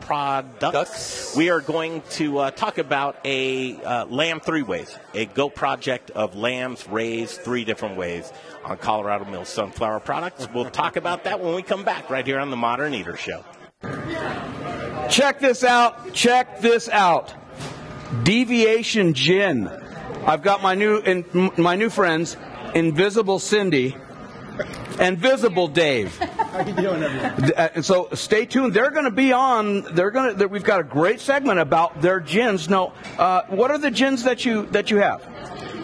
Products. 0.00 1.36
We 1.36 1.50
are 1.50 1.60
going 1.60 2.02
to 2.10 2.38
uh, 2.38 2.50
talk 2.52 2.78
about 2.78 3.18
a 3.24 3.76
uh, 3.82 4.06
lamb 4.06 4.40
three 4.40 4.62
ways, 4.62 4.96
a 5.12 5.26
go 5.26 5.50
project 5.50 6.10
of 6.12 6.34
lambs 6.36 6.88
raised 6.88 7.40
three 7.42 7.64
different 7.64 7.96
ways 7.96 8.32
on 8.64 8.78
Colorado 8.78 9.24
Mills 9.26 9.48
Sunflower 9.48 10.00
Products. 10.00 10.48
We'll 10.54 10.70
talk 10.70 10.96
about 10.96 11.24
that 11.24 11.40
when 11.40 11.54
we 11.54 11.62
come 11.62 11.84
back 11.84 12.08
right 12.08 12.26
here 12.26 12.38
on 12.38 12.50
the 12.50 12.56
Modern 12.56 12.94
Eater 12.94 13.16
Show. 13.16 13.44
Check 15.10 15.40
this 15.40 15.64
out. 15.64 16.12
Check 16.14 16.60
this 16.60 16.88
out. 16.88 17.34
Deviation 18.22 19.14
Gin. 19.14 19.68
I've 20.26 20.42
got 20.42 20.62
my 20.62 20.74
new 20.74 20.98
in, 20.98 21.52
my 21.56 21.76
new 21.76 21.90
friends, 21.90 22.36
Invisible 22.74 23.38
Cindy 23.38 23.96
and 24.98 25.18
Visible 25.18 25.68
Dave. 25.68 26.16
How 26.18 26.66
you 26.66 26.74
doing, 26.74 27.02
everyone? 27.02 27.52
Uh, 27.52 27.68
and 27.76 27.84
so 27.84 28.08
stay 28.14 28.46
tuned. 28.46 28.74
They're 28.74 28.90
going 28.90 29.04
to 29.04 29.10
be 29.10 29.32
on. 29.32 29.82
They're 29.94 30.10
going 30.10 30.36
to. 30.36 30.46
We've 30.46 30.64
got 30.64 30.80
a 30.80 30.84
great 30.84 31.20
segment 31.20 31.60
about 31.60 32.00
their 32.00 32.20
gins. 32.20 32.68
Now, 32.68 32.92
uh, 33.18 33.42
what 33.48 33.70
are 33.70 33.78
the 33.78 33.90
gins 33.90 34.24
that 34.24 34.44
you 34.44 34.66
that 34.66 34.90
you 34.90 34.98
have? 34.98 35.26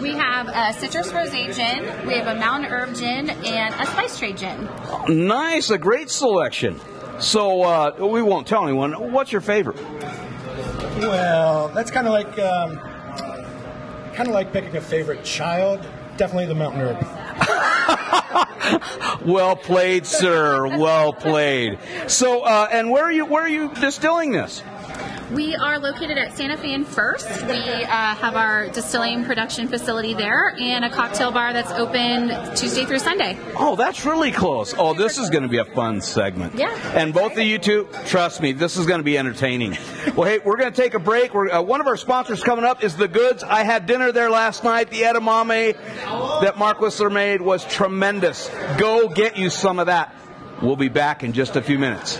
We 0.00 0.12
have 0.12 0.48
a 0.48 0.78
citrus 0.78 1.12
rosé 1.12 1.54
gin, 1.54 2.06
we 2.06 2.14
have 2.14 2.26
a 2.26 2.38
mountain 2.38 2.70
herb 2.70 2.94
gin, 2.96 3.30
and 3.30 3.74
a 3.74 3.86
spice 3.86 4.18
trade 4.18 4.36
gin. 4.36 4.68
Nice, 5.08 5.70
a 5.70 5.78
great 5.78 6.10
selection. 6.10 6.80
So 7.20 7.62
uh, 7.62 7.96
we 8.00 8.20
won't 8.20 8.46
tell 8.46 8.64
anyone. 8.64 9.12
What's 9.12 9.30
your 9.30 9.40
favorite? 9.40 9.78
Well, 10.96 11.68
that's 11.68 11.90
kind 11.90 12.06
of 12.06 12.12
like 12.12 12.38
um, 12.38 12.78
kind 14.14 14.28
of 14.28 14.34
like 14.34 14.52
picking 14.52 14.76
a 14.76 14.80
favorite 14.80 15.24
child. 15.24 15.86
Definitely 16.16 16.46
the 16.46 16.54
mountain 16.54 16.80
herb. 16.80 17.06
Well 19.24 19.56
played, 19.56 20.04
sir. 20.06 20.66
Well 20.78 21.12
played. 21.14 21.78
So, 22.08 22.42
uh, 22.42 22.68
and 22.70 22.90
where 22.90 23.04
are 23.04 23.12
you? 23.12 23.24
Where 23.24 23.42
are 23.42 23.48
you 23.48 23.72
distilling 23.74 24.32
this? 24.32 24.62
We 25.32 25.56
are 25.56 25.78
located 25.78 26.18
at 26.18 26.36
Santa 26.36 26.56
Fe 26.56 26.74
and 26.74 26.86
First. 26.86 27.26
We 27.46 27.56
uh, 27.56 27.86
have 27.86 28.36
our 28.36 28.68
distilling 28.68 29.24
production 29.24 29.68
facility 29.68 30.14
there 30.14 30.54
and 30.58 30.84
a 30.84 30.90
cocktail 30.90 31.32
bar 31.32 31.52
that's 31.52 31.72
open 31.72 32.28
Tuesday 32.54 32.84
through 32.84 32.98
Sunday. 32.98 33.38
Oh, 33.56 33.74
that's 33.74 34.04
really 34.04 34.30
close. 34.30 34.74
Oh, 34.76 34.94
this 34.94 35.18
is 35.18 35.30
going 35.30 35.42
to 35.42 35.48
be 35.48 35.58
a 35.58 35.64
fun 35.64 36.02
segment. 36.02 36.54
Yeah. 36.54 36.70
And 36.94 37.14
both 37.14 37.32
of 37.32 37.38
you 37.38 37.58
two, 37.58 37.88
trust 38.06 38.42
me, 38.42 38.52
this 38.52 38.76
is 38.76 38.86
going 38.86 39.00
to 39.00 39.04
be 39.04 39.16
entertaining. 39.16 39.76
well, 40.14 40.28
hey, 40.28 40.38
we're 40.44 40.56
going 40.56 40.72
to 40.72 40.80
take 40.80 40.94
a 40.94 41.00
break. 41.00 41.34
We're, 41.34 41.50
uh, 41.50 41.62
one 41.62 41.80
of 41.80 41.86
our 41.86 41.96
sponsors 41.96 42.42
coming 42.42 42.64
up 42.64 42.84
is 42.84 42.94
The 42.94 43.08
Goods. 43.08 43.42
I 43.42 43.64
had 43.64 43.86
dinner 43.86 44.12
there 44.12 44.30
last 44.30 44.62
night. 44.62 44.90
The 44.90 45.02
edamame 45.02 45.74
that 46.42 46.58
Mark 46.58 46.80
Whistler 46.80 47.10
made 47.10 47.40
was 47.40 47.64
tremendous. 47.64 48.50
Go 48.78 49.08
get 49.08 49.38
you 49.38 49.50
some 49.50 49.78
of 49.78 49.86
that. 49.86 50.14
We'll 50.62 50.76
be 50.76 50.88
back 50.88 51.24
in 51.24 51.32
just 51.32 51.56
a 51.56 51.62
few 51.62 51.78
minutes. 51.78 52.18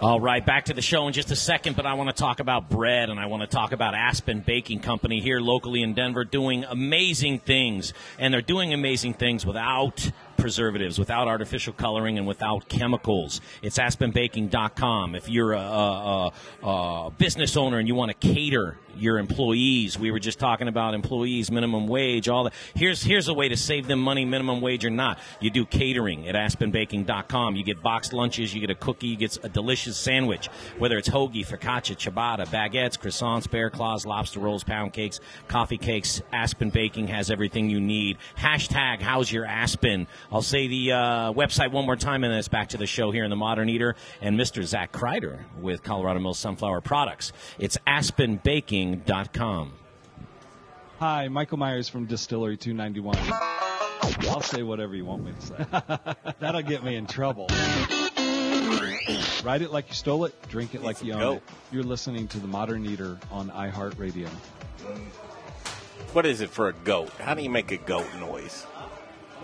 All 0.00 0.20
right, 0.20 0.44
back 0.44 0.66
to 0.66 0.74
the 0.74 0.82
show 0.82 1.06
in 1.06 1.12
just 1.12 1.30
a 1.30 1.36
second, 1.36 1.76
but 1.76 1.86
I 1.86 1.94
want 1.94 2.10
to 2.10 2.14
talk 2.14 2.40
about 2.40 2.68
bread 2.68 3.10
and 3.10 3.18
I 3.18 3.26
want 3.26 3.42
to 3.42 3.46
talk 3.46 3.72
about 3.72 3.94
Aspen 3.94 4.40
Baking 4.40 4.80
Company 4.80 5.20
here 5.20 5.40
locally 5.40 5.82
in 5.82 5.94
Denver 5.94 6.24
doing 6.24 6.64
amazing 6.64 7.38
things. 7.38 7.94
And 8.18 8.34
they're 8.34 8.42
doing 8.42 8.74
amazing 8.74 9.14
things 9.14 9.46
without 9.46 10.10
preservatives, 10.36 10.98
without 10.98 11.26
artificial 11.28 11.72
coloring, 11.72 12.18
and 12.18 12.26
without 12.26 12.68
chemicals. 12.68 13.40
It's 13.62 13.78
aspenbaking.com. 13.78 15.14
If 15.14 15.28
you're 15.28 15.52
a, 15.52 15.60
a, 15.60 16.32
a, 16.62 17.10
business 17.16 17.56
owner 17.56 17.78
and 17.78 17.88
you 17.88 17.94
want 17.94 18.10
to 18.10 18.28
cater 18.28 18.76
your 18.98 19.18
employees, 19.18 19.98
we 19.98 20.10
were 20.10 20.18
just 20.18 20.38
talking 20.38 20.68
about 20.68 20.94
employees, 20.94 21.50
minimum 21.50 21.86
wage, 21.86 22.28
all 22.28 22.44
that. 22.44 22.54
Here's, 22.74 23.02
here's 23.02 23.28
a 23.28 23.34
way 23.34 23.48
to 23.48 23.56
save 23.56 23.86
them 23.86 24.00
money, 24.00 24.24
minimum 24.24 24.60
wage 24.60 24.84
or 24.84 24.90
not. 24.90 25.18
You 25.40 25.50
do 25.50 25.64
catering 25.64 26.28
at 26.28 26.34
aspenbaking.com. 26.34 27.56
You 27.56 27.64
get 27.64 27.82
boxed 27.82 28.12
lunches, 28.12 28.54
you 28.54 28.60
get 28.60 28.70
a 28.70 28.74
cookie, 28.74 29.08
you 29.08 29.16
get 29.16 29.38
a 29.44 29.48
delicious 29.48 29.96
sandwich, 29.96 30.48
whether 30.78 30.98
it's 30.98 31.08
hoagie, 31.08 31.46
focaccia, 31.46 31.96
ciabatta, 31.96 32.46
baguettes, 32.48 32.98
croissants, 32.98 33.50
bear 33.50 33.70
claws, 33.70 34.04
lobster 34.06 34.40
rolls, 34.40 34.64
pound 34.64 34.92
cakes, 34.92 35.20
coffee 35.48 35.78
cakes. 35.78 36.22
Aspen 36.32 36.70
Baking 36.70 37.08
has 37.08 37.30
everything 37.30 37.70
you 37.70 37.80
need. 37.80 38.18
Hashtag 38.36 39.00
how's 39.00 39.30
your 39.30 39.44
Aspen? 39.44 40.06
I'll 40.32 40.42
say 40.42 40.66
the 40.66 40.92
uh, 40.92 41.32
website 41.32 41.70
one 41.70 41.86
more 41.86 41.96
time, 41.96 42.24
and 42.24 42.32
then 42.32 42.38
it's 42.38 42.48
back 42.48 42.70
to 42.70 42.76
the 42.76 42.86
show 42.86 43.10
here 43.10 43.24
in 43.24 43.30
the 43.30 43.36
Modern 43.36 43.68
Eater 43.68 43.94
and 44.20 44.38
Mr. 44.38 44.64
Zac 44.64 44.92
Kreider 44.92 45.40
with 45.60 45.82
Colorado 45.82 46.20
Mills 46.20 46.38
Sunflower 46.38 46.80
Products. 46.80 47.32
It's 47.58 47.78
aspenbaking.com. 48.92 49.72
Hi, 50.98 51.28
Michael 51.28 51.58
Myers 51.58 51.88
from 51.88 52.06
Distillery 52.06 52.56
291. 52.56 53.16
I'll 54.30 54.40
say 54.40 54.62
whatever 54.62 54.94
you 54.94 55.04
want 55.04 55.24
me 55.24 55.32
to 55.32 55.46
say. 55.46 55.66
That'll 56.38 56.62
get 56.62 56.84
me 56.84 56.94
in 56.96 57.06
trouble. 57.06 57.46
Ride 59.42 59.62
it 59.62 59.70
like 59.72 59.88
you 59.88 59.94
stole 59.94 60.24
it, 60.24 60.34
drink 60.48 60.74
it 60.74 60.82
like 60.82 61.02
you 61.02 61.12
own 61.14 61.20
go. 61.20 61.32
it. 61.34 61.42
You're 61.72 61.82
listening 61.82 62.28
to 62.28 62.38
The 62.38 62.46
Modern 62.46 62.86
Eater 62.86 63.18
on 63.30 63.50
iHeartRadio. 63.50 64.28
What 66.12 66.24
is 66.26 66.40
it 66.40 66.50
for 66.50 66.68
a 66.68 66.72
goat? 66.72 67.10
How 67.18 67.34
do 67.34 67.42
you 67.42 67.50
make 67.50 67.70
a 67.72 67.76
goat 67.76 68.06
noise? 68.20 68.66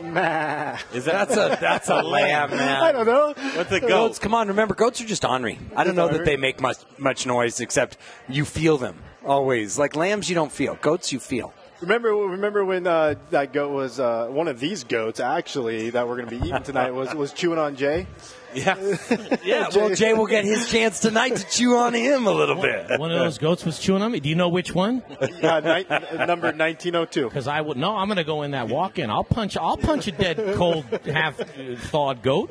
Nah. 0.01 0.79
Is 0.95 1.05
that 1.05 1.29
That's 1.29 1.37
a 1.37 1.59
that's 1.61 1.89
a 1.91 1.97
lamb, 2.03 2.51
man. 2.51 2.83
I 2.83 2.93
don't 2.93 3.07
know. 3.07 3.35
What's 3.55 3.71
a 3.73 3.81
Goats, 3.81 4.19
goat? 4.19 4.23
come 4.23 4.33
on, 4.35 4.49
remember, 4.49 4.75
goats 4.75 5.01
are 5.03 5.07
just 5.07 5.27
ornery. 5.27 5.59
I 5.77 5.85
don't 5.85 5.97
know 5.97 6.09
that 6.09 6.25
they 6.25 6.39
make 6.39 6.59
much 6.61 6.79
much 6.97 7.27
noise, 7.27 7.61
except 7.61 7.99
you 8.27 8.47
feel 8.47 8.79
them 8.79 8.97
always. 9.25 9.79
Like 9.79 9.97
lambs, 9.97 10.29
you 10.29 10.35
don't 10.35 10.53
feel. 10.53 10.77
Goats, 10.77 11.13
you 11.13 11.21
feel. 11.21 11.53
Remember, 11.81 12.15
remember 12.15 12.65
when 12.65 12.87
uh, 12.87 13.15
that 13.31 13.55
goat 13.55 13.73
was 13.73 13.99
uh, 13.99 14.27
one 14.29 14.49
of 14.49 14.61
these 14.61 14.85
goats 14.85 15.19
actually 15.19 15.91
that 15.91 16.07
we're 16.07 16.17
going 16.17 16.29
to 16.29 16.39
be 16.39 16.47
eating 16.47 16.63
tonight 16.63 16.91
was 16.91 17.15
was 17.15 17.33
chewing 17.33 17.59
on 17.59 17.75
Jay. 17.77 18.07
Yeah, 18.55 18.77
Yeah, 19.45 19.69
well, 19.75 19.95
Jay 19.95 20.13
will 20.13 20.27
get 20.27 20.45
his 20.45 20.69
chance 20.71 21.01
tonight 21.01 21.37
to 21.37 21.47
chew 21.49 21.77
on 21.77 21.95
him 21.95 22.27
a 22.27 22.33
little 22.33 22.61
bit. 22.61 22.99
One 22.99 23.11
of 23.13 23.19
those 23.19 23.39
goats 23.39 23.65
was 23.65 23.79
chewing 23.79 24.03
on 24.03 24.13
me. 24.13 24.21
Do 24.21 24.29
you 24.29 24.35
know 24.35 24.49
which 24.49 24.75
one? 24.75 25.03
Uh, 25.41 25.61
ni- 25.61 26.27
number 26.27 26.49
1902. 26.49 27.25
Because 27.25 27.47
I 27.49 27.61
would 27.61 27.77
no, 27.77 27.97
I'm 27.97 28.09
going 28.09 28.19
to 28.19 28.25
go 28.25 28.43
in 28.43 28.51
that 28.51 28.69
walk-in. 28.69 29.11
I'll 29.11 29.25
punch. 29.25 29.57
I'll 29.57 29.77
punch 29.77 30.07
a 30.07 30.13
dead, 30.13 30.55
cold, 30.57 30.85
half-thawed 31.07 32.23
goat. 32.23 32.51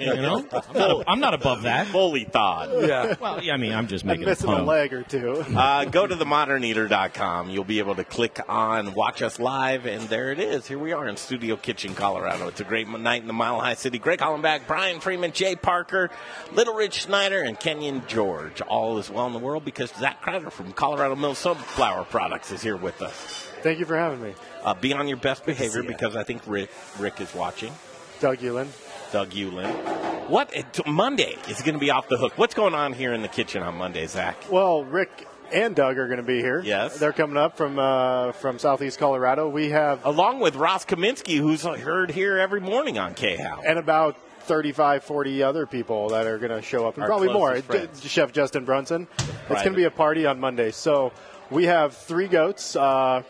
You 0.00 0.14
know, 0.16 0.46
I'm 0.50 0.74
not, 0.74 1.04
I'm 1.08 1.20
not 1.20 1.34
above 1.34 1.62
that. 1.62 1.88
Fully 1.88 2.24
thawed. 2.24 2.86
Yeah. 2.86 3.14
Well, 3.20 3.42
yeah, 3.42 3.54
I 3.54 3.56
mean, 3.58 3.72
I'm 3.72 3.86
just 3.86 4.04
I'm 4.04 4.08
making 4.08 4.24
a 4.24 4.26
missing 4.28 4.50
a 4.50 4.62
leg 4.62 4.92
or 4.92 5.02
two. 5.02 5.44
Uh, 5.54 5.84
go 5.84 6.06
to 6.06 6.14
themoderneater.com. 6.16 7.50
You'll 7.50 7.64
be 7.64 7.78
able 7.80 7.94
to 7.96 8.04
click 8.04 8.40
on 8.48 8.94
Watch 8.94 9.22
Us 9.22 9.38
Live, 9.38 9.86
and 9.86 10.02
there 10.08 10.30
it 10.32 10.38
is. 10.38 10.66
Here 10.66 10.78
we 10.78 10.92
are 10.92 11.06
in 11.08 11.16
Studio 11.16 11.56
Kitchen, 11.56 11.94
Colorado. 11.94 12.48
It's 12.48 12.60
a 12.60 12.64
great 12.64 12.88
night 12.88 13.20
in 13.22 13.26
the 13.26 13.32
Mile 13.34 13.60
High 13.60 13.74
City. 13.74 13.98
Greg 13.98 14.20
Hollenbach, 14.20 14.66
Brian 14.66 15.00
Freeman, 15.00 15.31
Jay 15.32 15.56
Parker, 15.56 16.10
Little 16.52 16.74
Rich 16.74 17.02
Snyder, 17.04 17.42
and 17.42 17.58
Kenyon 17.58 18.02
George. 18.08 18.60
All 18.62 18.98
is 18.98 19.10
well 19.10 19.26
in 19.26 19.32
the 19.32 19.38
world 19.38 19.64
because 19.64 19.90
Zac 19.98 20.22
Kreider 20.24 20.50
from 20.52 20.72
Colorado 20.72 21.16
Mills 21.16 21.38
Sunflower 21.38 22.04
Products 22.04 22.50
is 22.52 22.62
here 22.62 22.76
with 22.76 23.00
us. 23.02 23.48
Thank 23.62 23.78
you 23.78 23.84
for 23.84 23.96
having 23.96 24.22
me, 24.22 24.34
Uh, 24.64 24.74
be 24.74 24.92
on 24.92 25.08
your 25.08 25.16
best 25.16 25.44
behavior 25.46 25.82
because 25.82 26.16
I 26.16 26.24
think 26.24 26.42
Rick, 26.46 26.70
Rick 26.98 27.20
is 27.20 27.34
watching. 27.34 27.72
Doug 28.20 28.38
Eulin. 28.38 28.68
Doug 29.12 29.30
Eulin. 29.30 30.28
What? 30.28 30.54
it- 30.54 30.86
Monday 30.86 31.36
is 31.48 31.60
going 31.62 31.74
to 31.74 31.80
be 31.80 31.90
off 31.90 32.08
the 32.08 32.16
hook. 32.16 32.32
What's 32.36 32.54
going 32.54 32.74
on 32.74 32.92
here 32.92 33.12
in 33.12 33.22
the 33.22 33.28
kitchen 33.28 33.62
on 33.62 33.76
Monday, 33.76 34.06
Zac? 34.06 34.36
Well, 34.50 34.84
Rick 34.84 35.26
and 35.52 35.74
Doug 35.76 35.98
are 35.98 36.06
going 36.06 36.18
to 36.18 36.22
be 36.26 36.38
here. 36.40 36.62
Yes. 36.64 36.98
they're 36.98 37.12
coming 37.12 37.36
up 37.36 37.56
from 37.56 37.78
uh, 37.78 38.32
from 38.32 38.58
southeast 38.58 38.98
Colorado. 38.98 39.48
We 39.48 39.70
have 39.70 40.04
Along 40.06 40.40
with 40.40 40.56
Ross 40.56 40.84
Kaminsky, 40.86 41.36
who's 41.38 41.62
heard 41.62 42.10
here 42.10 42.38
every 42.38 42.60
morning 42.60 42.98
on 42.98 43.14
KHOW. 43.14 43.60
and 43.66 43.78
about 43.78 44.16
35, 44.42 45.04
40 45.04 45.42
other 45.42 45.66
people 45.66 46.08
that 46.10 46.26
are 46.26 46.38
going 46.38 46.50
to 46.50 46.62
show 46.62 46.86
up, 46.86 46.94
and 46.94 47.02
Our 47.02 47.08
probably 47.08 47.32
more. 47.32 47.56
friends. 47.62 48.04
Chef 48.04 48.32
Justin 48.32 48.64
Brunson. 48.64 49.08
It's 49.18 49.48
going 49.62 49.72
to 49.72 49.76
be 49.76 49.84
a 49.84 49.90
party 49.90 50.26
on 50.26 50.40
Monday. 50.40 50.70
So 50.70 51.12
we 51.50 51.64
have 51.64 51.96
three 51.96 52.28
goats. 52.28 52.76
Uh, 52.76 53.22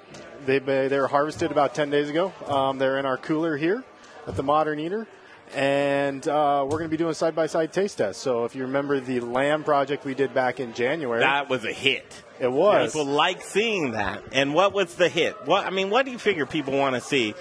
they 0.46 0.58
they 0.58 0.98
were 0.98 1.08
harvested 1.08 1.50
about 1.50 1.74
10 1.74 1.90
days 1.90 2.10
ago. 2.10 2.32
Um, 2.46 2.78
they're 2.78 2.98
in 2.98 3.06
our 3.06 3.16
cooler 3.16 3.56
here 3.56 3.84
at 4.26 4.36
the 4.36 4.42
Modern 4.42 4.78
Eater. 4.80 5.06
And 5.54 6.26
uh, 6.26 6.62
we're 6.64 6.78
going 6.78 6.88
to 6.88 6.88
be 6.88 6.96
doing 6.96 7.12
side 7.12 7.34
by 7.34 7.46
side 7.46 7.74
taste 7.74 7.98
tests. 7.98 8.22
So, 8.22 8.46
if 8.46 8.54
you 8.56 8.62
remember 8.62 9.00
the 9.00 9.20
lamb 9.20 9.64
project 9.64 10.04
we 10.04 10.14
did 10.14 10.32
back 10.32 10.60
in 10.60 10.72
January, 10.72 11.20
That 11.20 11.50
was 11.50 11.64
a 11.66 11.72
hit. 11.72 12.22
It 12.42 12.50
was. 12.50 12.92
People 12.92 13.06
like 13.06 13.40
seeing 13.40 13.92
that. 13.92 14.20
And 14.32 14.52
what 14.52 14.72
was 14.72 14.96
the 14.96 15.08
hit? 15.08 15.46
What 15.46 15.64
I 15.64 15.70
mean, 15.70 15.90
what 15.90 16.04
do 16.04 16.10
you 16.10 16.18
figure 16.18 16.44
people 16.44 16.76
want 16.76 16.96
to 16.96 17.00
see 17.00 17.34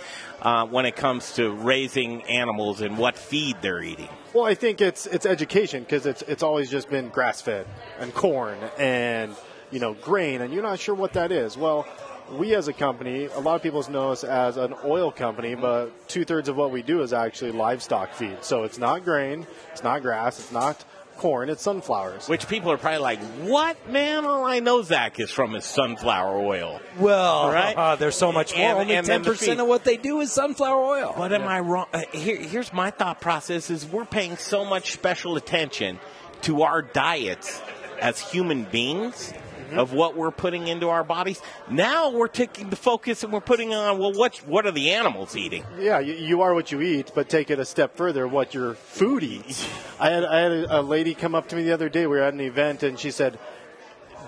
uh, 0.43 0.67
when 0.67 0.85
it 0.85 0.95
comes 0.95 1.33
to 1.33 1.49
raising 1.49 2.21
animals 2.23 2.81
and 2.81 2.99
what 2.99 3.17
feed 3.17 3.57
they're 3.61 3.81
eating? 3.81 4.09
Well, 4.33 4.45
I 4.45 4.53
think 4.53 4.79
it's 4.79 5.07
it's 5.07 5.25
education 5.25 5.83
because 5.83 6.05
it's 6.05 6.21
it's 6.23 6.43
always 6.43 6.69
just 6.69 6.87
been 6.89 7.09
grass 7.09 7.41
fed 7.41 7.65
and 7.99 8.13
corn 8.13 8.59
and 8.77 9.35
you 9.71 9.79
know 9.79 9.95
grain, 9.95 10.41
and 10.41 10.53
you're 10.53 10.61
not 10.61 10.79
sure 10.79 10.93
what 10.93 11.13
that 11.13 11.31
is. 11.31 11.57
Well, 11.57 11.87
we 12.31 12.53
as 12.53 12.67
a 12.67 12.73
company, 12.73 13.25
a 13.25 13.39
lot 13.39 13.55
of 13.55 13.63
people 13.63 13.83
know 13.89 14.11
us 14.11 14.23
as 14.23 14.57
an 14.57 14.75
oil 14.85 15.11
company, 15.11 15.55
but 15.55 16.07
two 16.07 16.25
thirds 16.25 16.47
of 16.47 16.55
what 16.55 16.71
we 16.71 16.83
do 16.83 17.01
is 17.01 17.11
actually 17.11 17.51
livestock 17.51 18.13
feed. 18.13 18.43
So 18.43 18.63
it's 18.63 18.77
not 18.77 19.03
grain, 19.03 19.47
it's 19.71 19.83
not 19.83 20.03
grass, 20.03 20.39
it's 20.39 20.51
not 20.51 20.85
corn, 21.21 21.49
it's 21.49 21.61
sunflowers. 21.61 22.27
Which 22.27 22.47
people 22.47 22.71
are 22.71 22.77
probably 22.77 22.99
like, 22.99 23.19
"What, 23.41 23.77
man? 23.89 24.25
All 24.25 24.43
I 24.43 24.59
know, 24.59 24.81
Zac, 24.81 25.19
is 25.19 25.29
from 25.29 25.51
his 25.53 25.65
sunflower 25.65 26.37
oil." 26.39 26.79
Well, 26.97 27.51
Right? 27.51 27.75
uh, 27.77 27.95
there's 27.99 28.15
so 28.15 28.31
much 28.31 28.55
more. 28.55 28.65
And- 28.67 28.79
Only 28.79 28.95
and 28.95 29.05
then 29.05 29.19
ten 29.19 29.21
the 29.23 29.29
percent 29.29 29.51
feed. 29.57 29.59
of 29.61 29.67
what 29.67 29.83
they 29.83 29.97
do 29.97 30.19
is 30.21 30.31
sunflower 30.31 30.81
oil. 30.81 31.13
But 31.15 31.31
am 31.31 31.43
I 31.47 31.59
wrong? 31.59 31.85
Uh, 31.93 32.01
here, 32.11 32.37
here's 32.37 32.73
my 32.73 32.89
thought 32.89 33.21
process: 33.21 33.69
is 33.69 33.85
we're 33.85 34.05
paying 34.05 34.35
so 34.37 34.65
much 34.65 34.91
special 34.93 35.35
attention 35.37 35.99
to 36.41 36.63
our 36.63 36.81
diets 36.81 37.61
as 37.99 38.19
human 38.19 38.63
beings 38.63 39.31
Mm-hmm. 39.71 39.79
of 39.79 39.93
what 39.93 40.17
we're 40.17 40.31
putting 40.31 40.67
into 40.67 40.89
our 40.89 41.03
bodies. 41.05 41.41
Now 41.69 42.09
we're 42.11 42.27
taking 42.27 42.69
the 42.69 42.75
focus 42.75 43.23
and 43.23 43.31
we're 43.31 43.39
putting 43.39 43.73
on 43.73 43.99
well, 43.99 44.11
what 44.11 44.35
what 44.39 44.65
are 44.65 44.71
the 44.71 44.91
animals 44.91 45.37
eating? 45.37 45.63
Yeah, 45.79 45.99
you, 45.99 46.13
you 46.13 46.41
are 46.41 46.53
what 46.53 46.73
you 46.73 46.81
eat, 46.81 47.13
but 47.15 47.29
take 47.29 47.49
it 47.49 47.57
a 47.57 47.63
step 47.63 47.95
further, 47.95 48.27
what 48.27 48.53
your 48.53 48.73
food 48.73 49.23
eats. 49.23 49.65
I 49.97 50.09
had, 50.09 50.25
I 50.25 50.39
had 50.41 50.51
a, 50.51 50.79
a 50.79 50.81
lady 50.81 51.13
come 51.13 51.35
up 51.35 51.47
to 51.49 51.55
me 51.55 51.63
the 51.63 51.71
other 51.71 51.87
day. 51.87 52.01
We 52.01 52.17
were 52.17 52.23
at 52.23 52.33
an 52.33 52.41
event, 52.41 52.83
and 52.83 52.99
she 52.99 53.11
said, 53.11 53.39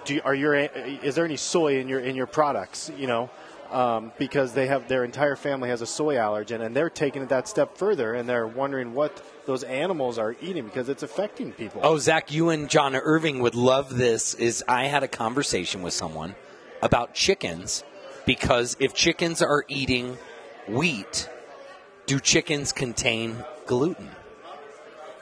you, 0.06 0.22
"Are 0.24 0.34
your 0.34 0.56
is 0.56 1.16
there 1.16 1.26
any 1.26 1.38
soy 1.38 1.80
in 1.80 1.89
your 1.89 2.00
in 2.00 2.16
your 2.16 2.28
products?" 2.28 2.89
You 2.98 3.08
know, 3.08 3.30
um, 3.74 4.11
because 4.19 4.53
they 4.53 4.67
have 4.67 4.88
their 4.88 5.03
entire 5.03 5.36
family 5.36 5.69
has 5.69 5.82
a 5.82 5.88
soy 5.88 6.15
allergen, 6.15 6.61
and 6.61 6.76
they're 6.76 6.89
taking 6.89 7.24
it 7.24 7.30
that 7.30 7.47
step 7.47 7.78
further, 7.78 8.13
and 8.13 8.30
they're 8.30 8.47
wondering 8.47 8.93
what 8.93 9.21
those 9.45 9.63
animals 9.63 10.17
are 10.17 10.36
eating 10.41 10.65
because 10.65 10.89
it's 10.89 11.03
affecting 11.03 11.51
people. 11.51 11.82
Oh, 11.84 11.97
Zac, 11.97 12.32
you 12.32 12.49
and 12.49 12.69
John 12.69 12.95
Irving 12.95 13.39
would 13.39 13.55
love 13.55 13.97
this. 13.97 14.36
Is 14.36 14.63
I 14.67 14.86
had 14.86 15.03
a 15.03 15.07
conversation 15.07 15.82
with 15.82 15.93
someone 15.93 16.36
about 16.82 17.13
chickens 17.13 17.84
because 18.26 18.78
if 18.80 18.93
chickens 18.93 19.41
are 19.41 19.65
eating 19.67 20.17
wheat, 20.67 21.30
do 22.05 22.19
chickens 22.19 22.71
contain 22.71 23.43
gluten? 23.65 24.09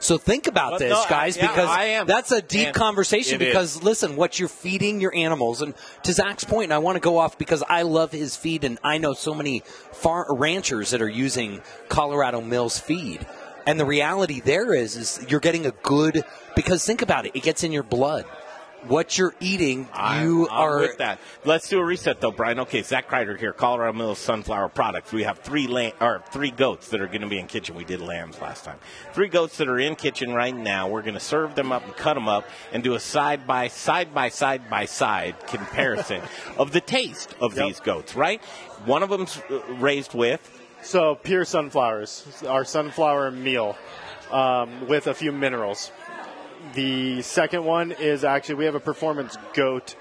So 0.02 0.18
think 0.18 0.48
about 0.48 0.80
this, 0.80 0.90
no, 0.90 1.00
I- 1.00 1.08
guys, 1.08 1.36
yeah, 1.36 1.46
because 1.46 1.68
I 1.70 1.84
am. 1.84 2.06
that's 2.08 2.32
a 2.32 2.42
deep 2.42 2.66
And 2.66 2.74
conversation. 2.74 3.36
it 3.40 3.42
is. 3.42 3.48
Because 3.52 3.82
listen, 3.84 4.16
what 4.16 4.38
you're 4.38 4.48
feeding 4.48 5.00
your 5.00 5.14
animals, 5.14 5.62
and 5.62 5.74
to 6.02 6.12
Zac's 6.12 6.42
point, 6.42 6.64
and 6.64 6.74
I 6.74 6.78
want 6.78 6.96
to 6.96 7.00
go 7.00 7.18
off 7.18 7.38
because 7.38 7.62
I 7.68 7.82
love 7.82 8.10
his 8.10 8.34
feed, 8.36 8.64
and 8.64 8.78
I 8.82 8.98
know 8.98 9.14
so 9.14 9.32
many 9.32 9.62
far 9.92 10.26
ranchers 10.28 10.90
that 10.90 11.00
are 11.02 11.08
using 11.08 11.62
Colorado 11.88 12.40
Mills 12.40 12.78
feed. 12.80 13.24
And 13.64 13.78
the 13.78 13.84
reality 13.86 14.40
there 14.40 14.74
is, 14.74 14.96
is 14.96 15.24
you're 15.28 15.38
getting 15.38 15.66
a 15.66 15.70
good 15.70 16.24
because 16.56 16.84
think 16.84 17.00
about 17.00 17.26
it, 17.26 17.36
it 17.36 17.44
gets 17.44 17.62
in 17.62 17.70
your 17.70 17.84
blood. 17.84 18.24
What 18.88 19.16
you're 19.16 19.34
eating, 19.38 19.88
I'm- 19.92 20.26
you 20.26 20.48
I'm 20.48 20.60
are. 20.60 20.78
with 20.80 20.98
that. 20.98 21.20
Let's 21.44 21.68
do 21.68 21.78
a 21.78 21.84
reset 21.84 22.20
though, 22.20 22.32
Brian. 22.32 22.58
Okay, 22.60 22.82
Zac 22.82 23.08
Kreider 23.08 23.38
here, 23.38 23.52
Colorado 23.52 23.92
Mills 23.92 24.18
Sunflower 24.18 24.70
Products. 24.70 25.12
We 25.12 25.22
have 25.22 25.38
three 25.38 25.68
lamb, 25.68 25.92
or 26.00 26.22
three 26.32 26.50
goats 26.50 26.88
that 26.88 27.00
are 27.00 27.06
going 27.06 27.20
to 27.20 27.28
be 27.28 27.38
in 27.38 27.46
kitchen. 27.46 27.76
We 27.76 27.84
did 27.84 28.00
lambs 28.00 28.40
last 28.40 28.64
time. 28.64 28.78
Three 29.12 29.28
goats 29.28 29.56
that 29.58 29.68
are 29.68 29.78
in 29.78 29.94
kitchen 29.94 30.32
right 30.34 30.54
now. 30.54 30.88
We're 30.88 31.02
going 31.02 31.14
to 31.14 31.20
serve 31.20 31.54
them 31.54 31.70
up 31.70 31.84
and 31.84 31.94
cut 31.96 32.14
them 32.14 32.28
up 32.28 32.44
and 32.72 32.82
do 32.82 32.94
a 32.94 33.00
side 33.00 33.46
by 33.46 33.68
side 33.68 34.12
by 34.12 34.28
side 34.30 34.68
by 34.68 34.86
side 34.86 35.36
comparison 35.46 36.20
of 36.56 36.72
the 36.72 36.80
taste 36.80 37.34
of 37.40 37.54
these 37.54 37.78
goats. 37.78 38.16
Right? 38.16 38.42
One 38.84 39.02
of 39.04 39.10
them's 39.10 39.40
uh, 39.48 39.60
raised 39.74 40.12
with. 40.12 40.40
So 40.82 41.14
pure 41.14 41.44
sunflowers, 41.44 42.42
our 42.48 42.64
sunflower 42.64 43.30
meal 43.30 43.76
um, 44.32 44.88
with 44.88 45.06
a 45.06 45.14
few 45.14 45.30
minerals. 45.30 45.92
The 46.74 47.22
second 47.22 47.64
one 47.64 47.92
is 47.92 48.24
actually 48.24 48.54
we 48.56 48.64
have 48.64 48.74
a 48.74 48.80
performance 48.80 49.36
goat 49.52 49.94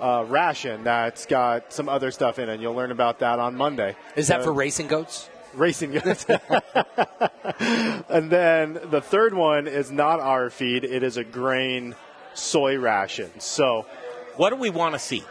uh, 0.00 0.24
ration 0.28 0.84
that's 0.84 1.26
got 1.26 1.72
some 1.72 1.88
other 1.88 2.10
stuff 2.10 2.38
in 2.38 2.48
it. 2.48 2.60
You'll 2.60 2.74
learn 2.74 2.90
about 2.90 3.20
that 3.20 3.38
on 3.38 3.56
Monday. 3.56 3.96
Is 4.16 4.28
that 4.28 4.40
Uh, 4.40 4.44
for 4.44 4.52
racing 4.52 4.88
goats? 4.88 5.30
Racing 5.54 5.92
goats. 5.92 6.26
and 8.08 8.30
then 8.30 8.80
the 8.90 9.00
third 9.00 9.34
one 9.34 9.66
is 9.66 9.90
not 9.90 10.20
our 10.20 10.50
feed. 10.50 10.84
It 10.84 11.02
is 11.02 11.16
a 11.16 11.24
grain 11.24 11.94
soy 12.34 12.78
ration. 12.78 13.30
So, 13.40 13.86
what 14.36 14.50
do 14.50 14.56
we 14.56 14.70
want 14.70 14.94
to 14.94 14.98
see? 14.98 15.24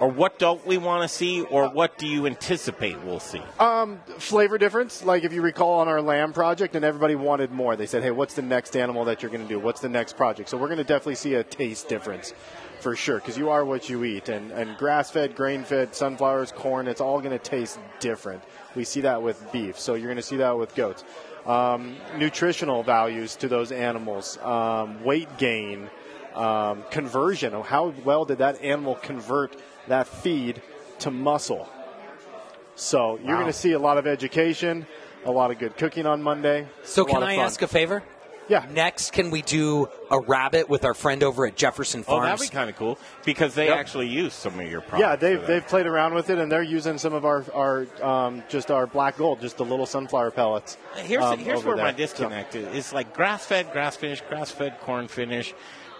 Or 0.00 0.08
what 0.08 0.40
don't 0.40 0.66
we 0.66 0.76
want 0.76 1.08
to 1.08 1.08
see? 1.08 1.42
Or 1.42 1.68
what 1.68 1.98
do 1.98 2.08
you 2.08 2.26
anticipate 2.26 3.00
we'll 3.04 3.20
see? 3.20 3.40
Um, 3.60 4.00
flavor 4.18 4.58
difference. 4.58 5.04
Like 5.04 5.22
if 5.22 5.32
you 5.32 5.40
recall 5.40 5.78
on 5.80 5.88
our 5.88 6.02
lamb 6.02 6.32
project, 6.32 6.74
and 6.74 6.84
everybody 6.84 7.14
wanted 7.14 7.52
more. 7.52 7.76
They 7.76 7.86
said, 7.86 8.02
"Hey, 8.02 8.10
what's 8.10 8.34
the 8.34 8.42
next 8.42 8.76
animal 8.76 9.04
that 9.04 9.22
you're 9.22 9.30
going 9.30 9.46
to 9.46 9.48
do? 9.48 9.60
What's 9.60 9.80
the 9.80 9.88
next 9.88 10.16
project?" 10.16 10.48
So 10.48 10.56
we're 10.56 10.66
going 10.66 10.78
to 10.78 10.84
definitely 10.84 11.14
see 11.14 11.34
a 11.34 11.44
taste 11.44 11.88
difference, 11.88 12.34
for 12.80 12.96
sure, 12.96 13.18
because 13.18 13.38
you 13.38 13.50
are 13.50 13.64
what 13.64 13.88
you 13.88 14.02
eat, 14.02 14.28
and 14.28 14.50
and 14.50 14.76
grass-fed, 14.76 15.36
grain-fed, 15.36 15.94
sunflowers, 15.94 16.50
corn, 16.50 16.88
it's 16.88 17.00
all 17.00 17.20
going 17.20 17.30
to 17.30 17.38
taste 17.38 17.78
different. 18.00 18.42
We 18.74 18.82
see 18.82 19.02
that 19.02 19.22
with 19.22 19.52
beef, 19.52 19.78
so 19.78 19.94
you're 19.94 20.08
going 20.08 20.16
to 20.16 20.22
see 20.22 20.38
that 20.38 20.58
with 20.58 20.74
goats. 20.74 21.04
Um, 21.46 21.96
nutritional 22.16 22.82
values 22.82 23.36
to 23.36 23.48
those 23.48 23.70
animals, 23.70 24.38
um, 24.38 25.04
weight 25.04 25.28
gain, 25.38 25.88
um, 26.34 26.82
conversion. 26.90 27.52
How 27.52 27.94
well 28.04 28.24
did 28.24 28.38
that 28.38 28.60
animal 28.60 28.96
convert 28.96 29.56
that 29.88 30.06
feed 30.08 30.62
to 31.00 31.10
muscle? 31.10 31.68
So 32.76 33.18
you're 33.22 33.28
Wow. 33.34 33.42
going 33.42 33.46
to 33.46 33.58
see 33.58 33.72
a 33.72 33.78
lot 33.78 33.98
of 33.98 34.06
education, 34.06 34.86
a 35.24 35.30
lot 35.30 35.50
of 35.50 35.58
good 35.58 35.76
cooking 35.76 36.06
on 36.06 36.22
Monday. 36.22 36.66
So 36.82 37.04
can 37.04 37.22
I 37.22 37.36
fun. 37.36 37.44
ask 37.44 37.62
a 37.62 37.68
favor? 37.68 38.02
Yeah. 38.46 38.66
Next, 38.70 39.12
can 39.14 39.30
we 39.30 39.40
do 39.40 39.88
a 40.10 40.20
rabbit 40.20 40.68
with 40.68 40.84
our 40.84 40.92
friend 40.92 41.22
over 41.22 41.46
at 41.46 41.56
Jefferson 41.56 42.02
Farms? 42.02 42.20
Oh, 42.20 42.26
that'd 42.26 42.40
be 42.50 42.54
kind 42.54 42.68
of 42.68 42.76
cool 42.76 42.98
because 43.24 43.54
they 43.54 43.68
Yep. 43.68 43.78
actually 43.78 44.08
use 44.08 44.34
some 44.34 44.60
of 44.60 44.70
your 44.70 44.82
products. 44.82 45.00
Yeah, 45.00 45.16
they've, 45.16 45.46
they've 45.46 45.66
played 45.66 45.86
around 45.86 46.12
with 46.12 46.28
it, 46.28 46.38
and 46.38 46.52
they're 46.52 46.62
using 46.62 46.98
some 46.98 47.14
of 47.14 47.24
our, 47.24 47.42
our 47.54 47.86
um, 48.02 48.42
just 48.50 48.70
our 48.70 48.86
black 48.86 49.16
gold, 49.16 49.40
just 49.40 49.56
the 49.56 49.64
little 49.64 49.86
sunflower 49.86 50.32
pellets. 50.32 50.76
Here's 50.96 51.24
um, 51.24 51.38
here's 51.38 51.60
over 51.60 51.68
where 51.68 51.76
my 51.78 51.84
there. 51.92 52.06
disconnect 52.06 52.54
is. 52.54 52.66
It's 52.76 52.92
like 52.92 53.14
grass 53.14 53.46
fed, 53.46 53.72
grass 53.72 53.96
finished, 53.96 54.28
grass 54.28 54.50
fed, 54.50 54.78
corn 54.80 55.08
finish. 55.08 55.54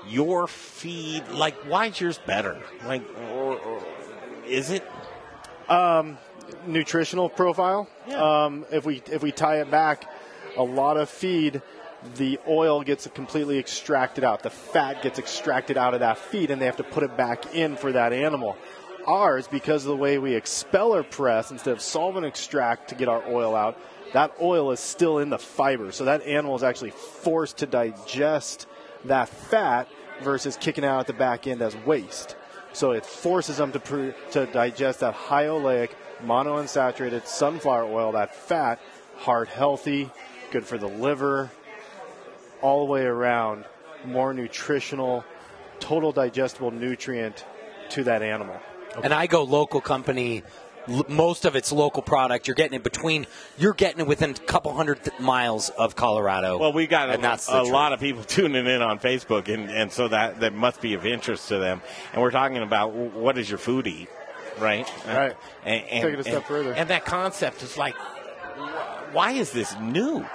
Your 0.08 0.46
feed, 0.46 1.26
like, 1.28 1.56
why's 1.64 2.00
yours 2.00 2.18
better? 2.26 2.60
Like, 2.86 3.02
or, 3.32 3.58
or 3.58 3.82
is 4.46 4.70
it? 4.70 4.84
Um, 5.68 6.18
nutritional 6.66 7.28
profile. 7.28 7.88
Um, 8.14 8.66
if 8.70 8.84
we 8.84 9.02
if 9.10 9.22
we 9.22 9.32
tie 9.32 9.60
it 9.60 9.70
back, 9.70 10.10
a 10.56 10.62
lot 10.62 10.96
of 10.96 11.08
feed, 11.08 11.62
the 12.16 12.38
oil 12.46 12.82
gets 12.82 13.06
completely 13.08 13.58
extracted 13.58 14.24
out. 14.24 14.42
The 14.42 14.50
fat 14.50 15.02
gets 15.02 15.18
extracted 15.18 15.78
out 15.78 15.94
of 15.94 16.00
that 16.00 16.18
feed, 16.18 16.50
and 16.50 16.60
they 16.60 16.66
have 16.66 16.76
to 16.76 16.84
put 16.84 17.02
it 17.02 17.16
back 17.16 17.54
in 17.54 17.76
for 17.76 17.92
that 17.92 18.12
animal. 18.12 18.56
Ours, 19.06 19.48
because 19.48 19.84
of 19.84 19.88
the 19.88 19.96
way 19.96 20.18
we 20.18 20.34
expel 20.34 20.94
or 20.94 21.02
press 21.02 21.50
instead 21.50 21.72
of 21.72 21.80
solvent 21.80 22.26
extract 22.26 22.88
to 22.88 22.94
get 22.94 23.08
our 23.08 23.22
oil 23.26 23.54
out, 23.54 23.78
that 24.12 24.32
oil 24.40 24.70
is 24.70 24.80
still 24.80 25.18
in 25.18 25.28
the 25.28 25.38
fiber. 25.38 25.92
So 25.92 26.06
that 26.06 26.22
animal 26.22 26.56
is 26.56 26.62
actually 26.62 26.90
forced 26.90 27.58
to 27.58 27.66
digest 27.66 28.66
that 29.04 29.28
fat 29.28 29.88
versus 30.22 30.56
kicking 30.56 30.84
out 30.84 31.00
at 31.00 31.06
the 31.06 31.12
back 31.12 31.46
end 31.46 31.62
as 31.62 31.76
waste. 31.76 32.36
So 32.72 32.92
it 32.92 33.06
forces 33.06 33.58
them 33.58 33.72
to, 33.72 34.14
to 34.32 34.46
digest 34.46 35.00
that 35.00 35.14
high 35.14 35.44
oleic, 35.44 35.90
monounsaturated 36.22 37.26
sunflower 37.26 37.84
oil, 37.84 38.12
that 38.12 38.34
fat, 38.34 38.80
heart 39.16 39.48
healthy, 39.48 40.10
good 40.50 40.64
for 40.64 40.78
the 40.78 40.88
liver, 40.88 41.50
all 42.62 42.84
the 42.86 42.90
way 42.90 43.02
around, 43.02 43.64
more 44.04 44.34
nutritional, 44.34 45.24
total 45.80 46.12
digestible 46.12 46.70
nutrient 46.70 47.44
to 47.90 48.04
that 48.04 48.22
animal. 48.22 48.58
And 49.02 49.12
I 49.12 49.26
go 49.26 49.42
local 49.42 49.80
company. 49.80 50.42
L- 50.88 51.04
Most 51.08 51.44
of 51.44 51.56
it's 51.56 51.72
local 51.72 52.02
product. 52.02 52.46
You're 52.46 52.54
getting 52.54 52.74
it 52.76 52.82
between. 52.82 53.26
You're 53.58 53.72
getting 53.74 54.00
it 54.00 54.06
within 54.06 54.30
a 54.30 54.34
couple 54.34 54.72
hundred 54.74 55.02
th- 55.04 55.18
miles 55.20 55.68
of 55.70 55.96
Colorado. 55.96 56.58
Well, 56.58 56.72
we 56.72 56.86
got 56.86 57.10
and 57.10 57.18
a, 57.18 57.22
that's 57.22 57.48
a 57.48 57.60
truth. 57.60 57.70
lot 57.70 57.92
of 57.92 58.00
people 58.00 58.22
tuning 58.26 58.66
in 58.66 58.82
on 58.82 58.98
Facebook, 58.98 59.52
and, 59.52 59.70
and 59.70 59.90
so 59.92 60.08
that, 60.08 60.40
that 60.40 60.52
must 60.54 60.80
be 60.80 60.94
of 60.94 61.04
interest 61.06 61.48
to 61.48 61.58
them. 61.58 61.80
And 62.12 62.22
we're 62.22 62.30
talking 62.30 62.58
about 62.58 62.92
what 62.92 63.34
does 63.36 63.48
your 63.48 63.58
food 63.58 63.86
eat, 63.86 64.08
right? 64.58 64.88
Right. 65.06 65.34
And, 65.64 65.84
and, 65.84 66.02
Take 66.02 66.14
it 66.14 66.20
a 66.20 66.22
step 66.22 66.34
and- 66.36 66.44
further. 66.44 66.72
And 66.74 66.88
that 66.90 67.04
concept 67.04 67.62
is 67.62 67.76
like, 67.76 67.94
why 69.12 69.32
is 69.32 69.52
this 69.52 69.74
new? 69.80 70.26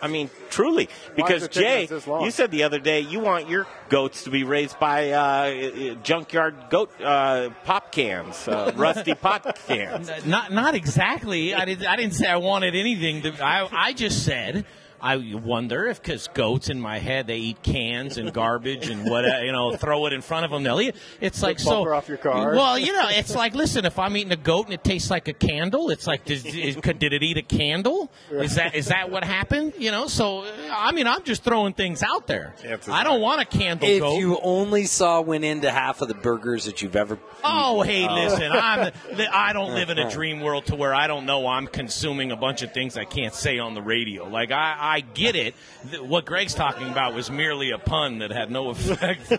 I 0.00 0.08
mean, 0.08 0.30
truly, 0.50 0.88
because 1.14 1.48
Jay, 1.48 1.84
us 1.84 1.90
this 1.90 2.06
long? 2.06 2.24
you 2.24 2.30
said 2.30 2.50
the 2.50 2.62
other 2.62 2.78
day 2.78 3.00
you 3.00 3.20
want 3.20 3.48
your 3.48 3.66
goats 3.88 4.24
to 4.24 4.30
be 4.30 4.44
raised 4.44 4.78
by 4.78 5.10
uh, 5.10 5.94
junkyard 6.02 6.54
goat 6.70 6.90
uh, 7.00 7.50
pop 7.64 7.92
cans, 7.92 8.46
uh, 8.48 8.72
rusty 8.76 9.14
pop 9.14 9.58
cans. 9.66 10.10
Not 10.24 10.52
not 10.52 10.74
exactly. 10.74 11.54
I 11.54 11.64
didn't. 11.64 11.86
I 11.86 11.96
didn't 11.96 12.14
say 12.14 12.26
I 12.26 12.36
wanted 12.36 12.74
anything. 12.74 13.22
To, 13.22 13.44
I 13.44 13.68
I 13.72 13.92
just 13.92 14.24
said. 14.24 14.64
I 15.00 15.16
wonder 15.16 15.86
if, 15.86 16.02
because 16.02 16.28
goats 16.34 16.68
in 16.68 16.80
my 16.80 16.98
head, 16.98 17.26
they 17.26 17.36
eat 17.36 17.62
cans 17.62 18.16
and 18.18 18.32
garbage 18.32 18.88
and 18.88 19.08
what 19.10 19.24
you 19.44 19.52
know, 19.52 19.76
throw 19.76 20.06
it 20.06 20.12
in 20.12 20.22
front 20.22 20.44
of 20.44 20.50
them. 20.50 20.62
They'll 20.62 20.80
eat. 20.80 20.96
It's 21.20 21.42
like 21.42 21.58
so. 21.58 21.70
bumper 21.70 21.94
off 21.94 22.08
your 22.08 22.18
car. 22.18 22.54
Well, 22.54 22.78
you 22.78 22.92
know, 22.92 23.06
it's 23.10 23.34
like 23.34 23.54
listen, 23.54 23.84
if 23.84 23.98
I'm 23.98 24.16
eating 24.16 24.32
a 24.32 24.36
goat 24.36 24.66
and 24.66 24.74
it 24.74 24.82
tastes 24.84 25.10
like 25.10 25.28
a 25.28 25.32
candle, 25.32 25.90
it's 25.90 26.06
like 26.06 26.24
does, 26.24 26.44
is, 26.44 26.76
could, 26.76 26.98
did 26.98 27.12
it 27.12 27.22
eat 27.22 27.36
a 27.36 27.42
candle? 27.42 28.10
Is 28.30 28.54
that 28.56 28.74
is 28.74 28.86
that 28.88 29.10
what 29.10 29.24
happened? 29.24 29.74
You 29.78 29.90
know, 29.90 30.06
so 30.06 30.40
uh, 30.44 30.46
I 30.74 30.92
mean, 30.92 31.06
I'm 31.06 31.22
just 31.24 31.42
throwing 31.44 31.72
things 31.74 32.02
out 32.02 32.26
there. 32.26 32.54
I 32.88 33.04
don't 33.04 33.20
want 33.20 33.40
a 33.40 33.44
candle 33.44 33.88
If 33.88 34.00
goat. 34.00 34.18
you 34.18 34.38
only 34.42 34.84
saw 34.86 35.20
went 35.20 35.44
into 35.44 35.70
half 35.70 36.00
of 36.02 36.08
the 36.08 36.14
burgers 36.14 36.64
that 36.64 36.82
you've 36.82 36.96
ever. 36.96 37.18
Oh, 37.44 37.84
eaten. 37.84 37.94
hey, 37.94 38.06
Oh. 38.08 38.14
listen, 38.14 38.52
I'm, 38.52 38.92
I 39.32 39.52
don't 39.52 39.74
live 39.74 39.90
in 39.90 39.98
a 39.98 40.10
dream 40.16 40.40
world 40.40 40.66
to 40.66 40.76
where 40.76 40.94
I 40.94 41.06
don't 41.06 41.26
know 41.26 41.46
I'm 41.46 41.66
consuming 41.66 42.32
a 42.32 42.36
bunch 42.36 42.62
of 42.62 42.72
things 42.72 42.96
I 42.96 43.04
can't 43.04 43.34
say 43.34 43.58
on 43.58 43.74
the 43.74 43.82
radio. 43.82 44.26
Like, 44.28 44.50
I, 44.50 44.76
I 44.86 45.00
get 45.00 45.34
it. 45.34 45.54
What 46.00 46.26
Greg's 46.26 46.54
talking 46.54 46.88
about 46.88 47.12
was 47.12 47.30
merely 47.30 47.72
a 47.72 47.78
pun 47.78 48.18
that 48.18 48.30
had 48.30 48.50
no 48.50 48.68
effect 48.70 49.32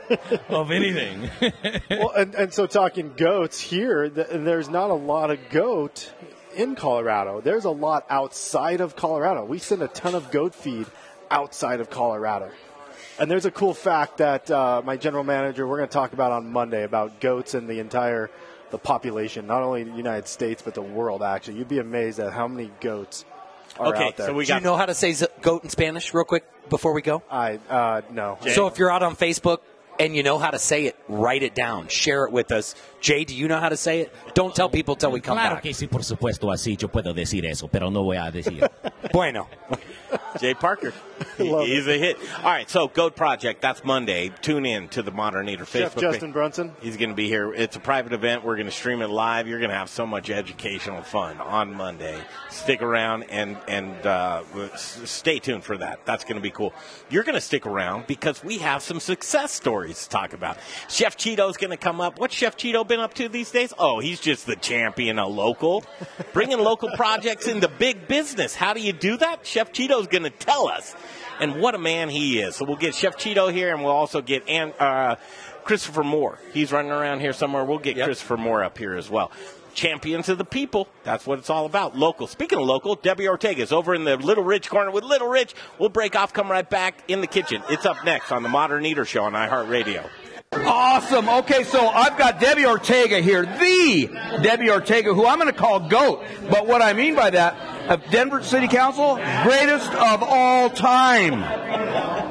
of 0.50 0.72
anything. 0.72 1.30
well, 1.90 2.12
and, 2.12 2.36
and 2.36 2.54
so 2.54 2.68
talking 2.68 3.14
goats 3.16 3.60
here, 3.60 4.10
th- 4.10 4.28
there's 4.30 4.68
not 4.68 4.90
a 4.90 4.96
lot 4.96 5.32
of 5.32 5.40
goat 5.50 6.12
in 6.56 6.76
Colorado. 6.76 7.40
There's 7.40 7.66
a 7.66 7.72
lot 7.72 8.06
outside 8.10 8.82
of 8.82 8.96
Colorado. 8.98 9.46
We 9.46 9.60
send 9.60 9.82
a 9.82 9.88
ton 9.88 10.16
of 10.16 10.32
goat 10.32 10.54
feed 10.54 10.88
outside 11.32 11.80
of 11.80 11.90
Colorado. 11.90 12.52
And 13.20 13.32
there's 13.32 13.46
a 13.46 13.52
cool 13.52 13.74
fact 13.74 14.18
that 14.18 14.52
uh, 14.52 14.82
my 14.84 14.98
general 14.98 15.24
manager, 15.24 15.66
we're 15.66 15.78
going 15.78 15.90
to 15.90 15.94
talk 15.94 16.14
about 16.14 16.32
on 16.34 16.52
Monday 16.52 16.84
about 16.84 17.22
goats 17.22 17.54
and 17.54 17.70
the 17.70 17.80
entire 17.80 18.30
the 18.70 18.78
population, 18.78 19.48
not 19.48 19.64
only 19.64 19.84
the 19.84 19.96
United 19.96 20.28
States 20.28 20.62
but 20.62 20.74
the 20.74 20.82
world. 20.82 21.24
Actually, 21.24 21.58
you'd 21.58 21.70
be 21.70 21.80
amazed 21.80 22.20
at 22.20 22.34
how 22.34 22.48
many 22.50 22.70
goats 22.82 23.24
are 23.80 23.88
Okay, 23.96 24.04
out 24.06 24.18
there. 24.18 24.28
so 24.28 24.34
we 24.34 24.46
Do 24.46 24.54
you 24.56 24.60
know 24.62 24.76
how 24.78 24.86
to 24.86 24.94
say 24.94 25.14
z- 25.14 25.28
goat 25.42 25.64
in 25.64 25.70
Spanish, 25.70 26.14
real 26.14 26.26
quick, 26.26 26.46
before 26.70 26.94
we 26.94 27.02
go? 27.02 27.22
I 27.32 27.60
uh, 27.70 28.02
no. 28.12 28.38
So 28.54 28.68
if 28.68 28.78
you're 28.78 28.92
out 28.92 29.04
on 29.04 29.16
Facebook 29.16 29.60
and 30.00 30.16
you 30.16 30.24
know 30.24 30.38
how 30.38 30.52
to 30.52 30.60
say 30.60 30.86
it, 30.86 30.96
write 31.08 31.44
it 31.44 31.56
down, 31.56 31.88
share 31.88 32.26
it 32.26 32.32
with 32.32 32.52
us. 32.52 32.76
Jay, 33.00 33.24
do 33.24 33.36
you 33.36 33.48
know 33.48 33.60
how 33.60 33.70
to 33.70 33.78
say 33.78 34.02
it? 34.02 34.14
Don't 34.34 34.56
tell 34.56 34.70
people 34.70 34.96
till 34.96 35.12
we 35.12 35.20
come 35.22 35.38
claro 35.38 35.56
back. 35.56 35.64
que 35.64 35.72
sí, 35.74 35.88
por 35.90 36.02
supuesto, 36.04 36.52
así 36.52 36.76
yo 36.78 36.88
puedo 36.88 37.14
decir 37.14 37.46
eso, 37.46 37.68
pero 37.68 37.90
no 37.90 38.04
voy 38.04 38.18
a 38.18 38.32
decir. 38.32 38.68
bueno. 39.12 39.48
Jay 40.40 40.54
Parker. 40.54 40.94
He- 41.38 41.66
he's 41.66 41.88
a 41.88 41.98
hit. 41.98 42.18
All 42.38 42.44
right, 42.52 42.70
so 42.70 42.88
Goat 42.88 43.16
Project, 43.16 43.62
that's 43.62 43.84
Monday. 43.84 44.32
Tune 44.42 44.66
in 44.66 44.88
to 44.90 45.02
the 45.02 45.12
Modern 45.12 45.50
Eater 45.50 45.66
Chef 45.66 45.96
Facebook 45.96 46.02
Justin 46.02 46.30
page. 46.30 46.34
Brunson. 46.34 46.72
He's 46.82 46.96
going 46.96 47.10
to 47.10 47.16
be 47.16 47.28
here. 47.28 47.54
It's 47.54 47.76
a 47.76 47.80
private 47.80 48.14
event. 48.14 48.44
We're 48.44 48.56
going 48.56 48.68
to 48.68 48.72
stream 48.72 49.02
it 49.02 49.10
live. 49.10 49.48
You're 49.48 49.60
going 49.60 49.72
to 49.72 49.76
have 49.76 49.90
so 49.90 50.06
much 50.06 50.30
educational 50.30 51.02
fun 51.02 51.42
on 51.42 51.74
Monday. 51.74 52.18
Stick 52.50 52.82
around 52.82 53.24
and 53.24 53.58
and 53.68 53.94
uh, 54.06 54.44
stay 54.76 55.40
tuned 55.40 55.64
for 55.64 55.78
that. 55.78 56.06
That's 56.06 56.24
going 56.24 56.36
to 56.38 56.42
be 56.42 56.52
cool. 56.52 56.74
You're 57.10 57.24
going 57.24 57.36
to 57.36 57.42
stick 57.42 57.66
around 57.66 58.08
because 58.08 58.44
we 58.44 58.60
have 58.60 58.82
some 58.82 59.00
success 59.00 59.52
stories 59.52 60.04
to 60.04 60.10
talk 60.10 60.34
about. 60.34 60.58
Chef 60.88 61.18
Chito's 61.18 61.58
going 61.58 61.72
to 61.72 61.78
come 61.78 62.00
up. 62.00 62.20
What's 62.20 62.36
Chef 62.36 62.56
Chito 62.56 62.88
been 62.88 62.97
up 63.00 63.14
to 63.16 63.30
these 63.30 63.52
days? 63.52 63.74
Oh, 63.78 64.00
he's 64.00 64.20
just 64.20 64.46
the 64.46 64.56
champion 64.56 65.20
of 65.20 65.34
local, 65.34 65.84
bringing 66.34 66.60
local 66.60 66.90
projects 66.96 67.48
into 67.48 67.68
big 67.68 68.08
business. 68.08 68.56
How 68.56 68.74
do 68.74 68.82
you 68.82 68.94
do 68.94 69.18
that? 69.18 69.46
Chef 69.46 69.72
Chito's 69.72 70.08
going 70.08 70.24
to 70.24 70.30
tell 70.30 70.68
us. 70.68 70.96
And 71.40 71.62
what 71.62 71.76
a 71.76 71.78
man 71.78 72.10
he 72.10 72.40
is. 72.40 72.56
So 72.56 72.66
we'll 72.66 72.78
get 72.78 72.96
Chef 72.96 73.16
Chito 73.18 73.52
here, 73.54 73.74
and 73.74 73.84
we'll 73.84 73.94
also 73.94 74.22
get 74.22 74.48
An- 74.50 74.74
uh, 74.80 75.18
Christopher 75.64 76.04
Moore. 76.04 76.40
He's 76.54 76.72
running 76.72 76.92
around 76.92 77.20
here 77.20 77.34
somewhere. 77.34 77.64
We'll 77.64 77.78
get 77.80 77.96
Christopher 78.04 78.38
Moore 78.38 78.64
up 78.64 78.78
here 78.78 78.96
as 78.96 79.10
well. 79.10 79.32
Champions 79.76 80.28
of 80.30 80.40
the 80.40 80.46
people. 80.46 80.88
That's 81.04 81.28
what 81.28 81.38
it's 81.38 81.52
all 81.52 81.68
about. 81.68 81.96
Local. 81.96 82.26
Speaking 82.26 82.58
of 82.58 82.66
local, 82.66 82.96
Debbie 82.96 83.28
Ortega 83.28 83.62
is 83.62 83.72
over 83.72 83.94
in 83.94 84.06
the 84.06 84.18
Little 84.18 84.44
Rich 84.44 84.72
corner 84.72 84.90
with 84.90 85.04
Little 85.04 85.28
Rich. 85.28 85.54
We'll 85.78 85.90
break 85.90 86.16
off, 86.16 86.34
come 86.34 86.50
right 86.50 86.68
back 86.68 87.04
in 87.08 87.22
the 87.22 87.28
kitchen. 87.28 87.62
It's 87.70 87.86
up 87.86 88.04
next 88.04 88.32
on 88.32 88.42
the 88.42 88.50
Modern 88.50 88.84
Eater 88.88 89.06
Show 89.06 89.24
on 89.26 89.34
iHeartRadio. 89.34 90.10
Awesome. 90.54 91.28
Okay, 91.28 91.64
so 91.64 91.88
I've 91.88 92.18
got 92.18 92.40
Debbie 92.40 92.66
Ortega 92.66 93.20
here, 93.20 93.46
the 93.46 94.10
Debbie 94.42 94.70
Ortega, 94.70 95.14
who 95.14 95.26
I'm 95.26 95.40
going 95.40 95.52
to 95.52 95.58
call 95.58 95.82
GOAT. 95.90 96.24
But 96.50 96.68
what 96.68 96.82
I 96.82 96.94
mean 96.94 97.16
by 97.16 97.32
that, 97.32 97.56
of 97.90 98.04
Denver 98.12 98.42
City 98.42 98.68
Council, 98.68 99.16
greatest 99.44 99.92
of 99.94 100.24
all 100.24 100.70
time. 100.70 101.42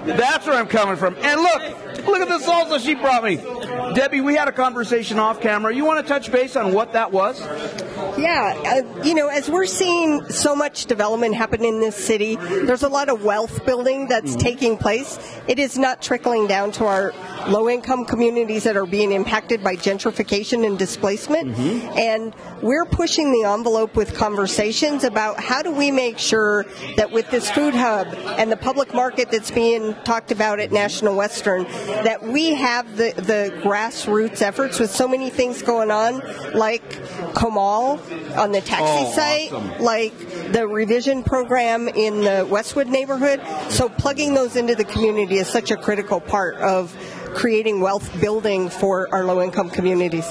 That's 0.06 0.46
where 0.46 0.56
I'm 0.56 0.66
coming 0.66 0.96
from. 0.96 1.14
And 1.16 1.40
look, 1.40 1.62
look 2.06 2.20
at 2.20 2.28
the 2.28 2.38
salsa 2.38 2.78
she 2.78 2.94
brought 2.94 3.24
me. 3.24 3.36
Debbie, 3.94 4.20
we 4.20 4.34
had 4.34 4.48
a 4.48 4.52
conversation 4.52 5.18
off 5.18 5.40
camera. 5.40 5.74
You 5.74 5.84
want 5.84 6.04
to 6.04 6.08
touch 6.08 6.32
base 6.32 6.56
on 6.56 6.72
what 6.72 6.92
that 6.94 7.12
was? 7.12 7.40
Yeah, 8.26 8.82
uh, 8.82 9.04
you 9.04 9.14
know, 9.14 9.28
as 9.28 9.48
we're 9.48 9.66
seeing 9.66 10.24
so 10.30 10.56
much 10.56 10.86
development 10.86 11.36
happen 11.36 11.64
in 11.64 11.78
this 11.78 11.94
city, 11.94 12.34
there's 12.34 12.82
a 12.82 12.88
lot 12.88 13.08
of 13.08 13.22
wealth 13.22 13.64
building 13.64 14.08
that's 14.08 14.34
taking 14.34 14.76
place. 14.76 15.16
It 15.46 15.60
is 15.60 15.78
not 15.78 16.02
trickling 16.02 16.48
down 16.48 16.72
to 16.72 16.86
our 16.86 17.12
low 17.46 17.68
income 17.68 18.04
communities 18.04 18.64
that 18.64 18.76
are 18.76 18.84
being 18.84 19.12
impacted 19.12 19.62
by 19.62 19.76
gentrification 19.76 20.66
and 20.66 20.76
displacement. 20.76 21.56
And 21.56 22.34
we're 22.62 22.84
pushing 22.84 23.30
the 23.30 23.44
envelope 23.48 23.94
with 23.94 24.16
conversations 24.16 25.04
about 25.04 25.38
how 25.38 25.62
do 25.62 25.70
we 25.70 25.92
make 25.92 26.18
sure 26.18 26.64
that 26.96 27.12
with 27.12 27.30
this 27.30 27.48
food 27.48 27.74
hub 27.74 28.08
and 28.38 28.50
the 28.50 28.56
public 28.56 28.92
market 28.92 29.30
that's 29.30 29.52
being 29.52 29.94
talked 30.02 30.32
about 30.32 30.58
at 30.58 30.72
National 30.72 31.14
Western, 31.14 31.62
that 31.62 32.24
we 32.24 32.54
have 32.54 32.96
the, 32.96 33.12
the 33.16 33.56
grassroots 33.62 34.42
efforts 34.42 34.80
with 34.80 34.90
so 34.90 35.06
many 35.06 35.30
things 35.30 35.62
going 35.62 35.92
on, 35.92 36.18
like 36.54 36.82
Comal 37.32 38.00
on 38.36 38.52
the 38.52 38.60
taxi 38.60 38.84
Oh, 38.86 39.12
site, 39.14 39.52
awesome. 39.52 39.82
like 39.84 40.16
the 40.52 40.66
revision 40.66 41.22
program 41.22 41.88
in 41.88 42.20
the 42.22 42.46
Westwood 42.48 42.86
neighborhood. 42.88 43.40
So 43.70 43.88
plugging 43.88 44.34
those 44.34 44.56
into 44.56 44.74
the 44.74 44.84
community 44.84 45.36
is 45.38 45.48
such 45.48 45.70
a 45.70 45.76
critical 45.76 46.20
part 46.20 46.56
of 46.56 46.94
creating 47.34 47.80
wealth 47.82 48.18
building 48.20 48.70
for 48.70 49.12
our 49.12 49.22
low 49.24 49.42
income 49.42 49.68
communities. 49.68 50.24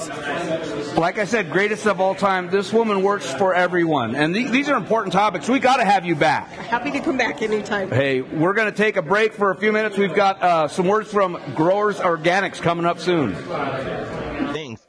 Like 0.96 1.18
I 1.18 1.24
said, 1.24 1.52
greatest 1.52 1.86
of 1.86 2.00
all 2.00 2.14
time. 2.16 2.50
This 2.50 2.72
woman 2.72 3.02
works 3.02 3.30
for 3.32 3.54
everyone. 3.54 4.16
And 4.16 4.34
th- 4.34 4.50
these 4.50 4.68
are 4.68 4.76
important 4.76 5.12
topics. 5.12 5.48
We 5.48 5.58
got 5.60 5.76
to 5.76 5.84
have 5.84 6.04
you 6.04 6.16
back. 6.16 6.48
Happy 6.48 6.90
to 6.90 7.00
come 7.00 7.16
back 7.16 7.42
anytime. 7.42 7.90
Hey, 7.90 8.22
we're 8.22 8.54
going 8.54 8.70
to 8.70 8.76
take 8.76 8.96
a 8.96 9.02
break 9.02 9.34
for 9.34 9.50
a 9.52 9.56
few 9.56 9.72
minutes. 9.72 9.96
We've 9.98 10.14
got 10.14 10.42
uh, 10.42 10.68
some 10.68 10.86
words 10.88 11.10
from 11.12 11.38
Growers 11.54 11.96
Organics 11.98 12.60
coming 12.60 12.86
up 12.86 12.98
soon. 12.98 13.34
things. 14.52 14.80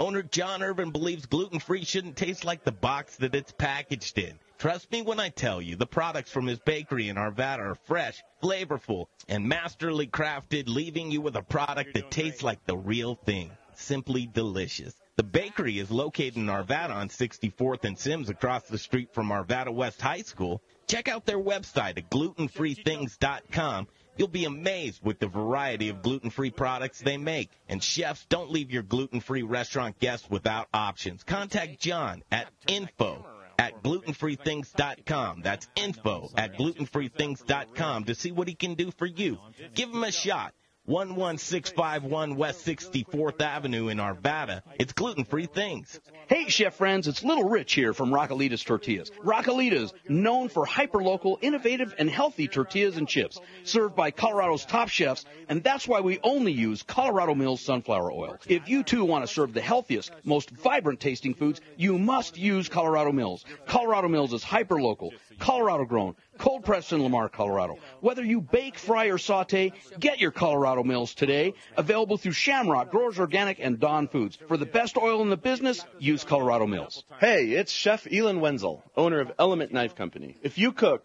Owner 0.00 0.22
John 0.22 0.62
Irvin 0.62 0.92
believes 0.92 1.26
gluten 1.26 1.58
free 1.58 1.84
shouldn't 1.84 2.16
taste 2.16 2.44
like 2.44 2.62
the 2.62 2.70
box 2.70 3.16
that 3.16 3.34
it's 3.34 3.50
packaged 3.50 4.16
in. 4.16 4.38
Trust 4.56 4.92
me 4.92 5.02
when 5.02 5.18
I 5.18 5.28
tell 5.28 5.60
you, 5.60 5.74
the 5.74 5.86
products 5.86 6.30
from 6.30 6.46
his 6.46 6.60
bakery 6.60 7.08
in 7.08 7.16
Arvada 7.16 7.58
are 7.58 7.74
fresh, 7.74 8.22
flavorful, 8.40 9.06
and 9.28 9.48
masterly 9.48 10.06
crafted, 10.06 10.68
leaving 10.68 11.10
you 11.10 11.20
with 11.20 11.34
a 11.34 11.42
product 11.42 11.94
that 11.94 12.12
tastes 12.12 12.44
like 12.44 12.64
the 12.64 12.76
real 12.76 13.16
thing. 13.16 13.50
Simply 13.74 14.26
delicious. 14.26 14.94
The 15.16 15.24
bakery 15.24 15.80
is 15.80 15.90
located 15.90 16.36
in 16.36 16.46
Arvada 16.46 16.94
on 16.94 17.08
64th 17.08 17.82
and 17.82 17.98
Sims 17.98 18.30
across 18.30 18.62
the 18.64 18.78
street 18.78 19.12
from 19.12 19.30
Arvada 19.30 19.74
West 19.74 20.00
High 20.00 20.22
School. 20.22 20.62
Check 20.86 21.08
out 21.08 21.26
their 21.26 21.40
website 21.40 21.98
at 21.98 22.08
glutenfreethings.com. 22.08 23.88
You'll 24.18 24.28
be 24.28 24.44
amazed 24.44 25.00
with 25.02 25.20
the 25.20 25.28
variety 25.28 25.88
of 25.88 26.02
gluten-free 26.02 26.50
products 26.50 27.00
they 27.00 27.16
make. 27.16 27.50
And 27.68 27.82
chefs, 27.82 28.26
don't 28.28 28.50
leave 28.50 28.72
your 28.72 28.82
gluten-free 28.82 29.42
restaurant 29.42 30.00
guests 30.00 30.28
without 30.28 30.66
options. 30.74 31.22
Contact 31.22 31.78
John 31.80 32.24
at 32.32 32.48
info 32.66 33.24
at 33.58 33.82
glutenfreethings.com. 33.82 35.42
That's 35.42 35.68
info 35.76 36.30
at 36.36 36.58
glutenfreethings.com 36.58 38.04
to 38.04 38.14
see 38.14 38.32
what 38.32 38.48
he 38.48 38.54
can 38.54 38.74
do 38.74 38.90
for 38.90 39.06
you. 39.06 39.38
Give 39.74 39.90
him 39.90 40.02
a 40.02 40.12
shot. 40.12 40.52
11651 40.88 42.36
West 42.36 42.64
64th 42.64 43.42
Avenue 43.42 43.88
in 43.88 43.98
Arvada. 43.98 44.62
It's 44.78 44.94
gluten-free 44.94 45.44
things. 45.44 46.00
Hey, 46.28 46.48
chef 46.48 46.76
friends, 46.76 47.06
it's 47.06 47.22
Little 47.22 47.46
Rich 47.46 47.74
here 47.74 47.92
from 47.92 48.08
Rockalitas 48.10 48.64
Tortillas. 48.64 49.10
Rockalitas, 49.22 49.92
known 50.08 50.48
for 50.48 50.64
hyper-local, 50.64 51.38
innovative, 51.42 51.94
and 51.98 52.08
healthy 52.08 52.48
tortillas 52.48 52.96
and 52.96 53.06
chips, 53.06 53.38
served 53.64 53.96
by 53.96 54.10
Colorado's 54.10 54.64
top 54.64 54.88
chefs, 54.88 55.26
and 55.50 55.62
that's 55.62 55.86
why 55.86 56.00
we 56.00 56.20
only 56.22 56.52
use 56.52 56.82
Colorado 56.82 57.34
Mills 57.34 57.60
sunflower 57.60 58.10
oil. 58.10 58.38
If 58.46 58.70
you 58.70 58.82
too 58.82 59.04
want 59.04 59.26
to 59.26 59.32
serve 59.32 59.52
the 59.52 59.60
healthiest, 59.60 60.10
most 60.24 60.48
vibrant 60.48 61.00
tasting 61.00 61.34
foods, 61.34 61.60
you 61.76 61.98
must 61.98 62.38
use 62.38 62.70
Colorado 62.70 63.12
Mills. 63.12 63.44
Colorado 63.66 64.08
Mills 64.08 64.32
is 64.32 64.42
hyper-local, 64.42 65.12
Colorado 65.38 65.84
grown, 65.84 66.16
cold 66.38 66.64
pressed 66.64 66.92
in 66.92 67.02
Lamar, 67.02 67.28
Colorado. 67.28 67.78
Whether 68.00 68.24
you 68.24 68.40
bake, 68.40 68.78
fry, 68.78 69.06
or 69.06 69.18
saute, 69.18 69.72
get 69.98 70.20
your 70.20 70.30
Colorado 70.30 70.82
Mills 70.82 71.14
today. 71.14 71.54
Available 71.76 72.16
through 72.16 72.32
Shamrock, 72.32 72.90
Growers 72.90 73.18
Organic, 73.18 73.58
and 73.60 73.78
Don 73.78 74.08
Foods. 74.08 74.38
For 74.48 74.56
the 74.56 74.66
best 74.66 74.96
oil 74.96 75.22
in 75.22 75.30
the 75.30 75.36
business, 75.36 75.84
use 75.98 76.24
Colorado 76.24 76.66
Mills. 76.66 77.04
Hey, 77.20 77.50
it's 77.50 77.72
Chef 77.72 78.06
Elon 78.10 78.40
Wenzel, 78.40 78.82
owner 78.96 79.20
of 79.20 79.32
Element 79.38 79.72
Knife 79.72 79.94
Company. 79.94 80.36
If 80.42 80.58
you 80.58 80.72
cook, 80.72 81.04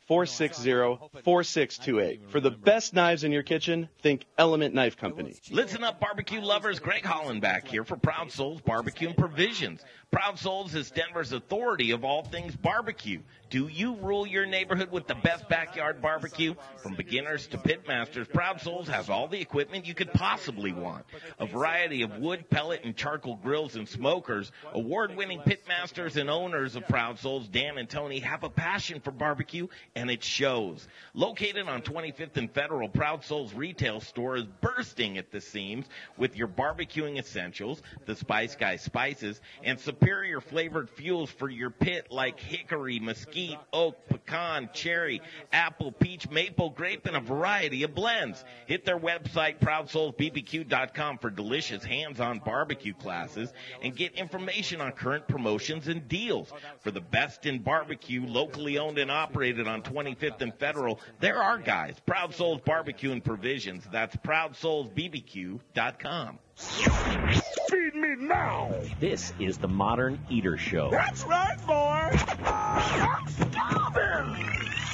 460 0.07 0.63
4628. 1.23 2.29
For 2.29 2.39
the 2.39 2.51
best 2.51 2.93
knives 2.93 3.23
in 3.23 3.31
your 3.31 3.43
kitchen, 3.43 3.87
think 4.01 4.25
Element 4.37 4.73
Knife 4.73 4.97
Company. 4.97 5.35
Listen 5.49 5.83
up, 5.83 5.99
barbecue 5.99 6.41
lovers. 6.41 6.79
Greg 6.79 7.05
Holland 7.05 7.41
back 7.41 7.67
here 7.67 7.83
for 7.83 7.95
Proud 7.95 8.31
Souls 8.31 8.61
Barbecue 8.61 9.07
and 9.09 9.17
Provisions. 9.17 9.81
Proud 10.11 10.37
Souls 10.37 10.75
is 10.75 10.91
Denver's 10.91 11.31
authority 11.31 11.91
of 11.91 12.03
all 12.03 12.23
things 12.23 12.53
barbecue. 12.53 13.21
Do 13.49 13.67
you 13.67 13.95
rule 13.95 14.27
your 14.27 14.45
neighborhood 14.45 14.91
with 14.91 15.07
the 15.07 15.15
best 15.15 15.47
backyard 15.47 16.01
barbecue? 16.01 16.53
From 16.77 16.95
beginners 16.95 17.47
to 17.47 17.57
pit 17.57 17.85
masters, 17.87 18.27
Proud 18.27 18.61
Souls 18.61 18.87
has 18.89 19.09
all 19.09 19.27
the 19.27 19.39
equipment 19.39 19.85
you 19.85 19.93
could 19.93 20.11
possibly 20.13 20.73
want. 20.73 21.05
A 21.39 21.45
variety 21.45 22.01
of 22.01 22.17
wood, 22.17 22.49
pellet, 22.49 22.81
and 22.83 22.95
charcoal 22.95 23.35
grills 23.37 23.75
and 23.75 23.87
smokers. 23.87 24.51
Award-winning 24.73 25.41
pit 25.41 25.63
masters 25.67 26.17
and 26.17 26.29
owners 26.29 26.75
of 26.75 26.87
Proud 26.87 27.19
Souls, 27.19 27.47
Dan 27.47 27.77
and 27.77 27.89
Tony, 27.89 28.19
have 28.19 28.43
a 28.43 28.49
passion 28.49 28.99
for 29.01 29.11
barbecue, 29.11 29.67
and 29.95 30.09
it 30.09 30.23
shows. 30.23 30.87
Located 31.13 31.67
on 31.67 31.81
25th 31.81 32.37
and 32.37 32.51
Federal, 32.51 32.87
Proud 32.89 33.23
Souls 33.23 33.53
retail 33.53 33.99
store 34.01 34.37
is 34.37 34.45
bursting 34.61 35.17
at 35.17 35.31
the 35.31 35.41
seams 35.41 35.85
with 36.17 36.37
your 36.37 36.47
barbecuing 36.47 37.17
essentials, 37.17 37.81
the 38.05 38.15
Spice 38.15 38.55
Guy 38.55 38.77
spices, 38.77 39.41
and 39.63 39.79
superior 40.01 40.41
flavored 40.41 40.89
fuels 40.89 41.29
for 41.29 41.47
your 41.47 41.69
pit 41.69 42.07
like 42.09 42.39
hickory, 42.39 42.99
mesquite, 42.99 43.59
oak, 43.71 43.95
pecan, 44.09 44.67
cherry, 44.73 45.21
apple, 45.53 45.91
peach, 45.91 46.27
maple, 46.31 46.71
grape, 46.71 47.05
and 47.05 47.15
a 47.15 47.19
variety 47.19 47.83
of 47.83 47.93
blends. 47.93 48.43
Hit 48.65 48.83
their 48.83 48.97
website, 48.97 49.59
ProudSoulsBBQ.com 49.59 51.19
for 51.19 51.29
delicious 51.29 51.83
hands-on 51.83 52.39
barbecue 52.39 52.95
classes 52.95 53.53
and 53.83 53.95
get 53.95 54.15
information 54.15 54.81
on 54.81 54.91
current 54.93 55.27
promotions 55.27 55.87
and 55.87 56.07
deals. 56.07 56.51
For 56.79 56.89
the 56.89 57.01
best 57.01 57.45
in 57.45 57.59
barbecue, 57.59 58.25
locally 58.25 58.79
owned 58.79 58.97
and 58.97 59.11
operated 59.11 59.67
on 59.67 59.83
25th 59.83 60.41
and 60.41 60.55
Federal, 60.55 60.99
there 61.19 61.43
are 61.43 61.59
guys. 61.59 61.95
Proud 62.07 62.33
Souls 62.33 62.61
Barbecue 62.65 63.11
and 63.11 63.23
Provisions. 63.23 63.87
That's 63.91 64.15
ProudSoulsBBQ.com. 64.15 66.39
Feed 66.55 67.95
me 67.95 68.15
now! 68.19 68.73
This 68.99 69.33
is 69.39 69.57
the 69.57 69.67
Modern 69.67 70.19
Eater 70.29 70.57
Show. 70.57 70.89
That's 70.91 71.23
right, 71.23 71.57
boy! 71.65 72.11
I'm 72.45 73.27
starving! 73.27 74.47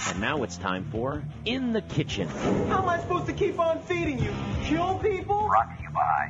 And 0.10 0.22
now 0.22 0.44
it's 0.44 0.58
time 0.58 0.88
for 0.92 1.24
In 1.46 1.74
the 1.74 1.82
Kitchen. 1.82 2.28
How 2.28 2.82
am 2.82 2.90
I 2.90 3.00
supposed 3.00 3.26
to 3.28 3.34
keep 3.34 3.60
on 3.60 3.82
feeding 3.82 4.20
you? 4.20 4.34
Kill 4.64 4.96
people? 5.00 5.48
Brought 5.48 5.78
to 5.78 5.84
you 5.84 5.90
by 5.90 6.30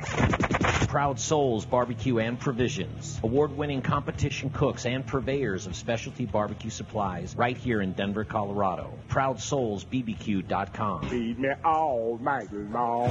Proud 0.86 1.20
Souls 1.20 1.64
Barbecue 1.66 2.18
and 2.18 2.40
Provisions. 2.40 3.20
Award 3.22 3.56
winning 3.56 3.82
competition 3.82 4.50
cooks 4.50 4.86
and 4.86 5.06
purveyors 5.06 5.66
of 5.66 5.76
specialty 5.76 6.24
barbecue 6.24 6.70
supplies 6.70 7.36
right 7.36 7.56
here 7.56 7.82
in 7.82 7.92
Denver, 7.92 8.24
Colorado. 8.24 8.92
ProudSoulsBBQ.com. 9.10 11.08
Feed 11.08 11.38
me 11.38 11.50
all 11.62 12.18
night 12.22 12.48
long. 12.52 13.10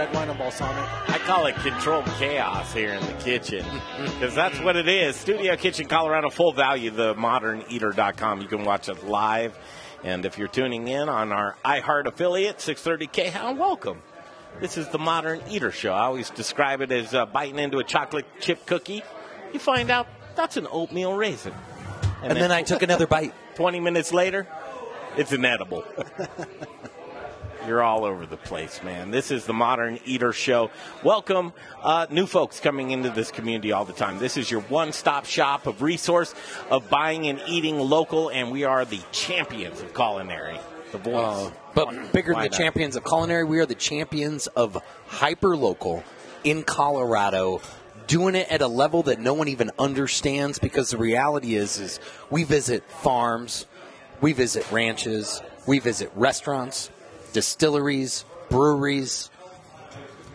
Red 0.00 0.14
wine 0.14 0.30
and 0.30 0.38
balsamic. 0.38 1.10
I 1.10 1.18
call 1.18 1.44
it 1.44 1.56
controlled 1.56 2.06
chaos 2.16 2.72
here 2.72 2.94
in 2.94 3.04
the 3.04 3.12
kitchen 3.22 3.66
because 3.98 4.34
that's 4.34 4.58
what 4.60 4.74
it 4.74 4.88
is. 4.88 5.14
Studio 5.14 5.54
Kitchen 5.56 5.88
Colorado, 5.88 6.30
full 6.30 6.54
value, 6.54 6.88
the 6.90 7.14
moderneater.com. 7.16 8.40
You 8.40 8.48
can 8.48 8.64
watch 8.64 8.88
it 8.88 9.06
live. 9.06 9.58
And 10.02 10.24
if 10.24 10.38
you're 10.38 10.48
tuning 10.48 10.88
in 10.88 11.10
on 11.10 11.32
our 11.32 11.54
iHeart 11.66 12.06
affiliate, 12.06 12.56
630K, 12.56 13.28
how 13.28 13.52
welcome. 13.52 14.00
This 14.58 14.78
is 14.78 14.88
the 14.88 14.98
Modern 14.98 15.42
Eater 15.50 15.70
Show. 15.70 15.92
I 15.92 16.04
always 16.04 16.30
describe 16.30 16.80
it 16.80 16.90
as 16.92 17.12
uh, 17.12 17.26
biting 17.26 17.58
into 17.58 17.76
a 17.76 17.84
chocolate 17.84 18.24
chip 18.40 18.64
cookie. 18.64 19.02
You 19.52 19.58
find 19.60 19.90
out 19.90 20.06
that's 20.34 20.56
an 20.56 20.66
oatmeal 20.70 21.12
raisin. 21.12 21.52
And 22.22 22.38
then 22.38 22.50
I 22.50 22.62
took 22.62 22.80
another 22.80 23.06
bite. 23.06 23.34
20 23.56 23.80
minutes 23.80 24.14
later, 24.14 24.46
it's 25.18 25.34
inedible. 25.34 25.84
You're 27.66 27.82
all 27.82 28.04
over 28.04 28.24
the 28.24 28.38
place, 28.38 28.82
man. 28.82 29.10
This 29.10 29.30
is 29.30 29.44
the 29.44 29.52
Modern 29.52 29.98
Eater 30.06 30.32
Show. 30.32 30.70
Welcome, 31.04 31.52
uh, 31.82 32.06
new 32.08 32.26
folks 32.26 32.58
coming 32.58 32.90
into 32.90 33.10
this 33.10 33.30
community 33.30 33.70
all 33.70 33.84
the 33.84 33.92
time. 33.92 34.18
This 34.18 34.38
is 34.38 34.50
your 34.50 34.62
one 34.62 34.92
stop 34.92 35.26
shop 35.26 35.66
of 35.66 35.82
resource 35.82 36.34
of 36.70 36.88
buying 36.88 37.26
and 37.26 37.40
eating 37.46 37.78
local, 37.78 38.30
and 38.30 38.50
we 38.50 38.64
are 38.64 38.86
the 38.86 39.00
champions 39.12 39.82
of 39.82 39.94
culinary. 39.94 40.58
The 40.92 40.98
voice. 40.98 41.14
Uh, 41.14 41.50
but 41.74 42.12
bigger 42.12 42.32
than 42.32 42.44
the 42.44 42.48
champions 42.48 42.96
of 42.96 43.04
culinary, 43.04 43.44
we 43.44 43.58
are 43.60 43.66
the 43.66 43.74
champions 43.74 44.46
of 44.48 44.82
hyper 45.06 45.54
local 45.54 46.02
in 46.42 46.62
Colorado, 46.62 47.60
doing 48.06 48.36
it 48.36 48.48
at 48.50 48.62
a 48.62 48.68
level 48.68 49.02
that 49.02 49.20
no 49.20 49.34
one 49.34 49.48
even 49.48 49.70
understands. 49.78 50.58
Because 50.58 50.90
the 50.90 50.98
reality 50.98 51.56
is, 51.56 51.78
is 51.78 52.00
we 52.30 52.44
visit 52.44 52.90
farms, 52.90 53.66
we 54.22 54.32
visit 54.32 54.68
ranches, 54.72 55.42
we 55.66 55.78
visit 55.78 56.10
restaurants, 56.14 56.90
distilleries, 57.32 58.24
breweries. 58.48 59.30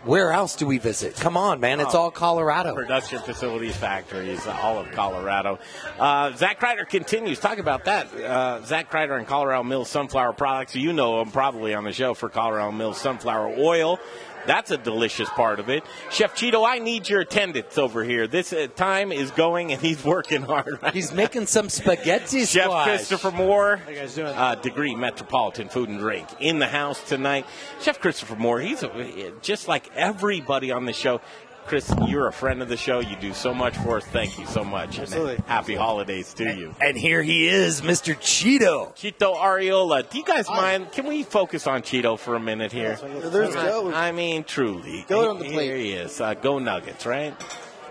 Where 0.04 0.30
else 0.30 0.54
do 0.54 0.66
we 0.68 0.78
visit? 0.78 1.16
Come 1.16 1.36
on, 1.36 1.58
man! 1.58 1.80
It's 1.80 1.92
Oh. 1.92 2.02
all 2.02 2.10
Colorado. 2.12 2.74
Production 2.76 3.18
facilities, 3.22 3.74
factories, 3.76 4.46
all 4.46 4.78
of 4.78 4.92
Colorado. 4.92 5.58
Uh, 5.98 6.30
Zac 6.36 6.60
Kreider 6.60 6.88
continues. 6.88 7.40
Talk 7.40 7.58
about 7.58 7.86
that. 7.86 8.14
Uh, 8.14 8.60
Zac 8.64 8.88
Kreider 8.88 9.18
and 9.18 9.26
Colorado 9.26 9.64
Mills 9.64 9.90
Sunflower 9.90 10.34
Products. 10.34 10.76
You 10.76 10.92
know 10.92 11.20
him 11.20 11.32
probably 11.32 11.74
on 11.74 11.82
the 11.82 11.92
show 11.92 12.14
for 12.14 12.28
Colorado 12.28 12.70
Mills 12.70 13.00
Sunflower 13.00 13.56
Oil. 13.58 13.98
That's 14.46 14.70
a 14.70 14.76
delicious 14.76 15.28
part 15.30 15.60
of 15.60 15.68
it. 15.68 15.84
Chef 16.10 16.34
Chito, 16.34 16.66
I 16.66 16.78
need 16.78 17.08
your 17.08 17.20
attendance 17.20 17.78
over 17.78 18.04
here. 18.04 18.26
This 18.26 18.52
uh, 18.52 18.68
time 18.74 19.12
is 19.12 19.30
going, 19.32 19.72
and 19.72 19.80
he's 19.80 20.04
working 20.04 20.42
hard. 20.42 20.78
Right 20.82 20.94
He's 20.94 21.12
making 21.12 21.46
some 21.46 21.68
spaghetti 21.68 22.44
Chef 22.44 22.64
squash. 22.64 22.86
Christopher 22.88 23.30
Moore, 23.32 23.76
How 23.76 23.90
you 23.90 23.96
guys 23.96 24.14
doing? 24.14 24.28
uh, 24.28 24.54
Degree 24.56 24.94
Metropolitan 24.94 25.68
Food 25.68 25.88
and 25.88 25.98
Drink, 25.98 26.28
in 26.40 26.58
the 26.58 26.66
house 26.66 27.02
tonight. 27.08 27.46
Chef 27.80 28.00
Christopher 28.00 28.36
Moore, 28.36 28.60
he's 28.60 28.82
a, 28.82 29.32
just 29.42 29.68
like 29.68 29.90
everybody 29.94 30.70
on 30.70 30.84
the 30.86 30.92
show. 30.92 31.20
Chris, 31.66 31.92
you're 32.06 32.28
a 32.28 32.32
friend 32.32 32.62
of 32.62 32.68
the 32.68 32.76
show. 32.76 33.00
You 33.00 33.16
do 33.16 33.32
so 33.32 33.52
much 33.52 33.76
for 33.78 33.96
us. 33.96 34.04
Thank 34.06 34.38
you 34.38 34.46
so 34.46 34.64
much. 34.64 34.98
Absolutely. 34.98 35.34
And 35.36 35.44
happy 35.46 35.74
holidays 35.74 36.32
to 36.34 36.44
you. 36.54 36.74
And 36.80 36.96
here 36.96 37.22
he 37.22 37.48
is, 37.48 37.80
Mr. 37.80 38.14
Chito. 38.14 38.94
Chito 38.94 39.36
Arreola, 39.36 40.08
do 40.08 40.18
you 40.18 40.24
guys 40.24 40.48
mind? 40.48 40.92
Can 40.92 41.06
we 41.06 41.24
focus 41.24 41.66
on 41.66 41.82
Chito 41.82 42.18
for 42.18 42.36
a 42.36 42.40
minute 42.40 42.72
here? 42.72 42.96
There's 42.96 43.54
Joe. 43.54 43.92
I 43.92 44.12
mean, 44.12 44.44
truly. 44.44 45.04
Go 45.08 45.30
on 45.30 45.38
the 45.38 45.46
plate. 45.46 45.66
Here 45.66 45.76
he 45.76 45.92
is. 45.92 46.20
Uh, 46.20 46.34
go 46.34 46.58
Nuggets, 46.58 47.04
right? 47.04 47.34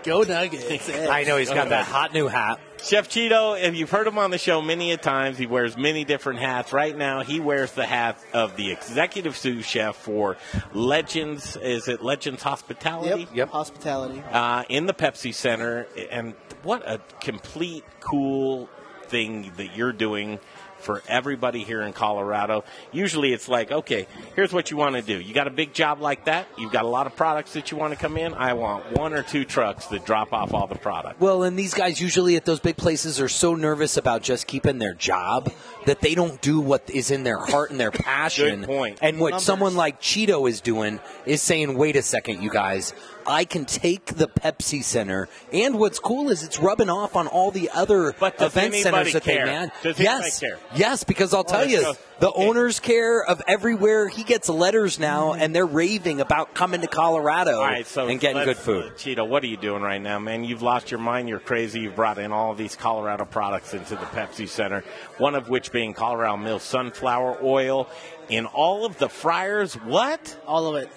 Go 0.06 0.22
Nuggets. 0.22 0.88
I 1.10 1.24
know 1.24 1.36
he's 1.36 1.50
got 1.50 1.70
that 1.70 1.84
hot 1.84 2.14
new 2.14 2.28
hat. 2.28 2.60
Chef 2.80 3.08
Chito, 3.08 3.60
if 3.60 3.74
you've 3.74 3.90
heard 3.90 4.06
him 4.06 4.18
on 4.18 4.30
the 4.30 4.38
show 4.38 4.62
many 4.62 4.92
a 4.92 4.96
times, 4.96 5.36
he 5.36 5.46
wears 5.46 5.76
many 5.76 6.04
different 6.04 6.38
hats. 6.38 6.72
Right 6.72 6.96
now, 6.96 7.24
he 7.24 7.40
wears 7.40 7.72
the 7.72 7.84
hat 7.84 8.22
of 8.32 8.54
the 8.54 8.70
executive 8.70 9.36
sous 9.36 9.66
chef 9.66 9.96
for 9.96 10.36
Legends. 10.72 11.56
Is 11.56 11.88
it 11.88 12.04
Legends 12.04 12.44
Hospitality? 12.44 13.26
Yep. 13.34 13.48
Hospitality. 13.48 14.22
Uh, 14.30 14.62
in 14.68 14.86
the 14.86 14.94
Pepsi 14.94 15.34
Center, 15.34 15.88
and 16.12 16.34
what 16.62 16.88
a 16.88 17.00
complete 17.20 17.84
cool 17.98 18.68
thing 19.08 19.52
that 19.56 19.76
you're 19.76 19.92
doing 19.92 20.38
for 20.78 21.02
everybody 21.08 21.64
here 21.64 21.82
in 21.82 21.92
Colorado. 21.92 22.64
Usually 22.92 23.32
it's 23.32 23.48
like, 23.48 23.72
okay, 23.72 24.06
here's 24.34 24.52
what 24.52 24.70
you 24.70 24.76
want 24.76 24.96
to 24.96 25.02
do. 25.02 25.20
You 25.20 25.34
got 25.34 25.46
a 25.46 25.50
big 25.50 25.72
job 25.72 26.00
like 26.00 26.26
that. 26.26 26.46
You've 26.58 26.72
got 26.72 26.84
a 26.84 26.88
lot 26.88 27.06
of 27.06 27.16
products 27.16 27.52
that 27.54 27.70
you 27.70 27.76
want 27.76 27.92
to 27.92 27.98
come 27.98 28.16
in. 28.16 28.34
I 28.34 28.52
want 28.54 28.92
one 28.92 29.12
or 29.12 29.22
two 29.22 29.44
trucks 29.44 29.86
that 29.86 30.04
drop 30.04 30.32
off 30.32 30.54
all 30.54 30.66
the 30.66 30.76
product. 30.76 31.20
Well, 31.20 31.42
and 31.42 31.58
these 31.58 31.74
guys 31.74 32.00
usually 32.00 32.36
at 32.36 32.44
those 32.44 32.60
big 32.60 32.76
places 32.76 33.20
are 33.20 33.28
so 33.28 33.54
nervous 33.54 33.96
about 33.96 34.22
just 34.22 34.46
keeping 34.46 34.78
their 34.78 34.94
job 34.94 35.52
that 35.86 36.00
they 36.00 36.14
don't 36.14 36.40
do 36.40 36.60
what 36.60 36.88
is 36.90 37.10
in 37.10 37.24
their 37.24 37.38
heart 37.38 37.70
and 37.70 37.80
their 37.80 37.90
passion. 37.92 38.60
Good 38.60 38.68
point. 38.68 38.98
And 39.00 39.18
what 39.18 39.30
Numbers. 39.30 39.44
someone 39.44 39.74
like 39.74 40.00
Chito 40.00 40.48
is 40.48 40.60
doing 40.60 41.00
is 41.24 41.42
saying, 41.42 41.76
wait 41.76 41.96
a 41.96 42.02
second, 42.02 42.42
you 42.42 42.50
guys. 42.50 42.92
I 43.26 43.44
can 43.44 43.64
take 43.64 44.06
the 44.06 44.28
Pepsi 44.28 44.84
Center, 44.84 45.28
and 45.52 45.78
what's 45.78 45.98
cool 45.98 46.30
is 46.30 46.44
it's 46.44 46.60
rubbing 46.60 46.88
off 46.88 47.16
on 47.16 47.26
all 47.26 47.50
the 47.50 47.70
other 47.70 48.10
event 48.10 48.74
centers 48.74 49.12
that 49.14 49.24
care? 49.24 49.44
they 49.44 49.50
man. 49.50 49.72
Does 49.82 49.98
yes, 49.98 50.42
yes, 50.74 51.04
because 51.04 51.34
I'll 51.34 51.40
oh, 51.40 51.42
tell 51.42 51.60
let's 51.60 51.72
you, 51.72 51.94
the 52.20 52.28
Okay. 52.30 52.46
owners 52.46 52.80
care 52.80 53.22
of 53.22 53.42
everywhere. 53.46 54.08
He 54.08 54.22
gets 54.22 54.48
letters 54.48 54.98
now, 54.98 55.32
mm-hmm. 55.32 55.42
and 55.42 55.54
they're 55.54 55.66
raving 55.66 56.20
about 56.20 56.54
coming 56.54 56.80
to 56.82 56.86
Colorado 56.86 57.60
right, 57.60 57.86
so 57.86 58.06
and 58.06 58.20
getting 58.20 58.44
good 58.44 58.56
uh, 58.56 58.60
food. 58.60 58.92
Chito, 58.94 59.28
what 59.28 59.42
are 59.42 59.48
you 59.48 59.56
doing 59.56 59.82
right 59.82 60.00
now, 60.00 60.18
man? 60.18 60.44
You've 60.44 60.62
lost 60.62 60.90
your 60.90 61.00
mind. 61.00 61.28
You're 61.28 61.40
crazy. 61.40 61.80
You've 61.80 61.96
brought 61.96 62.18
in 62.18 62.32
all 62.32 62.54
these 62.54 62.76
Colorado 62.76 63.24
products 63.24 63.74
into 63.74 63.96
the 63.96 64.06
Pepsi 64.06 64.48
Center, 64.48 64.84
one 65.18 65.34
of 65.34 65.48
which 65.48 65.72
being 65.76 65.92
Colorado 65.92 66.38
Mills 66.38 66.62
sunflower 66.62 67.36
oil 67.42 67.86
in 68.30 68.46
all 68.46 68.86
of 68.86 68.96
the 68.96 69.10
fryers. 69.10 69.74
What? 69.74 70.34
All 70.46 70.68
of 70.68 70.76
it. 70.82 70.88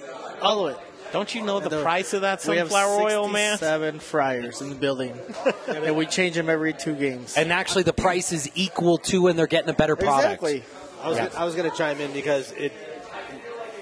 All 0.41 0.65
of 0.67 0.75
it. 0.75 0.79
Don't 1.11 1.35
you 1.35 1.41
know 1.41 1.59
the 1.59 1.67
The- 1.67 1.81
price 1.83 2.13
of 2.13 2.21
that 2.21 2.41
sunflower 2.41 3.01
oil, 3.01 3.27
man? 3.27 3.57
Seven 3.57 3.99
fryers 3.99 4.61
in 4.61 4.69
the 4.69 4.75
building, 4.75 5.19
and 5.67 5.97
we 5.97 6.05
change 6.05 6.35
them 6.35 6.49
every 6.49 6.71
two 6.71 6.95
games. 6.95 7.35
And 7.35 7.51
actually, 7.51 7.83
the 7.83 7.91
price 7.93 8.31
is 8.31 8.49
equal 8.55 8.99
to, 9.09 9.27
and 9.27 9.37
they're 9.37 9.47
getting 9.47 9.69
a 9.69 9.73
better 9.73 9.97
product. 9.97 10.41
Exactly. 10.41 10.63
I 11.03 11.09
was, 11.09 11.17
Yeah. 11.17 11.27
gonna, 11.27 11.39
I 11.41 11.43
was 11.45 11.55
going 11.55 11.69
to 11.69 11.75
chime 11.75 11.99
in 11.99 12.13
because 12.13 12.51
it, 12.53 12.71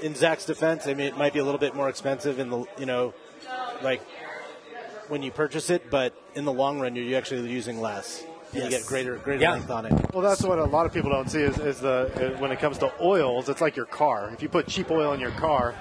in 0.02 0.16
Zac's 0.16 0.46
defense, 0.46 0.88
I 0.88 0.96
mean, 0.96 1.06
it 1.08 1.18
might 1.18 1.34
be 1.34 1.40
a 1.40 1.44
little 1.44 1.60
bit 1.60 1.76
more 1.76 1.90
expensive 1.90 2.40
in 2.40 2.50
the, 2.50 2.66
you 2.80 2.88
know, 2.88 3.14
like 3.84 4.02
when 5.10 5.22
you 5.22 5.30
purchase 5.32 5.70
it, 5.70 5.92
but 5.92 6.14
in 6.34 6.44
the 6.46 6.54
long 6.54 6.80
run, 6.80 6.96
you're 6.96 7.18
actually 7.20 7.48
using 7.52 7.82
less. 7.82 8.24
And 8.64 8.72
You 8.72 8.78
get 8.78 8.86
greater, 8.88 9.16
greater 9.18 9.42
Yeah. 9.42 9.52
length 9.54 9.70
on 9.70 9.86
it. 9.86 9.94
Well, 10.14 10.24
that's 10.24 10.42
what 10.44 10.60
a 10.60 10.66
lot 10.66 10.86
of 10.86 10.94
people 10.94 11.10
don't 11.10 11.30
see 11.30 11.42
is, 11.42 11.58
is 11.60 11.80
the 11.80 12.36
uh, 12.36 12.40
when 12.40 12.52
it 12.52 12.60
comes 12.60 12.78
to 12.80 12.92
oils, 13.02 13.50
it's 13.50 13.62
like 13.62 13.76
your 13.76 13.86
car. 13.86 14.30
If 14.34 14.42
you 14.42 14.50
put 14.50 14.68
cheap 14.68 14.90
oil 14.92 15.14
in 15.14 15.20
your 15.20 15.32
car, 15.32 15.76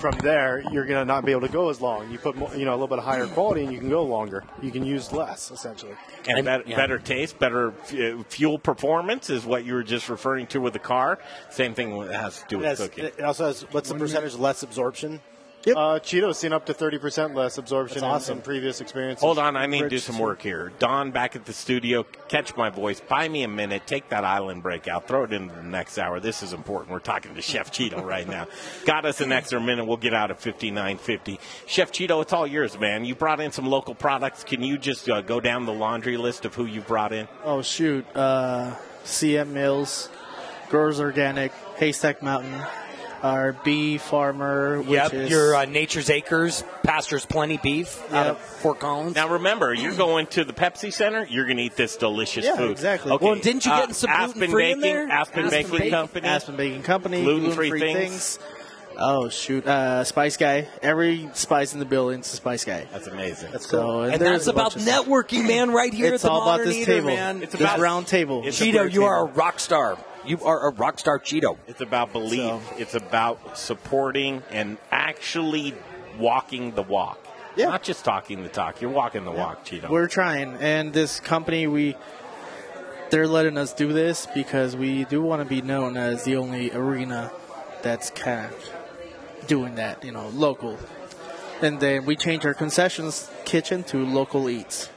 from 0.00 0.12
there 0.18 0.62
you're 0.72 0.84
going 0.84 1.00
to 1.00 1.06
not 1.06 1.24
be 1.24 1.32
able 1.32 1.40
to 1.42 1.48
go 1.48 1.70
as 1.70 1.80
long. 1.80 2.10
You 2.10 2.18
put 2.18 2.36
more, 2.36 2.54
you 2.54 2.64
know 2.66 2.72
a 2.72 2.76
little 2.76 2.86
bit 2.88 2.98
of 2.98 3.04
higher 3.04 3.26
quality, 3.26 3.62
and 3.64 3.72
you 3.72 3.78
can 3.78 3.88
go 3.88 4.02
longer. 4.02 4.44
You 4.62 4.70
can 4.70 4.84
use 4.84 5.10
less 5.12 5.50
essentially. 5.50 5.94
And, 6.28 6.44
better, 6.44 6.64
better 6.64 6.98
taste, 6.98 7.38
better 7.38 7.68
uh, 7.92 8.22
fuel 8.28 8.58
performance 8.58 9.30
is 9.30 9.46
what 9.46 9.64
you 9.64 9.72
were 9.74 9.82
just 9.82 10.08
referring 10.08 10.48
to 10.48 10.60
with 10.60 10.74
the 10.74 10.78
car. 10.78 11.18
Same 11.50 11.74
thing 11.74 11.98
has 12.10 12.40
to 12.42 12.44
do 12.48 12.56
It, 12.56 12.58
with 12.58 12.68
has, 12.68 12.78
cooking. 12.80 13.04
it 13.06 13.20
also 13.22 13.46
has 13.46 13.62
what's 13.72 13.88
the 13.88 13.94
percentage 13.94 14.34
less 14.34 14.62
absorption? 14.62 15.20
Uh, 15.66 15.98
Chito's 15.98 16.38
seen 16.38 16.52
up 16.52 16.66
to 16.66 16.74
thirty 16.74 16.98
percent 16.98 17.34
less 17.34 17.58
absorption 17.58 17.96
That's 18.00 18.04
in- 18.04 18.10
awesome. 18.10 18.38
in, 18.38 18.42
previous 18.44 18.80
experiences. 18.80 19.20
Hold 19.22 19.38
on, 19.38 19.56
I 19.56 19.66
need 19.66 19.80
to 19.80 19.88
do 19.88 19.98
some 19.98 20.18
work 20.18 20.40
here. 20.40 20.72
Don, 20.78 21.10
back 21.10 21.34
at 21.34 21.44
the 21.44 21.52
studio, 21.52 22.04
catch 22.28 22.56
my 22.56 22.70
voice. 22.70 23.00
Buy 23.00 23.28
me 23.28 23.42
a 23.42 23.48
minute. 23.48 23.86
Take 23.86 24.08
that 24.10 24.24
island 24.24 24.62
break 24.62 24.86
out. 24.86 25.08
Throw 25.08 25.24
it 25.24 25.32
into 25.32 25.54
the 25.54 25.62
next 25.62 25.98
hour. 25.98 26.20
This 26.20 26.42
is 26.42 26.52
important. 26.52 26.90
We're 26.92 27.00
talking 27.00 27.34
to 27.34 27.42
Chef 27.42 27.72
Chito 27.72 28.04
right 28.04 28.28
now. 28.28 28.46
Got 28.84 29.06
us 29.06 29.20
an 29.20 29.32
extra 29.32 29.60
minute. 29.60 29.86
We'll 29.86 29.96
get 29.96 30.14
out 30.14 30.30
at 30.30 30.40
fifty 30.40 30.70
nine 30.70 30.98
fifty. 30.98 31.40
Chef 31.66 31.90
Chito, 31.90 32.22
it's 32.22 32.32
all 32.32 32.46
yours, 32.46 32.78
man. 32.78 33.04
You 33.04 33.14
brought 33.16 33.40
in 33.40 33.50
some 33.50 33.66
local 33.66 33.94
products. 33.94 34.44
Can 34.44 34.62
you 34.62 34.78
just 34.78 35.08
uh, 35.08 35.20
go 35.22 35.40
down 35.40 35.66
the 35.66 35.72
laundry 35.72 36.16
list 36.16 36.44
of 36.44 36.54
who 36.54 36.66
you've 36.66 36.86
brought 36.86 37.12
in? 37.12 37.26
Oh 37.44 37.62
shoot, 37.62 38.06
uh, 38.14 38.74
CM 39.04 39.48
Mills, 39.48 40.10
Growers 40.68 41.00
Organic, 41.00 41.52
Haystack 41.76 42.22
Mountain, 42.22 42.54
our 43.26 43.52
bee 43.52 43.98
farmer. 43.98 44.78
Which 44.80 44.88
Yep, 44.90 45.14
is, 45.14 45.30
your 45.30 45.54
uh, 45.56 45.64
Nature's 45.64 46.10
Acres, 46.10 46.62
Pastures 46.82 47.26
Plenty 47.26 47.56
beef 47.58 48.00
out 48.12 48.26
of 48.28 48.38
Fort 48.38 48.80
Collins. 48.80 49.14
Now 49.14 49.28
remember, 49.28 49.74
you're 49.74 49.94
going 49.94 50.26
to 50.28 50.44
the 50.44 50.52
Pepsi 50.52 50.92
Center. 50.92 51.26
You're 51.28 51.44
going 51.46 51.56
to 51.58 51.64
eat 51.64 51.76
this 51.76 51.96
delicious 51.96 52.44
Yeah, 52.44 52.56
food. 52.56 52.70
exactly. 52.70 53.12
Okay. 53.12 53.24
Well, 53.24 53.34
didn't 53.34 53.64
you 53.66 53.72
get 53.72 53.90
uh, 53.90 53.92
some 53.92 54.10
Aspen 54.10 54.32
gluten-free 54.38 54.70
in 54.72 54.80
Baking, 54.80 54.94
there? 54.94 55.08
Aspen, 55.10 55.44
Aspen 55.44 55.50
Baking 55.62 55.70
Baking- 55.72 55.90
Company, 55.90 56.26
Aspen 56.28 56.56
Baking 56.56 56.82
Company, 56.82 57.22
gluten-free 57.24 57.68
gluten-free 57.70 57.92
things. 57.94 58.36
things. 58.36 58.38
Oh 58.98 59.28
shoot, 59.28 59.66
uh, 59.66 60.04
Spice 60.04 60.38
Guy. 60.38 60.68
Every 60.80 61.28
spice 61.34 61.74
in 61.74 61.80
the 61.80 61.84
building's 61.84 62.32
a 62.32 62.36
Spice 62.36 62.64
Guy. 62.64 62.86
That's 62.90 63.06
amazing. 63.06 63.52
That's 63.52 63.66
cool. 63.66 63.80
So, 63.80 64.00
And 64.04 64.18
there's 64.18 64.46
that's 64.46 64.48
about 64.48 64.72
networking, 64.72 65.46
man, 65.46 65.70
right 65.70 65.92
here 65.92 66.14
It's 66.14 66.24
at 66.24 66.28
the 66.28 66.32
all 66.32 66.40
about 66.40 66.50
Modern 66.60 66.66
this 66.68 66.76
Eater, 66.78 66.92
table. 66.94 67.08
man. 67.08 67.42
It's 67.42 67.52
this 67.52 67.78
round 67.78 68.06
table. 68.06 68.40
A 68.40 68.46
Chito, 68.46 68.80
great 68.84 68.94
you 68.94 69.04
are 69.04 69.20
a 69.20 69.24
rock 69.32 69.60
star. 69.60 69.98
You 70.26 70.42
are 70.44 70.68
a 70.68 70.72
rock 70.72 70.98
star, 70.98 71.18
Chito. 71.18 71.56
It's 71.68 71.80
about 71.80 72.12
belief. 72.12 72.60
It's 72.78 72.94
about 72.94 73.56
supporting 73.56 74.42
and 74.50 74.76
actually 74.90 75.74
walking 76.18 76.74
the 76.74 76.82
walk. 76.82 77.24
Yeah. 77.54 77.66
Not 77.68 77.82
just 77.82 78.04
talking 78.04 78.42
the 78.42 78.48
talk. 78.48 78.80
You're 78.80 78.90
walking 78.90 79.24
the 79.24 79.30
walk, 79.30 79.64
Chito. 79.64 79.88
We're 79.88 80.08
trying, 80.08 80.56
and 80.56 80.92
this 80.92 81.20
company 81.20 81.66
we 81.66 81.96
they're 83.10 83.28
letting 83.28 83.56
us 83.56 83.72
do 83.72 83.92
this 83.92 84.26
because 84.34 84.76
we 84.76 85.04
do 85.04 85.22
want 85.22 85.40
to 85.40 85.48
be 85.48 85.62
known 85.62 85.96
as 85.96 86.24
the 86.24 86.36
only 86.36 86.72
arena 86.72 87.30
that's 87.82 88.10
kind 88.10 88.52
of 88.52 89.46
doing 89.46 89.76
that, 89.76 90.04
you 90.04 90.10
know, 90.10 90.28
local. 90.30 90.76
And 91.62 91.78
then 91.78 92.04
we 92.04 92.16
change 92.16 92.44
our 92.44 92.52
concessions 92.54 93.30
kitchen 93.44 93.84
to 93.84 94.04
local 94.04 94.50
eats. 94.50 94.88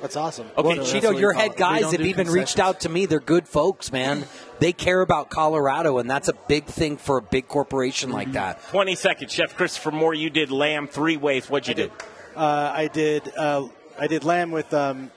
That's 0.00 0.16
awesome. 0.16 0.48
Okay, 0.56 0.76
So 0.76 0.82
Chito, 0.82 1.18
your 1.18 1.32
head 1.32 1.52
it. 1.52 1.56
Guys 1.56 1.90
have 1.92 2.00
even 2.00 2.28
reached 2.28 2.58
out 2.58 2.80
to 2.80 2.88
me. 2.88 3.06
They're 3.06 3.20
good 3.20 3.48
folks, 3.48 3.92
man. 3.92 4.24
They 4.60 4.72
care 4.72 5.00
about 5.00 5.30
Colorado, 5.30 5.98
and 5.98 6.08
that's 6.10 6.28
a 6.28 6.32
big 6.32 6.66
thing 6.66 6.96
for 6.96 7.18
a 7.18 7.22
big 7.22 7.48
corporation 7.48 8.10
like 8.10 8.32
that. 8.32 8.62
20 8.68 8.94
seconds. 8.94 9.32
Chef 9.32 9.56
Christopher 9.56 9.90
Moore, 9.90 10.14
you 10.14 10.30
did 10.30 10.50
lamb 10.50 10.86
three 10.86 11.16
ways. 11.16 11.48
What'd 11.48 11.68
you 11.68 11.86
do? 11.86 11.92
Uh, 12.36 12.72
I 12.74 12.88
did 12.88 13.32
uh, 13.36 13.68
I 13.98 14.06
did 14.06 14.24
lamb 14.24 14.50
with 14.50 14.72
um, 14.72 15.10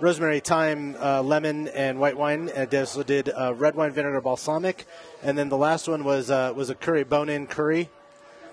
rosemary, 0.00 0.40
thyme, 0.40 0.96
uh, 0.98 1.22
lemon, 1.22 1.68
and 1.68 1.98
white 1.98 2.16
wine. 2.16 2.48
And 2.48 2.72
I 2.72 2.78
also 2.78 3.02
did 3.02 3.28
uh, 3.28 3.54
red 3.54 3.74
wine 3.74 3.92
vinegar 3.92 4.20
balsamic, 4.20 4.86
and 5.22 5.38
then 5.38 5.48
the 5.48 5.56
last 5.56 5.88
one 5.88 6.04
was 6.04 6.30
uh, 6.30 6.52
was 6.54 6.70
a 6.70 6.74
curry 6.74 7.04
bone-in 7.04 7.46
curry, 7.46 7.88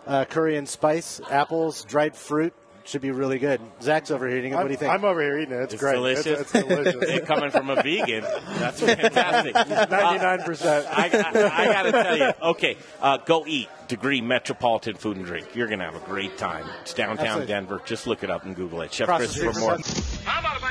uh, 0.06 0.26
curry 0.26 0.58
and 0.58 0.68
spice, 0.68 1.22
apples, 1.30 1.84
dried 1.84 2.16
fruit. 2.16 2.54
Should 2.86 3.02
be 3.02 3.12
really 3.12 3.40
good. 3.40 3.62
Zac's 3.82 4.12
over 4.12 4.28
here 4.28 4.38
eating 4.38 4.54
it. 4.54 4.56
What 4.58 4.66
do 4.66 4.72
you 4.72 4.78
think? 4.78 4.92
I'm 4.92 5.06
over 5.06 5.22
here 5.22 5.40
eating 5.40 5.54
it. 5.54 5.62
It's, 5.64 5.74
It's 5.74 5.82
great. 5.82 5.94
delicious. 5.94 6.26
It's, 6.42 6.54
it's 6.56 6.68
delicious. 6.68 6.96
It 7.10 7.26
coming 7.26 7.50
from 7.50 7.70
a 7.70 7.76
vegan. 7.82 8.24
That's 8.60 8.82
fantastic. 8.82 9.56
99%. 9.56 10.86
I, 10.88 11.04
I, 11.04 11.08
I 11.08 11.66
got 11.74 11.82
to 11.84 11.92
tell 11.92 12.18
you. 12.18 12.32
Okay, 12.42 12.78
uh, 13.02 13.18
go 13.18 13.46
eat. 13.48 13.70
Degree 13.88 14.22
Metropolitan 14.22 14.96
Food 14.96 15.18
and 15.18 15.26
Drink. 15.26 15.56
You're 15.56 15.68
going 15.68 15.80
to 15.80 15.86
have 15.86 15.96
a 15.96 16.06
great 16.06 16.38
time. 16.38 16.66
It's 16.82 16.94
downtown 16.94 17.26
Absolutely. 17.26 17.48
Denver. 17.48 17.82
Just 17.86 18.08
look 18.08 18.24
it 18.24 18.30
up 18.30 18.46
and 18.46 18.56
Google 18.56 18.82
it. 18.82 18.94
Chef 18.94 19.08
Across 19.08 19.36
the 19.36 19.42
Christopher 19.42 19.78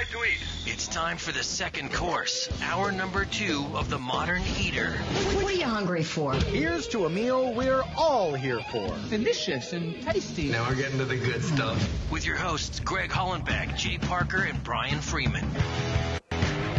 street 0.04 0.14
Moore. 0.14 0.26
from 0.26 0.32
How 0.32 0.42
about 0.42 0.42
a 0.42 0.42
bite 0.62 0.66
to 0.66 0.68
eat? 0.68 0.72
It's 0.72 0.88
time 0.88 1.16
for 1.16 1.32
the 1.32 1.42
second 1.42 1.92
course, 1.92 2.48
hour 2.62 2.92
number 2.92 3.24
two 3.24 3.66
of 3.74 3.90
the 3.90 3.98
Modern 3.98 4.42
Eater. 4.60 4.92
What 5.34 5.44
are 5.44 5.52
you 5.52 5.64
hungry 5.64 6.02
for? 6.04 6.34
Here's 6.34 6.88
to 6.88 7.06
a 7.06 7.10
meal 7.10 7.52
we're 7.54 7.82
all 7.96 8.34
here 8.34 8.60
for. 8.70 8.94
Delicious 9.10 9.72
and 9.72 10.00
tasty. 10.02 10.50
Now 10.50 10.68
we're 10.68 10.76
getting 10.76 10.98
to 10.98 11.04
the 11.04 11.16
good 11.16 11.42
stuff. 11.42 12.10
With 12.10 12.26
your 12.26 12.36
hosts, 12.36 12.80
Greg 12.80 13.10
Hollenbeck, 13.10 13.76
Jay 13.76 13.98
Parker, 13.98 14.42
and 14.42 14.62
Brian 14.62 15.00
Freeman. 15.00 15.46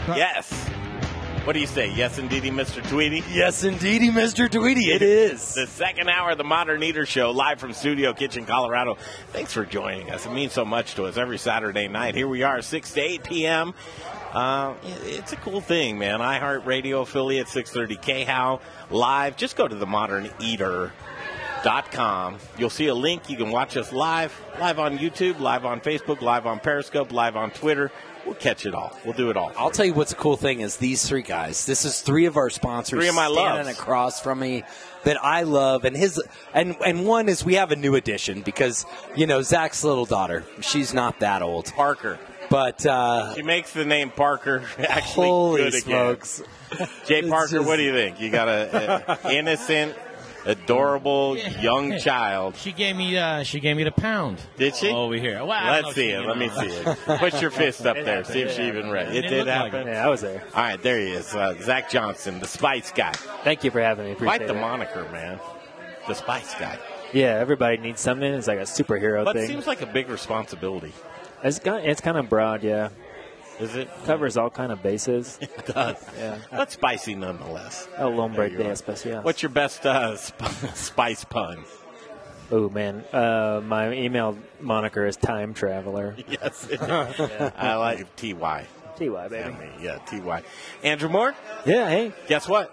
Yes. 0.07 0.69
What 1.43 1.51
do 1.53 1.59
you 1.59 1.67
say? 1.67 1.91
Yes, 1.93 2.19
indeedy, 2.19 2.51
Mr. 2.51 2.81
Tweety? 2.87 3.21
Yes, 3.29 3.65
indeedy, 3.65 4.09
Mr. 4.09 4.49
Tweety. 4.49 4.93
It 4.93 5.01
is. 5.01 5.55
The 5.55 5.67
second 5.67 6.07
hour 6.09 6.31
of 6.31 6.37
the 6.37 6.45
Modern 6.45 6.81
Eater 6.81 7.05
Show, 7.05 7.31
live 7.31 7.59
from 7.59 7.73
Studio 7.73 8.13
Kitchen, 8.13 8.45
Colorado. 8.45 8.95
Thanks 9.33 9.51
for 9.51 9.65
joining 9.65 10.09
us. 10.09 10.25
It 10.25 10.31
means 10.31 10.53
so 10.53 10.63
much 10.63 10.95
to 10.95 11.03
us 11.03 11.17
every 11.17 11.37
Saturday 11.37 11.89
night. 11.89 12.15
Here 12.15 12.29
we 12.29 12.43
are, 12.43 12.61
6 12.61 12.93
to 12.93 13.01
8 13.01 13.23
p.m. 13.25 13.73
Uh, 14.31 14.75
it's 15.03 15.33
a 15.33 15.35
cool 15.35 15.59
thing, 15.59 15.97
man. 15.99 16.21
iHeartRadio 16.21 17.01
affiliate, 17.01 17.49
630 17.49 18.23
KHOW, 18.25 18.61
live. 18.89 19.35
Just 19.35 19.57
go 19.57 19.67
to 19.67 19.75
the 19.75 19.85
Modern 19.85 20.29
Eater. 20.39 20.93
Dot 21.63 21.91
com. 21.93 22.39
You'll 22.57 22.69
see 22.69 22.87
a 22.87 22.93
link. 22.95 23.29
You 23.29 23.37
can 23.37 23.49
watch 23.49 23.77
us 23.77 23.93
live, 23.93 24.37
live 24.59 24.79
on 24.79 24.97
YouTube, 24.97 25.39
live 25.39 25.63
on 25.63 25.79
Facebook, 25.79 26.19
live 26.21 26.45
on 26.45 26.59
Periscope, 26.59 27.13
live 27.13 27.37
on 27.37 27.51
Twitter. 27.51 27.89
We'll 28.25 28.35
catch 28.35 28.65
it 28.65 28.73
all. 28.73 28.97
We'll 29.03 29.13
do 29.15 29.29
it 29.29 29.37
all. 29.37 29.51
I'll 29.57 29.69
tell 29.69 29.85
you 29.85 29.93
what's 29.93 30.13
a 30.13 30.15
cool 30.15 30.37
thing 30.37 30.61
is 30.61 30.77
these 30.77 31.05
three 31.07 31.23
guys. 31.23 31.65
This 31.65 31.83
is 31.83 31.99
three 32.01 32.25
of 32.25 32.37
our 32.37 32.49
sponsors 32.49 32.97
Three 32.99 33.09
of 33.09 33.15
my 33.15 33.27
standing 33.29 33.65
loves. 33.65 33.77
across 33.79 34.21
from 34.21 34.39
me 34.39 34.63
that 35.03 35.21
I 35.23 35.43
love, 35.43 35.83
and 35.83 35.95
his 35.97 36.21
and 36.53 36.77
and 36.85 37.05
one 37.05 37.27
is 37.27 37.43
we 37.43 37.55
have 37.55 37.71
a 37.71 37.75
new 37.75 37.95
addition 37.95 38.41
because 38.41 38.85
you 39.15 39.27
know 39.27 39.41
Zach's 39.41 39.83
little 39.83 40.05
daughter. 40.05 40.45
She's 40.61 40.93
not 40.93 41.19
that 41.19 41.41
old, 41.41 41.65
Parker. 41.73 42.17
but 42.49 42.85
uh, 42.85 43.35
She 43.35 43.41
makes 43.43 43.73
the 43.73 43.83
name 43.83 44.09
Parker 44.09 44.63
actually 44.79 45.27
Holy 45.27 45.61
good 45.63 45.67
again. 45.75 45.81
smokes. 45.81 46.41
Jay 47.05 47.21
Parker, 47.29 47.57
just- 47.57 47.67
what 47.67 47.75
do 47.75 47.83
you 47.83 47.91
think? 47.93 48.21
You 48.21 48.29
got 48.29 48.47
a, 48.47 49.19
a 49.27 49.33
innocent, 49.33 49.95
adorable 50.45 51.37
young 51.37 51.97
child. 51.99 52.55
She 52.57 52.71
gave 52.71 52.95
me 52.95 53.17
uh, 53.17 53.43
she 53.43 53.59
gave 53.59 53.75
me 53.77 53.83
the 53.83 53.91
pound. 53.91 54.39
Did 54.57 54.75
she? 54.75 54.89
Over 54.89 55.15
here. 55.15 55.39
Well, 55.43 55.51
I 55.51 55.75
don't 55.75 55.83
Let's 55.85 55.95
see 55.95 56.09
it. 56.09 56.25
Let 56.25 56.37
me 56.37 56.47
me 56.47 56.53
see 56.55 56.67
it. 56.67 56.97
Put 57.19 57.41
your 57.41 57.51
fist 57.51 57.85
up 57.85 57.95
there. 57.95 58.23
See 58.23 58.41
if 58.41 58.51
she 58.53 58.67
even 58.67 58.89
read. 58.89 59.09
It 59.15 59.25
It 59.25 59.29
didn't 59.29 59.47
like 59.47 59.71
happen. 59.73 59.87
it. 59.87 59.91
Yeah, 59.93 60.05
I 60.05 60.09
was 60.09 60.21
there. 60.21 60.43
All 60.53 60.63
right, 60.63 60.81
there 60.81 60.99
he 60.99 61.11
is. 61.11 61.33
Uh, 61.33 61.55
Zach 61.61 61.89
Johnson, 61.89 62.39
the 62.39 62.47
Spice 62.47 62.91
Guy. 62.91 63.11
Thank 63.43 63.63
you 63.63 63.71
for 63.71 63.81
having 63.81 64.05
me. 64.05 64.11
Appreciate 64.13 64.37
Quite 64.39 64.47
the 64.47 64.55
it. 64.55 64.61
moniker, 64.61 65.07
man. 65.11 65.39
The 66.07 66.13
Spice 66.15 66.53
Guy. 66.55 66.77
Yeah, 67.13 67.35
everybody 67.39 67.77
needs 67.77 68.01
something. 68.01 68.33
It's 68.33 68.47
like 68.47 68.57
a 68.59 68.63
superhero 68.63 69.23
But 69.23 69.35
it 69.35 69.39
thing. 69.41 69.49
seems 69.49 69.67
like 69.67 69.81
a 69.81 69.85
big 69.85 70.09
responsibility. 70.09 70.91
it's 71.43 71.59
kind 71.59 71.85
it's 71.85 72.01
kind 72.01 72.17
of 72.17 72.27
broad, 72.29 72.63
yeah. 72.63 72.89
Is 73.59 73.75
it? 73.75 73.89
Covers 74.05 74.35
all 74.37 74.49
kind 74.49 74.71
of 74.71 74.81
bases. 74.81 75.37
It 75.41 75.65
does. 75.67 75.97
Yeah. 76.17 76.37
But 76.51 76.71
spicy 76.71 77.15
nonetheless. 77.15 77.87
El 77.97 78.11
hombre 78.13 78.49
de 78.49 78.67
are. 78.67 78.71
especial. 78.71 79.21
What's 79.21 79.41
your 79.43 79.49
best 79.51 79.85
uh, 79.85 80.15
sp- 80.17 80.41
spice 80.75 81.23
pun? 81.25 81.63
Oh 82.51 82.69
man, 82.69 83.03
uh, 83.13 83.61
my 83.63 83.91
email 83.93 84.37
moniker 84.59 85.05
is 85.05 85.15
time 85.17 85.53
traveler. 85.53 86.15
Yes. 86.27 86.67
I 86.81 87.75
like 87.75 88.15
TY. 88.15 88.67
TY 88.97 89.27
baby. 89.27 89.43
Family. 89.43 89.69
Yeah, 89.81 89.97
TY. 89.99 90.43
Andrew 90.83 91.09
Moore? 91.09 91.33
Yeah, 91.65 91.89
hey. 91.89 92.13
Guess 92.27 92.47
what? 92.49 92.69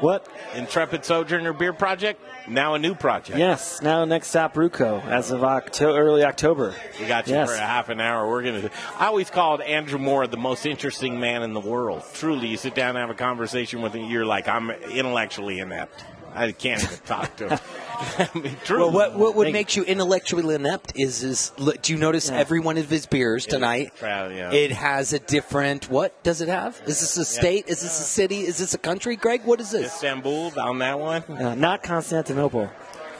What? 0.00 0.26
Intrepid 0.54 1.04
Sojourner 1.04 1.52
Beer 1.52 1.72
Project, 1.72 2.20
now 2.48 2.74
a 2.74 2.78
new 2.78 2.94
project. 2.94 3.38
Yes, 3.38 3.80
now 3.82 4.04
next 4.04 4.28
stop 4.28 4.54
Brewco 4.54 5.04
as 5.06 5.30
of 5.30 5.42
Octo- 5.44 5.96
early 5.96 6.24
October. 6.24 6.74
We 7.00 7.06
got 7.06 7.26
you 7.28 7.34
Yes. 7.34 7.50
for 7.50 7.56
a 7.56 7.60
half 7.60 7.88
an 7.88 8.00
hour. 8.00 8.28
We're 8.28 8.42
gonna. 8.42 8.70
I 8.98 9.06
always 9.06 9.30
called 9.30 9.60
Andrew 9.60 9.98
Moore 9.98 10.26
the 10.26 10.36
most 10.36 10.66
interesting 10.66 11.18
man 11.20 11.42
in 11.42 11.52
the 11.54 11.60
world. 11.60 12.02
Truly, 12.14 12.48
you 12.48 12.56
sit 12.56 12.74
down 12.74 12.90
and 12.90 12.98
have 12.98 13.10
a 13.10 13.14
conversation 13.14 13.82
with 13.82 13.94
him, 13.94 14.04
you're 14.10 14.26
like, 14.26 14.48
I'm 14.48 14.70
intellectually 14.70 15.58
inept. 15.60 16.04
I 16.34 16.52
can't 16.52 16.82
even 16.82 16.98
talk 17.06 17.36
to 17.36 17.48
him. 17.50 17.58
I 18.18 18.28
mean, 18.34 18.56
truly. 18.64 18.82
Well, 18.82 18.92
what 18.92 19.14
what 19.14 19.34
would 19.36 19.52
make 19.52 19.76
you 19.76 19.84
intellectually 19.84 20.54
inept 20.54 20.92
is 20.96 21.22
is 21.22 21.52
do 21.82 21.92
you 21.92 21.98
notice 21.98 22.30
every 22.30 22.58
one 22.60 22.76
of 22.78 22.90
his 22.90 23.06
beers 23.06 23.46
tonight? 23.46 23.92
Proud, 23.96 24.32
yeah. 24.32 24.52
It 24.52 24.72
has 24.72 25.12
a 25.12 25.18
different. 25.18 25.88
What 25.88 26.20
does 26.22 26.40
it 26.40 26.48
have? 26.48 26.80
Is 26.86 27.00
this 27.00 27.16
a 27.16 27.24
state? 27.24 27.68
Is 27.68 27.82
this 27.82 28.00
a 28.00 28.04
city? 28.04 28.40
Is 28.40 28.58
this 28.58 28.74
a 28.74 28.78
country? 28.78 29.16
Greg, 29.16 29.44
what 29.44 29.60
is 29.60 29.70
this? 29.70 29.86
Istanbul 29.86 30.52
on 30.58 30.78
that 30.78 30.98
one. 30.98 31.22
Uh, 31.22 31.54
not 31.54 31.82
Constantinople. 31.82 32.70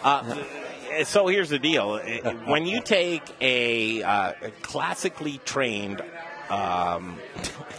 Uh, 0.02 0.36
So 1.04 1.26
here's 1.26 1.48
the 1.48 1.58
deal: 1.58 1.98
when 2.44 2.66
you 2.66 2.80
take 2.82 3.22
a, 3.40 4.02
uh, 4.02 4.32
a 4.42 4.50
classically 4.62 5.40
trained. 5.44 6.02
Um, 6.50 7.18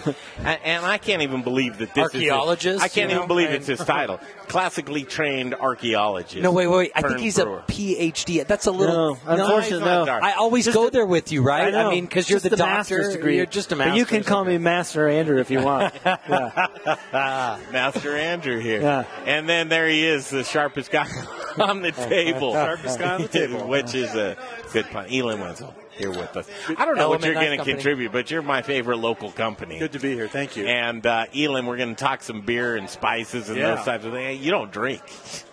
and 0.37 0.59
and 0.63 0.85
I 0.85 0.97
can't 0.97 1.21
even 1.21 1.43
believe 1.43 1.77
that 1.77 1.93
this 1.93 2.07
is. 2.07 2.13
Archaeologist, 2.15 2.75
is. 2.77 2.81
I 2.81 2.87
can't 2.87 3.09
you 3.09 3.15
know? 3.15 3.21
even 3.23 3.27
believe 3.27 3.49
it's 3.49 3.67
his 3.67 3.79
title. 3.79 4.19
Classically 4.47 5.03
trained 5.03 5.55
archaeologist. 5.55 6.41
No, 6.41 6.51
wait, 6.51 6.67
wait. 6.67 6.91
I 6.95 7.01
think 7.01 7.19
he's 7.19 7.35
brewer. 7.35 7.59
a 7.59 7.71
PhD. 7.71 8.45
That's 8.45 8.65
a 8.65 8.71
little. 8.71 9.15
No, 9.15 9.19
unfortunately, 9.25 9.77
he's 9.77 9.79
no. 9.85 10.05
I 10.05 10.33
always 10.33 10.65
Just 10.65 10.75
go 10.75 10.87
a- 10.87 10.91
there 10.91 11.05
with 11.05 11.31
you, 11.31 11.41
right? 11.41 11.67
I, 11.73 11.83
know. 11.83 11.91
mean, 11.91 12.05
because 12.05 12.29
you're 12.29 12.39
Just 12.39 12.49
the, 12.49 12.57
doctor. 12.57 12.73
master's 12.73 13.13
degree. 13.15 13.37
You're 13.37 13.45
just 13.45 13.71
a 13.71 13.75
But 13.75 13.85
master. 13.85 13.97
you 13.97 14.05
can 14.05 14.23
call 14.23 14.43
me 14.43 14.57
Master 14.57 15.07
Andrew 15.07 15.39
if 15.39 15.49
you 15.49 15.61
want. 15.61 15.93
Master 17.13 18.15
Andrew 18.17 18.59
here. 18.59 18.81
Yeah. 18.81 19.05
And 19.25 19.47
then 19.47 19.69
there 19.69 19.87
he 19.87 20.05
is, 20.05 20.29
the 20.29 20.43
sharpest 20.43 20.91
guy 20.91 21.07
on 21.59 21.81
the 21.81 21.91
table. 21.91 22.53
Sharpest 22.53 22.99
guy 22.99 23.15
on 23.15 23.21
the 23.21 23.27
table. 23.27 23.67
Which 23.67 23.95
is 23.95 24.13
a 24.15 24.37
good 24.71 24.85
pun. 24.89 25.07
Elon 25.09 25.39
Wenzel 25.39 25.73
here 25.97 26.09
with 26.09 26.35
us. 26.37 26.47
I 26.77 26.85
don't 26.85 26.95
know 26.97 27.09
what 27.09 27.23
you're 27.23 27.33
going 27.33 27.57
to 27.59 27.63
contribute, 27.65 28.11
but 28.11 28.31
you're 28.31 28.41
my 28.41 28.61
favorite 28.61 28.97
local 28.97 29.31
company. 29.31 29.79
Good 29.79 29.93
to 29.93 29.99
be 29.99 30.13
here. 30.13 30.27
Thank 30.27 30.55
you. 30.57 30.65
And 30.65 31.05
uh, 31.05 31.25
Elon, 31.35 31.65
we're 31.65 31.77
going 31.77 31.95
to 31.95 32.03
talk 32.03 32.23
some 32.23 32.41
beer 32.41 32.75
and 32.75 32.89
spices 32.89 33.49
and 33.49 33.57
Yeah. 33.57 33.75
those 33.75 33.85
types 33.85 34.05
of 34.05 34.13
things. 34.13 34.43
You 34.43 34.51
don't 34.51 34.71
drink. 34.71 35.01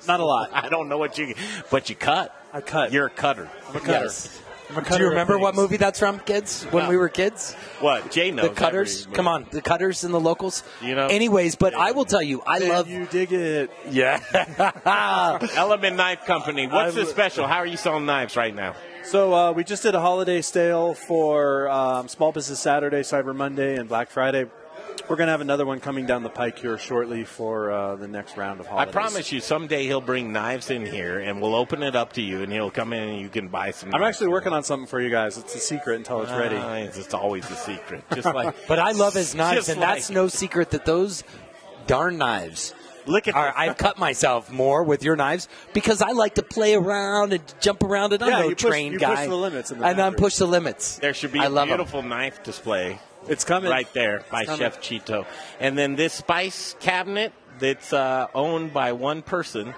Not 0.06 0.20
a 0.20 0.24
lot. 0.24 0.50
I 0.52 0.68
don't 0.68 0.88
know 0.88 0.98
what 0.98 1.18
you, 1.18 1.34
but 1.70 1.88
you 1.90 1.96
cut. 1.96 2.34
I 2.52 2.60
cut. 2.60 2.92
You're 2.92 3.06
a 3.06 3.10
cutter. 3.10 3.48
I'm 3.68 3.76
a 3.76 3.80
cutter. 3.80 4.04
Yes. 4.04 4.40
I'm 4.70 4.78
a 4.84 4.88
Do 4.88 4.98
you 5.02 5.08
remember 5.08 5.36
what 5.38 5.54
movie 5.54 5.76
that's 5.76 5.98
from, 5.98 6.20
kids? 6.20 6.64
When 6.70 6.84
No. 6.84 6.90
we 6.90 6.96
were 6.96 7.08
kids, 7.08 7.54
What? 7.80 8.10
Jay 8.10 8.30
knows. 8.30 8.48
the 8.48 8.54
Cutters. 8.54 9.02
every 9.02 9.14
Come 9.16 9.26
on, 9.28 9.46
the 9.50 9.60
Cutters 9.60 10.04
and 10.04 10.14
the 10.14 10.20
locals. 10.20 10.62
You 10.80 10.94
know- 10.94 11.06
Anyways, 11.08 11.56
but 11.56 11.74
I 11.74 11.90
will 11.92 12.04
tell 12.04 12.22
you, 12.22 12.42
I 12.46 12.60
Can 12.60 12.68
love. 12.68 12.88
you 12.88 13.06
dig 13.06 13.32
it? 13.32 13.70
Yeah. 13.90 14.20
Element 15.56 15.96
Knife 15.96 16.24
Company. 16.24 16.66
What's 16.66 16.96
I- 16.96 17.00
the 17.00 17.06
special? 17.06 17.46
How 17.46 17.56
are 17.58 17.66
you 17.66 17.76
selling 17.76 18.06
knives 18.06 18.36
right 18.36 18.54
now? 18.54 18.74
So 19.02 19.34
uh, 19.34 19.52
we 19.52 19.64
just 19.64 19.82
did 19.82 19.94
a 19.94 20.00
holiday 20.00 20.40
sale 20.42 20.94
for 20.94 21.68
um, 21.68 22.06
Small 22.06 22.32
Business 22.32 22.60
Saturday, 22.60 23.00
Cyber 23.00 23.34
Monday, 23.34 23.76
and 23.76 23.88
Black 23.88 24.10
Friday. 24.10 24.44
We're 25.10 25.16
going 25.16 25.26
to 25.26 25.32
have 25.32 25.40
another 25.40 25.66
one 25.66 25.80
coming 25.80 26.06
down 26.06 26.22
the 26.22 26.30
pike 26.30 26.58
here 26.60 26.78
shortly 26.78 27.24
for 27.24 27.70
uh, 27.72 27.96
the 27.96 28.06
next 28.08 28.36
round 28.36 28.60
of 28.60 28.66
holidays. 28.68 28.88
I 28.88 28.92
promise 28.92 29.32
you, 29.32 29.40
someday 29.40 29.84
he'll 29.84 30.00
bring 30.00 30.32
knives 30.32 30.70
in 30.70 30.86
here, 30.86 31.18
and 31.18 31.42
we'll 31.42 31.56
open 31.56 31.82
it 31.82 31.96
up 31.96 32.12
to 32.14 32.22
you, 32.22 32.42
and 32.42 32.52
he'll 32.52 32.70
come 32.70 32.92
in 32.92 33.08
and 33.08 33.20
you 33.20 33.28
can 33.28 33.48
buy 33.48 33.72
some. 33.72 33.92
I'm 33.94 34.02
actually 34.04 34.28
working 34.28 34.52
on 34.52 34.62
something 34.62 34.86
for 34.86 35.00
you 35.00 35.10
guys. 35.10 35.36
It's 35.36 35.54
a 35.54 35.58
secret 35.58 35.96
until 35.96 36.22
it's 36.22 36.30
ready. 36.30 36.56
Ah, 36.56 36.74
it's 36.76 36.96
it's 36.96 37.12
always 37.12 37.44
a 37.50 37.56
secret, 37.56 38.04
just 38.14 38.24
like. 38.34 38.54
But 38.68 38.78
I 38.78 38.92
love 38.92 39.12
his 39.14 39.34
knives, 39.34 39.56
just 39.56 39.68
and 39.70 39.82
that's 39.82 40.10
no 40.10 40.28
secret 40.28 40.70
that 40.70 40.84
those 40.84 41.24
darn 41.88 42.16
knives. 42.16 42.72
Look 43.06 43.26
at 43.26 43.34
are, 43.34 43.52
I've 43.56 43.78
cut 43.78 43.98
myself 43.98 44.52
more 44.52 44.84
with 44.84 45.02
your 45.02 45.16
knives 45.16 45.48
because 45.72 46.02
I 46.02 46.10
like 46.12 46.34
to 46.36 46.42
play 46.42 46.74
around 46.74 47.32
and 47.32 47.42
jump 47.60 47.82
around, 47.82 48.12
and 48.12 48.22
I'm 48.22 48.28
Yeah, 48.30 48.38
no 48.40 48.48
you 48.50 48.54
push- 48.54 48.62
trained 48.70 48.92
you 48.92 48.98
push 49.00 49.08
guy. 49.08 49.26
the 49.26 49.34
limits 49.34 49.70
in 49.72 49.78
the 49.80 49.86
and 49.86 50.00
I'm 50.00 50.12
factory. 50.12 50.24
push 50.24 50.36
the 50.36 50.46
limits. 50.46 50.98
There 50.98 51.14
should 51.14 51.32
be 51.32 51.40
I 51.40 51.46
a 51.46 51.48
love 51.48 51.68
'em. 51.68 51.76
beautiful 51.78 52.02
knife 52.02 52.42
display. 52.44 53.00
It's 53.30 53.44
coming 53.44 53.70
right 53.70 53.90
there 53.94 54.24
by 54.30 54.44
Chef 54.44 54.80
Chito, 54.80 55.24
and 55.60 55.78
then 55.78 55.96
this 55.96 56.12
spice 56.12 56.74
cabinet 56.80 57.32
that's 57.58 57.92
uh, 57.92 58.26
owned 58.34 58.72
by 58.74 58.92
one 58.92 59.22
person. 59.22 59.72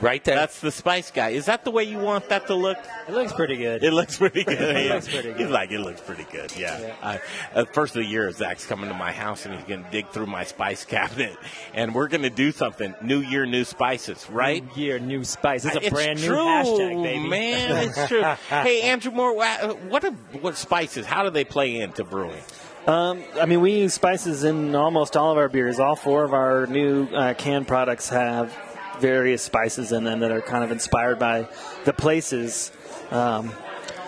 Right 0.00 0.24
there. 0.24 0.34
That's 0.34 0.60
the 0.60 0.70
spice 0.70 1.10
guy. 1.10 1.28
Is 1.28 1.44
that 1.44 1.62
the 1.66 1.70
way 1.70 1.84
you 1.84 1.98
want 1.98 2.30
that 2.30 2.46
to 2.46 2.54
look? 2.54 2.78
It 3.06 3.12
looks 3.12 3.34
pretty 3.34 3.58
good. 3.58 3.84
It 3.84 3.92
looks 3.92 4.16
pretty 4.16 4.44
good. 4.44 4.58
It 4.58 4.86
yeah. 4.86 4.94
looks 4.94 5.08
pretty 5.08 5.28
good. 5.32 5.40
He's 5.40 5.50
like, 5.50 5.70
it 5.72 5.80
looks 5.80 6.00
pretty 6.00 6.24
good. 6.32 6.56
Yeah. 6.56 6.94
I, 7.02 7.20
uh, 7.54 7.66
first 7.66 7.94
of 7.96 8.02
the 8.02 8.08
year, 8.08 8.30
Zach's 8.32 8.64
coming 8.64 8.88
to 8.88 8.94
my 8.94 9.12
house 9.12 9.44
and 9.44 9.54
he's 9.54 9.64
going 9.64 9.84
to 9.84 9.90
dig 9.90 10.08
through 10.08 10.24
my 10.24 10.44
spice 10.44 10.84
cabinet, 10.86 11.36
and 11.74 11.94
we're 11.94 12.08
going 12.08 12.22
to 12.22 12.30
do 12.30 12.50
something. 12.50 12.94
New 13.02 13.20
year, 13.20 13.44
new 13.44 13.64
spices, 13.64 14.26
right? 14.30 14.64
New 14.74 14.82
year, 14.82 14.98
new 14.98 15.22
spice. 15.22 15.66
It's 15.66 15.76
a 15.76 15.90
brand 15.90 16.18
new 16.18 16.28
true, 16.28 16.36
hashtag, 16.36 17.02
baby. 17.02 17.28
man. 17.28 17.88
It's 17.90 18.08
true. 18.08 18.22
hey, 18.22 18.80
Andrew 18.80 19.12
Moore, 19.12 19.36
wha- 19.36 19.74
what 19.90 20.02
what 20.40 20.56
spices? 20.56 21.04
How 21.04 21.24
do 21.24 21.30
they 21.30 21.44
play 21.44 21.76
into 21.78 22.04
brewing? 22.04 22.40
Um, 22.86 23.22
I 23.38 23.44
mean, 23.44 23.60
we 23.60 23.72
use 23.80 23.92
spices 23.92 24.44
in 24.44 24.74
almost 24.74 25.16
all 25.16 25.32
of 25.32 25.38
our 25.38 25.50
beers. 25.50 25.78
All 25.78 25.96
four 25.96 26.24
of 26.24 26.32
our 26.32 26.66
new 26.66 27.06
uh, 27.08 27.34
canned 27.34 27.68
products 27.68 28.08
have 28.08 28.56
various 29.00 29.42
spices 29.42 29.92
in 29.92 30.04
them 30.04 30.20
that 30.20 30.30
are 30.30 30.40
kind 30.40 30.64
of 30.64 30.72
inspired 30.72 31.18
by 31.18 31.46
the 31.84 31.92
places 31.92 32.72
um, 33.10 33.52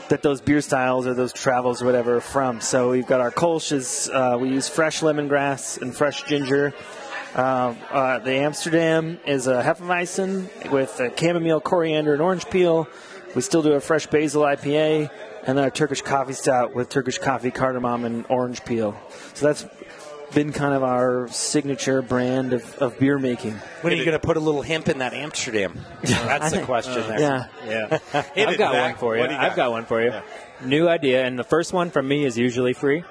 that 0.08 0.22
those 0.22 0.40
beer 0.40 0.62
styles 0.62 1.06
or 1.06 1.12
those 1.12 1.34
travels 1.34 1.82
or 1.82 1.86
whatever 1.86 2.16
are 2.16 2.20
from. 2.20 2.62
So 2.62 2.90
we've 2.90 3.06
got 3.06 3.20
our 3.20 3.30
Kolsch's. 3.30 4.08
Uh, 4.08 4.38
we 4.40 4.48
use 4.48 4.70
fresh 4.70 5.00
lemongrass 5.00 5.80
and 5.80 5.94
fresh 5.94 6.24
ginger. 6.24 6.72
Uh, 7.34 7.74
uh, 7.90 8.18
the 8.20 8.32
Amsterdam 8.32 9.18
is 9.26 9.46
a 9.48 9.62
Hefeweizen 9.62 10.70
with 10.70 11.00
chamomile, 11.18 11.60
coriander, 11.60 12.14
and 12.14 12.22
orange 12.22 12.48
peel. 12.48 12.88
We 13.34 13.42
still 13.42 13.62
do 13.62 13.72
a 13.72 13.80
fresh 13.80 14.06
basil 14.06 14.42
IPA, 14.42 15.10
and 15.46 15.58
then 15.58 15.64
our 15.64 15.70
Turkish 15.70 16.02
coffee 16.02 16.32
stout 16.32 16.74
with 16.74 16.88
Turkish 16.88 17.18
coffee, 17.18 17.50
cardamom, 17.50 18.04
and 18.04 18.24
orange 18.28 18.64
peel. 18.64 18.96
So 19.34 19.46
that's 19.46 19.66
been 20.34 20.52
kind 20.52 20.74
of 20.74 20.82
our 20.82 21.28
signature 21.28 22.00
brand 22.02 22.52
of, 22.52 22.78
of 22.78 22.98
beer 22.98 23.18
making. 23.18 23.52
When 23.82 23.92
are 23.92 23.96
you 23.96 24.04
going 24.04 24.18
to 24.18 24.24
put 24.24 24.36
a 24.36 24.40
little 24.40 24.62
hemp 24.62 24.88
in 24.88 24.98
that 24.98 25.12
Amsterdam? 25.12 25.78
That's 26.02 26.52
the 26.52 26.62
question 26.62 27.06
there. 27.06 27.20
Yeah, 27.20 27.48
yeah. 27.66 27.98
I've 28.36 28.58
got 28.58 28.74
one 28.74 28.94
for 28.96 29.16
you. 29.16 29.22
You 29.22 29.28
got? 29.28 29.40
I've 29.40 29.56
got 29.56 29.70
one 29.70 29.84
for 29.84 30.02
you. 30.02 30.12
New 30.64 30.88
idea, 30.88 31.24
and 31.24 31.38
the 31.38 31.44
first 31.44 31.72
one 31.72 31.90
from 31.90 32.08
me 32.08 32.24
is 32.24 32.38
usually 32.38 32.72
free. 32.72 33.04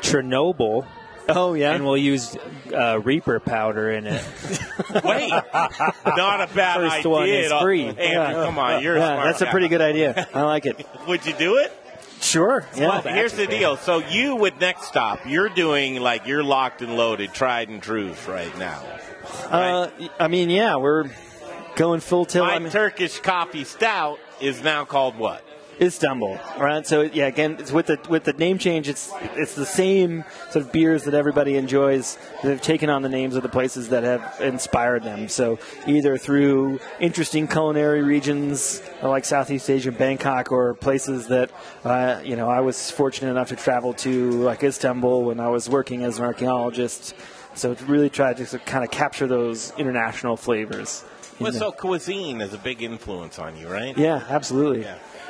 Chernobyl. 0.00 0.86
Oh 1.28 1.54
yeah, 1.54 1.72
and 1.72 1.84
we'll 1.84 1.96
use 1.96 2.36
uh, 2.74 3.00
Reaper 3.00 3.38
powder 3.40 3.90
in 3.90 4.06
it. 4.06 4.24
Wait, 5.04 5.28
not 5.30 6.40
a 6.40 6.48
bad 6.54 6.76
First 6.76 6.96
idea. 6.96 7.10
one 7.10 7.28
is 7.28 7.52
free. 7.60 7.86
Andrew, 7.86 8.02
Yeah. 8.04 8.32
come 8.32 8.58
on, 8.58 8.82
you're 8.82 8.96
Yeah, 8.96 9.06
smart 9.14 9.24
that's 9.26 9.40
a 9.42 9.44
guy. 9.46 9.50
pretty 9.50 9.68
good 9.68 9.80
idea. 9.82 10.28
I 10.34 10.42
like 10.42 10.66
it. 10.66 10.86
Would 11.06 11.26
you 11.26 11.34
do 11.34 11.56
it? 11.58 11.72
Sure. 12.20 12.66
Yeah. 12.74 12.88
Well, 12.88 13.02
here's 13.02 13.34
the 13.34 13.46
deal. 13.46 13.76
So 13.76 13.98
you 13.98 14.36
with 14.36 14.58
Next 14.60 14.84
Stop, 14.88 15.20
you're 15.26 15.48
doing 15.48 16.00
like 16.00 16.26
you're 16.26 16.42
locked 16.42 16.82
and 16.82 16.96
loaded, 16.96 17.32
tried 17.32 17.68
and 17.68 17.82
true 17.82 18.12
right 18.26 18.56
now. 18.58 18.82
Uh, 19.50 19.90
I 20.18 20.28
mean, 20.28 20.50
yeah, 20.50 20.76
we're 20.76 21.04
going 21.76 22.00
full 22.00 22.24
tilt. 22.24 22.46
My 22.48 22.54
I 22.54 22.58
mean, 22.58 22.70
Turkish 22.72 23.20
coffee 23.20 23.64
stout 23.64 24.18
is 24.40 24.62
now 24.62 24.84
called 24.84 25.16
what? 25.16 25.44
Istanbul, 25.80 26.38
right? 26.58 26.86
So 26.86 27.02
yeah, 27.02 27.26
again, 27.26 27.56
it's 27.58 27.70
with 27.70 27.86
the 27.86 27.98
with 28.08 28.24
the 28.24 28.32
name 28.32 28.58
change, 28.58 28.88
it's 28.88 29.12
it's 29.34 29.54
the 29.54 29.66
same 29.66 30.24
sort 30.50 30.64
of 30.64 30.72
beers 30.72 31.04
that 31.04 31.14
everybody 31.14 31.56
enjoys. 31.56 32.18
They've 32.42 32.60
taken 32.60 32.90
on 32.90 33.02
the 33.02 33.08
names 33.08 33.36
of 33.36 33.42
the 33.42 33.48
places 33.48 33.88
that 33.90 34.02
have 34.02 34.40
inspired 34.40 35.04
them. 35.04 35.28
So 35.28 35.58
either 35.86 36.18
through 36.18 36.80
interesting 36.98 37.46
culinary 37.46 38.02
regions 38.02 38.82
like 39.02 39.24
Southeast 39.24 39.70
Asia, 39.70 39.92
Bangkok, 39.92 40.50
or 40.50 40.74
places 40.74 41.28
that 41.28 41.50
uh, 41.84 42.20
you 42.24 42.36
know 42.36 42.48
I 42.48 42.60
was 42.60 42.90
fortunate 42.90 43.30
enough 43.30 43.48
to 43.48 43.56
travel 43.56 43.92
to, 43.94 44.30
like 44.32 44.62
Istanbul, 44.62 45.24
when 45.24 45.40
I 45.40 45.48
was 45.48 45.68
working 45.68 46.02
as 46.02 46.18
an 46.18 46.24
archaeologist. 46.24 47.14
So 47.54 47.74
to 47.74 47.84
really 47.86 48.10
try 48.10 48.34
to 48.34 48.58
kind 48.60 48.84
of 48.84 48.90
capture 48.90 49.26
those 49.26 49.72
international 49.78 50.36
flavors. 50.36 51.04
Well, 51.40 51.52
so 51.52 51.70
cuisine 51.70 52.40
is 52.40 52.52
a 52.52 52.58
big 52.58 52.82
influence 52.82 53.38
on 53.38 53.56
you, 53.56 53.68
right? 53.68 53.96
yeah, 53.96 54.24
absolutely. 54.28 54.86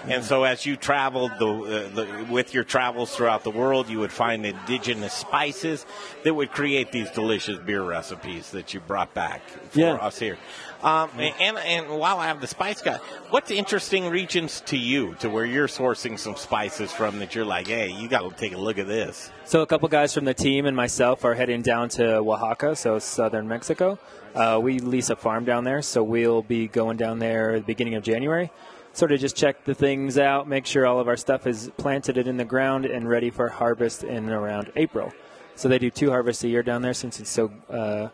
And 0.06 0.24
so, 0.24 0.44
as 0.44 0.64
you 0.64 0.76
traveled 0.76 1.32
the, 1.38 1.48
uh, 1.48 1.88
the, 1.94 2.26
with 2.30 2.54
your 2.54 2.64
travels 2.64 3.14
throughout 3.14 3.42
the 3.44 3.50
world, 3.50 3.88
you 3.88 3.98
would 3.98 4.12
find 4.12 4.46
indigenous 4.46 5.12
spices 5.12 5.84
that 6.24 6.34
would 6.34 6.50
create 6.52 6.92
these 6.92 7.10
delicious 7.10 7.58
beer 7.58 7.82
recipes 7.82 8.50
that 8.52 8.72
you 8.72 8.80
brought 8.80 9.12
back 9.14 9.42
for 9.70 9.78
Yeah. 9.80 9.94
us 9.94 10.18
here. 10.18 10.38
Um, 10.82 11.10
and 11.18 11.58
and 11.58 11.88
while 11.98 12.18
I 12.20 12.28
have 12.28 12.40
the 12.40 12.46
spice 12.46 12.80
guy, 12.80 12.98
what's 13.30 13.50
interesting 13.50 14.08
regions 14.08 14.60
to 14.66 14.76
you 14.78 15.16
to 15.18 15.28
where 15.28 15.44
you're 15.44 15.66
sourcing 15.66 16.16
some 16.16 16.36
spices 16.36 16.92
from 16.92 17.18
that 17.18 17.34
you're 17.34 17.44
like, 17.44 17.66
hey, 17.66 17.90
you 17.90 18.06
got 18.08 18.20
to 18.20 18.30
take 18.36 18.52
a 18.54 18.58
look 18.58 18.78
at 18.78 18.86
this. 18.86 19.30
So 19.44 19.62
a 19.62 19.66
couple 19.66 19.88
guys 19.88 20.14
from 20.14 20.24
the 20.24 20.34
team 20.34 20.66
and 20.66 20.76
myself 20.76 21.24
are 21.24 21.34
heading 21.34 21.62
down 21.62 21.88
to 21.90 22.18
Oaxaca, 22.18 22.76
so 22.76 23.00
southern 23.00 23.48
Mexico. 23.48 23.98
Uh, 24.36 24.60
we 24.62 24.78
lease 24.78 25.10
a 25.10 25.16
farm 25.16 25.44
down 25.44 25.64
there, 25.64 25.82
so 25.82 26.02
we'll 26.04 26.42
be 26.42 26.68
going 26.68 26.96
down 26.96 27.18
there 27.18 27.54
at 27.56 27.62
the 27.62 27.66
beginning 27.66 27.96
of 27.96 28.04
January. 28.04 28.52
Sort 28.92 29.12
of 29.12 29.20
just 29.20 29.36
check 29.36 29.64
the 29.64 29.74
things 29.74 30.18
out, 30.18 30.48
make 30.48 30.66
sure 30.66 30.86
all 30.86 30.98
of 30.98 31.06
our 31.06 31.16
stuff 31.16 31.46
is 31.46 31.70
planted 31.76 32.16
in 32.18 32.36
the 32.36 32.44
ground 32.44 32.84
and 32.84 33.08
ready 33.08 33.30
for 33.30 33.48
harvest 33.48 34.02
in 34.02 34.28
around 34.30 34.72
April. 34.74 35.12
So 35.54 35.68
they 35.68 35.78
do 35.78 35.90
two 35.90 36.10
harvests 36.10 36.42
a 36.44 36.48
year 36.48 36.62
down 36.62 36.82
there 36.82 36.94
since 36.94 37.20
it's 37.20 37.30
so 37.30 37.52
uh, 37.70 38.08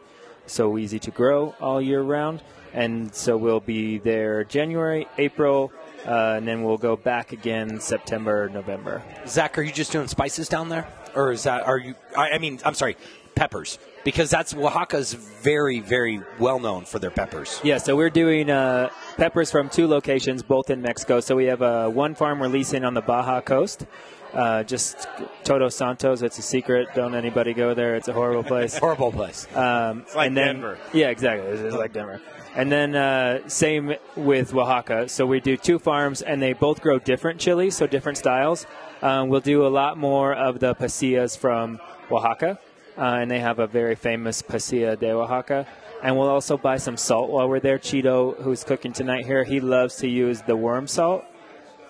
so 0.46 0.76
easy 0.76 0.98
to 0.98 1.10
grow 1.10 1.54
all 1.60 1.80
year 1.80 2.02
round. 2.02 2.42
And 2.74 3.14
so 3.14 3.36
we'll 3.36 3.60
be 3.60 3.98
there 3.98 4.44
January, 4.44 5.06
April, 5.16 5.72
uh, 6.06 6.34
and 6.36 6.46
then 6.46 6.64
we'll 6.64 6.76
go 6.76 6.96
back 6.96 7.32
again 7.32 7.80
September, 7.80 8.48
November. 8.48 9.02
Zach, 9.26 9.56
are 9.58 9.62
you 9.62 9.72
just 9.72 9.92
doing 9.92 10.08
spices 10.08 10.48
down 10.48 10.68
there, 10.68 10.88
or 11.14 11.32
is 11.32 11.44
that 11.44 11.66
are 11.66 11.78
you? 11.78 11.94
I, 12.16 12.32
I 12.32 12.38
mean, 12.38 12.58
I'm 12.64 12.74
sorry, 12.74 12.96
peppers, 13.36 13.78
because 14.02 14.28
that's 14.28 14.54
Oaxaca's 14.54 15.12
very, 15.14 15.80
very 15.80 16.20
well 16.38 16.58
known 16.58 16.84
for 16.84 16.98
their 16.98 17.10
peppers. 17.10 17.60
Yeah, 17.62 17.78
so 17.78 17.94
we're 17.94 18.10
doing 18.10 18.50
uh, 18.50 18.90
peppers 19.16 19.50
from 19.50 19.68
two 19.68 19.86
locations, 19.86 20.42
both 20.42 20.70
in 20.70 20.82
Mexico. 20.82 21.20
So 21.20 21.36
we 21.36 21.46
have 21.46 21.62
uh, 21.62 21.88
one 21.88 22.14
farm 22.14 22.38
we're 22.40 22.48
leasing 22.48 22.84
on 22.84 22.94
the 22.94 23.00
Baja 23.02 23.40
coast. 23.40 23.86
Uh, 24.32 24.64
just 24.64 25.06
Todos 25.44 25.76
Santos. 25.76 26.22
It's 26.22 26.38
a 26.38 26.42
secret. 26.42 26.88
Don't 26.94 27.14
anybody 27.14 27.54
go 27.54 27.72
there. 27.74 27.94
It's 27.94 28.08
a 28.08 28.12
horrible 28.12 28.42
place. 28.52 28.76
horrible 28.76 29.12
place. 29.12 29.46
Um, 29.54 30.00
It's 30.00 30.16
like 30.16 30.28
and 30.28 30.36
then, 30.36 30.46
Denver. 30.56 30.78
Yeah, 30.92 31.10
exactly. 31.10 31.48
It's 31.50 31.60
it's 31.62 31.76
like 31.76 31.92
Denver. 31.92 32.20
And 32.56 32.70
then 32.70 32.94
uh, 32.96 33.48
same 33.48 33.94
with 34.16 34.54
Oaxaca. 34.54 35.08
So 35.08 35.26
we 35.26 35.40
do 35.40 35.56
two 35.56 35.78
farms, 35.78 36.22
and 36.22 36.40
they 36.42 36.52
both 36.52 36.80
grow 36.80 36.98
different 36.98 37.40
chilies, 37.40 37.76
so 37.76 37.86
different 37.86 38.18
styles. 38.18 38.66
Um, 39.02 39.28
we'll 39.28 39.40
do 39.40 39.66
a 39.66 39.68
lot 39.68 39.98
more 39.98 40.32
of 40.34 40.60
the 40.60 40.74
pasillas 40.74 41.36
from 41.36 41.80
Oaxaca, 42.10 42.58
uh, 42.96 43.00
and 43.20 43.30
they 43.30 43.40
have 43.40 43.58
a 43.58 43.66
very 43.66 43.94
famous 43.96 44.40
pasilla 44.42 44.98
de 44.98 45.10
Oaxaca. 45.12 45.66
And 46.04 46.18
we'll 46.18 46.28
also 46.28 46.58
buy 46.58 46.76
some 46.76 46.98
salt 46.98 47.30
while 47.30 47.48
we're 47.48 47.60
there. 47.60 47.78
Chito, 47.78 48.40
who's 48.42 48.62
cooking 48.62 48.92
tonight 48.92 49.24
here, 49.24 49.42
he 49.42 49.58
loves 49.58 49.96
to 49.96 50.08
use 50.08 50.42
the 50.42 50.54
worm 50.54 50.86
salt. 50.86 51.24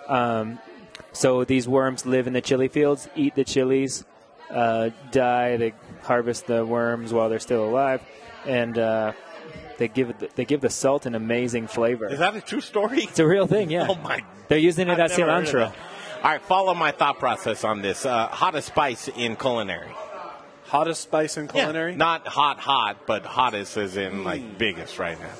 Um, 0.07 0.61
so 1.13 1.43
these 1.43 1.67
worms 1.67 2.07
live 2.07 2.29
in 2.29 2.33
the 2.33 2.41
chili 2.41 2.69
fields, 2.69 3.09
eat 3.17 3.35
the 3.35 3.43
chilies, 3.43 4.05
uh, 4.51 4.91
die. 5.11 5.57
They 5.57 5.75
harvest 6.03 6.47
the 6.47 6.65
worms 6.65 7.13
while 7.13 7.29
they're 7.29 7.41
still 7.41 7.65
alive, 7.65 8.03
and 8.47 8.79
uh, 8.79 9.13
they 9.79 9.89
give 9.89 10.11
it, 10.11 10.37
they 10.37 10.45
give 10.45 10.61
the 10.61 10.71
salt 10.71 11.07
an 11.07 11.17
amazing 11.17 11.67
flavor. 11.67 12.07
Is 12.07 12.21
that 12.21 12.37
a 12.37 12.41
true 12.41 12.61
story? 12.61 13.03
It's 13.03 13.19
a 13.19 13.27
real 13.27 13.49
thing, 13.49 13.71
yeah. 13.71 13.89
Oh 13.89 13.97
my! 13.97 14.25
They're 14.47 14.59
using 14.59 14.89
it 14.89 14.93
I've 14.93 15.11
as 15.11 15.17
cilantro. 15.17 15.67
All 15.67 16.31
right, 16.31 16.41
follow 16.41 16.73
my 16.75 16.93
thought 16.93 17.19
process 17.19 17.65
on 17.65 17.83
this. 17.83 18.07
Uh, 18.07 18.29
hottest 18.29 18.69
spice 18.69 19.09
in 19.09 19.35
culinary. 19.35 19.93
Hottest 20.75 21.03
spice 21.03 21.37
in 21.37 21.47
culinary? 21.47 21.93
Yeah, 21.93 21.99
not 21.99 22.27
hot, 22.27 22.59
hot, 22.59 23.07
but 23.07 23.25
hottest 23.25 23.77
is 23.77 23.97
in 23.97 24.25
like 24.25 24.43
hmm. 24.43 24.59
biggest 24.59 24.99
right 24.99 25.17
now. 25.21 25.31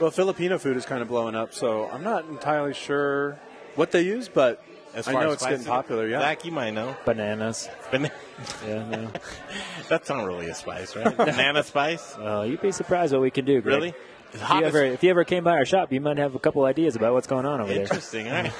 Well, 0.00 0.10
Filipino 0.10 0.56
food 0.56 0.78
is 0.78 0.86
kind 0.86 1.02
of 1.02 1.08
blowing 1.08 1.34
up, 1.34 1.52
so 1.52 1.90
I'm 1.90 2.02
not 2.02 2.24
entirely 2.24 2.72
sure 2.72 3.38
what 3.74 3.90
they 3.90 4.00
use, 4.00 4.30
but 4.30 4.64
As 4.94 5.06
I 5.06 5.12
far 5.12 5.24
know 5.24 5.28
as 5.28 5.34
it's 5.34 5.42
getting 5.42 5.58
spices? 5.58 5.68
popular. 5.68 6.08
Yeah, 6.08 6.20
Zach, 6.20 6.46
you 6.46 6.52
might 6.52 6.70
know. 6.70 6.96
Bananas. 7.04 7.68
Bana- 7.90 8.10
Yeah, 8.66 8.88
no. 8.88 9.10
That's 9.90 10.08
not 10.08 10.24
really 10.24 10.46
a 10.46 10.54
spice, 10.54 10.96
right? 10.96 11.14
Banana 11.18 11.64
spice. 11.64 12.16
Well, 12.18 12.46
you'd 12.46 12.62
be 12.62 12.72
surprised 12.72 13.12
what 13.12 13.20
we 13.20 13.30
can 13.30 13.44
do. 13.44 13.60
Greg. 13.60 13.74
Really? 13.74 13.94
If 14.32 14.40
you, 14.40 14.64
ever, 14.64 14.84
if 14.84 15.02
you 15.02 15.10
ever 15.10 15.24
came 15.24 15.44
by 15.44 15.58
our 15.58 15.66
shop, 15.66 15.92
you 15.92 16.00
might 16.00 16.16
have 16.16 16.34
a 16.34 16.38
couple 16.38 16.64
ideas 16.64 16.96
about 16.96 17.12
what's 17.12 17.26
going 17.26 17.44
on 17.44 17.60
over 17.60 17.70
there. 17.70 17.82
Interesting. 17.82 18.26
All 18.28 18.42
right. 18.42 18.52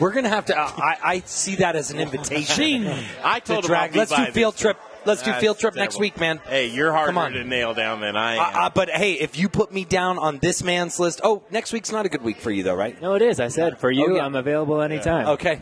We're 0.00 0.12
gonna 0.12 0.30
have 0.30 0.46
to. 0.46 0.60
Uh, 0.60 0.64
I, 0.64 0.96
I 1.04 1.20
see 1.20 1.54
that 1.56 1.76
as 1.76 1.92
an 1.92 2.00
invitation. 2.00 2.88
I 3.22 3.38
told 3.38 3.62
to 3.66 3.68
him 3.70 3.78
I'll 3.78 3.88
drag. 3.88 3.94
Let's 3.94 4.10
do 4.10 4.32
field 4.32 4.54
this. 4.54 4.60
trip 4.60 4.76
let's 5.06 5.22
do 5.22 5.30
That's 5.30 5.40
field 5.42 5.58
trip 5.58 5.74
next 5.74 5.98
week, 5.98 6.18
man. 6.18 6.38
Hey, 6.46 6.66
you're 6.68 6.90
Come 6.92 7.14
harder 7.16 7.36
on. 7.38 7.42
to 7.42 7.44
nail 7.44 7.74
down 7.74 8.00
than 8.00 8.16
I 8.16 8.34
am. 8.34 8.40
Uh, 8.40 8.66
uh, 8.66 8.70
but 8.70 8.90
hey, 8.90 9.12
if 9.14 9.38
you 9.38 9.48
put 9.48 9.72
me 9.72 9.84
down 9.84 10.18
on 10.18 10.38
this 10.38 10.62
man's 10.62 10.98
list, 10.98 11.20
oh, 11.24 11.42
next 11.50 11.72
week's 11.72 11.90
not 11.92 12.06
a 12.06 12.08
good 12.08 12.22
week 12.22 12.38
for 12.40 12.50
you, 12.50 12.62
though, 12.62 12.74
right? 12.74 13.00
No, 13.00 13.14
it 13.14 13.22
is. 13.22 13.40
I 13.40 13.48
said 13.48 13.78
for 13.78 13.90
you, 13.90 14.12
Oh, 14.12 14.16
yeah. 14.16 14.24
I'm 14.24 14.34
available 14.34 14.80
anytime. 14.82 15.26
Okay, 15.28 15.60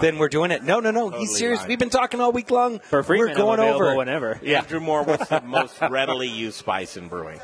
then 0.00 0.18
we're 0.18 0.28
doing 0.28 0.50
it. 0.50 0.62
No, 0.62 0.80
no, 0.80 0.90
no. 0.90 1.04
Totally 1.10 1.20
He's 1.26 1.36
serious. 1.36 1.58
lying. 1.60 1.68
We've 1.68 1.78
been 1.78 1.90
talking 1.90 2.20
all 2.20 2.32
week 2.32 2.50
long. 2.50 2.78
For 2.80 3.02
Freeman, 3.02 3.28
we're 3.28 3.34
going 3.34 3.60
I'm 3.60 3.74
over. 3.74 3.94
whenever. 3.96 4.38
Yeah. 4.42 4.58
Andrew 4.60 4.80
Moore, 4.80 5.02
what's 5.02 5.28
the 5.28 5.40
most 5.42 5.80
readily 5.80 6.28
used 6.28 6.56
spice 6.56 6.96
in 6.96 7.08
brewing? 7.08 7.40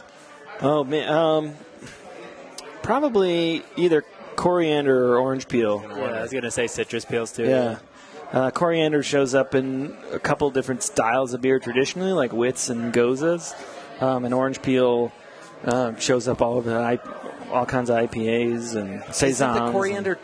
Oh 0.60 0.84
man, 0.84 1.08
um, 1.08 1.54
probably 2.82 3.62
either 3.76 4.04
coriander 4.36 5.12
or 5.14 5.18
orange 5.18 5.48
peel. 5.48 5.82
Yeah, 5.88 6.04
I 6.04 6.22
was 6.22 6.32
gonna 6.32 6.50
say 6.50 6.66
citrus 6.66 7.04
peels 7.04 7.32
too. 7.32 7.44
Yeah. 7.44 7.78
Uh, 8.32 8.50
coriander 8.50 9.02
shows 9.02 9.34
up 9.34 9.54
in 9.54 9.96
a 10.12 10.18
couple 10.18 10.50
different 10.50 10.82
styles 10.82 11.32
of 11.32 11.40
beer 11.40 11.58
traditionally, 11.58 12.12
like 12.12 12.32
wits 12.32 12.68
and 12.68 12.92
goses. 12.92 13.54
Um, 14.00 14.24
and 14.26 14.34
orange 14.34 14.60
peel 14.60 15.10
um, 15.64 15.98
shows 15.98 16.28
up 16.28 16.42
all 16.42 16.54
over 16.54 16.68
the 16.70 16.76
I- 16.78 17.50
all 17.50 17.64
kinds 17.64 17.88
of 17.88 17.96
IPAs 17.96 18.74
and 18.74 19.02
saisons. 19.14 19.54
The 19.58 19.72
coriander 19.72 20.18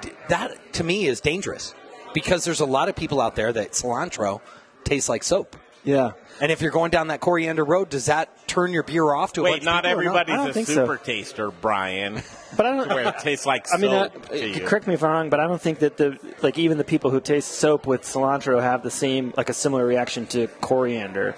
d- 0.00 0.10
that 0.28 0.72
to 0.74 0.84
me 0.84 1.06
is 1.06 1.20
dangerous 1.20 1.74
because 2.14 2.44
there's 2.44 2.60
a 2.60 2.64
lot 2.66 2.88
of 2.88 2.96
people 2.96 3.20
out 3.20 3.34
there 3.36 3.52
that 3.52 3.72
cilantro 3.72 4.40
tastes 4.84 5.08
like 5.08 5.22
soap. 5.22 5.56
Yeah. 5.82 6.12
And 6.40 6.50
if 6.50 6.60
you're 6.60 6.72
going 6.72 6.90
down 6.90 7.08
that 7.08 7.20
coriander 7.20 7.64
road, 7.64 7.90
does 7.90 8.06
that 8.06 8.48
turn 8.48 8.72
your 8.72 8.82
beer 8.82 9.14
off 9.14 9.34
to 9.34 9.40
a 9.42 9.44
Wait, 9.44 9.50
bunch 9.52 9.64
not 9.64 9.84
people 9.84 9.90
everybody's 9.90 10.34
I 10.34 10.36
don't 10.36 10.50
a 10.50 10.52
think 10.52 10.66
so. 10.66 10.74
super 10.74 10.96
taster, 10.96 11.50
Brian. 11.50 12.22
But 12.56 12.66
I 12.66 12.76
don't. 12.76 12.88
Where 12.88 13.08
it 13.08 13.18
tastes 13.18 13.46
like 13.46 13.66
I 13.72 13.78
mean, 13.78 13.90
uh, 13.92 14.12
soap 14.12 14.28
to 14.28 14.48
you. 14.48 14.66
correct 14.66 14.86
me 14.86 14.94
if 14.94 15.02
I'm 15.02 15.10
wrong, 15.10 15.30
but 15.30 15.40
I 15.40 15.46
don't 15.46 15.60
think 15.60 15.80
that 15.80 15.96
the 15.96 16.18
like 16.42 16.58
even 16.58 16.78
the 16.78 16.84
people 16.84 17.10
who 17.10 17.20
taste 17.20 17.50
soap 17.52 17.86
with 17.86 18.02
cilantro 18.02 18.60
have 18.60 18.82
the 18.82 18.90
same 18.90 19.32
like 19.36 19.48
a 19.48 19.54
similar 19.54 19.86
reaction 19.86 20.26
to 20.28 20.48
coriander. 20.60 21.34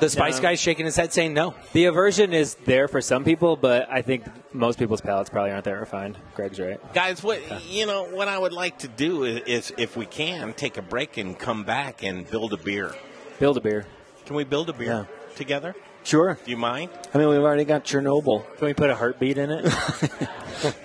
The 0.00 0.10
spice 0.10 0.40
guy's 0.40 0.60
shaking 0.60 0.86
his 0.86 0.96
head 0.96 1.12
saying 1.12 1.34
no. 1.34 1.54
The 1.72 1.84
aversion 1.84 2.32
is 2.32 2.56
there 2.66 2.88
for 2.88 3.00
some 3.00 3.24
people, 3.24 3.56
but 3.56 3.88
I 3.90 4.02
think 4.02 4.24
most 4.52 4.78
people's 4.78 5.00
palates 5.00 5.30
probably 5.30 5.52
aren't 5.52 5.64
that 5.64 5.78
refined. 5.78 6.18
Greg's 6.34 6.58
right. 6.58 6.80
Guys, 6.92 7.22
what 7.22 7.40
you 7.70 7.86
know, 7.86 8.04
what 8.04 8.28
I 8.28 8.38
would 8.38 8.52
like 8.52 8.78
to 8.80 8.88
do 8.88 9.24
is, 9.24 9.42
is, 9.46 9.72
if 9.78 9.96
we 9.96 10.04
can, 10.04 10.52
take 10.52 10.76
a 10.76 10.82
break 10.82 11.16
and 11.16 11.38
come 11.38 11.64
back 11.64 12.02
and 12.02 12.28
build 12.28 12.52
a 12.52 12.56
beer. 12.56 12.94
Build 13.38 13.56
a 13.56 13.60
beer. 13.60 13.86
Can 14.26 14.36
we 14.36 14.44
build 14.44 14.68
a 14.70 14.72
beer 14.72 14.86
Yeah. 15.08 15.36
together? 15.36 15.74
Sure. 16.02 16.38
Do 16.44 16.50
you 16.50 16.56
mind, 16.58 16.90
I 17.14 17.18
mean, 17.18 17.28
we've 17.28 17.40
already 17.40 17.64
got 17.64 17.84
Chernobyl. 17.84 18.44
Can 18.58 18.66
we 18.66 18.74
put 18.74 18.90
a 18.90 18.94
heartbeat 18.94 19.38
in 19.38 19.50
it? 19.50 19.64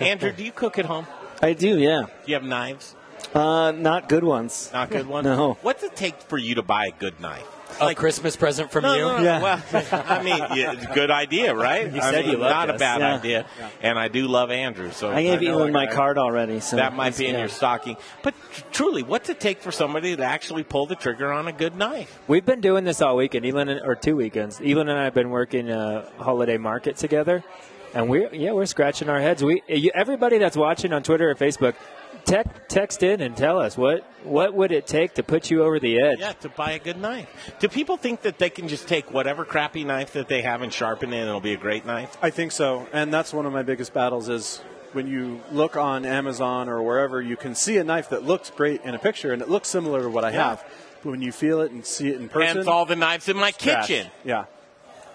Andrew? 0.00 0.32
Do 0.32 0.42
you 0.42 0.52
cook 0.52 0.78
at 0.78 0.86
home? 0.86 1.06
I 1.42 1.52
do, 1.52 1.78
yeah. 1.78 2.02
Do 2.06 2.08
you 2.26 2.34
have 2.34 2.44
knives? 2.44 2.94
Uh, 3.34 3.72
not 3.76 4.08
good 4.08 4.24
ones. 4.24 4.70
Not 4.72 4.90
good 4.90 5.06
ones. 5.06 5.24
No. 5.30 5.58
What's 5.62 5.82
it 5.82 5.94
take 5.94 6.20
for 6.22 6.38
you 6.38 6.54
to 6.56 6.62
buy 6.62 6.86
a 6.86 6.90
good 6.90 7.20
knife? 7.20 7.46
A 7.80 7.94
Christmas 7.94 8.36
present 8.36 8.70
from 8.70 8.82
No, 8.84 8.94
you. 8.94 9.00
no, 9.02 9.16
no. 9.18 9.22
Yeah. 9.22 9.40
Well, 9.42 9.62
I 10.08 10.22
mean, 10.22 10.38
yeah, 10.54 10.72
it's 10.72 10.84
a 10.84 10.94
good 10.94 11.10
idea, 11.10 11.54
right? 11.54 11.90
You 11.92 12.00
I 12.00 12.10
said 12.10 12.24
mean, 12.26 12.32
you 12.34 12.38
loved 12.38 12.50
not 12.68 12.70
a 12.70 12.78
bad 12.78 13.00
Yeah. 13.00 13.14
idea, 13.16 13.46
and 13.82 13.98
I 13.98 14.08
do 14.08 14.26
love 14.28 14.50
Andrew. 14.50 14.90
So 14.92 15.10
I 15.10 15.22
gave 15.22 15.40
know 15.42 15.52
Elon 15.58 15.66
that 15.68 15.72
my 15.72 15.86
guy. 15.86 15.94
card 15.94 16.18
already, 16.18 16.60
so 16.60 16.76
That 16.76 16.94
might 16.94 17.16
be 17.16 17.26
in 17.26 17.34
yeah. 17.34 17.40
your 17.40 17.48
stocking. 17.48 17.96
But 18.22 18.34
tr- 18.52 18.62
truly, 18.72 19.02
what's 19.02 19.28
it 19.28 19.40
take 19.40 19.60
for 19.62 19.72
somebody 19.72 20.14
to 20.16 20.22
actually 20.24 20.62
pull 20.64 20.86
the 20.86 20.96
trigger 20.96 21.32
on 21.32 21.48
a 21.48 21.52
good 21.52 21.76
knife? 21.76 22.18
We've 22.28 22.44
been 22.44 22.60
doing 22.60 22.84
this 22.84 23.00
all 23.00 23.16
weekend, 23.16 23.46
Elon, 23.46 23.68
and- 23.68 23.80
or 23.84 23.94
two 23.94 24.16
weekends. 24.16 24.60
Elon 24.60 24.88
and 24.88 24.98
I 24.98 25.04
have 25.04 25.14
been 25.14 25.30
working 25.30 25.70
a 25.70 26.06
holiday 26.18 26.58
market 26.58 26.96
together, 26.96 27.42
and 27.94 28.08
we 28.08 28.28
yeah 28.32 28.52
we're 28.52 28.66
scratching 28.66 29.08
our 29.08 29.20
heads. 29.20 29.42
We 29.42 29.62
everybody 29.94 30.38
that's 30.38 30.56
watching 30.56 30.92
on 30.92 31.02
Twitter 31.02 31.30
or 31.30 31.34
Facebook, 31.34 31.74
tec- 32.24 32.68
text 32.68 33.02
in 33.02 33.20
and 33.20 33.36
tell 33.36 33.58
us 33.58 33.76
what 33.76 34.04
what 34.24 34.54
would 34.54 34.70
it 34.72 34.86
take 34.86 35.14
to 35.14 35.22
put 35.22 35.50
you 35.50 35.62
over 35.64 35.78
the 35.80 36.00
edge. 36.02 36.18
Yeah, 36.20 36.32
to 36.32 36.48
buy 36.48 36.72
a 36.72 36.78
good 36.78 36.98
knife. 37.00 37.28
Do 37.58 37.68
people 37.68 37.96
think 37.96 38.22
that 38.22 38.38
they 38.38 38.50
can 38.50 38.68
just 38.68 38.86
take 38.88 39.10
whatever 39.12 39.44
crappy 39.44 39.84
knife 39.84 40.12
that 40.12 40.28
they 40.28 40.42
have 40.42 40.62
and 40.62 40.72
sharpen 40.72 41.12
it 41.12 41.18
and 41.20 41.28
it'll 41.28 41.40
be 41.40 41.54
a 41.54 41.58
great 41.58 41.86
knife? 41.86 42.16
I 42.22 42.30
think 42.30 42.52
so, 42.52 42.86
and 42.92 43.12
that's 43.12 43.32
one 43.32 43.46
of 43.46 43.52
my 43.52 43.62
biggest 43.62 43.92
battles 43.92 44.28
is 44.28 44.58
when 44.92 45.06
you 45.06 45.40
look 45.52 45.76
on 45.76 46.04
Amazon 46.04 46.68
or 46.68 46.82
wherever, 46.82 47.22
you 47.22 47.36
can 47.36 47.54
see 47.54 47.76
a 47.78 47.84
knife 47.84 48.08
that 48.10 48.24
looks 48.24 48.50
great 48.50 48.82
in 48.82 48.94
a 48.94 48.98
picture 48.98 49.32
and 49.32 49.40
it 49.40 49.48
looks 49.48 49.68
similar 49.68 50.02
to 50.02 50.08
what 50.08 50.24
I 50.24 50.30
Yeah. 50.32 50.48
have. 50.50 50.64
But 51.04 51.10
when 51.10 51.22
you 51.22 51.30
feel 51.32 51.60
it 51.60 51.70
and 51.70 51.86
see 51.86 52.08
it 52.10 52.20
in 52.20 52.28
person, 52.28 52.56
Hence 52.56 52.66
all 52.66 52.84
the 52.86 52.96
knives 52.96 53.28
in 53.28 53.36
my 53.36 53.52
trash. 53.52 53.86
kitchen. 53.86 54.10
Yeah. 54.24 54.46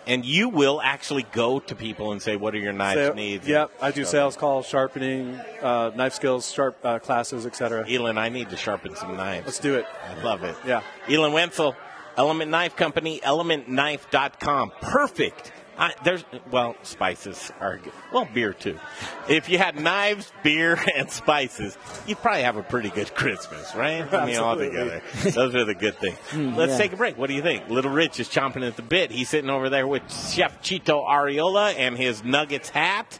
And 0.07 0.23
you 0.23 0.49
will 0.49 0.79
actually 0.81 1.23
go 1.31 1.59
to 1.59 1.75
people 1.75 2.11
and 2.11 2.21
say, 2.21 2.35
"What 2.35 2.53
are 2.53 2.59
your 2.59 2.73
knives 2.73 3.07
Sa- 3.07 3.13
needs?" 3.13 3.47
Yep, 3.47 3.71
I 3.81 3.91
do 3.91 4.05
sales 4.05 4.37
calls, 4.37 4.67
sharpening, 4.67 5.39
uh, 5.61 5.91
knife 5.95 6.13
skills, 6.13 6.51
sharp 6.51 6.77
uh, 6.83 6.99
classes, 6.99 7.45
etc. 7.45 7.85
Elon, 7.89 8.17
I 8.17 8.29
need 8.29 8.49
to 8.51 8.57
sharpen 8.57 8.95
some 8.95 9.17
knives. 9.17 9.45
Let's 9.47 9.59
do 9.59 9.75
it. 9.75 9.85
I 10.07 10.21
love 10.21 10.43
it. 10.43 10.55
Yeah. 10.65 10.81
Elon 11.09 11.33
Wenzel, 11.33 11.75
Element 12.17 12.51
Knife 12.51 12.75
Company, 12.75 13.19
elementknife.com. 13.23 14.71
Perfect. 14.81 15.51
I, 15.77 15.93
there's 16.03 16.23
well, 16.51 16.75
spices 16.83 17.51
are 17.59 17.77
good. 17.77 17.93
Well, 18.13 18.27
beer 18.33 18.53
too. 18.53 18.79
If 19.27 19.49
you 19.49 19.57
had 19.57 19.79
knives, 19.79 20.31
beer, 20.43 20.79
and 20.95 21.09
spices, 21.11 21.77
you'd 22.07 22.19
probably 22.19 22.43
have 22.43 22.55
a 22.57 22.63
pretty 22.63 22.89
good 22.89 23.13
Christmas, 23.13 23.75
right? 23.75 24.11
I 24.13 24.25
mean, 24.25 24.37
all 24.37 24.55
together. 24.55 25.01
Those 25.23 25.53
are 25.55 25.65
the 25.65 25.75
good 25.75 25.97
things. 25.97 26.17
Hmm, 26.29 26.55
Let's 26.55 26.73
yeah. 26.73 26.77
take 26.77 26.93
a 26.93 26.97
break. 26.97 27.17
What 27.17 27.27
do 27.27 27.33
you 27.33 27.41
think? 27.41 27.69
Little 27.69 27.91
Rich 27.91 28.19
is 28.19 28.29
chomping 28.29 28.65
at 28.65 28.75
the 28.75 28.81
bit. 28.81 29.11
He's 29.11 29.29
sitting 29.29 29.49
over 29.49 29.69
there 29.69 29.87
with 29.87 30.03
Chef 30.11 30.61
Chito 30.61 31.05
Arreola 31.07 31.75
and 31.75 31.97
his 31.97 32.23
Nuggets 32.23 32.69
hat. 32.69 33.19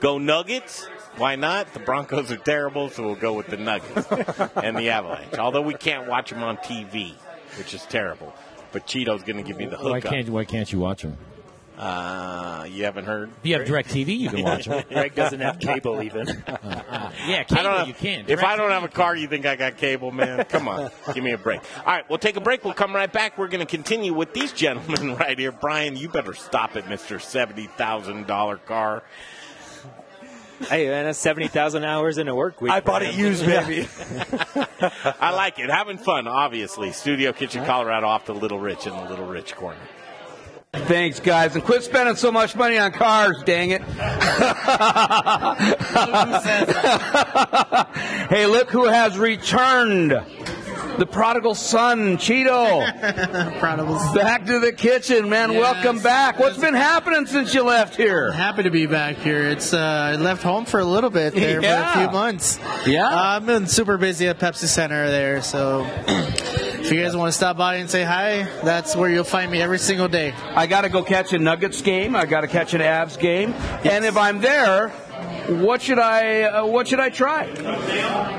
Go 0.00 0.18
Nuggets. 0.18 0.86
Why 1.16 1.36
not? 1.36 1.72
The 1.72 1.80
Broncos 1.80 2.30
are 2.30 2.36
terrible, 2.36 2.90
so 2.90 3.04
we'll 3.04 3.14
go 3.14 3.32
with 3.32 3.46
the 3.46 3.56
Nuggets 3.56 4.06
and 4.56 4.76
the 4.76 4.90
Avalanche. 4.90 5.34
Although 5.38 5.62
we 5.62 5.74
can't 5.74 6.06
watch 6.06 6.30
them 6.30 6.42
on 6.42 6.58
TV, 6.58 7.14
which 7.56 7.72
is 7.72 7.82
terrible. 7.86 8.34
But 8.72 8.86
Chito's 8.86 9.22
going 9.22 9.38
to 9.38 9.42
give 9.42 9.60
you 9.60 9.70
the 9.70 9.78
Why 9.78 10.00
can't 10.00 10.28
Why 10.28 10.44
can't 10.44 10.70
you 10.70 10.78
watch 10.78 11.02
them? 11.02 11.16
Uh, 11.78 12.66
you 12.70 12.84
haven't 12.84 13.04
heard? 13.04 13.30
If 13.42 13.46
you 13.46 13.58
have 13.58 13.68
DirecTV, 13.68 14.18
you 14.18 14.30
can 14.30 14.42
watch 14.42 14.64
them. 14.64 14.82
Greg 14.90 15.14
doesn't 15.14 15.40
have 15.40 15.58
cable 15.58 16.02
even. 16.02 16.26
yeah, 16.48 17.44
I 17.50 17.62
don't 17.62 17.78
have, 17.78 17.88
you 17.88 17.94
can. 17.94 18.24
If 18.28 18.42
I 18.42 18.56
don't 18.56 18.70
have 18.70 18.84
a 18.84 18.88
car, 18.88 19.14
you 19.14 19.28
think 19.28 19.44
I 19.44 19.56
got 19.56 19.76
cable, 19.76 20.10
man? 20.10 20.44
Come 20.44 20.68
on, 20.68 20.90
give 21.14 21.22
me 21.22 21.32
a 21.32 21.38
break. 21.38 21.60
All 21.78 21.84
right, 21.84 22.08
we'll 22.08 22.18
take 22.18 22.36
a 22.36 22.40
break. 22.40 22.64
We'll 22.64 22.72
come 22.72 22.94
right 22.94 23.12
back. 23.12 23.36
We're 23.36 23.48
going 23.48 23.60
to 23.60 23.70
continue 23.70 24.14
with 24.14 24.32
these 24.32 24.52
gentlemen 24.52 25.16
right 25.16 25.38
here. 25.38 25.52
Brian, 25.52 25.96
you 25.96 26.08
better 26.08 26.32
stop 26.32 26.76
it, 26.76 26.88
Mister 26.88 27.18
Seventy 27.18 27.66
Thousand 27.66 28.26
Dollar 28.26 28.56
Car. 28.56 29.02
hey 30.60 30.88
man, 30.88 31.04
that's 31.04 31.18
seventy 31.18 31.48
thousand 31.48 31.84
hours 31.84 32.16
in 32.16 32.26
a 32.28 32.34
work 32.34 32.62
week. 32.62 32.72
I 32.72 32.80
bought 32.80 33.02
it 33.02 33.14
used, 33.14 33.44
baby. 33.44 33.86
I 35.20 35.32
like 35.32 35.58
it. 35.58 35.68
Having 35.68 35.98
fun, 35.98 36.26
obviously. 36.26 36.92
Studio 36.92 37.34
Kitchen, 37.34 37.66
Colorado, 37.66 38.06
off 38.06 38.24
to 38.26 38.32
Little 38.32 38.60
Rich 38.60 38.86
in 38.86 38.96
the 38.96 39.04
Little 39.10 39.26
Rich 39.26 39.56
corner. 39.56 39.78
Thanks, 40.72 41.20
guys, 41.20 41.54
and 41.54 41.64
quit 41.64 41.84
spending 41.84 42.16
so 42.16 42.30
much 42.30 42.54
money 42.54 42.78
on 42.78 42.92
cars. 42.92 43.42
Dang 43.44 43.70
it! 43.70 43.82
hey, 48.28 48.46
look 48.46 48.70
who 48.70 48.86
has 48.86 49.18
returned. 49.18 50.12
The 50.98 51.06
prodigal 51.06 51.54
son, 51.54 52.16
Chito. 52.16 53.58
Prodigal 53.60 53.98
son. 53.98 54.14
Back 54.14 54.46
to 54.46 54.60
the 54.60 54.72
kitchen, 54.72 55.28
man. 55.28 55.52
Yes. 55.52 55.60
Welcome 55.60 56.02
back. 56.02 56.38
What's 56.38 56.56
been 56.56 56.72
happening 56.74 57.26
since 57.26 57.52
you 57.52 57.64
left 57.64 57.96
here? 57.96 58.32
Happy 58.32 58.62
to 58.62 58.70
be 58.70 58.86
back 58.86 59.16
here. 59.16 59.44
It's 59.46 59.74
uh, 59.74 59.78
I 59.78 60.16
left 60.16 60.42
home 60.42 60.64
for 60.64 60.80
a 60.80 60.84
little 60.84 61.10
bit 61.10 61.34
there 61.34 61.60
Yeah. 61.62 61.92
for 61.92 61.98
a 61.98 62.02
few 62.04 62.12
months. 62.12 62.58
Yeah. 62.86 63.06
Uh, 63.08 63.14
I've 63.36 63.44
been 63.44 63.66
super 63.66 63.98
busy 63.98 64.26
at 64.28 64.38
Pepsi 64.38 64.66
Center 64.68 65.10
there, 65.10 65.42
so 65.42 65.84
if 66.08 66.90
you 66.90 67.02
guys 67.02 67.14
want 67.14 67.28
to 67.30 67.36
stop 67.36 67.58
by 67.58 67.74
and 67.76 67.90
say 67.90 68.02
hi, 68.02 68.44
that's 68.64 68.96
where 68.96 69.10
you'll 69.10 69.24
find 69.24 69.50
me 69.50 69.60
every 69.60 69.78
single 69.78 70.08
day. 70.08 70.32
I 70.54 70.66
got 70.66 70.82
to 70.82 70.88
go 70.88 71.02
catch 71.02 71.32
a 71.34 71.38
Nuggets 71.38 71.82
game. 71.82 72.16
I 72.16 72.24
got 72.24 72.40
to 72.40 72.48
catch 72.48 72.72
an 72.72 72.80
Avs 72.80 73.18
game. 73.18 73.52
And 73.84 74.06
if 74.06 74.16
I'm 74.16 74.40
there, 74.40 74.92
what 75.48 75.82
should 75.82 75.98
I 75.98 76.42
uh, 76.42 76.66
what 76.66 76.88
should 76.88 77.00
I 77.00 77.10
try? 77.10 77.46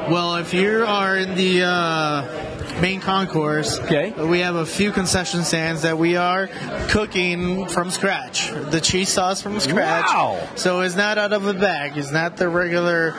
Well, 0.09 0.35
if 0.37 0.53
you 0.53 0.85
are 0.85 1.17
in 1.17 1.35
the 1.35 1.63
uh, 1.63 2.81
main 2.81 2.99
concourse, 3.01 3.79
Okay. 3.79 4.11
we 4.11 4.39
have 4.39 4.55
a 4.55 4.65
few 4.65 4.91
concession 4.91 5.43
stands 5.43 5.81
that 5.83 5.97
we 5.97 6.15
are 6.15 6.47
cooking 6.89 7.67
from 7.67 7.91
scratch. 7.91 8.49
The 8.51 8.81
cheese 8.81 9.09
sauce 9.09 9.41
from 9.41 9.59
scratch. 9.59 10.05
Wow. 10.07 10.47
So 10.55 10.81
it's 10.81 10.95
not 10.95 11.17
out 11.17 11.33
of 11.33 11.45
a 11.47 11.53
bag. 11.53 11.97
It's 11.97 12.11
not 12.11 12.37
the 12.37 12.49
regular 12.49 13.13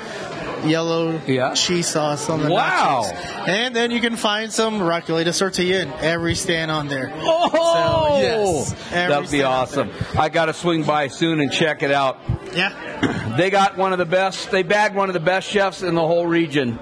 yellow 0.66 1.20
Yeah. 1.26 1.54
cheese 1.54 1.86
sauce 1.88 2.28
on 2.28 2.42
the 2.42 2.50
Wow. 2.50 3.04
nachos. 3.04 3.48
And 3.48 3.74
then 3.76 3.90
you 3.90 4.00
can 4.00 4.16
find 4.16 4.52
some 4.52 4.80
Rockulator 4.80 5.32
tortilla 5.38 5.82
in 5.82 5.92
every 6.00 6.34
stand 6.34 6.70
on 6.70 6.88
there. 6.88 7.12
Oh, 7.16 7.48
So, 7.50 8.20
yes, 8.20 8.74
that 8.92 9.20
would 9.20 9.30
be 9.30 9.42
awesome. 9.42 9.90
I 10.18 10.28
got 10.28 10.46
to 10.46 10.54
swing 10.54 10.82
by 10.84 11.08
soon 11.08 11.40
and 11.40 11.52
check 11.52 11.82
it 11.82 11.92
out. 11.92 12.18
Yeah. 12.54 13.34
They 13.36 13.50
got 13.50 13.76
one 13.76 13.92
of 13.92 13.98
the 13.98 14.06
best. 14.06 14.50
They 14.50 14.62
bagged 14.62 14.94
one 14.96 15.08
of 15.08 15.14
the 15.14 15.20
best 15.20 15.48
chefs 15.48 15.82
in 15.82 15.94
the 15.94 16.06
whole 16.06 16.26
region. 16.26 16.78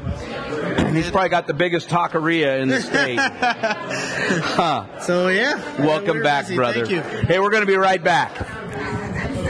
He's 0.92 1.10
probably 1.10 1.28
got 1.28 1.46
the 1.46 1.52
biggest 1.54 1.88
taqueria 1.88 2.60
in 2.60 2.68
the 2.68 2.80
state. 2.80 3.18
Huh. 4.56 4.84
So 5.02 5.28
yeah. 5.28 5.60
Welcome 5.84 6.22
back, 6.22 6.44
busy. 6.46 6.56
brother. 6.56 6.86
Thank 6.86 6.90
you. 6.90 7.00
Hey, 7.26 7.38
we're 7.38 7.50
going 7.50 7.62
to 7.62 7.66
be 7.66 7.76
right 7.76 8.02
back. 8.02 8.32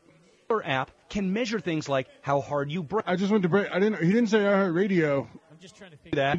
app 0.65 0.91
can 1.11 1.33
measure 1.35 1.61
things 1.61 1.91
like 1.91 2.09
how 2.23 2.41
hard 2.41 2.73
you 2.73 2.83
brake. 2.83 3.05
I 3.07 3.17
just 3.17 3.31
went 3.31 3.43
to 3.43 3.51
break. 3.51 3.69
I 3.71 3.79
didn't. 3.79 4.03
He 4.03 4.13
didn't 4.13 4.29
say 4.29 4.47
I 4.47 4.57
heard 4.57 4.75
radio. 4.75 5.29
I'm 5.51 5.59
just 5.61 5.77
trying 5.77 5.91
to 5.91 5.99
figure 5.99 6.17
that. 6.17 6.39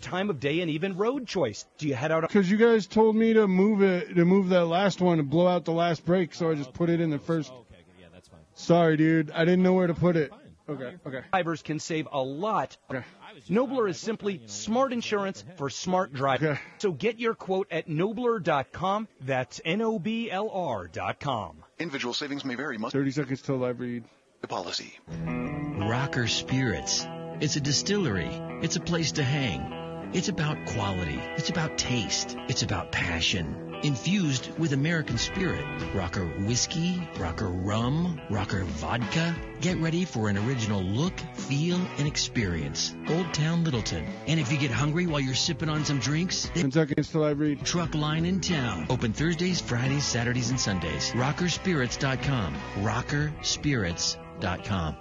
Time 0.00 0.30
of 0.30 0.40
day 0.40 0.60
and 0.60 0.70
even 0.70 0.96
road 0.96 1.26
choice. 1.26 1.64
Do 1.78 1.88
you 1.88 1.94
head 1.94 2.12
out? 2.12 2.22
Because 2.22 2.50
you 2.50 2.56
guys 2.56 2.86
told 2.86 3.16
me 3.16 3.32
to 3.34 3.46
move 3.48 3.82
it, 3.82 4.14
to 4.14 4.24
move 4.24 4.48
that 4.50 4.66
last 4.66 5.00
one, 5.00 5.18
to 5.18 5.22
blow 5.22 5.46
out 5.46 5.64
the 5.64 5.72
last 5.72 6.04
break, 6.04 6.34
so 6.34 6.50
I 6.50 6.54
just 6.54 6.72
put 6.72 6.90
it 6.90 7.00
in 7.00 7.10
the 7.10 7.18
first. 7.18 7.50
Okay, 7.50 7.82
yeah, 8.00 8.06
that's 8.12 8.28
fine. 8.28 8.40
Sorry, 8.54 8.96
dude. 8.96 9.30
I 9.30 9.44
didn't 9.44 9.62
know 9.62 9.72
where 9.74 9.86
to 9.86 9.94
put 9.94 10.16
it. 10.16 10.32
Okay, 10.68 10.96
okay. 11.06 11.20
Drivers 11.32 11.62
can 11.62 11.78
save 11.80 12.08
a 12.12 12.22
lot. 12.22 12.76
Okay. 12.90 13.02
Noblr 13.48 13.88
is 13.88 13.98
simply 13.98 14.42
smart 14.46 14.92
insurance 14.92 15.42
for 15.56 15.70
smart 15.70 16.12
drivers. 16.12 16.50
Okay. 16.50 16.60
So 16.78 16.92
get 16.92 17.18
your 17.18 17.34
quote 17.34 17.68
at 17.70 17.88
noblr.com. 17.88 19.08
That's 19.22 19.60
N 19.64 19.80
O 19.80 19.98
B 19.98 20.30
L 20.30 20.50
R.com. 20.50 21.64
Individual 21.78 22.12
savings 22.12 22.44
may 22.44 22.56
vary. 22.56 22.76
Must 22.76 22.92
30 22.92 23.10
seconds 23.12 23.40
till 23.42 23.64
I 23.64 23.70
read. 23.70 24.04
the 24.42 24.48
policy. 24.48 24.98
Rocker 25.16 26.26
Spirits. 26.26 27.06
It's 27.40 27.54
a 27.54 27.60
distillery. 27.60 28.30
It's 28.62 28.74
a 28.74 28.80
place 28.80 29.12
to 29.12 29.22
hang. 29.22 30.10
It's 30.12 30.28
about 30.28 30.56
quality. 30.66 31.20
It's 31.36 31.50
about 31.50 31.78
taste. 31.78 32.36
It's 32.48 32.64
about 32.64 32.90
passion. 32.90 33.76
Infused 33.84 34.50
with 34.58 34.72
American 34.72 35.18
spirit. 35.18 35.64
Rocker 35.94 36.26
whiskey, 36.26 37.00
rocker 37.16 37.46
rum, 37.46 38.20
rocker 38.28 38.64
vodka. 38.64 39.36
Get 39.60 39.78
ready 39.78 40.04
for 40.04 40.28
an 40.28 40.36
original 40.36 40.82
look, 40.82 41.12
feel, 41.34 41.80
and 41.98 42.08
experience. 42.08 42.96
Old 43.08 43.32
Town 43.32 43.62
Littleton. 43.62 44.04
And 44.26 44.40
if 44.40 44.50
you 44.50 44.58
get 44.58 44.72
hungry 44.72 45.06
while 45.06 45.20
you're 45.20 45.36
sipping 45.36 45.68
on 45.68 45.84
some 45.84 46.00
drinks, 46.00 46.50
10 46.54 46.72
seconds 46.72 47.12
till 47.12 47.22
I 47.22 47.30
read. 47.30 47.64
Truck 47.64 47.94
line 47.94 48.24
in 48.24 48.40
town. 48.40 48.88
Open 48.90 49.12
Thursdays, 49.12 49.60
Fridays, 49.60 50.04
Saturdays, 50.04 50.50
and 50.50 50.58
Sundays. 50.58 51.12
Rockerspirits.com. 51.12 52.56
Rockerspirits.com. 52.78 54.96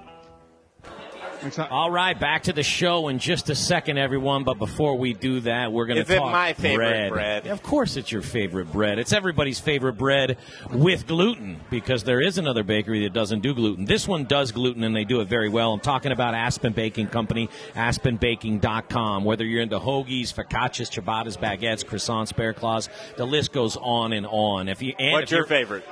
All 1.69 1.91
right, 1.91 2.19
back 2.19 2.43
to 2.43 2.53
the 2.53 2.63
show 2.63 3.07
in 3.07 3.19
just 3.19 3.49
a 3.49 3.55
second, 3.55 3.97
everyone. 3.97 4.43
But 4.43 4.57
before 4.57 4.97
we 4.97 5.13
do 5.13 5.39
that, 5.41 5.71
we're 5.71 5.85
going 5.85 5.97
to 5.97 6.01
Is 6.01 6.09
it 6.09 6.17
talk 6.17 6.31
my 6.31 6.53
favorite 6.53 7.09
bread. 7.09 7.43
bread? 7.43 7.47
Of 7.47 7.61
course, 7.63 7.95
it's 7.95 8.11
your 8.11 8.21
favorite 8.21 8.71
bread. 8.71 8.99
It's 8.99 9.13
everybody's 9.13 9.59
favorite 9.59 9.93
bread 9.93 10.37
with 10.71 11.07
gluten 11.07 11.59
because 11.69 12.03
there 12.03 12.21
is 12.21 12.37
another 12.37 12.63
bakery 12.63 13.03
that 13.03 13.13
doesn't 13.13 13.41
do 13.41 13.53
gluten. 13.53 13.85
This 13.85 14.07
one 14.07 14.25
does 14.25 14.51
gluten, 14.51 14.83
and 14.83 14.95
they 14.95 15.03
do 15.05 15.21
it 15.21 15.27
very 15.27 15.49
well. 15.49 15.73
I'm 15.73 15.79
talking 15.79 16.11
about 16.11 16.33
Aspen 16.33 16.73
Baking 16.73 17.07
Company, 17.07 17.49
AspenBaking.com. 17.75 19.23
Whether 19.23 19.45
you're 19.45 19.61
into 19.61 19.79
hoagies, 19.79 20.33
focaccias, 20.33 20.89
ciabattas, 20.91 21.37
baguettes, 21.37 21.85
croissants, 21.85 22.35
bear 22.35 22.53
claws, 22.53 22.89
the 23.15 23.25
list 23.25 23.51
goes 23.53 23.77
on 23.77 24.13
and 24.13 24.25
on. 24.25 24.67
If 24.69 24.81
you 24.81 24.93
and 24.97 25.13
What's 25.13 25.31
if 25.31 25.37
your 25.37 25.45
favorite? 25.45 25.85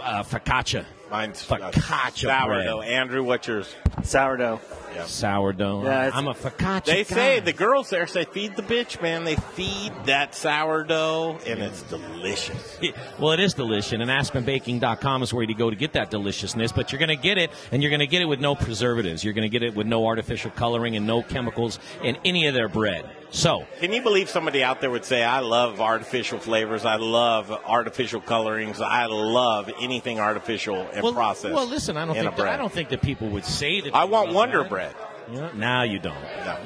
Uh, 0.00 0.22
focaccia. 0.22 0.84
Mine's 1.12 1.50
uh, 1.50 1.56
focaccia 1.58 2.14
sourdough. 2.40 2.78
bread. 2.80 2.88
Andrew, 2.90 3.22
what's 3.22 3.46
yours? 3.46 3.74
Sourdough. 4.02 4.60
Yeah. 4.94 5.04
Sourdough. 5.04 5.84
Yeah, 5.84 6.06
it's- 6.08 6.12
I'm 6.14 6.26
a 6.26 6.34
focaccia. 6.34 6.84
They 6.86 7.04
guy. 7.04 7.14
say 7.14 7.40
the 7.40 7.52
girls 7.52 7.90
there 7.90 8.06
say 8.06 8.24
feed 8.24 8.56
the 8.56 8.62
bitch, 8.62 9.00
man. 9.02 9.24
They 9.24 9.36
feed 9.36 9.92
that 10.06 10.34
sourdough, 10.34 11.38
and 11.46 11.60
it's 11.60 11.82
delicious. 11.82 12.78
Well, 13.18 13.32
it 13.32 13.40
is 13.40 13.54
delicious, 13.54 13.92
and 13.92 14.02
AspenBaking.com 14.02 15.22
is 15.22 15.32
where 15.32 15.44
you 15.44 15.54
go 15.54 15.70
to 15.70 15.76
get 15.76 15.92
that 15.92 16.10
deliciousness. 16.10 16.72
But 16.72 16.90
you're 16.92 16.98
going 16.98 17.08
to 17.08 17.16
get 17.16 17.38
it, 17.38 17.50
and 17.70 17.82
you're 17.82 17.90
going 17.90 18.00
to 18.00 18.06
get 18.06 18.20
it 18.22 18.24
with 18.26 18.40
no 18.40 18.54
preservatives. 18.54 19.22
You're 19.22 19.34
going 19.34 19.48
to 19.48 19.48
get 19.48 19.62
it 19.62 19.74
with 19.74 19.86
no 19.86 20.06
artificial 20.06 20.50
coloring 20.50 20.96
and 20.96 21.06
no 21.06 21.22
chemicals 21.22 21.78
in 22.02 22.16
any 22.24 22.46
of 22.46 22.54
their 22.54 22.68
bread. 22.68 23.04
So, 23.32 23.66
Can 23.80 23.92
you 23.94 24.02
believe 24.02 24.28
somebody 24.28 24.62
out 24.62 24.82
there 24.82 24.90
would 24.90 25.06
say, 25.06 25.24
"I 25.24 25.40
love 25.40 25.80
artificial 25.80 26.38
flavors. 26.38 26.84
I 26.84 26.96
love 26.96 27.50
artificial 27.50 28.20
colorings. 28.20 28.80
I 28.80 29.06
love 29.06 29.70
anything 29.80 30.20
artificial 30.20 30.86
and 30.92 31.02
well, 31.02 31.14
processed." 31.14 31.54
well, 31.54 31.66
listen, 31.66 31.96
I 31.96 32.04
don't 32.04 32.14
think 32.14 32.36
that. 32.36 32.48
I 32.48 32.58
don't 32.58 32.72
think 32.72 32.90
that 32.90 33.00
people 33.00 33.28
would 33.28 33.46
say 33.46 33.80
that. 33.80 33.94
I 33.94 34.04
want 34.04 34.32
Wonder 34.32 34.58
that. 34.58 34.68
Bread. 34.68 34.94
Yeah, 35.32 35.50
now 35.54 35.82
you 35.82 35.98
don't. 35.98 36.16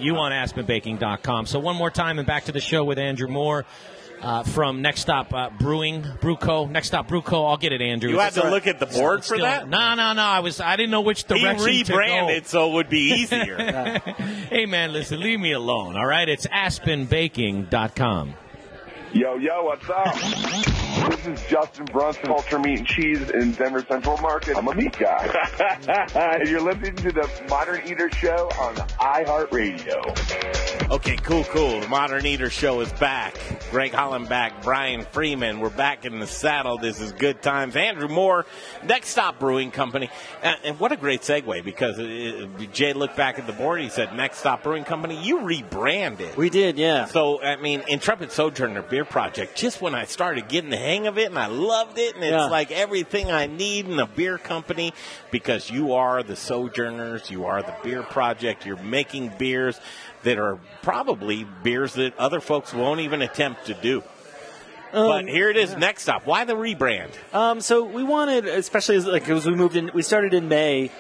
You 0.01 0.15
want 0.15 0.35
AspenBaking.com. 0.35 1.47
So 1.47 1.61
one 1.61 1.77
more 1.77 1.91
time, 1.91 2.19
and 2.19 2.27
back 2.27 2.45
to 2.47 2.53
the 2.53 2.61
show 2.61 2.83
with 2.83 2.99
Andrew 2.99 3.29
Moore. 3.29 3.65
Uh, 4.23 4.43
from 4.43 4.81
Next 4.83 5.03
Stop 5.03 5.33
uh, 5.35 5.51
Brewing, 5.51 6.03
Brewco, 6.03 6.69
Next 6.69 6.89
Stop 6.89 7.07
Brewco. 7.09 7.49
I'll 7.49 7.59
get 7.59 7.73
it, 7.73 7.81
Andrew. 7.83 8.11
You 8.11 8.19
had 8.19 8.33
to 8.33 8.45
all 8.45 8.51
look 8.51 8.67
at 8.67 8.81
the 8.81 8.87
board 8.87 9.21
for 9.21 9.35
Still- 9.37 9.41
that? 9.45 9.69
No, 9.69 9.95
no, 9.95 10.15
no. 10.15 10.23
I 10.23 10.41
was. 10.41 10.59
I 10.61 10.75
didn't 10.77 10.91
know 10.91 11.03
which 11.03 11.25
He 11.29 11.35
direction 11.39 11.85
to 11.85 11.93
go. 11.93 11.99
rebranded 11.99 12.47
so 12.47 12.71
it 12.71 12.73
would 12.75 12.89
be 12.89 13.13
easier. 13.13 13.57
hey, 14.51 14.67
man, 14.67 14.93
listen, 14.93 15.21
leave 15.21 15.39
me 15.39 15.53
alone, 15.53 15.97
all 15.97 16.07
right? 16.07 16.29
It's 16.29 16.47
aspenbaking.com. 16.47 18.35
Yo, 19.13 19.37
yo, 19.37 19.65
what's 19.65 19.89
up? 19.89 20.15
This 21.09 21.27
is 21.27 21.43
Justin 21.47 21.85
Brunson, 21.87 22.25
Culture 22.25 22.59
Meat 22.59 22.79
and 22.81 22.87
Cheese 22.89 23.31
in 23.31 23.53
Denver 23.53 23.85
Central 23.89 24.17
Market. 24.19 24.57
I'm 24.57 24.67
a 24.67 24.75
meat 24.75 24.97
guy. 24.99 25.27
and 26.15 26.49
you're 26.49 26.61
listening 26.61 26.97
to 26.97 27.13
the 27.13 27.31
Modern 27.49 27.87
Eater 27.87 28.11
Show 28.11 28.49
on 28.61 28.75
iHeartRadio. 28.75 30.91
Okay, 30.91 31.17
cool, 31.17 31.45
cool. 31.45 31.81
The 31.81 31.89
Modern 31.89 32.27
Eater 32.27 32.51
Show 32.51 32.81
is 32.81 32.93
back. 32.95 33.35
Greg 33.71 33.93
Holland 33.93 34.29
back. 34.29 34.63
Brian 34.63 35.05
Freeman. 35.05 35.61
We're 35.61 35.71
back 35.71 36.05
in 36.05 36.19
the 36.19 36.27
saddle. 36.27 36.79
This 36.79 37.01
is 37.01 37.13
good 37.13 37.43
times. 37.43 37.77
Andrew 37.77 38.09
Moore, 38.09 38.47
Next 38.85 39.11
Stop 39.11 39.39
Brewing 39.39 39.71
Company. 39.71 40.11
And, 40.43 40.57
and 40.65 40.81
what 40.81 40.93
a 40.93 40.97
great 40.97 41.23
segue 41.23 41.65
because 41.65 41.99
uh, 41.99 42.49
Jay 42.73 42.93
looked 42.93 43.17
back 43.17 43.39
at 43.39 43.47
the 43.47 43.53
board. 43.53 43.81
and 43.81 43.89
He 43.89 43.95
said, 43.95 44.15
Next 44.15 44.39
Stop 44.39 44.63
Brewing 44.63 44.85
Company, 44.85 45.23
you 45.23 45.43
rebranded. 45.43 46.37
We 46.37 46.51
did, 46.51 46.79
yeah. 46.79 47.07
So, 47.07 47.43
I 47.43 47.57
mean, 47.57 47.83
Intrepid 47.89 48.31
Sojourner 48.31 48.83
Beer 48.83 49.05
Project, 49.05 49.57
just 49.57 49.81
when 49.81 49.95
I 49.95 50.05
started 50.05 50.49
getting 50.49 50.71
the 50.71 50.77
hang 50.77 50.96
of 51.07 51.19
it 51.19 51.27
and 51.29 51.39
I 51.39 51.47
loved 51.49 51.99
it, 51.99 52.15
and 52.15 52.25
it's 52.25 52.33
Yeah. 52.33 52.47
like 52.47 52.71
everything 52.73 53.31
I 53.31 53.47
need 53.47 53.87
in 53.87 53.99
a 54.01 54.07
beer 54.07 54.39
company 54.39 54.95
because 55.31 55.71
you 55.71 55.93
are 55.93 56.23
the 56.23 56.35
Sojourners, 56.37 57.31
you 57.31 57.45
are 57.45 57.61
the 57.63 57.75
beer 57.85 58.03
project, 58.03 58.65
you're 58.65 58.83
making 58.83 59.33
beers 59.39 59.79
that 60.23 60.39
are 60.39 60.59
probably 60.83 61.45
beers 61.63 61.93
that 61.95 62.17
other 62.19 62.41
folks 62.41 62.73
won't 62.73 63.01
even 63.01 63.21
attempt 63.21 63.67
to 63.67 63.75
do. 63.75 64.03
but 64.93 65.29
here 65.29 65.51
it 65.51 65.59
is, 65.59 65.77
next 65.77 66.09
up. 66.09 66.25
Why 66.27 66.45
the 66.45 66.55
rebrand? 66.55 67.11
Um, 67.35 67.61
so 67.61 67.85
we 67.85 68.03
wanted, 68.03 68.47
especially 68.47 68.97
as, 68.97 69.05
like 69.05 69.29
as 69.29 69.45
we 69.45 69.55
moved 69.55 69.77
in, 69.77 69.91
we 69.93 70.01
started 70.03 70.33
in 70.33 70.49
May 70.49 70.91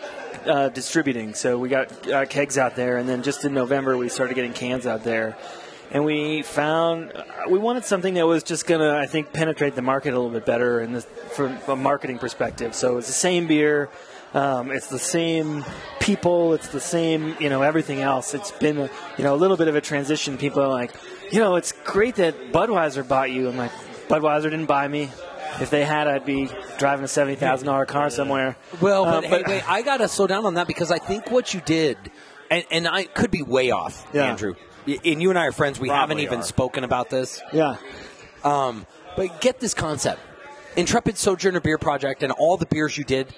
uh, 0.44 0.68
distributing. 0.68 1.32
So 1.34 1.58
we 1.58 1.68
got 1.70 2.06
uh, 2.10 2.26
kegs 2.26 2.58
out 2.58 2.76
there, 2.76 2.98
and 2.98 3.08
then 3.08 3.22
just 3.22 3.44
in 3.44 3.54
November 3.54 3.96
we 3.96 4.08
started 4.10 4.34
getting 4.34 4.52
cans 4.52 4.86
out 4.86 5.02
there. 5.02 5.36
And 5.92 6.04
we 6.04 6.42
found 6.42 7.12
uh, 7.14 7.22
we 7.48 7.58
wanted 7.58 7.84
something 7.84 8.14
that 8.14 8.26
was 8.26 8.42
just 8.42 8.66
gonna, 8.66 8.96
I 8.96 9.06
think, 9.06 9.32
penetrate 9.32 9.74
the 9.74 9.82
market 9.82 10.10
a 10.14 10.16
little 10.16 10.30
bit 10.30 10.44
better, 10.44 10.80
in 10.80 10.92
the, 10.92 11.00
from 11.00 11.58
a 11.68 11.76
marketing 11.76 12.18
perspective. 12.18 12.74
So 12.74 12.98
it's 12.98 13.06
the 13.06 13.12
same 13.12 13.46
beer, 13.46 13.88
um, 14.34 14.70
it's 14.72 14.88
the 14.88 14.98
same 14.98 15.64
people, 16.00 16.54
it's 16.54 16.68
the 16.68 16.80
same, 16.80 17.36
you 17.38 17.48
know, 17.48 17.62
everything 17.62 18.00
else. 18.00 18.34
It's 18.34 18.50
been, 18.50 18.78
a, 18.78 18.90
you 19.16 19.24
know, 19.24 19.34
a 19.34 19.38
little 19.38 19.56
bit 19.56 19.68
of 19.68 19.76
a 19.76 19.80
transition. 19.80 20.36
People 20.36 20.60
are 20.62 20.68
like, 20.68 20.92
you 21.30 21.38
know, 21.38 21.54
it's 21.56 21.72
great 21.84 22.16
that 22.16 22.52
Budweiser 22.52 23.06
bought 23.06 23.30
you. 23.30 23.48
I'm 23.48 23.56
like, 23.56 23.72
Budweiser 24.08 24.44
didn't 24.44 24.66
buy 24.66 24.88
me. 24.88 25.10
If 25.60 25.70
they 25.70 25.84
had, 25.84 26.06
I'd 26.08 26.26
be 26.26 26.50
driving 26.78 27.04
a 27.04 27.08
seventy 27.08 27.36
thousand 27.36 27.66
dollar 27.66 27.86
car 27.86 28.10
somewhere. 28.10 28.56
Well, 28.80 29.04
but, 29.04 29.24
Um, 29.24 29.24
hey, 29.24 29.42
wait, 29.46 29.70
I 29.70 29.82
got 29.82 29.98
to 29.98 30.08
slow 30.08 30.26
down 30.26 30.44
on 30.44 30.54
that 30.54 30.66
because 30.66 30.90
I 30.90 30.98
think 30.98 31.30
what 31.30 31.54
you 31.54 31.60
did, 31.64 31.96
and, 32.50 32.64
and 32.70 32.88
I 32.88 33.04
could 33.04 33.30
be 33.30 33.42
way 33.42 33.70
off, 33.70 34.04
Yeah. 34.12 34.24
Andrew. 34.24 34.56
And 34.86 35.20
you 35.22 35.30
and 35.30 35.38
I 35.38 35.46
are 35.46 35.52
friends. 35.52 35.80
We 35.80 35.88
Probably 35.88 36.00
haven't 36.00 36.18
even 36.20 36.40
are. 36.40 36.44
spoken 36.44 36.84
about 36.84 37.10
this. 37.10 37.42
Yeah. 37.52 37.76
Um, 38.44 38.86
but 39.16 39.40
get 39.40 39.58
this 39.60 39.74
concept: 39.74 40.20
Intrepid 40.76 41.16
Sojourner 41.16 41.60
Beer 41.60 41.78
Project, 41.78 42.22
and 42.22 42.32
all 42.32 42.56
the 42.56 42.66
beers 42.66 42.96
you 42.96 43.04
did. 43.04 43.28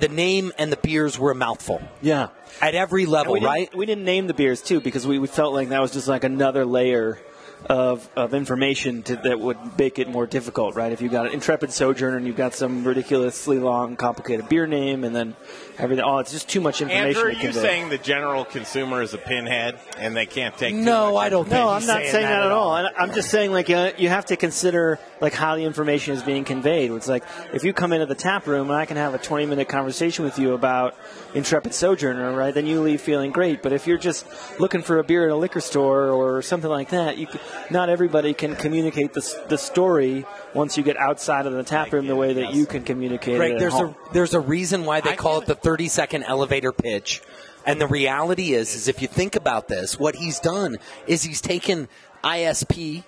The 0.00 0.08
name 0.08 0.50
and 0.56 0.72
the 0.72 0.78
beers 0.78 1.18
were 1.18 1.30
a 1.30 1.34
mouthful. 1.34 1.82
Yeah. 2.00 2.28
At 2.62 2.74
every 2.74 3.04
level, 3.04 3.34
we 3.34 3.40
right? 3.40 3.74
We 3.76 3.84
didn't 3.84 4.04
name 4.04 4.28
the 4.28 4.34
beers 4.34 4.62
too 4.62 4.80
because 4.80 5.06
we, 5.06 5.18
we 5.18 5.26
felt 5.26 5.52
like 5.52 5.68
that 5.68 5.80
was 5.80 5.92
just 5.92 6.08
like 6.08 6.24
another 6.24 6.64
layer 6.64 7.18
of, 7.66 8.08
of 8.16 8.32
information 8.32 9.02
to, 9.04 9.16
that 9.16 9.38
would 9.38 9.58
make 9.78 9.98
it 9.98 10.08
more 10.08 10.26
difficult, 10.26 10.74
right? 10.74 10.92
If 10.92 11.02
you've 11.02 11.12
got 11.12 11.26
an 11.26 11.32
intrepid 11.32 11.70
sojourner 11.70 12.16
and 12.16 12.26
you've 12.26 12.36
got 12.36 12.54
some 12.54 12.82
ridiculously 12.84 13.58
long, 13.58 13.96
complicated 13.96 14.48
beer 14.48 14.66
name, 14.66 15.04
and 15.04 15.14
then 15.14 15.36
everything, 15.80 16.04
oh, 16.04 16.18
it's 16.18 16.32
just 16.32 16.48
too 16.48 16.60
much 16.60 16.80
information. 16.80 17.06
Andrew, 17.26 17.40
are 17.40 17.44
you 17.46 17.52
saying 17.52 17.88
the 17.88 17.98
general 17.98 18.44
consumer 18.44 19.02
is 19.02 19.14
a 19.14 19.18
pinhead 19.18 19.78
and 19.98 20.16
they 20.16 20.26
can't 20.26 20.56
take? 20.56 20.74
too 20.74 20.80
No, 20.80 21.12
much 21.14 21.22
I 21.26 21.28
don't 21.30 21.46
information? 21.46 21.64
No, 21.66 21.70
I'm 21.72 21.86
not 21.86 22.10
saying, 22.10 22.26
that, 22.26 22.42
at 22.44 22.52
all. 22.52 22.76
And 22.76 22.88
I'm 22.98 23.12
just 23.14 23.30
saying, 23.30 23.52
like, 23.52 23.70
uh, 23.70 23.92
you 23.98 24.08
have 24.08 24.26
to 24.26 24.36
consider 24.36 24.98
like 25.20 25.34
how 25.34 25.54
the 25.56 25.64
information 25.64 26.14
is 26.14 26.22
being 26.22 26.44
conveyed. 26.44 26.90
It's 26.92 27.08
like 27.08 27.24
if 27.52 27.64
you 27.64 27.72
come 27.72 27.92
into 27.92 28.06
the 28.06 28.14
tap 28.14 28.46
room 28.46 28.70
and 28.70 28.76
I 28.78 28.86
can 28.86 28.96
have 28.96 29.14
a 29.14 29.18
20 29.18 29.46
minute 29.46 29.68
conversation 29.68 30.24
with 30.24 30.38
you 30.38 30.54
about 30.54 30.94
Intrepid 31.34 31.74
Sojourner, 31.74 32.32
right? 32.34 32.54
Then 32.54 32.66
you 32.66 32.80
leave 32.80 33.00
feeling 33.00 33.30
great. 33.30 33.62
But 33.62 33.72
if 33.72 33.86
you're 33.86 33.98
just 33.98 34.26
looking 34.58 34.82
for 34.82 34.98
a 34.98 35.04
beer 35.04 35.26
at 35.26 35.30
a 35.30 35.36
liquor 35.36 35.60
store 35.60 36.10
or 36.10 36.42
something 36.42 36.70
like 36.70 36.90
that, 36.90 37.18
you 37.18 37.26
c- 37.30 37.38
not 37.70 37.88
everybody 37.88 38.32
can 38.34 38.56
communicate 38.56 39.12
the, 39.12 39.44
the 39.48 39.58
story 39.58 40.24
once 40.54 40.76
you 40.76 40.82
get 40.82 40.96
outside 40.96 41.46
of 41.46 41.52
the 41.52 41.62
tap 41.62 41.92
room 41.92 42.06
the 42.06 42.16
way 42.16 42.32
that 42.32 42.54
you 42.54 42.66
can 42.66 42.82
communicate 42.82 43.36
Greg, 43.36 43.52
it. 43.52 43.54
at 43.54 43.60
there's 43.60 43.72
home. 43.72 43.94
a 44.10 44.12
there's 44.12 44.34
a 44.34 44.40
reason 44.40 44.84
why 44.84 45.00
they 45.00 45.14
call 45.14 45.40
it 45.40 45.46
the 45.46 45.54
30 45.70 45.86
second 45.86 46.24
elevator 46.24 46.72
pitch. 46.72 47.22
And 47.64 47.80
the 47.80 47.86
reality 47.86 48.54
is, 48.54 48.74
is 48.74 48.88
if 48.88 49.00
you 49.00 49.06
think 49.06 49.36
about 49.36 49.68
this, 49.68 50.00
what 50.00 50.16
he's 50.16 50.40
done 50.40 50.78
is 51.06 51.22
he's 51.22 51.40
taken 51.40 51.88
ISP. 52.24 53.04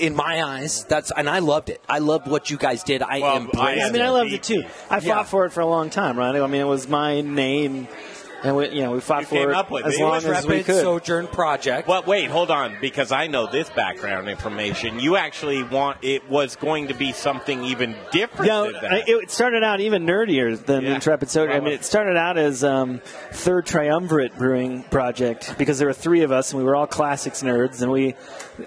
In 0.00 0.14
my 0.16 0.42
eyes, 0.42 0.84
that's 0.84 1.12
and 1.16 1.28
I 1.30 1.38
loved 1.38 1.68
it. 1.70 1.80
I 1.88 1.98
loved 2.00 2.26
what 2.28 2.50
you 2.50 2.56
guys 2.56 2.82
did. 2.82 3.02
I 3.02 3.36
embraced 3.36 3.84
I 3.86 3.90
mean, 3.90 4.02
I 4.02 4.08
loved 4.10 4.32
it 4.32 4.42
too. 4.42 4.62
I 4.90 4.98
fought 4.98 5.04
Yeah. 5.04 5.22
for 5.22 5.46
it 5.46 5.50
for 5.52 5.60
a 5.60 5.66
long 5.66 5.90
time, 5.90 6.18
right? 6.18 6.34
I 6.34 6.46
mean, 6.48 6.60
it 6.60 6.64
was 6.64 6.88
my 6.88 7.20
name, 7.20 7.86
and 8.44 8.56
we, 8.56 8.68
you 8.70 8.82
know, 8.82 8.92
we 8.92 9.00
fought 9.00 9.22
You 9.22 9.26
for 9.26 9.34
came 9.36 9.48
it 9.50 9.54
up 9.54 9.70
with 9.70 9.86
as 9.86 9.94
it. 9.94 10.00
It 10.00 10.02
long 10.02 10.12
was 10.12 10.24
as 10.26 10.46
we 10.46 10.52
Rapid 10.56 10.66
could. 10.66 10.82
Sojourn 10.82 11.26
Project. 11.28 11.86
But 11.86 12.06
wait, 12.06 12.30
hold 12.30 12.50
on, 12.50 12.76
because 12.80 13.12
I 13.12 13.26
know 13.26 13.46
this 13.50 13.68
background 13.70 14.28
information. 14.28 15.00
You 15.00 15.16
actually 15.16 15.62
want 15.62 15.98
it 16.02 16.28
was 16.30 16.56
going 16.56 16.88
to 16.88 16.94
be 16.94 17.12
something 17.12 17.64
even 17.64 17.96
different 18.12 18.48
No, 18.50 18.64
than 18.72 18.82
that. 18.82 19.08
It 19.08 19.30
started 19.30 19.62
out 19.64 19.80
even 19.80 20.04
nerdier 20.06 20.56
than 20.64 20.84
Yeah. 20.84 20.94
Intrepid 20.94 21.30
Soda. 21.30 21.54
I 21.54 21.60
mean, 21.60 21.72
it 21.72 21.84
started 21.84 22.16
out 22.16 22.36
as 22.38 22.62
um, 22.62 23.00
third 23.32 23.66
triumvirate 23.66 24.36
brewing 24.36 24.82
project 24.84 25.54
because 25.58 25.78
there 25.78 25.88
were 25.88 25.94
three 25.94 26.22
of 26.22 26.32
us 26.32 26.52
and 26.52 26.58
we 26.58 26.64
were 26.64 26.76
all 26.76 26.86
classics 26.86 27.42
nerds, 27.42 27.82
and 27.82 27.90
we. 27.90 28.14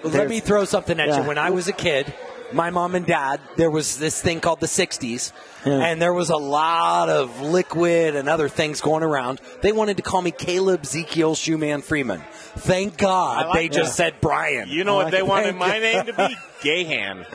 Let 0.04 0.28
me 0.28 0.40
throw 0.40 0.64
something 0.64 0.98
at 1.00 1.08
Yeah. 1.08 1.22
you. 1.22 1.28
When 1.28 1.38
I 1.38 1.50
was 1.50 1.68
a 1.68 1.72
kid, 1.72 2.12
my 2.52 2.70
mom 2.70 2.94
and 2.94 3.06
dad, 3.06 3.40
there 3.56 3.70
was 3.70 3.98
this 3.98 4.20
thing 4.20 4.40
called 4.40 4.60
the 4.60 4.66
60s, 4.66 5.32
Yeah. 5.64 5.72
and 5.72 6.00
there 6.00 6.12
was 6.12 6.30
a 6.30 6.36
lot 6.36 7.08
of 7.08 7.40
liquid 7.40 8.16
and 8.16 8.28
other 8.28 8.48
things 8.48 8.80
going 8.80 9.02
around. 9.02 9.40
They 9.62 9.72
wanted 9.72 9.96
to 9.98 10.02
call 10.02 10.22
me 10.22 10.30
Caleb 10.30 10.80
Ezekiel 10.84 11.34
Shoeman 11.34 11.82
Freeman. 11.82 12.22
Thank 12.56 12.96
God 12.98 13.46
like 13.48 13.54
they 13.54 13.68
just 13.68 13.96
that. 13.96 14.12
said 14.12 14.20
Brian. 14.20 14.68
You 14.68 14.84
know 14.84 14.94
I 14.94 14.96
what 14.96 15.04
like 15.04 15.12
they 15.14 15.22
wanted 15.22 15.54
my 15.56 15.78
name 15.78 16.06
to 16.06 16.12
be? 16.12 16.36
Gahan. 16.62 17.26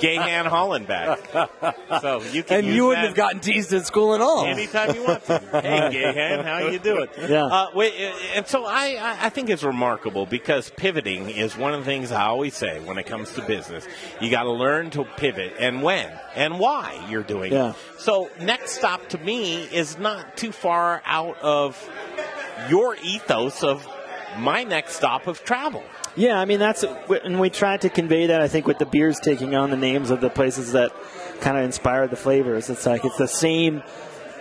Gahan 0.00 0.46
Hollenbeck. 0.46 1.70
So 2.00 2.22
you 2.32 2.42
can 2.42 2.58
And 2.58 2.66
use 2.66 2.76
you 2.76 2.86
wouldn't 2.86 3.02
that 3.02 3.08
have 3.08 3.16
gotten 3.16 3.40
teased 3.40 3.72
at 3.72 3.86
school 3.86 4.14
at 4.14 4.20
all. 4.20 4.44
anytime 4.46 4.94
you 4.94 5.04
want 5.04 5.24
to. 5.26 5.38
Hey, 5.62 5.90
Gahan, 5.92 6.44
how 6.44 6.58
you 6.68 6.78
doing? 6.78 7.08
Yeah. 7.28 7.44
Uh, 7.44 7.66
wait, 7.74 7.92
uh, 7.94 8.14
and 8.34 8.46
so 8.46 8.64
I, 8.64 8.96
I- 9.00 9.18
I 9.26 9.28
think 9.30 9.48
it's 9.50 9.62
remarkable 9.62 10.26
because 10.26 10.70
pivoting 10.76 11.30
is 11.30 11.56
one 11.56 11.72
of 11.72 11.80
the 11.80 11.86
things 11.86 12.10
I 12.12 12.24
always 12.26 12.54
say 12.54 12.80
when 12.80 12.98
it 12.98 13.04
comes 13.06 13.32
to 13.34 13.42
business. 13.42 13.86
You 14.20 14.30
got 14.30 14.42
to 14.44 14.52
learn 14.52 14.90
to 14.90 15.04
pivot 15.04 15.54
and 15.58 15.82
when 15.82 16.10
and 16.34 16.58
why 16.58 17.06
you're 17.08 17.22
doing 17.22 17.52
Yeah. 17.52 17.70
it. 17.70 17.76
So 17.98 18.30
next 18.40 18.72
stop 18.72 19.08
to 19.10 19.18
me 19.18 19.62
is 19.64 19.98
not 19.98 20.36
too 20.36 20.52
far 20.52 21.00
out 21.06 21.38
of 21.40 21.78
your 22.68 22.96
ethos 23.02 23.62
of 23.62 23.86
my 24.38 24.64
next 24.64 24.96
stop 24.96 25.26
of 25.26 25.44
travel. 25.44 25.84
Yeah, 26.16 26.38
I 26.38 26.44
mean 26.44 26.58
that's 26.60 26.84
and 27.24 27.40
we 27.40 27.50
tried 27.50 27.80
to 27.82 27.88
convey 27.88 28.26
that 28.28 28.40
I 28.40 28.48
think 28.48 28.66
with 28.66 28.78
the 28.78 28.86
beers 28.86 29.18
taking 29.18 29.54
on 29.54 29.70
the 29.70 29.76
names 29.76 30.10
of 30.10 30.20
the 30.20 30.30
places 30.30 30.72
that 30.72 30.92
kind 31.40 31.56
of 31.58 31.64
inspired 31.64 32.10
the 32.10 32.16
flavors. 32.16 32.70
It's 32.70 32.86
like 32.86 33.04
it's 33.04 33.18
the 33.18 33.26
same. 33.28 33.82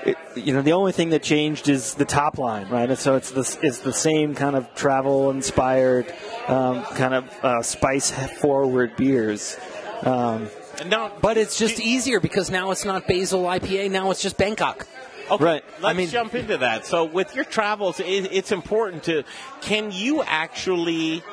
It, 0.06 0.18
you 0.36 0.54
know, 0.54 0.62
the 0.62 0.74
only 0.74 0.92
thing 0.92 1.10
that 1.12 1.24
changed 1.24 1.70
is 1.70 1.96
the 1.96 2.06
top 2.06 2.38
line, 2.38 2.68
right? 2.70 2.90
And 2.90 3.00
so 3.00 3.16
it's 3.16 3.32
the 3.32 3.58
it's 3.64 3.80
the 3.80 3.94
same 3.94 4.36
kind 4.36 4.56
of 4.56 4.74
travel 4.76 5.32
inspired, 5.32 6.14
um, 6.48 6.84
kind 6.84 7.14
of 7.16 7.44
uh, 7.44 7.62
spice 7.64 8.12
forward 8.40 8.96
beers. 8.96 9.58
Um, 10.04 10.50
No, 10.86 11.12
But 11.22 11.38
it's 11.38 11.58
just 11.58 11.80
easier 11.80 12.20
because 12.20 12.52
now 12.52 12.72
it's 12.72 12.84
not 12.84 13.08
Basil 13.08 13.44
IPA. 13.44 13.90
Now 13.92 14.12
it's 14.12 14.22
just 14.22 14.38
Bangkok. 14.38 14.86
Okay, 15.32 15.44
Right. 15.44 15.64
let's 15.82 16.12
jump 16.12 16.36
into 16.36 16.58
that. 16.58 16.86
So, 16.86 17.06
with 17.06 17.34
your 17.34 17.46
travels, 17.46 18.02
it, 18.02 18.28
it's 18.34 18.52
important 18.52 19.04
to 19.04 19.24
can 19.62 19.92
you 19.94 20.22
actually 20.22 21.24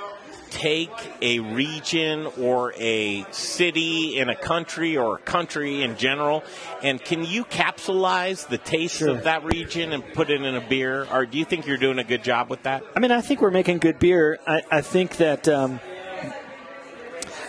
take 0.51 0.91
a 1.23 1.39
region 1.41 2.27
or 2.39 2.75
a 2.77 3.25
city 3.31 4.19
in 4.19 4.29
a 4.29 4.35
country 4.35 4.97
or 4.97 5.17
a 5.17 5.19
country 5.21 5.83
in 5.83 5.97
general, 5.97 6.45
and 6.83 7.03
can 7.03 7.25
you 7.25 7.45
capsulize 7.45 8.49
the 8.49 8.59
taste 8.59 9.03
of 9.03 9.25
that 9.25 9.45
region 9.45 9.93
and 9.93 10.05
put 10.13 10.31
it 10.31 10.43
in 10.43 10.55
a 10.55 10.61
beer? 10.61 11.07
Or 11.11 11.25
do 11.27 11.39
you 11.39 11.45
think 11.45 11.67
you're 11.67 11.79
doing 11.79 11.99
a 11.99 12.05
good 12.05 12.23
job 12.23 12.51
with 12.51 12.65
that? 12.65 12.85
I 12.95 13.01
mean, 13.01 13.13
I 13.13 13.21
think 13.21 13.41
we're 13.41 13.51
making 13.51 13.79
good 13.79 13.99
beer. 13.99 14.39
I, 14.47 14.63
I 14.71 14.81
think 14.81 15.17
that, 15.19 15.49
um, 15.49 15.81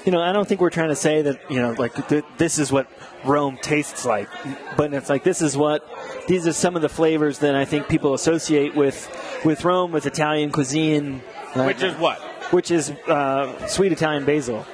you 0.06 0.12
know, 0.12 0.22
I 0.22 0.32
don't 0.32 0.48
think 0.48 0.62
we're 0.62 0.70
trying 0.70 0.90
to 0.90 0.96
say 0.96 1.24
that, 1.24 1.52
you 1.52 1.62
know, 1.62 1.74
like 1.74 2.08
th- 2.08 2.26
this 2.38 2.58
is 2.58 2.72
what 2.72 2.88
Rome 3.26 3.58
tastes 3.62 4.06
like, 4.06 4.30
but 4.78 4.94
it's 4.94 5.10
like 5.10 5.24
this 5.24 5.42
is 5.42 5.56
what 5.56 5.88
these 6.28 6.48
are 6.48 6.54
some 6.54 6.76
of 6.76 6.82
the 6.82 6.90
flavors 6.90 7.40
that 7.40 7.56
I 7.56 7.66
think 7.66 7.88
people 7.88 8.14
associate 8.14 8.76
with 8.76 9.10
with 9.46 9.64
Rome, 9.64 9.92
with 9.92 10.06
Italian 10.06 10.52
cuisine, 10.52 11.22
uh, 11.56 11.64
Which 11.64 11.84
is 11.84 11.96
what? 11.96 12.31
Which 12.52 12.72
is 12.72 12.92
uh, 13.08 13.68
sweet 13.68 13.92
Italian 13.92 14.26
basil, 14.26 14.66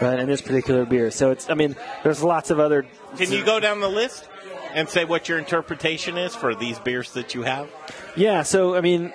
right? 0.00 0.18
In 0.18 0.26
this 0.26 0.40
particular 0.40 0.84
beer. 0.84 1.10
So 1.10 1.30
it's, 1.30 1.48
I 1.48 1.54
mean, 1.54 1.76
there's 2.02 2.22
lots 2.22 2.50
of 2.50 2.60
other. 2.60 2.86
Can 3.16 3.30
you 3.32 3.44
go 3.44 3.60
down 3.60 3.80
the 3.80 3.88
list 3.88 4.28
and 4.74 4.88
say 4.88 5.04
what 5.04 5.28
your 5.28 5.38
interpretation 5.38 6.18
is 6.18 6.34
for 6.34 6.54
these 6.54 6.78
beers 6.78 7.12
that 7.12 7.34
you 7.34 7.42
have? 7.42 7.70
Yeah, 8.16 8.42
so 8.42 8.74
I 8.74 8.80
mean, 8.80 9.12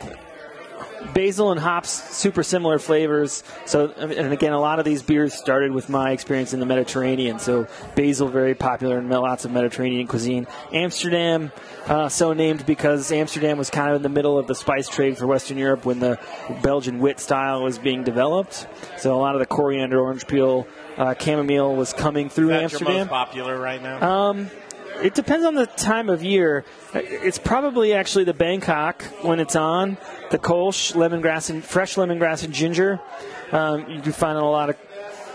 basil 1.14 1.52
and 1.52 1.60
hops, 1.60 1.90
super 1.90 2.44
similar 2.44 2.80
flavors. 2.80 3.44
So, 3.66 3.92
and 3.92 4.34
again, 4.34 4.54
a 4.54 4.60
lot 4.60 4.80
of 4.80 4.86
these 4.86 5.02
beers 5.02 5.34
started 5.34 5.72
with 5.72 5.90
my 5.90 6.12
experience 6.12 6.54
in 6.54 6.60
the 6.60 6.66
Mediterranean. 6.66 7.40
So, 7.40 7.68
basil 7.96 8.28
very 8.28 8.56
popular 8.56 8.98
in 9.00 9.10
lots 9.10 9.46
of 9.46 9.52
Mediterranean 9.52 10.08
cuisine. 10.08 10.48
Amsterdam, 10.72 11.52
uh, 11.88 12.10
so 12.10 12.34
named 12.34 12.66
because 12.66 13.12
Amsterdam 13.12 13.58
was 13.58 13.70
kind 13.70 13.90
of 13.90 13.98
in 13.98 14.02
the 14.02 14.10
middle 14.10 14.38
of 14.38 14.48
the 14.48 14.56
spice 14.56 14.88
trade 14.90 15.18
for 15.18 15.28
Western 15.28 15.58
Europe 15.58 15.86
when 15.86 16.00
the 16.00 16.20
Belgian 16.62 17.00
wit 17.00 17.20
style 17.20 17.64
was 17.64 17.78
being 17.78 18.04
developed. 18.04 18.68
So, 18.98 19.16
a 19.16 19.20
lot 19.20 19.36
of 19.36 19.40
the 19.40 19.46
coriander, 19.46 20.00
orange 20.00 20.28
peel, 20.28 20.68
uh, 20.98 21.16
chamomile 21.20 21.76
was 21.76 21.94
coming 21.94 22.30
through 22.30 22.52
Is 22.52 22.72
that 22.72 22.80
your 22.80 22.90
Amsterdam. 22.90 23.08
popular 23.08 23.60
right 23.60 23.82
now? 23.82 24.30
Um, 24.30 24.50
it 25.04 25.14
depends 25.14 25.46
on 25.46 25.56
the 25.56 25.66
time 25.66 26.10
of 26.10 26.24
year. 26.24 26.64
It's 26.94 27.38
probably 27.38 27.94
actually 27.94 28.24
the 28.24 28.34
Bangkok 28.34 29.04
when 29.22 29.40
it's 29.40 29.56
on. 29.56 29.98
The 30.32 30.40
Kolsch, 30.40 30.94
lemongrass 30.94 31.50
and 31.50 31.64
fresh 31.64 31.96
lemongrass 31.96 32.44
and 32.44 32.54
ginger. 32.54 33.00
Um, 33.52 33.88
you 33.90 34.02
can 34.02 34.14
find 34.14 34.38
a 34.38 34.44
lot 34.44 34.70
of 34.70 34.78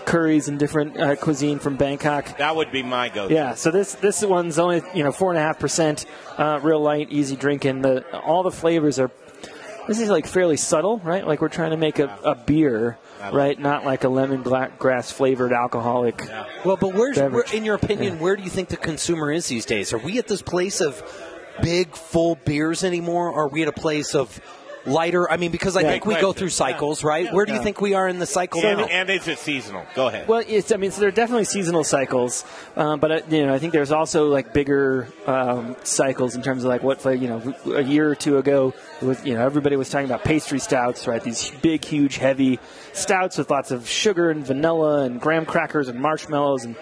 curries 0.05 0.47
and 0.47 0.57
different 0.57 0.99
uh, 0.99 1.15
cuisine 1.15 1.59
from 1.59 1.77
Bangkok. 1.77 2.37
that 2.37 2.55
would 2.55 2.71
be 2.71 2.81
my 2.81 3.09
go-to. 3.09 3.33
Yeah, 3.33 3.53
so 3.53 3.69
this 3.69 3.93
this 3.95 4.23
one's 4.23 4.57
only 4.57 4.81
you 4.95 5.03
know 5.03 5.11
four 5.11 5.29
and 5.29 5.37
a 5.37 5.41
half 5.41 5.59
percent, 5.59 6.05
uh, 6.37 6.59
real 6.63 6.81
light, 6.81 7.11
easy 7.11 7.35
drinking. 7.35 7.83
The 7.83 8.03
all 8.19 8.43
the 8.43 8.51
flavors 8.51 8.99
are. 8.99 9.11
This 9.87 9.99
is 9.99 10.09
like 10.09 10.27
fairly 10.27 10.57
subtle, 10.57 10.99
right? 10.99 11.25
Like 11.25 11.41
we're 11.41 11.49
trying 11.49 11.71
to 11.71 11.77
make 11.77 11.99
a, 11.99 12.15
a 12.23 12.35
beer, 12.35 12.97
right? 13.31 13.59
Not 13.59 13.85
like 13.85 14.03
a 14.03 14.07
lemongrass 14.07 15.11
flavored 15.11 15.53
alcoholic. 15.53 16.27
Well, 16.65 16.77
but 16.77 16.93
where's, 16.93 17.17
where, 17.17 17.43
in 17.53 17.65
your 17.65 17.75
opinion, 17.75 18.19
where 18.19 18.35
do 18.35 18.43
you 18.43 18.49
think 18.49 18.69
the 18.69 18.77
consumer 18.77 19.31
is 19.31 19.47
these 19.47 19.65
days? 19.65 19.93
Are 19.93 19.97
we 19.97 20.17
at 20.19 20.27
this 20.27 20.41
place 20.41 20.81
of 20.81 21.01
big, 21.61 21.95
full 21.95 22.35
beers 22.35 22.83
anymore? 22.83 23.29
Or 23.29 23.43
are 23.45 23.47
we 23.49 23.61
at 23.61 23.67
a 23.67 23.73
place 23.73 24.15
of 24.15 24.39
lighter? 24.89 25.29
I 25.31 25.37
mean, 25.37 25.51
because 25.51 25.77
I 25.77 25.81
Yeah. 25.81 25.91
think 25.91 26.05
we 26.05 26.15
go 26.15 26.33
through 26.33 26.49
cycles, 26.49 27.03
right? 27.03 27.31
Where 27.33 27.45
do 27.45 27.51
you 27.53 27.57
Yeah. 27.59 27.63
think 27.63 27.81
we 27.81 27.93
are 27.93 28.07
in 28.07 28.19
the 28.19 28.25
cycle 28.25 28.65
and, 28.65 28.79
now? 28.79 28.85
and 28.85 29.09
is 29.09 29.27
it 29.27 29.39
seasonal? 29.39 29.83
Go 29.95 30.07
ahead. 30.07 30.27
Well, 30.27 30.43
it's, 30.47 30.71
I 30.71 30.77
mean, 30.77 30.91
so 30.91 30.99
there 31.01 31.09
are 31.09 31.11
definitely 31.11 31.45
seasonal 31.45 31.83
cycles, 31.83 32.43
um, 32.75 32.99
but 32.99 33.11
uh, 33.11 33.19
you 33.29 33.45
know, 33.45 33.53
I 33.53 33.59
think 33.59 33.73
there's 33.73 33.91
also 33.91 34.27
like 34.27 34.53
bigger 34.53 35.07
um, 35.27 35.75
cycles 35.83 36.35
in 36.35 36.41
terms 36.41 36.63
of 36.63 36.69
like 36.69 36.83
what, 36.83 37.03
you 37.05 37.27
know, 37.27 37.53
a 37.75 37.83
year 37.83 38.09
or 38.09 38.15
two 38.15 38.37
ago, 38.37 38.73
was, 39.01 39.23
you 39.25 39.33
know, 39.33 39.45
everybody 39.45 39.75
was 39.75 39.89
talking 39.89 40.05
about 40.07 40.23
pastry 40.23 40.59
stouts, 40.59 41.07
right? 41.07 41.23
These 41.23 41.51
big, 41.61 41.85
huge, 41.85 42.17
heavy 42.17 42.59
stouts 42.93 43.37
with 43.37 43.49
lots 43.49 43.71
of 43.71 43.87
sugar 43.87 44.29
and 44.29 44.45
vanilla 44.45 45.03
and 45.03 45.21
graham 45.21 45.45
crackers 45.45 45.87
and 45.87 45.99
marshmallows 45.99 46.65
and 46.65 46.75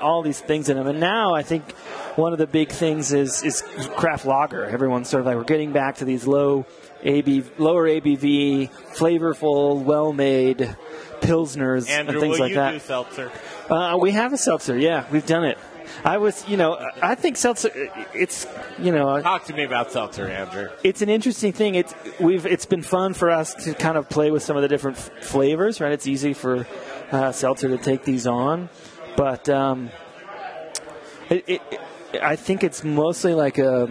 all 0.00 0.22
these 0.22 0.40
things 0.40 0.68
in 0.68 0.76
them. 0.76 0.86
And 0.86 1.00
now 1.00 1.34
I 1.34 1.42
think 1.42 1.72
one 2.16 2.32
of 2.32 2.38
the 2.38 2.46
big 2.46 2.70
things 2.70 3.12
is 3.12 3.42
is 3.42 3.62
craft 3.96 4.24
lager. 4.26 4.64
Everyone's 4.64 5.08
sort 5.08 5.20
of 5.20 5.26
like 5.26 5.36
we're 5.36 5.44
getting 5.44 5.72
back 5.72 5.96
to 5.96 6.04
these 6.04 6.26
low 6.26 6.66
AB, 7.04 7.44
lower 7.58 7.86
ABV, 7.88 8.70
flavorful, 8.94 9.82
well-made 9.82 10.76
pilsners 11.20 11.88
Andrew, 11.88 12.14
and 12.14 12.20
things 12.20 12.38
like 12.38 12.50
you 12.50 12.56
that. 12.56 12.72
do 12.72 12.78
seltzer? 12.78 13.30
Uh, 13.68 13.96
we 14.00 14.10
have 14.12 14.32
a 14.32 14.38
seltzer. 14.38 14.76
Yeah, 14.78 15.06
we've 15.10 15.26
done 15.26 15.44
it. 15.44 15.58
I 16.04 16.18
was, 16.18 16.48
you 16.48 16.56
know, 16.56 16.78
I 17.02 17.14
think 17.14 17.36
seltzer. 17.36 17.70
It's, 18.14 18.46
you 18.78 18.92
know, 18.92 19.20
Talk 19.20 19.44
to 19.46 19.52
me 19.52 19.64
about 19.64 19.92
seltzer, 19.92 20.26
Andrew. 20.28 20.68
it's 20.82 21.02
an 21.02 21.08
interesting 21.08 21.52
thing. 21.52 21.74
It's 21.74 21.94
we've 22.18 22.46
it's 22.46 22.66
been 22.66 22.82
fun 22.82 23.14
for 23.14 23.30
us 23.30 23.54
to 23.64 23.74
kind 23.74 23.96
of 23.98 24.08
play 24.08 24.30
with 24.30 24.42
some 24.42 24.56
of 24.56 24.62
the 24.62 24.68
different 24.68 24.96
f- 24.96 25.10
flavors. 25.24 25.80
Right, 25.80 25.92
it's 25.92 26.06
easy 26.06 26.32
for 26.34 26.66
uh, 27.10 27.32
seltzer 27.32 27.68
to 27.68 27.78
take 27.78 28.04
these 28.04 28.26
on, 28.26 28.68
but 29.16 29.48
um, 29.48 29.90
it, 31.28 31.44
it, 31.46 31.62
I 32.22 32.36
think 32.36 32.64
it's 32.64 32.82
mostly 32.82 33.34
like 33.34 33.58
a 33.58 33.88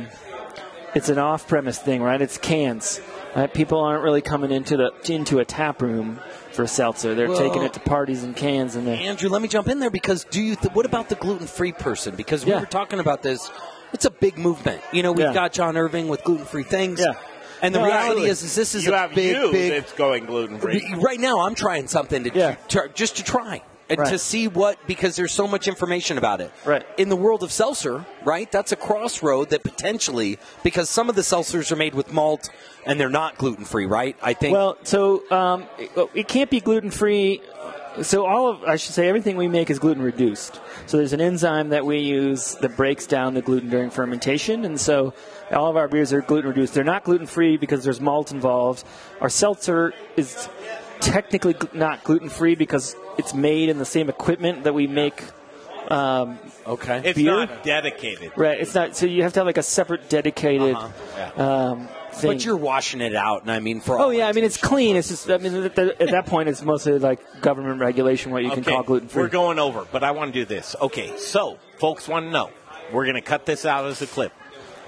it's 0.95 1.09
an 1.09 1.17
off-premise 1.17 1.79
thing, 1.79 2.01
right? 2.01 2.21
It's 2.21 2.37
cans. 2.37 2.99
Right? 3.35 3.53
People 3.53 3.79
aren't 3.79 4.03
really 4.03 4.21
coming 4.21 4.51
into 4.51 4.75
the 4.77 4.91
into 5.13 5.39
a 5.39 5.45
tap 5.45 5.81
room 5.81 6.19
for 6.51 6.67
seltzer. 6.67 7.15
They're 7.15 7.29
Well- 7.29 7.37
taking 7.39 7.61
it 7.63 7.73
to 7.73 7.79
parties 7.79 8.23
in 8.23 8.33
cans, 8.33 8.75
and 8.75 8.85
they 8.85 8.97
Andrew, 9.05 9.29
let 9.29 9.41
me 9.41 9.47
jump 9.47 9.69
in 9.69 9.79
there 9.79 9.89
because 9.89 10.25
do 10.25 10.41
you? 10.41 10.55
Th- 10.57 10.73
what 10.73 10.85
about 10.85 11.07
the 11.09 11.15
gluten 11.15 11.47
free 11.47 11.71
person? 11.71 12.15
Because 12.15 12.45
we 12.45 12.51
Yeah. 12.51 12.59
were 12.59 12.65
talking 12.65 12.99
about 12.99 13.21
this. 13.23 13.49
It's 13.93 14.05
a 14.05 14.11
big 14.11 14.37
movement. 14.37 14.81
You 14.91 15.03
know, 15.03 15.11
we've 15.11 15.27
Yeah. 15.27 15.33
got 15.33 15.53
John 15.53 15.77
Irving 15.77 16.07
with 16.09 16.23
gluten 16.23 16.45
free 16.45 16.63
things. 16.63 16.99
Yeah. 16.99 17.13
And 17.61 17.75
the 17.75 17.79
No, 17.79 17.85
reality 17.85 18.25
is, 18.25 18.41
is 18.41 18.55
this 18.55 18.73
is 18.73 18.85
you 18.85 18.93
a 18.93 18.97
have 18.97 19.13
big, 19.13 19.35
you 19.35 19.51
big. 19.51 19.71
that's 19.71 19.93
going 19.93 20.25
gluten 20.25 20.59
free. 20.59 20.83
Right 20.97 21.19
now, 21.19 21.41
I'm 21.41 21.53
trying 21.55 21.87
something 21.87 22.23
to, 22.23 22.31
Yeah. 22.33 22.55
to 22.69 22.89
just 22.93 23.17
to 23.17 23.23
try 23.23 23.61
and 23.91 23.99
Right. 23.99 24.09
to 24.09 24.17
see 24.17 24.47
what 24.47 24.77
because 24.87 25.15
there's 25.15 25.31
so 25.31 25.47
much 25.47 25.67
information 25.67 26.17
about 26.17 26.41
it. 26.41 26.51
Right. 26.65 26.85
In 26.97 27.09
the 27.09 27.15
world 27.15 27.43
of 27.43 27.51
seltzer, 27.51 28.05
right? 28.23 28.51
That's 28.51 28.71
a 28.71 28.75
crossroad 28.75 29.49
that 29.49 29.63
potentially 29.63 30.39
because 30.63 30.89
some 30.89 31.09
of 31.09 31.15
the 31.15 31.21
seltzers 31.21 31.71
are 31.71 31.75
made 31.75 31.93
with 31.93 32.11
malt 32.11 32.49
and 32.85 32.99
they're 32.99 33.09
not 33.09 33.37
gluten 33.37 33.65
free, 33.65 33.85
right? 33.85 34.15
I 34.21 34.33
think. 34.33 34.53
Well, 34.53 34.77
so 34.83 35.29
um, 35.29 35.65
it, 35.77 35.91
it 36.13 36.27
can't 36.27 36.49
be 36.49 36.59
gluten 36.59 36.89
free. 36.89 37.41
So 38.01 38.25
all 38.25 38.47
of 38.47 38.63
I 38.63 38.77
should 38.77 38.93
say 38.93 39.09
everything 39.09 39.35
we 39.35 39.49
make 39.49 39.69
is 39.69 39.77
gluten 39.77 40.01
reduced. 40.01 40.61
So 40.85 40.95
there's 40.97 41.11
an 41.13 41.19
enzyme 41.19 41.69
that 41.69 41.85
we 41.85 41.99
use 41.99 42.55
that 42.61 42.77
breaks 42.77 43.05
down 43.05 43.33
the 43.33 43.41
gluten 43.41 43.69
during 43.69 43.89
fermentation, 43.89 44.63
and 44.63 44.79
so 44.79 45.13
all 45.51 45.69
of 45.69 45.75
our 45.75 45.89
beers 45.89 46.13
are 46.13 46.21
gluten 46.21 46.49
reduced. 46.49 46.73
They're 46.73 46.85
not 46.85 47.03
gluten 47.03 47.27
free 47.27 47.57
because 47.57 47.83
there's 47.83 47.99
malt 47.99 48.31
involved. 48.31 48.85
Our 49.19 49.29
seltzer 49.29 49.93
is 50.15 50.47
technically 51.01 51.55
not 51.73 52.03
gluten 52.03 52.29
free 52.29 52.55
because 52.55 52.95
it's 53.17 53.33
made 53.33 53.69
in 53.69 53.77
the 53.77 53.85
same 53.85 54.09
equipment 54.09 54.63
that 54.63 54.73
we 54.73 54.87
make. 54.87 55.23
Um, 55.89 56.39
okay. 56.65 57.01
It's 57.03 57.17
beer. 57.17 57.31
not 57.31 57.63
dedicated. 57.63 58.31
Right. 58.37 58.61
It's 58.61 58.73
not. 58.73 58.95
So 58.95 59.05
you 59.05 59.23
have 59.23 59.33
to 59.33 59.39
have 59.41 59.47
like 59.47 59.57
a 59.57 59.63
separate 59.63 60.09
dedicated. 60.09 60.75
Uh 60.75 60.91
Um, 61.35 61.87
thing. 62.13 62.31
but 62.31 62.45
you're 62.45 62.55
washing 62.57 63.01
it 63.01 63.15
out, 63.15 63.41
and 63.41 63.51
I 63.51 63.59
mean, 63.59 63.81
for 63.81 63.99
Oh 63.99 64.09
yeah, 64.09 64.27
I 64.27 64.31
mean 64.33 64.43
it's 64.43 64.57
clean. 64.57 64.95
It's 64.95 65.09
just 65.09 65.29
I 65.29 65.37
mean 65.37 65.53
at, 65.63 65.75
the, 65.75 66.01
at 66.01 66.11
that 66.11 66.25
point 66.27 66.49
it's 66.49 66.61
mostly 66.61 66.97
like 66.99 67.41
government 67.41 67.79
regulation 67.81 68.31
what 68.31 68.43
you 68.43 68.51
can 68.51 68.63
call 68.63 68.83
gluten 68.83 69.09
free. 69.09 69.23
We're 69.23 69.29
going 69.29 69.59
over, 69.59 69.85
but 69.91 70.03
I 70.03 70.11
want 70.11 70.33
to 70.33 70.39
do 70.39 70.45
this. 70.45 70.75
Okay, 70.79 71.17
so 71.17 71.57
folks 71.77 72.07
want 72.07 72.25
to 72.27 72.31
know. 72.31 72.49
We're 72.93 73.05
going 73.05 73.15
to 73.15 73.21
cut 73.21 73.45
this 73.45 73.65
out 73.65 73.85
as 73.85 74.01
a 74.01 74.07
clip. 74.07 74.33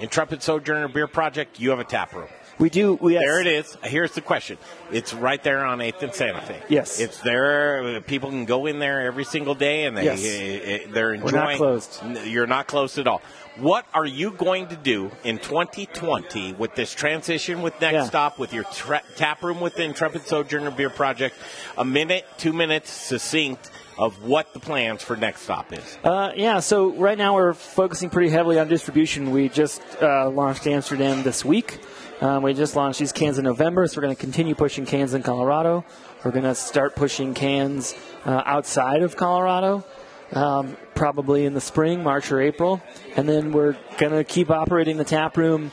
Intrepid 0.00 0.42
Sojourner 0.42 0.88
Beer 0.88 1.06
Project, 1.06 1.58
you 1.60 1.70
have 1.70 1.78
a 1.78 1.84
tap 1.84 2.12
room. 2.14 2.28
We 2.58 2.70
do. 2.70 2.94
We. 2.94 3.14
There 3.14 3.40
it 3.40 3.46
is. 3.46 3.76
Here's 3.82 4.12
the 4.12 4.20
question. 4.20 4.58
It's 4.92 5.12
right 5.12 5.42
there 5.42 5.64
on 5.64 5.78
8th 5.80 6.02
and 6.02 6.14
Santa 6.14 6.40
Fe. 6.40 6.62
Yes. 6.68 7.00
It's 7.00 7.20
there. 7.20 8.00
People 8.02 8.30
can 8.30 8.44
go 8.44 8.66
in 8.66 8.78
there 8.78 9.00
every 9.02 9.24
single 9.24 9.54
day, 9.54 9.84
and 9.86 9.96
they 9.96 10.04
Yes. 10.04 10.24
eh, 10.24 10.60
eh, 10.62 10.78
they're 10.92 11.14
enjoying. 11.14 11.32
We're 11.34 11.40
not 11.40 11.56
closed. 11.56 12.02
You're 12.26 12.46
not 12.46 12.66
closed 12.68 12.98
at 12.98 13.06
all. 13.06 13.22
What 13.56 13.86
are 13.94 14.06
you 14.06 14.30
going 14.32 14.66
to 14.68 14.76
do 14.76 15.10
in 15.22 15.38
2020 15.38 16.54
with 16.54 16.74
this 16.74 16.92
transition 16.92 17.62
with 17.62 17.80
Next 17.80 17.92
Yeah. 17.94 18.04
Stop, 18.04 18.38
with 18.38 18.52
your 18.52 18.64
tra- 18.64 19.02
tap 19.16 19.42
room 19.44 19.60
with 19.60 19.76
the 19.76 19.84
Intrepid 19.84 20.26
Sojourner 20.26 20.70
Beer 20.72 20.90
Project? 20.90 21.36
A 21.78 21.84
minute, 21.84 22.24
two 22.36 22.52
minutes, 22.52 22.90
succinct 22.90 23.70
of 23.96 24.24
what 24.24 24.52
the 24.54 24.58
plans 24.60 25.02
for 25.02 25.16
Next 25.16 25.42
Stop 25.42 25.72
is. 25.72 25.98
Uh, 26.02 26.32
yeah, 26.34 26.58
so 26.58 26.90
right 26.94 27.16
now 27.16 27.34
we're 27.36 27.52
focusing 27.54 28.10
pretty 28.10 28.28
heavily 28.30 28.58
on 28.58 28.66
distribution. 28.68 29.30
We 29.30 29.48
just 29.48 29.80
uh, 30.02 30.28
launched 30.30 30.66
Amsterdam 30.66 31.22
this 31.22 31.44
week. 31.44 31.78
Um, 32.24 32.42
we 32.42 32.54
just 32.54 32.74
launched 32.74 33.00
these 33.00 33.12
cans 33.12 33.36
in 33.36 33.44
November, 33.44 33.86
so 33.86 33.98
we're 33.98 34.04
going 34.04 34.16
to 34.16 34.20
continue 34.20 34.54
pushing 34.54 34.86
cans 34.86 35.12
in 35.12 35.22
Colorado. 35.22 35.84
We're 36.24 36.30
going 36.30 36.44
to 36.44 36.54
start 36.54 36.96
pushing 36.96 37.34
cans 37.34 37.94
uh, 38.24 38.40
outside 38.46 39.02
of 39.02 39.14
Colorado, 39.14 39.84
um, 40.32 40.74
probably 40.94 41.44
in 41.44 41.52
the 41.52 41.60
spring, 41.60 42.02
March 42.02 42.32
or 42.32 42.40
April, 42.40 42.80
and 43.14 43.28
then 43.28 43.52
we're 43.52 43.76
going 43.98 44.12
to 44.12 44.24
keep 44.24 44.50
operating 44.50 44.96
the 44.96 45.04
tap 45.04 45.36
room 45.36 45.70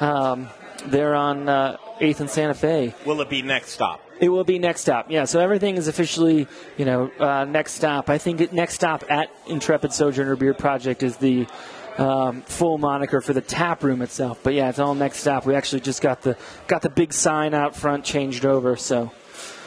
um, 0.00 0.48
there 0.86 1.14
on 1.14 1.48
uh, 1.48 1.76
8th 2.00 2.18
and 2.18 2.30
Santa 2.30 2.54
Fe. 2.54 2.92
Will 3.06 3.20
it 3.20 3.30
be 3.30 3.40
Next 3.40 3.70
Stop? 3.70 4.00
It 4.18 4.28
will 4.28 4.44
be 4.44 4.60
next 4.60 4.82
stop. 4.82 5.10
Yeah, 5.10 5.24
so 5.24 5.40
everything 5.40 5.76
is 5.76 5.88
officially, 5.88 6.46
you 6.76 6.84
know, 6.84 7.10
uh, 7.18 7.44
next 7.44 7.72
stop. 7.72 8.08
I 8.08 8.18
think 8.18 8.52
next 8.52 8.74
stop 8.74 9.02
at 9.10 9.28
Intrepid 9.48 9.92
Sojourner 9.92 10.36
Beer 10.36 10.54
Project 10.54 11.02
is 11.02 11.16
the 11.16 11.48
um, 11.98 12.42
full 12.42 12.78
moniker 12.78 13.20
for 13.20 13.32
the 13.32 13.40
tap 13.40 13.82
room 13.82 14.02
itself. 14.02 14.40
But 14.42 14.54
yeah, 14.54 14.68
it's 14.68 14.78
all 14.78 14.94
next 14.94 15.18
stop. 15.18 15.46
We 15.46 15.54
actually 15.54 15.80
just 15.80 16.00
got 16.02 16.22
the 16.22 16.36
got 16.66 16.82
the 16.82 16.90
big 16.90 17.12
sign 17.12 17.54
out 17.54 17.76
front 17.76 18.04
changed 18.04 18.44
over. 18.44 18.76
So 18.76 19.12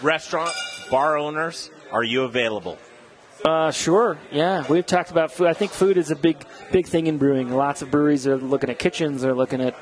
Restaurant, 0.02 0.52
bar 0.90 1.18
owners, 1.18 1.70
are 1.92 2.04
you 2.04 2.24
available? 2.24 2.78
uh, 3.44 3.70
sure, 3.72 4.18
yeah, 4.32 4.66
we've 4.70 4.86
talked 4.86 5.12
about 5.12 5.32
food. 5.32 5.48
I 5.48 5.54
think 5.54 5.72
food 5.72 5.98
is 5.98 6.10
a 6.10 6.16
big 6.16 6.38
big 6.72 6.88
thing 6.88 7.08
in 7.08 7.18
brewing. 7.18 7.52
Lots 7.52 7.82
of 7.82 7.92
breweries 7.92 8.26
are 8.28 8.38
looking 8.38 8.70
at 8.70 8.80
kitchens, 8.80 9.24
are 9.24 9.34
looking 9.36 9.62
at 9.62 9.76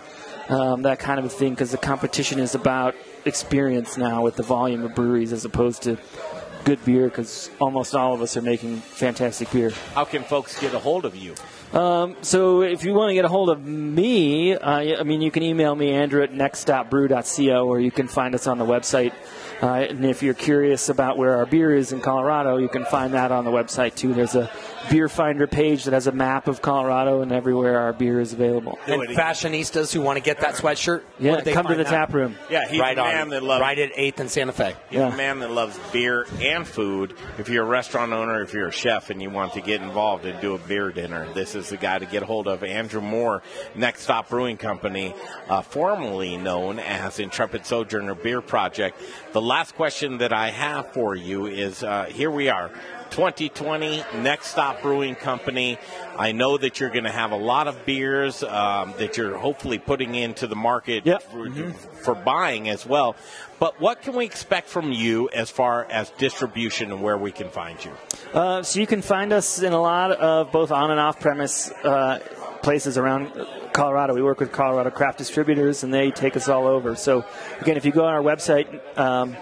um, 0.49 0.81
that 0.81 0.99
kind 0.99 1.19
of 1.19 1.25
a 1.25 1.29
thing 1.29 1.51
because 1.51 1.71
the 1.71 1.77
competition 1.77 2.39
is 2.39 2.55
about 2.55 2.95
experience 3.25 3.97
now 3.97 4.21
with 4.21 4.35
the 4.35 4.43
volume 4.43 4.83
of 4.83 4.93
breweries 4.93 5.31
as 5.31 5.45
opposed 5.45 5.83
to 5.83 5.97
good 6.65 6.83
beer 6.83 7.05
because 7.07 7.49
almost 7.59 7.95
all 7.95 8.13
of 8.13 8.21
us 8.21 8.35
are 8.35 8.41
making 8.41 8.77
fantastic 8.77 9.49
beer. 9.51 9.69
How 9.93 10.03
can 10.05 10.23
folks 10.23 10.59
get 10.59 10.73
a 10.73 10.79
hold 10.79 11.05
of 11.05 11.15
you? 11.15 11.35
Um, 11.73 12.17
so 12.21 12.61
if 12.61 12.83
you 12.83 12.93
want 12.93 13.09
to 13.09 13.13
get 13.15 13.25
a 13.25 13.29
hold 13.29 13.49
of 13.49 13.65
me, 13.65 14.53
uh, 14.53 14.99
I 14.99 15.03
mean, 15.03 15.21
you 15.21 15.31
can 15.31 15.41
email 15.41 15.75
me, 15.75 15.91
Andrew 15.91 16.21
at 16.21 16.31
nextstopbrew.co, 16.31 17.67
or 17.67 17.79
you 17.79 17.89
can 17.89 18.07
find 18.07 18.35
us 18.35 18.45
on 18.45 18.59
the 18.59 18.65
website. 18.65 19.11
Uh, 19.63 19.75
and 19.89 20.03
if 20.05 20.21
you're 20.21 20.33
curious 20.33 20.89
about 20.89 21.17
where 21.17 21.37
our 21.37 21.45
beer 21.45 21.73
is 21.73 21.93
in 21.93 22.01
Colorado, 22.01 22.57
you 22.57 22.67
can 22.67 22.83
find 22.83 23.13
that 23.13 23.31
on 23.31 23.45
the 23.45 23.51
website 23.51 23.95
too. 23.95 24.13
There's 24.13 24.35
a 24.35 24.51
beer 24.91 25.07
finder 25.07 25.47
page 25.47 25.85
that 25.85 25.93
has 25.93 26.05
a 26.05 26.11
map 26.11 26.49
of 26.49 26.61
Colorado 26.61 27.21
and 27.21 27.31
everywhere 27.31 27.79
our 27.79 27.93
beer 27.93 28.19
is 28.19 28.33
available. 28.33 28.77
and 28.87 29.01
fashionistas 29.15 29.93
who 29.93 30.01
want 30.01 30.17
to 30.17 30.21
get 30.21 30.41
that 30.41 30.55
sweatshirt, 30.55 31.03
Yeah, 31.17 31.39
they 31.39 31.53
come 31.53 31.65
to 31.67 31.75
the 31.75 31.85
that? 31.85 31.89
tap 31.89 32.13
room. 32.13 32.35
Yeah, 32.49 32.67
he's 32.67 32.77
right 32.81 32.97
a 32.97 33.03
man 33.03 33.21
on, 33.21 33.29
that 33.29 33.41
loves 33.43 33.61
right 33.61 33.79
at 33.79 33.91
Eighth 33.95 34.19
and 34.19 34.29
Santa 34.29 34.51
Fe. 34.51 34.75
He's 34.89 34.99
a 34.99 35.15
man 35.15 35.39
that 35.39 35.51
loves 35.51 35.79
beer 35.93 36.27
and 36.41 36.67
food. 36.67 37.13
If 37.37 37.47
you're 37.47 37.63
a 37.63 37.67
restaurant 37.67 38.11
owner, 38.11 38.41
if 38.41 38.53
you're 38.53 38.67
a 38.67 38.71
chef 38.71 39.11
and 39.11 39.21
you 39.21 39.29
want 39.29 39.53
to 39.53 39.61
get 39.61 39.81
involved 39.81 40.25
and 40.25 40.41
do 40.41 40.55
a 40.55 40.57
beer 40.57 40.91
dinner, 40.91 41.25
this 41.33 41.55
is 41.55 41.69
the 41.69 41.77
guy 41.77 41.99
to 41.99 42.05
get 42.05 42.21
a 42.21 42.25
hold 42.25 42.49
of. 42.49 42.65
Andrew 42.65 42.99
Moore, 42.99 43.41
Next 43.75 44.01
Stop 44.01 44.27
Brewing 44.27 44.57
Company, 44.57 45.15
uh, 45.47 45.61
formerly 45.61 46.35
known 46.35 46.79
as 46.79 47.19
Intrepid 47.19 47.65
Sojourner 47.65 48.15
Beer 48.15 48.41
Project. 48.41 48.99
The 49.31 49.41
last 49.53 49.75
question 49.75 50.17
that 50.17 50.33
I 50.33 50.49
have 50.49 50.93
for 50.93 51.13
you 51.13 51.45
is 51.45 51.83
uh, 51.83 52.05
here 52.05 52.31
we 52.31 52.49
are. 52.49 52.71
2020, 53.11 54.03
Next 54.23 54.47
Stop 54.47 54.81
Brewing 54.81 55.13
Company. 55.13 55.77
I 56.17 56.31
know 56.31 56.57
that 56.57 56.79
you're 56.79 56.89
going 56.89 57.03
to 57.03 57.11
have 57.11 57.31
a 57.31 57.37
lot 57.37 57.67
of 57.67 57.85
beers 57.85 58.41
um, 58.41 58.95
that 58.97 59.15
you're 59.15 59.37
hopefully 59.37 59.77
putting 59.77 60.15
into 60.15 60.47
the 60.47 60.55
market 60.55 61.03
for, 61.25 61.51
for 62.01 62.15
buying 62.15 62.67
as 62.67 62.83
well. 62.83 63.15
But 63.59 63.79
what 63.79 64.01
can 64.01 64.15
we 64.15 64.25
expect 64.25 64.69
from 64.69 64.91
you 64.91 65.29
as 65.29 65.51
far 65.51 65.85
as 65.85 66.09
distribution 66.17 66.91
and 66.91 67.03
where 67.03 67.19
we 67.19 67.31
can 67.31 67.49
find 67.49 67.77
you? 67.85 67.91
Uh, 68.33 68.63
so 68.63 68.79
you 68.79 68.87
can 68.87 69.03
find 69.03 69.31
us 69.31 69.61
in 69.61 69.71
a 69.71 69.79
lot 69.79 70.13
of 70.13 70.51
both 70.51 70.71
on 70.71 70.89
and 70.89 70.99
off 70.99 71.19
premise 71.19 71.69
uh, 71.83 72.17
places 72.63 72.97
around 72.97 73.31
Colorado. 73.73 74.13
We 74.13 74.21
work 74.21 74.39
with 74.39 74.51
Colorado 74.51 74.89
craft 74.91 75.17
distributors, 75.17 75.83
and 75.83 75.93
they 75.93 76.11
take 76.11 76.37
us 76.37 76.47
all 76.47 76.67
over. 76.67 76.95
So 76.95 77.25
again, 77.61 77.75
if 77.77 77.85
you 77.85 77.91
go 77.91 78.05
on 78.05 78.13
our 78.13 78.21
website, 78.21 78.67
um, 78.97 79.35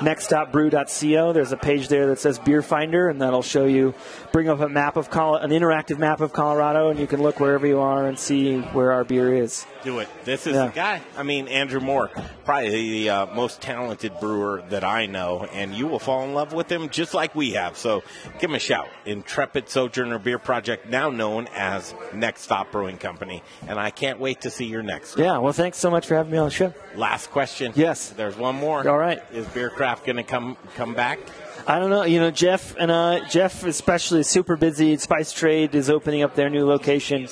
nextstopbrew.co, 0.00 1.32
there's 1.32 1.52
a 1.52 1.56
page 1.56 1.88
there 1.88 2.06
that 2.08 2.18
says 2.18 2.38
Beer 2.38 2.62
Finder, 2.62 3.08
and 3.08 3.20
that'll 3.22 3.42
show 3.42 3.64
you, 3.64 3.94
bring 4.32 4.48
up 4.48 4.60
a 4.60 4.68
map 4.68 4.96
of 4.96 5.10
Col- 5.10 5.36
an 5.36 5.50
interactive 5.50 5.98
map 5.98 6.20
of 6.20 6.32
Colorado, 6.32 6.90
and 6.90 6.98
you 6.98 7.06
can 7.06 7.22
look 7.22 7.40
wherever 7.40 7.66
you 7.66 7.80
are 7.80 8.06
and 8.06 8.18
see 8.18 8.58
where 8.58 8.92
our 8.92 9.04
beer 9.04 9.32
is. 9.34 9.66
Do 9.84 10.00
it. 10.00 10.08
This 10.24 10.46
is 10.46 10.54
Yeah. 10.54 10.66
the 10.66 10.72
guy. 10.72 11.00
I 11.16 11.22
mean, 11.22 11.48
Andrew 11.48 11.80
Moore, 11.80 12.10
probably 12.44 12.70
the 13.04 13.10
uh, 13.10 13.26
most 13.34 13.60
talented 13.60 14.12
brewer 14.20 14.62
that 14.70 14.84
I 14.84 15.06
know, 15.06 15.46
and 15.52 15.74
you 15.74 15.86
will 15.86 15.98
fall 16.00 16.24
in 16.24 16.34
love 16.34 16.52
with 16.52 16.70
him 16.70 16.88
just 16.88 17.14
like 17.14 17.34
we 17.34 17.52
have. 17.52 17.76
So 17.76 18.02
give 18.40 18.50
him 18.50 18.56
a 18.56 18.60
shout. 18.60 18.88
Intrepid 19.04 19.68
Sojourner 19.68 20.18
Beer 20.18 20.38
Project, 20.38 20.88
now 20.88 21.10
known 21.10 21.48
as 21.54 21.94
Next 22.12 22.42
Stop 22.42 22.72
Brewing 22.72 22.98
Company. 22.98 23.42
And 23.68 23.75
I 23.78 23.90
can't 23.90 24.18
wait 24.18 24.42
to 24.42 24.50
see 24.50 24.66
your 24.66 24.82
next. 24.82 25.18
Yeah, 25.18 25.38
well, 25.38 25.52
thanks 25.52 25.78
so 25.78 25.90
much 25.90 26.06
for 26.06 26.14
having 26.14 26.32
me 26.32 26.38
on 26.38 26.46
the 26.46 26.50
show. 26.50 26.72
Last 26.94 27.30
question. 27.30 27.72
Yes. 27.74 28.10
There's 28.10 28.36
one 28.36 28.56
more. 28.56 28.88
All 28.88 28.98
right. 28.98 29.22
Is 29.32 29.46
Beercraft 29.46 30.04
going 30.04 30.16
to 30.16 30.22
come 30.22 30.56
come 30.74 30.94
back? 30.94 31.18
I 31.66 31.78
don't 31.78 31.90
know. 31.90 32.04
You 32.04 32.20
know, 32.20 32.30
Jeff 32.30 32.76
and 32.76 32.90
uh, 32.90 33.26
Jeff 33.28 33.64
especially 33.64 34.20
is 34.20 34.28
super 34.28 34.56
busy. 34.56 34.96
Spice 34.98 35.32
Trade 35.32 35.74
is 35.74 35.90
opening 35.90 36.22
up 36.22 36.34
their 36.34 36.48
new 36.48 36.64
location 36.64 37.28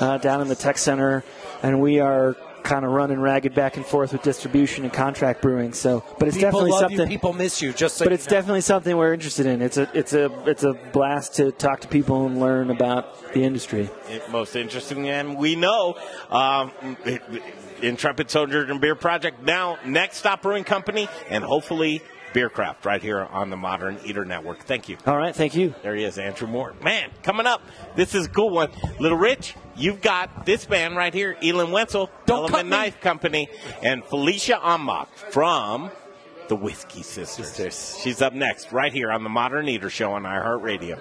uh, 0.00 0.18
down 0.18 0.40
in 0.40 0.48
the 0.48 0.56
tech 0.56 0.76
center, 0.78 1.22
and 1.62 1.80
we 1.80 2.00
are 2.00 2.36
kind 2.66 2.84
of 2.84 2.90
running 2.90 3.20
ragged 3.20 3.54
back 3.54 3.76
and 3.76 3.86
forth 3.86 4.12
with 4.12 4.22
distribution 4.22 4.84
and 4.84 4.92
contract 4.92 5.40
brewing. 5.40 5.72
So, 5.72 6.04
but 6.18 6.28
it's 6.28 6.36
People 6.36 6.50
definitely 6.50 6.70
love 6.72 6.80
something. 6.80 7.00
you. 7.00 7.06
People 7.06 7.32
miss 7.32 7.62
you. 7.62 7.72
Just 7.72 7.96
so 7.96 8.04
but 8.04 8.10
you 8.10 8.14
it's 8.16 8.26
know. 8.26 8.30
definitely 8.30 8.60
something 8.60 8.96
we're 8.96 9.14
interested 9.14 9.46
in. 9.46 9.62
It's 9.62 9.76
a 9.76 9.88
it's 9.94 10.12
a 10.12 10.26
it's 10.48 10.64
a 10.64 10.72
blast 10.92 11.36
to 11.36 11.52
talk 11.52 11.80
to 11.82 11.88
people 11.88 12.26
and 12.26 12.40
learn 12.40 12.70
about 12.70 13.32
the 13.32 13.44
industry. 13.44 13.88
It- 14.10 14.28
most 14.30 14.56
interesting, 14.56 15.08
and 15.08 15.36
we 15.38 15.54
know 15.56 15.96
um, 16.30 16.72
it- 17.04 17.22
Intrepid 17.82 18.30
Sojourner 18.30 18.78
Beer 18.78 18.94
Project 18.94 19.42
now 19.42 19.78
next 19.84 20.16
stop 20.16 20.42
brewing 20.42 20.64
company, 20.64 21.08
and 21.30 21.44
hopefully 21.44 22.02
Beercraft 22.36 22.84
right 22.84 23.00
here 23.00 23.20
on 23.20 23.48
the 23.48 23.56
Modern 23.56 23.98
Eater 24.04 24.26
Network. 24.26 24.58
Thank 24.58 24.90
you. 24.90 24.98
All 25.06 25.16
right, 25.16 25.34
thank 25.34 25.54
you. 25.54 25.74
There 25.82 25.94
he 25.94 26.04
is, 26.04 26.18
Andrew 26.18 26.46
Moore. 26.46 26.74
Man, 26.82 27.08
coming 27.22 27.46
up, 27.46 27.62
this 27.94 28.14
is 28.14 28.26
a 28.26 28.28
cool 28.28 28.50
one. 28.50 28.70
Little 29.00 29.16
Rich, 29.16 29.54
you've 29.74 30.02
got 30.02 30.44
this 30.44 30.66
band 30.66 30.96
right 30.96 31.14
here, 31.14 31.34
Elin 31.42 31.70
Wenzel, 31.70 32.10
Element 32.28 32.68
Knife 32.68 33.00
Company, 33.00 33.48
and 33.82 34.04
Felicia 34.04 34.60
Ohnmacht 34.62 35.06
from 35.30 35.90
the 36.48 36.56
Whiskey 36.56 37.02
Sisters. 37.02 37.98
She's 38.02 38.20
up 38.20 38.34
next, 38.34 38.70
right 38.70 38.92
here 38.92 39.10
on 39.10 39.22
the 39.22 39.30
Modern 39.30 39.66
Eater 39.66 39.88
Show 39.88 40.12
on 40.12 40.24
iHeartRadio. 40.24 41.00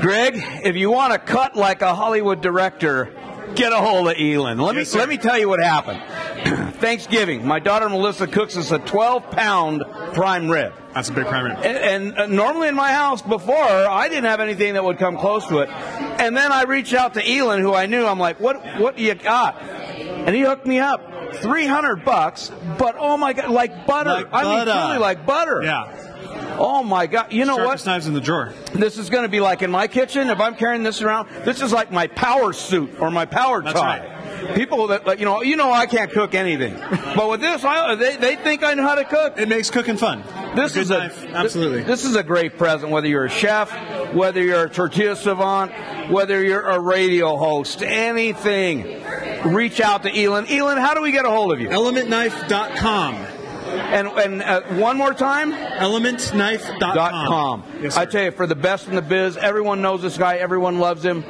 Greg, 0.00 0.34
if 0.64 0.76
you 0.76 0.92
want 0.92 1.12
to 1.12 1.18
cut 1.18 1.56
like 1.56 1.82
a 1.82 1.92
Hollywood 1.92 2.40
director, 2.40 3.12
get 3.54 3.72
a 3.72 3.76
hold 3.76 4.08
of 4.08 4.16
Elin. 4.18 4.58
Let 4.58 4.76
me 4.76 4.84
let 4.94 5.08
me 5.08 5.16
tell 5.16 5.38
you 5.38 5.48
what 5.48 5.62
happened. 5.62 6.02
Thanksgiving, 6.76 7.46
my 7.46 7.58
daughter 7.58 7.88
Melissa 7.88 8.26
cooks 8.26 8.56
us 8.56 8.70
a 8.70 8.78
12 8.78 9.30
pound 9.30 9.84
prime 10.14 10.48
rib. 10.48 10.72
That's 10.94 11.08
a 11.08 11.12
big 11.12 11.26
prime 11.26 11.44
rib. 11.44 11.58
And, 11.58 11.76
and 11.76 12.18
uh, 12.18 12.26
normally 12.26 12.68
in 12.68 12.74
my 12.74 12.92
house 12.92 13.22
before, 13.22 13.54
I 13.54 14.08
didn't 14.08 14.24
have 14.24 14.40
anything 14.40 14.74
that 14.74 14.84
would 14.84 14.98
come 14.98 15.16
close 15.16 15.46
to 15.48 15.58
it. 15.58 15.68
And 15.68 16.36
then 16.36 16.52
I 16.52 16.62
reached 16.62 16.94
out 16.94 17.14
to 17.14 17.22
Elin, 17.30 17.60
who 17.60 17.74
I 17.74 17.86
knew. 17.86 18.04
I'm 18.06 18.18
like, 18.18 18.40
what 18.40 18.80
what 18.80 18.96
do 18.96 19.02
you 19.02 19.14
got? 19.14 19.60
And 19.60 20.34
he 20.34 20.42
hooked 20.42 20.66
me 20.66 20.78
up. 20.78 21.06
300 21.32 22.04
bucks, 22.04 22.50
but 22.76 22.96
oh 22.98 23.16
my 23.16 23.32
god, 23.32 23.50
like 23.50 23.86
butter. 23.86 24.10
Like 24.10 24.28
I 24.32 24.42
mean, 24.42 24.52
butter. 24.64 24.72
truly 24.72 24.98
like 24.98 25.24
butter. 25.24 25.62
Yeah. 25.62 26.09
Oh 26.58 26.82
my 26.82 27.06
god. 27.06 27.32
You 27.32 27.44
know 27.44 27.56
Sharpest 27.56 27.86
what? 27.86 27.92
knives 27.92 28.06
in 28.06 28.14
the 28.14 28.20
drawer. 28.20 28.52
This 28.72 28.98
is 28.98 29.10
going 29.10 29.22
to 29.24 29.28
be 29.28 29.40
like 29.40 29.62
in 29.62 29.70
my 29.70 29.86
kitchen. 29.86 30.28
If 30.30 30.40
I'm 30.40 30.54
carrying 30.56 30.82
this 30.82 31.02
around, 31.02 31.28
this 31.44 31.60
is 31.60 31.72
like 31.72 31.90
my 31.92 32.06
power 32.06 32.52
suit 32.52 33.00
or 33.00 33.10
my 33.10 33.26
power 33.26 33.62
That's 33.62 33.78
tie. 33.78 34.52
People 34.54 34.88
that 34.88 35.06
like, 35.06 35.18
you 35.18 35.26
know, 35.26 35.42
you 35.42 35.56
know, 35.56 35.70
I 35.70 35.86
can't 35.86 36.10
cook 36.10 36.34
anything, 36.34 36.74
but 37.14 37.28
with 37.28 37.40
this, 37.40 37.62
I, 37.62 37.94
they 37.94 38.16
they 38.16 38.36
think 38.36 38.64
I 38.64 38.72
know 38.74 38.82
how 38.84 38.94
to 38.94 39.04
cook. 39.04 39.38
It 39.38 39.48
makes 39.48 39.70
cooking 39.70 39.96
fun. 39.98 40.24
This 40.56 40.76
A 40.76 40.80
is 40.80 40.90
a 40.90 40.98
knife, 40.98 41.26
absolutely. 41.26 41.82
This 41.82 42.04
is 42.04 42.16
a 42.16 42.22
great 42.22 42.56
present. 42.56 42.90
Whether 42.90 43.08
you're 43.08 43.26
a 43.26 43.30
chef, 43.30 43.70
whether 44.14 44.42
you're 44.42 44.64
a 44.64 44.70
tortilla 44.70 45.14
savant, 45.14 45.72
whether 46.10 46.42
you're 46.42 46.62
a 46.62 46.80
radio 46.80 47.36
host, 47.36 47.82
anything. 47.82 49.02
Reach 49.44 49.80
out 49.80 50.02
to 50.04 50.10
Elin. 50.10 50.46
Elin, 50.48 50.78
how 50.78 50.94
do 50.94 51.02
we 51.02 51.12
get 51.12 51.24
a 51.24 51.30
hold 51.30 51.52
of 51.52 51.60
you? 51.60 51.68
ElementKnife.com. 51.68 53.39
And 53.70 54.08
and 54.08 54.42
uh, 54.42 54.62
one 54.74 54.96
more 54.96 55.14
time. 55.14 55.52
ElementKnife.com. 55.52 56.78
Dot 56.78 57.28
com. 57.28 57.64
Yes, 57.80 57.96
I 57.96 58.04
tell 58.06 58.24
you, 58.24 58.30
for 58.30 58.46
the 58.46 58.54
best 58.54 58.88
in 58.88 58.94
the 58.94 59.02
biz, 59.02 59.36
everyone 59.36 59.82
knows 59.82 60.02
this 60.02 60.16
guy. 60.18 60.36
Everyone 60.36 60.78
loves 60.78 61.04
him. 61.04 61.24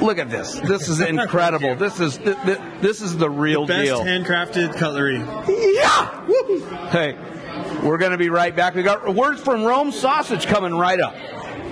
Look 0.00 0.18
at 0.18 0.30
this. 0.30 0.58
This 0.60 0.88
is 0.88 1.00
incredible. 1.00 1.74
this 1.76 2.00
is 2.00 2.16
th- 2.18 2.36
th- 2.44 2.58
this 2.80 3.00
is 3.02 3.16
the 3.16 3.30
real 3.30 3.66
Best 3.66 3.84
deal. 3.84 4.00
handcrafted 4.00 4.76
cutlery. 4.76 5.18
Yeah. 5.18 6.88
Hey, 6.90 7.16
we're 7.84 7.98
going 7.98 8.12
to 8.12 8.18
be 8.18 8.28
right 8.28 8.54
back. 8.54 8.74
We 8.74 8.82
got 8.82 9.14
words 9.14 9.40
from 9.40 9.62
Rome 9.62 9.92
Sausage 9.92 10.46
coming 10.46 10.74
right 10.74 11.00
up. 11.00 11.14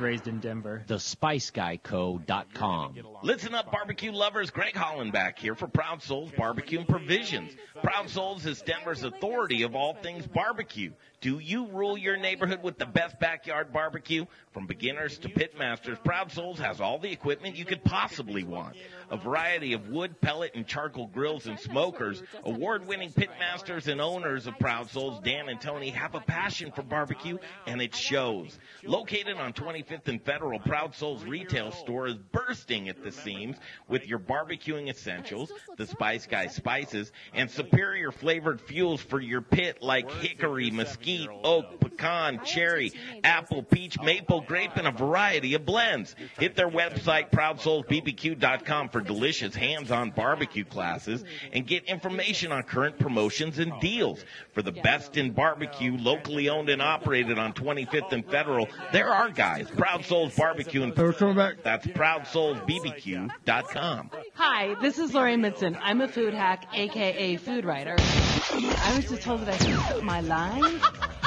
raised 0.01 0.27
in 0.27 0.41
Denver. 0.41 0.83
TheSpiceGuyCo.com. 0.89 2.95
Listen 3.23 3.55
up, 3.55 3.71
barbecue 3.71 4.11
lovers. 4.11 4.51
Greg 4.51 4.73
Hollenbach 4.73 5.39
here 5.39 5.55
for 5.55 5.67
Proud 5.67 6.03
Souls 6.03 6.29
Barbecue 6.37 6.56
and 6.57 6.87
Provisions. 6.87 7.53
Proud 7.83 8.09
Souls 8.09 8.45
is 8.45 8.61
Denver's 8.61 9.03
authority 9.03 9.61
of 9.61 9.75
all 9.75 9.93
things 9.93 10.25
barbecue. 10.25 10.91
Do 11.21 11.39
you 11.39 11.67
rule 11.67 11.97
your 11.97 12.17
neighborhood 12.17 12.61
with 12.63 12.77
the 12.77 12.85
best 12.85 13.19
backyard 13.19 13.73
barbecue? 13.73 14.25
From 14.51 14.67
beginners 14.67 15.17
to 15.19 15.29
pit 15.29 15.57
masters, 15.57 15.97
Proud 16.03 16.31
Souls 16.31 16.59
has 16.59 16.79
all 16.81 16.99
the 16.99 17.11
equipment 17.11 17.55
you 17.55 17.65
could 17.65 17.83
possibly 17.83 18.43
want. 18.43 18.75
A 19.09 19.17
variety 19.17 19.73
of 19.73 19.89
wood, 19.89 20.19
pellet, 20.21 20.51
and 20.55 20.67
charcoal 20.67 21.07
grills 21.07 21.47
and 21.47 21.59
smokers. 21.59 22.21
Award-winning 22.43 23.13
pit 23.13 23.29
masters 23.39 23.87
and 23.87 24.01
owners 24.01 24.47
of 24.47 24.59
Proud 24.59 24.89
Souls, 24.89 25.19
Dan 25.23 25.49
and 25.49 25.61
Tony, 25.61 25.89
have 25.89 26.15
a 26.15 26.19
passion 26.19 26.71
for 26.71 26.83
barbecue, 26.83 27.37
and 27.65 27.81
it 27.81 27.95
shows. 27.95 28.57
Located 28.83 29.37
on 29.37 29.53
25th 29.53 30.07
and 30.07 30.21
Federal, 30.23 30.59
Proud 30.59 30.95
Souls 30.95 31.23
retail 31.23 31.71
store 31.71 32.07
is 32.07 32.15
bursting 32.31 32.89
at 32.89 33.03
the 33.03 33.11
seams 33.11 33.57
with 33.87 34.07
your 34.07 34.19
barbecuing 34.19 34.89
essentials, 34.89 35.51
the 35.77 35.87
Spice 35.87 36.25
Guy 36.25 36.46
spices, 36.51 37.11
and 37.33 37.49
superior 37.49 38.11
flavored 38.11 38.61
fuels 38.61 39.01
for 39.01 39.19
your 39.19 39.41
pit 39.41 39.79
like 39.81 40.09
hickory, 40.11 40.71
mesquite, 40.71 41.29
oak, 41.43 41.79
pecan, 41.79 42.43
cherry, 42.45 42.91
apple, 43.23 43.63
peach, 43.63 43.99
maple, 44.01 44.41
grape, 44.41 44.75
and 44.75 44.87
a 44.87 44.91
variety 44.91 45.53
of 45.53 45.65
blends. 45.65 46.15
Hit 46.39 46.55
their 46.55 46.69
website, 46.69 47.31
ProudSoulsBBQ.com 47.31 48.89
for 48.89 49.01
delicious 49.01 49.55
hands-on 49.55 50.11
barbecue 50.11 50.65
classes 50.65 51.23
and 51.53 51.65
get 51.65 51.85
information 51.85 52.51
on 52.51 52.63
current 52.63 52.99
promotions 52.99 53.59
and 53.59 53.71
deals. 53.79 54.23
For 54.53 54.61
the 54.61 54.71
best 54.71 55.17
in 55.17 55.31
barbecue, 55.31 55.97
locally 55.97 56.49
owned 56.49 56.69
and 56.69 56.81
operated 56.81 57.39
on 57.39 57.53
25th 57.53 58.11
and 58.11 58.25
Federal, 58.25 58.67
there 58.91 59.09
are 59.09 59.29
guys. 59.29 59.69
Proud 59.69 60.03
Souls 60.05 60.35
Barbecue 60.35 60.83
and 60.83 60.95
We're 60.95 61.13
coming 61.13 61.37
that's 61.63 61.87
ProudSoulsBBQ.com. 61.87 64.11
Hi, 64.33 64.75
this 64.81 64.99
is 64.99 65.13
Lori 65.13 65.35
Midson. 65.35 65.77
I'm 65.81 66.01
a 66.01 66.07
food 66.07 66.33
hack, 66.37 66.67
aka 66.73 67.35
food 67.37 67.65
writer. 67.65 67.95
I 67.99 68.93
was 68.95 69.09
just 69.09 69.23
told 69.23 69.41
that 69.41 69.49
I 69.49 69.57
should 69.57 69.79
put 69.95 70.03
my 70.03 70.21
line, 70.21 70.79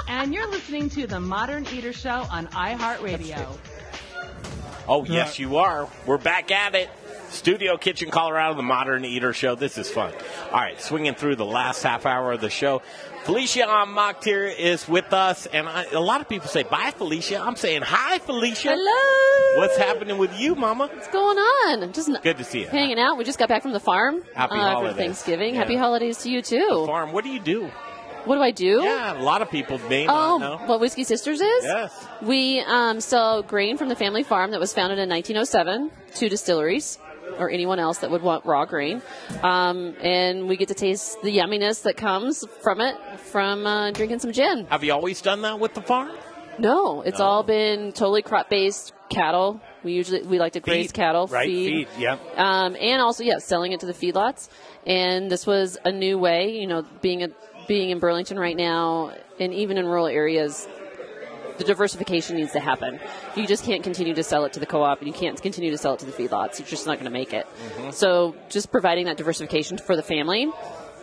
and 0.09 0.32
you're 0.32 0.49
listening 0.49 0.89
to 0.91 1.07
the 1.07 1.20
Modern 1.20 1.66
Eater 1.73 1.93
Show 1.93 2.27
on 2.31 2.47
iHeartRadio. 2.49 3.59
Oh, 4.89 5.05
yes, 5.05 5.39
you 5.39 5.59
are. 5.59 5.89
We're 6.07 6.19
back 6.19 6.51
at 6.51 6.74
it. 6.74 6.89
Studio 7.28 7.77
Kitchen, 7.77 8.11
Colorado, 8.11 8.55
the 8.55 8.62
Modern 8.62 9.05
Eater 9.05 9.32
Show. 9.32 9.55
This 9.55 9.78
is 9.78 9.89
fun. 9.89 10.12
All 10.47 10.59
right, 10.59 10.81
swinging 10.81 11.15
through 11.15 11.37
the 11.37 11.45
last 11.45 11.82
half 11.82 12.07
hour 12.07 12.32
of 12.32 12.41
the 12.41 12.51
show. 12.51 12.82
Felicia 13.24 13.66
Ohnmacht 13.66 14.24
here 14.24 14.44
is 14.47 14.88
with 14.88 15.12
us, 15.12 15.47
and 15.47 15.68
I, 15.68 15.84
a 15.92 16.01
lot 16.01 16.20
of 16.20 16.28
people 16.28 16.48
say, 16.48 16.62
Bye, 16.62 16.90
Felicia. 16.97 17.40
I'm 17.40 17.55
saying, 17.56 17.82
Hi, 17.84 18.18
Felicia. 18.18 18.70
Hello. 18.74 19.60
What's 19.60 19.76
happening 19.76 20.16
with 20.18 20.38
you, 20.38 20.55
Mama? 20.55 20.88
What's 20.92 21.09
going 21.09 21.36
on? 21.38 21.92
Just 21.92 22.10
Good 22.22 22.38
to 22.38 22.44
see 22.44 22.60
you. 22.62 22.68
hanging 22.68 22.98
out. 22.98 23.18
We 23.18 23.24
just 23.24 23.38
got 23.38 23.48
back 23.48 23.62
from 23.62 23.72
the 23.72 23.80
farm 23.80 24.22
Happy 24.34 24.55
uh, 24.55 24.56
holidays. 24.59 24.92
for 24.92 24.98
Thanksgiving. 24.98 25.55
Yeah. 25.55 25.60
Happy 25.60 25.76
holidays 25.76 26.18
to 26.18 26.30
you 26.30 26.40
too. 26.42 26.84
Farm, 26.86 27.12
what 27.12 27.22
do 27.24 27.30
you 27.30 27.40
do? 27.40 27.70
What 28.24 28.36
do 28.36 28.42
I 28.42 28.51
do? 28.51 28.80
Yeah, 28.82 29.18
a 29.18 29.22
lot 29.22 29.40
of 29.42 29.51
people 29.51 29.78
may 29.88 30.06
Oh, 30.06 30.38
not 30.38 30.40
know. 30.40 30.66
what 30.66 30.80
Whiskey 30.80 31.05
Sisters 31.05 31.40
is? 31.40 31.64
Yes. 31.64 32.06
We 32.22 32.60
um, 32.66 33.01
sell 33.01 33.42
grain 33.42 33.76
from 33.78 33.88
the 33.88 33.97
family 33.97 34.22
farm 34.22 34.51
that 34.51 34.60
was 34.60 34.72
founded 34.74 34.98
in 34.98 35.09
1907 35.09 35.90
two 36.14 36.28
distilleries 36.28 36.98
or 37.39 37.51
anyone 37.51 37.78
else 37.78 37.98
that 37.98 38.11
would 38.11 38.23
want 38.23 38.44
raw 38.44 38.65
grain. 38.65 39.02
Um, 39.43 39.94
and 40.01 40.48
we 40.48 40.57
get 40.57 40.69
to 40.69 40.74
taste 40.74 41.20
the 41.23 41.36
yumminess 41.36 41.82
that 41.82 41.97
comes 41.97 42.44
from 42.62 42.81
it 42.81 42.97
from 43.20 43.66
uh, 43.66 43.90
drinking 43.93 44.19
some 44.20 44.32
gin. 44.32 44.66
Have 44.66 44.85
you 44.85 44.93
always 44.93 45.20
done 45.23 45.43
that 45.43 45.59
with 45.59 45.74
the 45.74 45.82
farm? 45.82 46.11
No, 46.59 47.01
it's 47.01 47.20
all 47.20 47.43
been 47.43 47.93
totally 47.93 48.23
crop 48.23 48.51
based 48.51 48.93
cattle. 49.09 49.61
We 49.82 49.93
usually 49.93 50.23
we 50.23 50.39
like 50.39 50.52
to 50.55 50.61
graze 50.61 50.89
Feed, 50.89 50.94
cattle, 50.94 51.27
right? 51.28 51.47
feed, 51.47 51.89
Feed, 51.89 52.01
yep. 52.02 52.20
um, 52.36 52.77
and 52.78 53.01
also 53.01 53.24
yeah, 53.24 53.39
selling 53.39 53.73
it 53.73 53.81
to 53.81 53.86
the 53.86 53.94
feedlots. 53.94 54.48
And 54.86 55.31
this 55.31 55.47
was 55.47 55.78
a 55.85 55.93
new 55.93 56.19
way, 56.19 56.59
you 56.61 56.66
know, 56.66 56.85
being 57.01 57.23
a 57.23 57.28
being 57.66 57.90
in 57.90 57.98
Burlington 57.98 58.39
right 58.39 58.57
now, 58.57 59.15
and 59.39 59.55
even 59.55 59.78
in 59.78 59.86
rural 59.86 60.07
areas, 60.07 60.69
the 61.61 61.66
diversification 61.66 62.37
needs 62.37 62.53
to 62.53 62.59
happen. 62.61 62.99
You 63.37 63.47
just 63.47 63.65
can't 63.65 63.82
continue 63.82 64.15
to 64.15 64.23
sell 64.23 64.47
it 64.47 64.55
to 64.55 64.61
the 64.61 64.66
co-op, 64.66 64.99
and 64.99 65.07
you 65.07 65.12
can't 65.12 65.41
continue 65.41 65.70
to 65.70 65.77
sell 65.77 65.93
it 65.93 66.01
to 66.01 66.07
the 66.07 66.12
feedlots. 66.12 66.59
You're 66.59 66.66
just 66.66 66.87
not 66.87 66.95
going 66.95 67.05
to 67.05 67.11
make 67.11 67.35
it. 67.35 67.47
Mm-hmm. 67.47 67.91
So, 67.91 68.35
just 68.49 68.73
providing 68.73 69.05
that 69.05 69.19
diversification 69.19 69.77
for 69.77 69.95
the 69.95 70.03
family. 70.03 70.51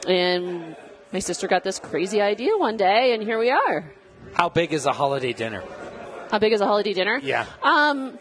And 0.07 0.75
my 1.13 1.19
sister 1.19 1.47
got 1.47 1.63
this 1.63 1.77
crazy 1.77 2.21
idea 2.21 2.57
one 2.57 2.75
day, 2.75 3.13
and 3.13 3.21
here 3.21 3.37
we 3.37 3.51
are. 3.51 3.93
How 4.33 4.49
big 4.49 4.73
is 4.73 4.87
a 4.87 4.93
holiday 4.93 5.31
dinner? 5.31 5.63
How 6.31 6.39
big 6.39 6.53
is 6.53 6.61
a 6.61 6.65
holiday 6.65 6.93
dinner? 6.93 7.19
Yeah. 7.21 7.45
Um, 7.61 8.17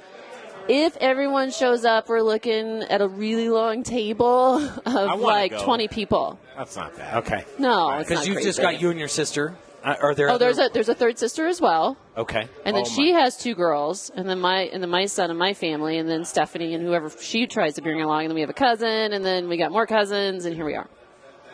if 0.69 0.95
everyone 0.99 1.51
shows 1.51 1.87
up, 1.87 2.09
we're 2.11 2.21
looking 2.21 2.83
at 2.83 3.01
a 3.01 3.09
really 3.09 3.49
long 3.49 3.83
table 3.83 4.57
of 4.87 5.21
like 5.21 5.53
go. 5.53 5.65
20 5.65 5.89
people. 5.89 6.39
That's 6.55 6.77
not 6.77 6.95
bad. 6.97 7.17
Okay. 7.25 7.45
No, 7.59 7.97
Because 7.99 8.19
not 8.19 8.27
you've 8.27 8.43
just 8.43 8.61
got 8.61 8.81
you 8.81 8.91
and 8.91 8.99
your 8.99 9.09
sister. 9.09 9.57
Uh, 9.87 9.95
are 10.03 10.15
there? 10.15 10.29
Oh, 10.29 10.35
other- 10.35 10.45
there's 10.47 10.59
a 10.59 10.69
there's 10.73 10.89
a 10.89 10.95
third 10.95 11.17
sister 11.19 11.47
as 11.47 11.61
well, 11.61 11.97
Okay. 12.17 12.49
and 12.65 12.77
then 12.77 12.83
Oh, 12.87 12.91
she 12.91 13.13
has 13.13 13.37
two 13.37 13.55
girls, 13.55 14.11
and 14.15 14.29
then 14.29 14.41
my 14.41 14.63
and 14.73 14.83
then 14.83 14.91
my 14.91 15.07
son 15.07 15.31
and 15.31 15.39
my 15.39 15.55
family, 15.55 15.97
and 15.99 16.09
then 16.09 16.25
Stephanie 16.25 16.75
and 16.75 16.85
whoever 16.85 17.09
she 17.21 17.47
tries 17.47 17.75
to 17.75 17.83
bring 17.83 18.03
along, 18.03 18.23
and 18.23 18.31
then 18.31 18.35
we 18.35 18.41
have 18.41 18.51
a 18.51 18.55
cousin, 18.55 19.13
and 19.13 19.25
then 19.25 19.49
we 19.49 19.57
got 19.57 19.71
more 19.71 19.87
cousins, 19.87 20.45
and 20.45 20.55
here 20.57 20.65
we 20.65 20.75
are. 20.75 20.89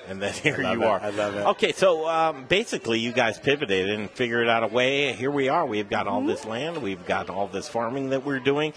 And 0.09 0.21
then 0.21 0.33
here 0.33 0.61
you 0.63 0.83
it. 0.83 0.87
are. 0.87 0.99
I 1.01 1.11
love 1.11 1.37
it. 1.37 1.47
Okay, 1.47 1.73
so 1.73 2.09
um, 2.09 2.45
basically, 2.49 2.99
you 2.99 3.13
guys 3.13 3.39
pivoted 3.39 3.89
and 3.91 4.11
figured 4.11 4.49
out 4.49 4.65
a 4.65 4.67
way. 4.67 5.13
Here 5.13 5.31
we 5.31 5.49
are. 5.49 5.65
We've 5.67 5.89
got 5.89 6.09
all 6.09 6.21
Mm-hmm. 6.21 6.29
this 6.29 6.45
land. 6.45 6.79
We've 6.83 7.05
got 7.07 7.31
all 7.31 7.47
this 7.47 7.69
farming 7.69 8.11
that 8.11 8.25
we're 8.25 8.41
doing. 8.41 8.73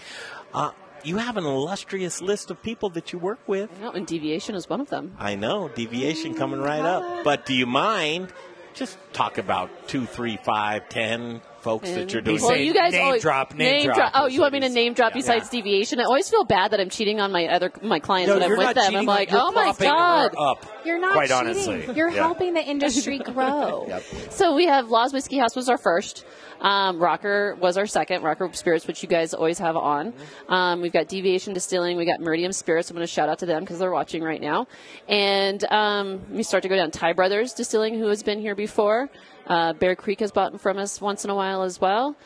Uh, 0.54 0.70
you 1.02 1.16
have 1.16 1.36
an 1.36 1.44
illustrious 1.44 2.20
list 2.22 2.50
of 2.50 2.62
people 2.62 2.90
that 2.90 3.12
you 3.12 3.18
work 3.18 3.40
with. 3.48 3.70
No, 3.80 3.90
and 3.90 4.06
deviation 4.06 4.54
is 4.54 4.68
one 4.68 4.80
of 4.80 4.88
them. 4.90 5.16
I 5.18 5.34
know 5.34 5.68
deviation 5.68 6.34
coming 6.34 6.60
right 6.60 6.80
up. 6.80 7.24
But 7.24 7.44
do 7.46 7.54
you 7.54 7.66
mind? 7.66 8.32
Just 8.76 8.98
talk 9.14 9.38
about 9.38 9.88
two, 9.88 10.04
three, 10.04 10.36
five, 10.44 10.88
ten 10.90 11.40
folks 11.60 11.90
that 11.90 12.08
mm. 12.08 12.12
you're 12.12 12.20
doing. 12.20 12.42
Well, 12.42 12.56
you 12.56 12.74
guys 12.74 12.94
always, 12.94 13.24
name 13.54 13.90
drop. 13.90 14.12
Oh, 14.14 14.26
you 14.26 14.42
want 14.42 14.52
me 14.52 14.60
to 14.60 14.68
name 14.68 14.92
drop 14.92 15.14
besides 15.14 15.48
deviation? 15.48 15.98
I 15.98 16.04
always 16.04 16.28
feel 16.28 16.44
bad 16.44 16.72
that 16.72 16.80
I'm 16.80 16.90
cheating 16.90 17.18
on 17.18 17.32
my 17.32 17.46
other 17.46 17.72
my 17.82 18.00
clients 18.00 18.28
No, 18.28 18.34
when 18.34 18.52
I'm 18.52 18.58
with 18.58 18.74
them. 18.74 18.94
I'm 18.94 19.06
like, 19.06 19.30
oh 19.32 19.50
my 19.50 19.64
propping 19.64 19.88
god, 19.88 20.34
her 20.34 20.38
up. 20.38 20.66
You're 20.84 20.98
not 21.00 21.14
Quite 21.14 21.30
cheating. 21.30 21.36
honestly. 21.48 21.96
You're 21.96 22.10
Yeah. 22.10 22.16
helping 22.22 22.52
the 22.52 22.62
industry 22.62 23.18
grow. 23.32 24.00
So 24.30 24.54
we 24.54 24.66
have 24.66 24.90
Laws 24.90 25.12
Whiskey 25.12 25.38
House 25.38 25.56
was 25.56 25.68
our 25.68 25.78
first. 25.78 26.24
Um, 26.60 26.98
Rocker 26.98 27.56
was 27.60 27.76
our 27.76 27.86
second. 27.86 28.22
Rocker 28.22 28.50
Spirits, 28.52 28.86
which 28.86 29.02
you 29.02 29.08
guys 29.08 29.34
always 29.34 29.58
have 29.58 29.76
on. 29.76 30.12
Um, 30.48 30.80
we've 30.80 30.92
got 30.92 31.08
Deviation 31.08 31.54
Distilling. 31.54 31.96
We 31.96 32.04
got 32.04 32.20
Meridium 32.20 32.54
Spirits. 32.54 32.90
I'm 32.90 32.96
going 32.96 33.06
to 33.06 33.12
shout 33.12 33.28
out 33.28 33.38
to 33.40 33.46
them 33.46 33.62
because 33.62 33.78
they're 33.78 33.92
watching 33.92 34.22
right 34.22 34.40
now. 34.40 34.66
And 35.08 35.62
um, 35.72 36.20
we 36.30 36.42
start 36.42 36.62
to 36.62 36.68
go 36.68 36.76
down. 36.76 36.90
Ty 36.90 37.12
Brothers 37.12 37.52
Distilling, 37.52 37.98
who 37.98 38.08
has 38.08 38.22
been 38.22 38.40
here 38.40 38.54
before. 38.54 39.08
Uh, 39.46 39.72
Bear 39.74 39.94
Creek 39.94 40.20
has 40.20 40.32
bought 40.32 40.60
from 40.60 40.78
us 40.78 41.00
once 41.00 41.24
in 41.24 41.30
a 41.30 41.34
while 41.34 41.62
as 41.62 41.80
well. 41.80 42.16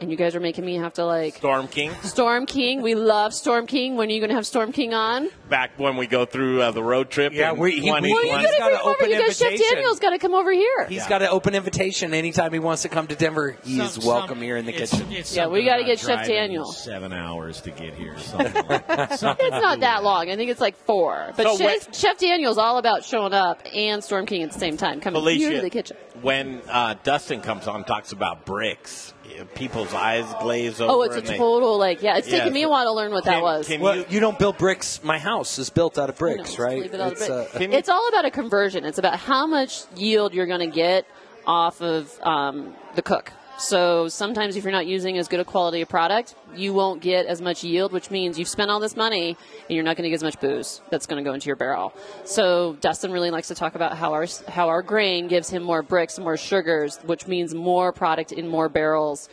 And 0.00 0.10
you 0.10 0.16
guys 0.16 0.34
are 0.34 0.40
making 0.40 0.64
me 0.64 0.76
have 0.76 0.94
to 0.94 1.04
like 1.04 1.36
Storm 1.36 1.68
King. 1.68 1.92
Storm 2.02 2.46
King. 2.46 2.80
We 2.80 2.94
love 2.94 3.34
Storm 3.34 3.66
King. 3.66 3.96
When 3.96 4.08
are 4.08 4.12
you 4.12 4.18
going 4.20 4.30
to 4.30 4.34
have 4.34 4.46
Storm 4.46 4.72
King 4.72 4.94
on? 4.94 5.28
Back 5.50 5.72
when 5.78 5.98
we 5.98 6.06
go 6.06 6.24
through 6.24 6.62
uh, 6.62 6.70
the 6.70 6.82
road 6.82 7.10
trip. 7.10 7.34
Yeah, 7.34 7.52
we- 7.52 7.72
he- 7.72 7.80
2020. 7.82 8.14
we- 8.14 8.30
You 8.30 8.54
got 8.58 8.68
to 8.70 8.80
open 8.80 9.10
You 9.10 9.18
guys, 9.18 9.36
Chef 9.36 9.48
invitation. 9.52 9.74
Daniel's 9.74 10.00
got 10.00 10.10
to 10.10 10.18
come 10.18 10.32
over 10.32 10.50
here. 10.52 10.86
He's 10.88 11.06
got 11.06 11.20
an 11.20 11.28
open 11.30 11.54
invitation 11.54 12.14
anytime 12.14 12.50
he 12.54 12.58
wants 12.58 12.80
to 12.82 12.88
come 12.88 13.08
to 13.08 13.14
Denver. 13.14 13.56
He 13.62 13.78
is 13.78 13.92
Some- 13.92 14.06
welcome 14.06 14.28
some- 14.38 14.42
here 14.42 14.56
in 14.56 14.64
the 14.64 14.72
it's- 14.72 14.90
kitchen. 14.90 15.12
it's 15.12 15.36
Yeah, 15.36 15.48
we 15.48 15.64
gotta 15.66 15.84
get 15.84 15.98
Chef 15.98 16.06
driving 16.20 16.34
Daniel. 16.34 16.64
Seven 16.72 17.12
hours 17.12 17.60
to 17.60 17.70
get 17.70 17.92
here. 17.92 18.16
Something 18.18 18.54
like 18.68 18.86
that. 18.88 19.12
It's 19.12 19.22
not 19.22 19.80
that 19.80 20.02
long. 20.02 20.30
I 20.30 20.36
think 20.36 20.50
it's 20.50 20.62
like 20.62 20.76
four. 20.86 21.32
But 21.36 21.46
So 21.46 21.58
Chef, 21.58 21.94
Chef 21.94 22.16
Daniel's 22.18 22.56
all 22.56 22.78
about 22.78 23.04
showing 23.04 23.34
up 23.34 23.60
and 23.74 24.02
Storm 24.02 24.24
King 24.24 24.44
at 24.44 24.52
the 24.52 24.58
same 24.58 24.78
time, 24.78 25.00
coming 25.00 25.20
Felicia, 25.20 25.38
here 25.40 25.52
to 25.56 25.60
the 25.60 25.68
kitchen. 25.70 25.98
when 26.22 26.62
uh, 26.70 26.94
Dustin 27.02 27.42
comes 27.42 27.66
on, 27.66 27.84
talks 27.84 28.12
about 28.12 28.46
Brix. 28.46 29.12
Yeah, 29.36 29.44
People's 29.54 29.92
eyes 29.94 30.24
glaze 30.40 30.80
over. 30.80 30.92
Oh, 30.92 31.02
it's 31.02 31.14
a 31.14 31.18
and 31.18 31.26
they- 31.26 31.36
total 31.38 31.78
like 31.78 32.02
yeah. 32.02 32.16
It's 32.16 32.28
Yeah, 32.28 32.38
taken 32.38 32.52
me 32.52 32.62
a 32.62 32.68
while 32.68 32.84
to 32.86 32.92
learn 32.92 33.12
what 33.12 33.24
that 33.24 33.42
was. 33.42 33.66
can 33.66 33.80
well, 33.80 33.96
you- 33.96 34.06
you, 34.08 34.20
don't 34.20 34.38
build 34.38 34.58
bricks. 34.58 35.02
My 35.02 35.18
house 35.18 35.58
is 35.58 35.70
built 35.70 35.98
out 35.98 36.08
of 36.08 36.16
bricks, 36.16 36.58
right? 36.58 36.82
It 36.84 36.94
out 36.94 37.12
of 37.12 37.12
It's, 37.12 37.28
uh, 37.30 37.48
it's 37.54 37.88
all 37.88 38.08
about 38.08 38.24
a 38.24 38.30
conversion. 38.30 38.84
It's 38.84 38.98
about 38.98 39.18
how 39.18 39.46
much 39.46 39.82
yield 39.96 40.34
you're 40.34 40.46
going 40.46 40.60
to 40.68 40.74
get 40.74 41.06
off 41.46 41.80
of 41.80 42.18
um, 42.22 42.74
the 42.94 43.02
cook. 43.02 43.32
So 43.60 44.08
sometimes 44.08 44.56
if 44.56 44.64
you're 44.64 44.72
not 44.72 44.86
using 44.86 45.18
as 45.18 45.28
good 45.28 45.38
a 45.38 45.44
quality 45.44 45.82
of 45.82 45.88
product, 45.88 46.34
you 46.56 46.72
won't 46.72 47.02
get 47.02 47.26
as 47.26 47.42
much 47.42 47.62
yield, 47.62 47.92
which 47.92 48.10
means 48.10 48.38
you've 48.38 48.48
spent 48.48 48.70
all 48.70 48.80
this 48.80 48.96
money 48.96 49.36
and 49.68 49.76
you're 49.76 49.84
not 49.84 49.96
going 49.96 50.04
to 50.04 50.08
get 50.08 50.14
as 50.14 50.22
much 50.22 50.40
booze 50.40 50.80
that's 50.90 51.06
going 51.06 51.22
to 51.22 51.28
go 51.28 51.34
into 51.34 51.46
your 51.46 51.56
barrel. 51.56 51.92
So 52.24 52.78
Dustin 52.80 53.12
really 53.12 53.30
likes 53.30 53.48
to 53.48 53.54
talk 53.54 53.74
about 53.74 53.98
how 53.98 54.14
our 54.14 54.26
how 54.48 54.68
our 54.68 54.80
grain 54.80 55.28
gives 55.28 55.50
him 55.50 55.62
more 55.62 55.82
Brix, 55.82 56.18
more 56.18 56.38
sugars, 56.38 56.98
which 57.04 57.26
means 57.26 57.54
more 57.54 57.92
product 57.92 58.32
in 58.32 58.48
more 58.48 58.70
barrels, 58.70 59.28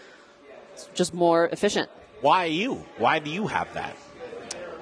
It's 0.73 0.89
just 0.93 1.13
more 1.13 1.45
efficient. 1.45 1.89
Why 2.19 2.45
you? 2.45 2.85
Why 2.97 3.19
do 3.19 3.29
you 3.29 3.47
have 3.47 3.73
that? 3.75 3.95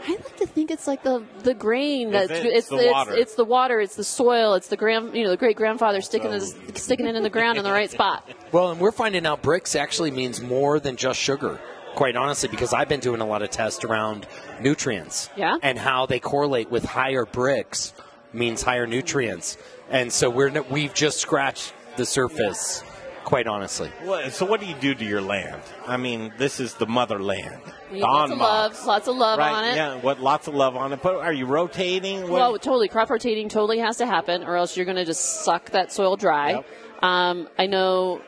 I 0.07 0.11
like 0.11 0.37
to 0.37 0.45
think 0.45 0.71
it's 0.71 0.87
like 0.87 1.03
the 1.03 1.23
the 1.43 1.53
grain 1.53 2.13
Is 2.13 2.27
that 2.29 2.37
it? 2.37 2.45
it's 2.45 2.55
It's 2.57 2.69
the 2.69 2.77
it's, 2.77 2.91
water. 2.93 3.13
it's 3.15 3.35
the 3.35 3.45
water, 3.45 3.79
it's 3.81 3.95
the 3.95 4.03
soil, 4.03 4.53
it's 4.53 4.67
the 4.67 4.77
grand 4.77 5.15
you 5.15 5.23
know 5.23 5.29
the 5.31 5.37
great 5.37 5.57
grandfather 5.57 6.01
sticking 6.01 6.31
it 6.31 6.41
sticking 6.77 7.07
it 7.07 7.15
in 7.15 7.23
the 7.23 7.29
ground 7.29 7.57
in 7.57 7.63
the 7.63 7.71
right 7.71 7.89
spot. 7.89 8.27
Well, 8.51 8.71
and 8.71 8.79
we're 8.79 8.91
finding 8.93 9.25
out 9.25 9.41
Brix 9.43 9.75
actually 9.77 10.11
means 10.11 10.39
more 10.41 10.79
than 10.79 10.95
just 10.95 11.19
sugar. 11.19 11.59
Quite 11.95 12.15
honestly, 12.15 12.47
because 12.49 12.73
I've 12.73 12.87
been 12.89 12.99
doing 13.01 13.19
a 13.21 13.25
lot 13.25 13.41
of 13.41 13.49
tests 13.49 13.83
around 13.83 14.27
nutrients, 14.61 15.29
Yeah. 15.35 15.57
and 15.61 15.77
how 15.79 16.05
they 16.05 16.19
correlate 16.19 16.69
with 16.71 16.85
higher 16.85 17.25
Brix 17.25 17.91
means 18.33 18.61
higher 18.61 18.85
nutrients, 18.87 19.57
and 19.89 20.11
so 20.11 20.29
we're 20.29 20.61
we've 20.69 20.93
just 20.93 21.19
scratched 21.19 21.73
the 21.97 22.05
surface. 22.05 22.83
Quite 23.25 23.47
honestly, 23.47 23.89
What, 24.03 24.31
so 24.33 24.45
what 24.45 24.59
do 24.59 24.67
you 24.67 24.75
do 24.75 24.93
to 24.93 25.03
your 25.03 25.19
land? 25.19 25.59
I 25.87 25.97
mean, 25.97 26.31
this 26.37 26.59
is 26.59 26.75
the 26.75 26.85
motherland. 26.85 27.59
You 27.91 27.99
lots 28.01 28.31
of 28.31 28.37
Mox, 28.37 28.77
love, 28.79 28.85
lots 28.87 29.07
of 29.07 29.17
love 29.17 29.39
right? 29.39 29.51
on 29.51 29.63
it. 29.65 29.75
Yeah, 29.75 29.95
what? 29.95 30.21
Lots 30.21 30.47
of 30.47 30.53
love 30.53 30.75
on 30.75 30.93
it. 30.93 31.01
But 31.01 31.15
are 31.15 31.33
you 31.33 31.47
rotating? 31.47 32.21
What- 32.23 32.31
Well, 32.31 32.53
totally. 32.59 32.87
Crop 32.87 33.09
rotating 33.09 33.49
totally 33.49 33.79
has 33.79 33.97
to 33.97 34.05
happen, 34.05 34.43
or 34.43 34.55
else 34.55 34.77
you're 34.77 34.85
going 34.85 34.97
to 34.97 35.05
just 35.05 35.43
suck 35.43 35.71
that 35.71 35.91
soil 35.91 36.15
dry. 36.17 36.63
Um, 37.01 37.49
I 37.57 37.65
know. 37.65 38.21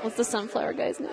What's 0.00 0.16
the 0.16 0.24
sunflower 0.24 0.72
guy's 0.72 0.98
name? 0.98 1.10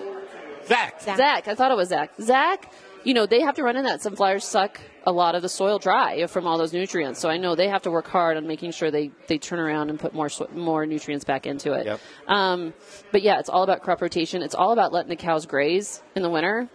Zach. 0.66 1.02
Zach. 1.02 1.48
I 1.49 1.54
thought 1.56 1.72
it 1.72 1.78
was 1.78 1.90
Zach. 1.90 2.12
Zach. 2.22 2.72
You 3.04 3.14
know 3.14 3.26
they 3.26 3.41
have 3.41 3.56
to 3.56 3.64
run 3.64 3.76
in 3.76 3.84
that. 3.84 4.02
Sunflowers 4.02 4.45
suck 4.45 4.80
a 5.08 5.12
lot 5.12 5.36
of 5.36 5.42
the 5.42 5.48
soil 5.48 5.80
dry 5.80 6.28
from 6.28 6.46
all 6.46 6.58
those 6.58 6.74
nutrients. 6.74 7.22
So 7.22 7.30
I 7.30 7.38
know 7.38 7.56
they 7.56 7.70
have 7.70 7.82
to 7.84 7.92
work 7.92 8.08
hard 8.10 8.36
on 8.36 8.46
making 8.46 8.72
sure 8.72 8.92
they, 8.92 9.10
they 9.28 9.38
turn 9.38 9.58
around 9.58 9.90
and 9.90 9.98
put 9.98 10.14
more 10.14 10.30
more 10.54 10.86
nutrients 10.86 11.24
back 11.24 11.48
into 11.48 11.72
it. 11.72 11.86
Yep. 11.86 12.00
Um, 12.28 12.74
but 13.14 13.22
yeah, 13.22 13.40
it's 13.40 13.48
all 13.48 13.64
about 13.64 13.82
crop 13.84 14.02
rotation. 14.02 14.44
It's 14.44 14.54
all 14.54 14.74
about 14.74 14.92
letting 14.92 15.10
the 15.10 15.16
cows 15.16 15.46
graze 15.46 16.04
in 16.16 16.24
the 16.24 16.30
winter. 16.30 16.68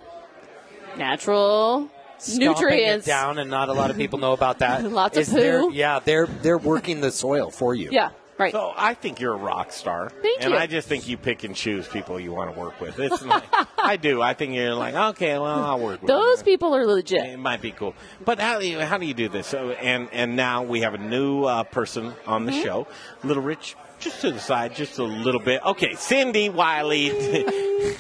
Natural 0.97 1.91
Stomping 2.17 2.49
nutrients 2.49 3.07
it 3.07 3.11
down, 3.11 3.39
and 3.39 3.51
not 3.51 3.69
a 3.69 3.73
lot 3.75 3.91
of 3.91 3.97
people 3.97 4.19
know 4.19 4.33
about 4.33 4.61
that. 4.61 4.83
Lots 4.91 5.19
of 5.19 5.23
is 5.23 5.31
they're- 5.31 5.61
poo. 5.61 5.73
Yeah, 5.73 5.99
they're 5.99 6.27
they're 6.27 6.59
working 6.59 7.03
the 7.03 7.11
soil 7.11 7.51
for 7.51 7.75
you. 7.75 7.91
Yeah, 7.93 8.11
right. 8.43 8.53
So 8.53 8.73
I 8.77 8.95
think 8.95 9.21
you're 9.21 9.35
a 9.35 9.37
rock 9.39 9.73
star. 9.73 10.11
Thank 10.23 10.43
and 10.43 10.53
you. 10.53 10.59
I 10.59 10.67
just 10.67 10.89
think 10.89 11.09
you 11.09 11.17
pick 11.17 11.45
and 11.45 11.55
choose 11.55 11.87
people 11.89 12.19
you 12.21 12.33
want 12.33 12.53
to 12.55 12.61
work 12.61 12.81
with. 12.81 12.99
It's 12.99 13.23
not, 13.25 13.45
I 13.83 13.97
do. 13.97 14.21
I 14.23 14.35
think 14.35 14.55
you're 14.55 14.75
like, 14.75 14.95
okay, 14.95 15.39
well, 15.39 15.47
I'll 15.65 15.79
work 15.81 16.03
with 16.03 16.09
them. 16.09 16.19
Those 16.19 16.43
people 16.43 16.75
are 16.75 16.87
legit. 16.87 17.25
It 17.25 17.39
might 17.39 17.61
be 17.63 17.73
cool. 17.73 17.95
But 18.25 18.39
how 18.41 18.59
do 18.61 18.67
you, 18.67 18.81
how 18.81 18.99
do 18.99 19.07
you 19.07 19.15
do 19.15 19.29
this? 19.29 19.47
So, 19.47 19.71
and 19.71 20.09
and 20.13 20.37
now 20.37 20.63
we 20.63 20.81
have 20.81 20.95
a 20.95 20.99
new 20.99 21.45
uh, 21.45 21.65
person 21.65 22.15
on 22.27 22.47
the 22.47 22.53
Mm-hmm. 22.53 22.63
show, 22.63 22.87
Little 23.25 23.43
Rich, 23.43 23.77
just 23.99 24.21
to 24.23 24.31
the 24.33 24.39
side, 24.41 24.75
just 24.75 24.99
a 24.99 25.05
little 25.05 25.41
bit. 25.41 25.65
Okay, 25.65 25.95
Cindy 25.95 26.49
Wiley. 26.51 27.11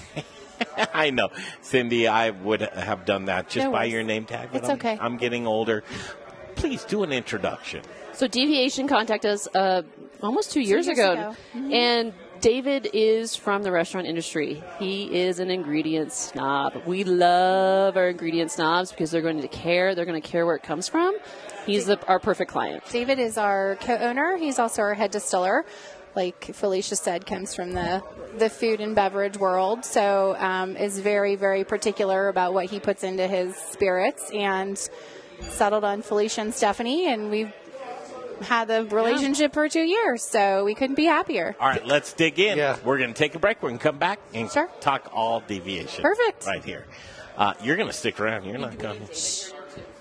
I 0.94 1.10
know, 1.10 1.30
Cindy. 1.60 2.06
I 2.08 2.30
would 2.30 2.60
have 2.60 3.04
done 3.04 3.26
that 3.26 3.48
just 3.48 3.70
by 3.70 3.84
your 3.84 4.02
name 4.02 4.24
tag. 4.24 4.48
but 4.52 4.58
It's 4.58 4.68
I'm- 4.68 4.78
okay. 4.78 4.98
I'm 5.00 5.16
getting 5.16 5.46
older. 5.46 5.82
Please 6.54 6.84
do 6.84 7.02
an 7.02 7.12
introduction. 7.12 7.82
So 8.12 8.26
Deviation 8.28 8.86
contacted 8.88 9.30
us 9.30 9.48
uh, 9.54 9.82
almost 10.22 10.52
two 10.52 10.60
years, 10.60 10.86
years 10.86 10.98
ago, 10.98 11.12
ago. 11.12 11.36
Mhm. 11.54 11.72
and 11.72 12.12
David 12.40 12.90
is 12.92 13.36
from 13.36 13.62
the 13.62 13.70
restaurant 13.70 14.08
industry. 14.08 14.62
He 14.80 15.14
is 15.14 15.38
an 15.38 15.48
ingredient 15.48 16.12
snob. 16.12 16.82
We 16.86 17.04
love 17.04 17.96
our 17.96 18.08
ingredient 18.08 18.50
snobs 18.50 18.90
because 18.90 19.12
they're 19.12 19.22
going 19.22 19.40
to 19.40 19.48
care. 19.48 19.94
They're 19.94 20.04
going 20.04 20.20
to 20.20 20.28
care 20.28 20.44
where 20.44 20.56
it 20.56 20.64
comes 20.64 20.88
from. 20.88 21.16
He's 21.66 21.86
the, 21.86 22.04
our 22.08 22.18
perfect 22.18 22.50
client. 22.50 22.82
David 22.90 23.20
is 23.20 23.38
our 23.38 23.76
co-owner. 23.80 24.36
He's 24.38 24.58
also 24.58 24.82
our 24.82 24.94
head 24.94 25.12
distiller. 25.12 25.64
Like 26.16 26.52
Felicia 26.52 26.96
said, 26.96 27.26
comes 27.26 27.54
from 27.54 27.72
the 27.72 28.02
the 28.36 28.50
food 28.50 28.80
and 28.80 28.94
beverage 28.94 29.36
world, 29.38 29.84
so 29.84 30.34
um, 30.38 30.76
is 30.76 30.98
very 30.98 31.36
very 31.36 31.64
particular 31.64 32.28
about 32.28 32.52
what 32.52 32.66
he 32.66 32.80
puts 32.80 33.02
into 33.04 33.26
his 33.26 33.56
spirits, 33.56 34.30
and 34.34 34.76
settled 35.40 35.84
on 35.84 36.02
Felicia 36.02 36.42
and 36.42 36.52
Stephanie, 36.52 37.10
and 37.10 37.30
we've 37.30 37.52
had 38.42 38.68
the 38.68 38.84
relationship 38.84 39.52
for 39.54 39.68
two 39.68 39.82
years, 39.82 40.22
so 40.22 40.64
we 40.64 40.74
couldn't 40.74 40.96
be 40.96 41.04
happier. 41.04 41.56
All 41.60 41.68
right, 41.68 41.84
let's 41.86 42.12
dig 42.12 42.38
in. 42.38 42.58
We're 42.84 42.98
going 42.98 43.12
to 43.12 43.18
take 43.18 43.34
a 43.34 43.38
break. 43.38 43.62
We're 43.62 43.70
going 43.70 43.78
to 43.78 43.82
come 43.82 43.98
back 43.98 44.18
and 44.34 44.50
talk 44.80 45.10
all 45.12 45.40
deviation. 45.40 46.02
Perfect. 46.02 46.46
Right 46.46 46.64
here. 46.64 46.86
Uh, 47.36 47.54
you're 47.62 47.76
going 47.76 47.88
to 47.88 47.94
stick 47.94 48.20
around. 48.20 48.44
You're 48.44 48.58
not 48.58 48.78
going 48.78 49.06
to. 49.06 49.52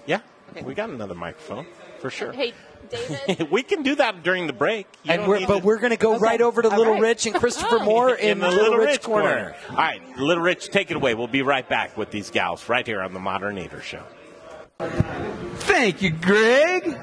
Yeah, 0.05 0.19
we 0.63 0.73
got 0.73 0.89
another 0.89 1.15
microphone 1.15 1.65
for 1.99 2.09
sure. 2.09 2.31
Hey, 2.33 2.53
David 2.89 3.49
we 3.49 3.63
can 3.63 3.83
do 3.83 3.95
that 3.95 4.21
during 4.21 4.47
the 4.47 4.53
break. 4.53 4.85
You 5.03 5.13
And 5.13 5.27
we're, 5.27 5.47
but 5.47 5.59
to- 5.59 5.65
we're 5.65 5.77
going 5.77 5.91
to 5.91 5.97
go 5.97 6.17
right 6.17 6.41
over 6.41 6.61
to 6.61 6.69
All 6.69 6.77
Little 6.77 6.93
right. 6.93 7.01
Rich 7.01 7.25
and 7.25 7.35
Christopher 7.35 7.79
Moore 7.83 8.13
in, 8.15 8.39
the 8.39 8.49
Little, 8.49 8.75
Rich, 8.77 9.03
corner. 9.03 9.55
All 9.69 9.75
right, 9.77 10.01
Little 10.17 10.43
Rich, 10.43 10.71
take 10.71 10.91
it 10.91 10.97
away. 10.97 11.15
We'll 11.15 11.27
be 11.27 11.41
right 11.41 11.67
back 11.67 11.95
with 11.97 12.11
these 12.11 12.29
gals 12.29 12.67
right 12.67 12.85
here 12.85 13.01
on 13.01 13.13
the 13.13 13.19
Modern 13.19 13.57
Eater 13.57 13.81
Show. 13.81 14.03
Thank 14.81 16.01
you, 16.01 16.11
Greg. 16.11 16.97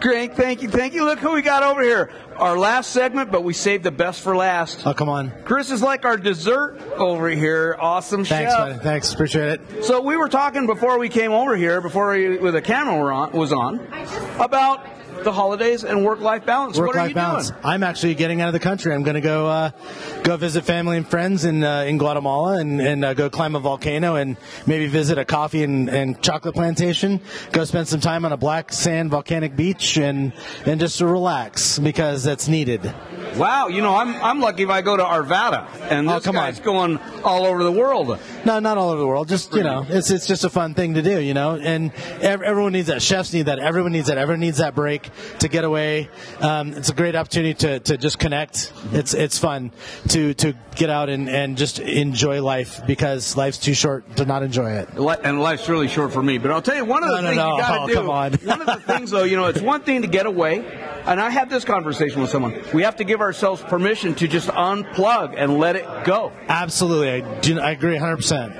Greg, 0.00 0.32
thank 0.32 0.62
you, 0.62 0.68
thank 0.68 0.94
you. 0.94 1.04
Look 1.04 1.18
who 1.18 1.34
we 1.34 1.42
got 1.42 1.62
over 1.62 1.82
here. 1.82 2.10
Our 2.36 2.58
last 2.58 2.90
segment, 2.90 3.30
but 3.30 3.44
we 3.44 3.52
saved 3.52 3.84
the 3.84 3.90
best 3.90 4.22
for 4.22 4.34
last. 4.34 4.86
Oh, 4.86 4.94
come 4.94 5.10
on. 5.10 5.30
Chris 5.44 5.70
is 5.70 5.82
like 5.82 6.06
our 6.06 6.16
dessert 6.16 6.80
over 6.96 7.28
here. 7.28 7.76
Awesome 7.78 8.24
Thanks, 8.24 8.52
chef. 8.52 8.68
man. 8.68 8.80
Thanks. 8.80 9.12
Appreciate 9.12 9.60
it. 9.60 9.84
So 9.84 10.00
we 10.00 10.16
were 10.16 10.30
talking 10.30 10.66
before 10.66 10.98
we 10.98 11.10
came 11.10 11.32
over 11.32 11.54
here, 11.54 11.82
before 11.82 12.12
we, 12.12 12.38
with 12.38 12.54
the 12.54 12.62
camera 12.62 12.96
were 12.96 13.12
on, 13.12 13.32
was 13.32 13.52
on, 13.52 13.86
about 14.38 14.86
the 15.24 15.32
holidays 15.32 15.84
and 15.84 16.04
work-life 16.04 16.44
balance. 16.46 16.76
what 16.76 16.84
are 16.84 16.86
Work-life 16.88 17.08
you 17.10 17.14
balance. 17.14 17.50
doing? 17.50 17.60
I'm 17.64 17.82
actually 17.82 18.14
getting 18.14 18.40
out 18.40 18.48
of 18.48 18.52
the 18.52 18.60
country. 18.60 18.94
I'm 18.94 19.02
going 19.02 19.14
to 19.14 19.20
go 19.20 19.46
uh, 19.46 19.70
go 20.22 20.36
visit 20.36 20.64
family 20.64 20.96
and 20.96 21.06
friends 21.06 21.44
in 21.44 21.62
uh, 21.64 21.80
in 21.82 21.98
Guatemala 21.98 22.58
and, 22.58 22.80
and 22.80 23.04
uh, 23.04 23.14
go 23.14 23.30
climb 23.30 23.54
a 23.54 23.60
volcano 23.60 24.14
and 24.16 24.36
maybe 24.66 24.86
visit 24.86 25.18
a 25.18 25.24
coffee 25.24 25.62
and, 25.62 25.88
and 25.88 26.22
chocolate 26.22 26.54
plantation. 26.54 27.20
Go 27.52 27.64
spend 27.64 27.88
some 27.88 28.00
time 28.00 28.24
on 28.24 28.32
a 28.32 28.36
black 28.36 28.72
sand 28.72 29.10
volcanic 29.10 29.56
beach 29.56 29.96
and 29.98 30.32
and 30.66 30.80
just 30.80 30.98
to 30.98 31.06
relax 31.06 31.78
because 31.78 32.24
that's 32.24 32.48
needed. 32.48 32.92
Wow, 33.36 33.68
you 33.68 33.80
know, 33.82 33.94
I'm 33.94 34.14
I'm 34.22 34.40
lucky 34.40 34.62
if 34.64 34.70
I 34.70 34.82
go 34.82 34.96
to 34.96 35.04
Arvada, 35.04 35.68
and 35.90 36.08
this 36.08 36.24
come 36.24 36.34
guy's 36.34 36.58
going 36.60 36.98
all 37.22 37.46
over 37.46 37.62
the 37.62 37.70
world. 37.72 38.18
No, 38.44 38.58
not 38.58 38.76
all 38.78 38.90
over 38.90 38.98
the 39.00 39.06
world. 39.06 39.28
Just 39.28 39.54
you 39.54 39.62
know, 39.62 39.86
it's 39.88 40.10
it's 40.10 40.26
just 40.26 40.44
a 40.44 40.50
fun 40.50 40.74
thing 40.74 40.94
to 40.94 41.02
do, 41.02 41.20
you 41.20 41.34
know. 41.34 41.56
And 41.56 41.92
ev- 42.20 42.42
everyone 42.42 42.72
needs 42.72 42.88
that. 42.88 43.02
Chefs 43.02 43.32
need 43.32 43.42
that. 43.46 43.58
Everyone 43.58 43.92
needs 43.92 44.08
that. 44.08 44.18
Everyone 44.18 44.40
needs 44.40 44.58
that 44.58 44.74
break 44.74 45.09
to 45.40 45.48
get 45.48 45.64
away. 45.64 46.08
Um, 46.40 46.72
it's 46.74 46.88
a 46.90 46.94
great 46.94 47.16
opportunity 47.16 47.54
to, 47.54 47.80
to 47.80 47.96
just 47.96 48.18
connect. 48.18 48.72
It's 48.92 49.14
it's 49.14 49.38
fun 49.38 49.72
to 50.08 50.34
to 50.34 50.54
get 50.76 50.90
out 50.90 51.08
and, 51.08 51.28
and 51.28 51.56
just 51.58 51.78
enjoy 51.78 52.42
life 52.42 52.80
because 52.86 53.36
life's 53.36 53.58
too 53.58 53.74
short 53.74 54.16
to 54.16 54.24
not 54.24 54.42
enjoy 54.42 54.70
it. 54.72 54.88
And 55.24 55.40
life's 55.42 55.68
really 55.68 55.88
short 55.88 56.12
for 56.12 56.22
me. 56.22 56.38
But 56.38 56.52
I'll 56.52 56.62
tell 56.62 56.76
you, 56.76 56.84
one 56.84 57.02
of 57.02 57.10
the 57.10 57.16
No, 57.16 57.22
no, 57.22 57.28
things 57.28 57.36
no. 57.36 57.56
you 57.56 57.60
got 57.62 57.74
to 57.74 57.80
Oh, 57.82 57.86
do. 57.88 57.94
come 57.94 58.10
on. 58.10 58.32
one 58.44 58.60
of 58.60 58.66
the 58.66 58.76
things, 58.92 59.10
though, 59.10 59.24
you 59.24 59.36
know, 59.36 59.46
it's 59.46 59.60
one 59.60 59.82
thing 59.82 60.02
to 60.02 60.08
get 60.08 60.26
away. 60.26 60.64
And 61.06 61.20
I 61.20 61.30
had 61.30 61.50
this 61.50 61.64
conversation 61.64 62.20
with 62.20 62.30
someone. 62.30 62.62
We 62.74 62.82
have 62.82 62.96
to 62.96 63.04
give 63.04 63.20
ourselves 63.20 63.62
permission 63.62 64.14
to 64.16 64.28
just 64.28 64.48
unplug 64.48 65.34
and 65.36 65.58
let 65.58 65.76
it 65.76 65.86
go. 66.04 66.32
Absolutely, 66.48 67.10
I, 67.10 67.40
do, 67.40 67.58
I 67.58 67.70
agree 67.72 67.92
100. 67.94 68.16
percent 68.16 68.54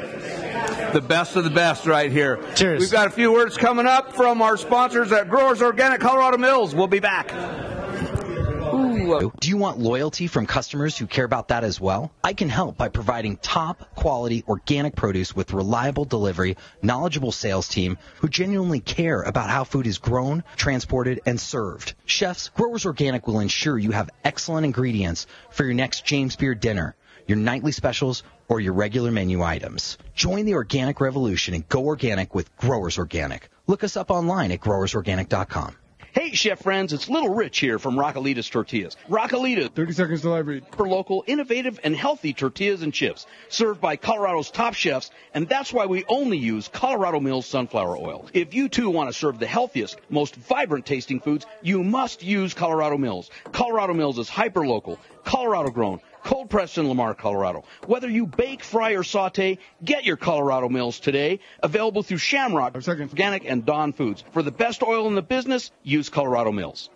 The 0.93 1.01
best 1.01 1.37
of 1.37 1.45
the 1.45 1.51
best 1.51 1.87
right 1.87 2.11
here. 2.11 2.41
Cheers. 2.55 2.81
We've 2.81 2.91
got 2.91 3.07
a 3.07 3.11
few 3.11 3.33
words 3.33 3.57
coming 3.57 3.87
up 3.87 4.15
from 4.15 4.43
our 4.43 4.57
sponsors 4.57 5.13
at 5.13 5.29
Growers 5.29 5.63
Organic 5.63 6.01
Colorado 6.01 6.37
Mills. 6.39 6.75
We'll 6.75 6.89
be 6.89 6.99
back. 7.01 7.33
Uh, 7.33 9.31
Do 9.41 9.49
you 9.49 9.57
want 9.57 9.79
loyalty 9.79 10.27
from 10.27 10.47
customers 10.47 10.97
who 10.97 11.07
care 11.07 11.25
about 11.25 11.49
that 11.49 11.65
as 11.65 11.81
well? 11.81 12.13
I 12.23 12.33
can 12.33 12.49
help 12.49 12.77
by 12.77 12.89
providing 12.89 13.37
top 13.39 13.95
quality 13.95 14.45
organic 14.47 14.95
produce 14.95 15.35
with 15.35 15.53
reliable 15.53 16.05
delivery, 16.05 16.57
knowledgeable 16.83 17.33
sales 17.33 17.67
team 17.69 17.99
who 18.21 18.29
genuinely 18.29 18.81
care 18.81 19.23
about 19.23 19.51
how 19.51 19.65
food 19.65 19.87
is 19.87 19.99
grown, 19.99 20.45
transported, 20.57 21.21
and 21.27 21.41
served. 21.41 21.95
Chefs, 22.05 22.51
Growers 22.51 22.87
Organic 22.87 23.27
will 23.27 23.41
ensure 23.41 23.79
you 23.79 23.91
have 23.93 24.11
excellent 24.25 24.65
ingredients 24.65 25.27
for 25.51 25.65
your 25.65 25.75
next 25.75 26.05
James 26.05 26.37
Beard 26.37 26.61
dinner, 26.61 26.95
your 27.27 27.39
nightly 27.39 27.73
specials, 27.73 28.23
or 28.51 28.61
your 28.61 28.75
regular 28.75 29.11
menu 29.11 29.43
items. 29.43 29.97
Join 30.15 30.45
the 30.45 30.55
organic 30.55 31.01
revolution 31.01 31.55
and 31.55 31.67
go 31.69 31.87
organic 31.87 32.35
with 32.35 32.55
Growers 32.59 32.99
Organic. 32.99 33.49
Look 33.67 33.85
us 33.85 33.97
up 33.97 34.11
online 34.11 34.53
at 34.53 34.61
growersorganic.com. 34.61 35.77
Hey, 36.13 36.33
chef 36.33 36.59
friends, 36.59 36.93
it's 36.93 37.09
Little 37.09 37.33
Rich 37.33 37.61
here 37.61 37.79
from 37.79 37.95
Raquelita's 37.95 38.51
Tortillas. 38.51 38.97
Rockalita, 39.09 39.73
30 39.73 39.93
seconds 39.93 40.23
till 40.23 40.35
I 40.35 40.39
read. 40.39 40.65
For 40.73 40.89
local, 40.89 41.23
innovative, 41.25 41.79
and 41.85 41.95
healthy 41.95 42.33
tortillas 42.33 42.83
and 42.83 42.93
chips, 42.93 43.27
served 43.49 43.81
by 43.81 43.95
Colorado's 43.95 44.51
top 44.51 44.75
chefs, 44.75 45.13
and 45.33 45.49
that's 45.49 45.73
why 45.73 45.87
we 45.87 46.05
only 46.09 46.37
use 46.37 46.67
Colorado 46.67 47.21
Mills 47.21 47.47
sunflower 47.47 47.97
oil. 47.97 48.29
If 48.33 48.55
you 48.55 48.69
too 48.69 48.91
want 48.91 49.09
to 49.09 49.17
serve 49.17 49.39
the 49.39 49.47
healthiest, 49.47 50.01
most 50.09 50.35
vibrant 50.35 50.85
tasting 50.85 51.21
foods, 51.21 51.47
you 51.63 51.85
must 51.85 52.25
use 52.25 52.55
Colorado 52.55 52.99
Mills. 52.99 53.31
Colorado 53.53 53.95
Mills 53.95 54.19
is 54.19 54.29
hyper 54.29 54.67
local, 54.67 54.99
Colorado 55.23 55.71
grown, 55.71 56.01
cold 56.25 56.51
pressed 56.51 56.79
in 56.79 56.89
Lamar, 56.89 57.15
Colorado. 57.15 57.65
Whether 57.87 58.09
you 58.09 58.27
bake, 58.27 58.63
fry, 58.63 58.93
or 58.93 59.03
saute, 59.03 59.59
get 59.85 60.05
your 60.05 60.17
Colorado 60.17 60.69
Mills 60.69 61.01
today. 61.01 61.41
Available 61.63 62.03
through 62.03 62.19
Shamrock, 62.19 62.75
Organic, 62.75 63.45
and 63.45 63.65
Dawn 63.65 63.93
Foods. 63.93 64.25
For 64.33 64.43
the 64.43 64.51
best 64.51 64.83
oil 64.83 65.07
in 65.07 65.15
the 65.15 65.23
business, 65.23 65.71
use 65.83 66.09
Colorado 66.09 66.53
Mills. 66.53 66.91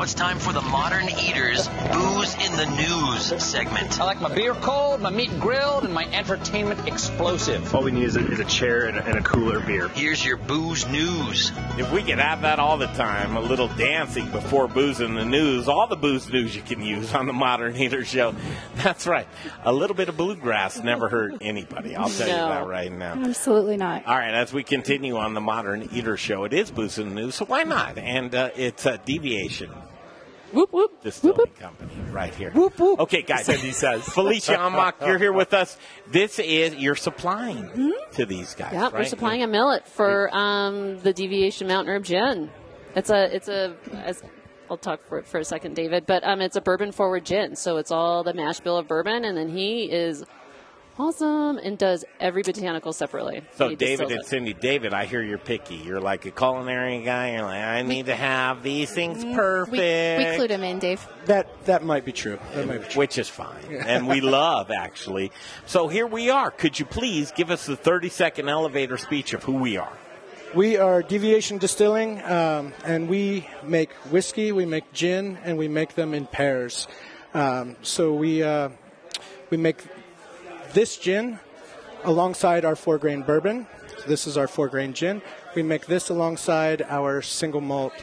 It's 0.07 0.15
time 0.15 0.39
for 0.39 0.53
the 0.53 0.63
Modern 0.63 1.09
Eaters 1.09 1.67
Booze 1.93 2.35
in 2.35 2.53
the 2.57 2.67
News 2.77 3.43
segment. 3.43 4.01
I 4.01 4.05
like 4.05 4.21
my 4.21 4.33
beer 4.33 4.55
cold, 4.55 5.01
my 5.01 5.11
meat 5.11 5.41
grilled, 5.41 5.83
and 5.83 5.93
my 5.93 6.05
entertainment 6.13 6.87
explosive. 6.87 7.75
All 7.75 7.83
we 7.83 7.91
need 7.91 8.05
is 8.05 8.15
a, 8.15 8.25
is 8.25 8.39
a 8.39 8.45
chair 8.45 8.85
and 8.85 8.99
a, 8.99 9.05
and 9.05 9.19
a 9.19 9.23
cooler 9.23 9.59
beer. 9.59 9.89
Here's 9.89 10.25
your 10.25 10.37
booze 10.37 10.87
news. 10.87 11.51
If 11.77 11.91
we 11.91 12.05
could 12.05 12.21
have 12.21 12.43
that 12.43 12.61
all 12.61 12.79
the 12.79 12.87
time, 12.87 13.37
a 13.37 13.41
little 13.41 13.67
dancing 13.67 14.31
before 14.31 14.69
booze 14.69 15.01
in 15.01 15.17
the 15.17 15.25
news, 15.25 15.67
all 15.67 15.89
the 15.89 15.97
booze 15.97 16.31
news 16.31 16.55
you 16.55 16.63
can 16.63 16.83
use 16.83 17.13
on 17.13 17.27
the 17.27 17.33
Modern 17.33 17.75
Eater 17.75 18.05
Show. 18.05 18.33
That's 18.77 19.09
right. 19.09 19.27
A 19.65 19.73
little 19.73 19.97
bit 19.97 20.09
of 20.09 20.17
bluegrass 20.17 20.81
never 20.85 21.09
hurt 21.09 21.39
anybody. 21.41 21.97
I'll 21.97 22.09
tell 22.09 22.29
you 22.29 22.33
that 22.33 22.69
right 22.69 22.93
now. 22.93 23.15
Absolutely 23.15 23.77
not. 23.77 24.07
All 24.07 24.17
right, 24.17 24.35
as 24.35 24.53
we 24.53 24.63
continue 24.63 25.17
on 25.17 25.35
the 25.35 25.41
Modern 25.41 25.89
Eater 25.93 26.17
Show, 26.17 26.45
it 26.45 26.53
is 26.53 26.71
Booze 26.71 26.97
in 26.97 27.09
the 27.09 27.15
News, 27.17 27.35
so 27.35 27.45
why 27.47 27.65
not? 27.65 27.99
And 27.99 28.33
uh, 28.33 28.51
it's 28.55 28.87
a 28.87 28.99
deviation. 28.99 29.73
Whoop 30.53 30.73
whoop. 30.73 31.03
Distilling 31.03 31.51
company 31.59 31.91
right 32.11 32.35
here. 32.35 32.51
Whoop 32.53 32.79
whoop. 32.79 33.01
Okay, 33.01 33.23
guys. 33.23 33.47
Cindy 33.47 33.73
says. 33.73 34.05
Felicia 34.09 34.57
Ohnmacht, 34.57 35.07
you're 35.07 35.19
here 35.19 35.33
with 35.33 35.53
us. 35.53 35.77
This 36.07 36.39
is 36.39 36.75
you're 36.77 36.95
supplying 36.95 37.93
to 38.13 38.27
these 38.27 38.55
guys. 38.55 38.73
Yeah, 38.73 38.89
we're 38.89 38.99
right? 38.99 39.09
supplying 39.09 39.43
a 39.43 39.47
millet 39.47 39.87
for 39.89 40.35
um, 40.35 40.99
the 41.01 41.13
Deviation 41.13 41.67
Mountain 41.67 41.95
Herb 41.95 42.05
Gin. 42.05 42.51
It's 42.95 43.11
a 43.11 43.35
it's 43.35 43.49
a 43.49 43.77
as 43.93 44.23
I'll 44.71 44.77
talk 44.77 45.05
for 45.05 45.23
for 45.23 45.39
a 45.39 45.45
second, 45.45 45.77
David, 45.77 46.07
but 46.07 46.25
um, 46.25 46.41
it's 46.41 46.57
a 46.57 46.61
bourbon 46.61 46.93
forward 46.93 47.25
gin. 47.25 47.57
So 47.57 47.77
it's 47.77 47.91
all 47.91 48.23
the 48.23 48.35
mash 48.35 48.61
bill 48.61 48.79
of 48.79 48.89
bourbon, 48.89 49.25
and 49.25 49.37
then 49.37 49.49
he 49.49 49.91
is 49.91 50.25
awesome 50.99 51.59
and 51.59 51.77
does 51.79 52.05
every 52.21 52.43
botanical 52.43 52.93
separately. 52.93 53.43
So, 53.57 53.69
He 53.69 53.77
David 53.77 54.09
distills 54.09 54.13
and 54.13 54.21
it. 54.21 54.27
Cindy, 54.27 54.55
David, 54.55 54.95
I 54.95 55.05
hear 55.05 55.23
you're 55.23 55.39
picky. 55.39 55.77
You're 55.77 56.01
like 56.01 56.27
a 56.27 56.31
culinary 56.31 57.03
guy. 57.03 57.33
You're 57.33 57.43
like, 57.43 57.63
I 57.63 57.83
need 57.83 58.07
to 58.07 58.17
have 58.17 58.63
these 58.63 58.91
things 58.93 59.25
perfect. 59.25 59.73
We, 59.73 59.79
we 59.79 59.85
clued 60.39 60.51
him 60.51 60.63
in, 60.63 60.79
Dave. 60.79 61.07
That 61.27 61.49
that 61.67 61.85
might 61.85 62.05
be 62.05 62.13
true. 62.13 62.39
That 62.55 62.67
might 62.67 62.83
be 62.83 62.89
true. 62.89 63.01
Which 63.01 63.19
is 63.19 63.29
fine. 63.29 63.65
and 63.71 64.09
we 64.09 64.21
love, 64.21 64.71
actually. 64.71 65.33
So 65.67 65.89
here 65.89 66.07
we 66.07 66.31
are. 66.31 66.51
Could 66.51 66.79
you 66.79 66.87
please 66.87 67.33
give 67.33 67.51
us 67.51 67.67
the 67.67 67.77
30 67.77 68.09
second 68.09 68.49
elevator 68.49 68.97
speech 68.97 69.35
of 69.35 69.43
who 69.45 69.53
we 69.55 69.77
are? 69.77 69.93
We 70.55 70.77
are 70.79 71.03
Deviation 71.03 71.59
Distilling, 71.59 72.23
um, 72.23 72.73
and 72.85 73.09
we 73.09 73.47
make 73.65 73.93
whiskey, 74.11 74.53
we 74.53 74.65
make 74.65 74.91
gin, 74.93 75.37
and 75.45 75.59
we 75.59 75.69
make 75.69 75.95
them 75.95 76.15
in 76.15 76.27
pairs. 76.27 76.89
Um, 77.35 77.77
so 77.83 78.15
we 78.15 78.43
uh, 78.43 78.71
we 79.51 79.59
make 79.59 79.83
this 80.77 80.99
gin 80.99 81.39
alongside 82.05 82.67
our 82.67 82.77
four 82.77 82.99
grain 82.99 83.23
bourbon. 83.23 83.67
This 84.07 84.27
is 84.27 84.37
our 84.37 84.47
four 84.47 84.69
grain 84.69 84.93
gin. 84.93 85.23
We 85.55 85.63
make 85.63 85.87
this 85.87 86.11
alongside 86.11 86.83
our 86.83 87.23
single 87.23 87.63
malt 87.63 87.95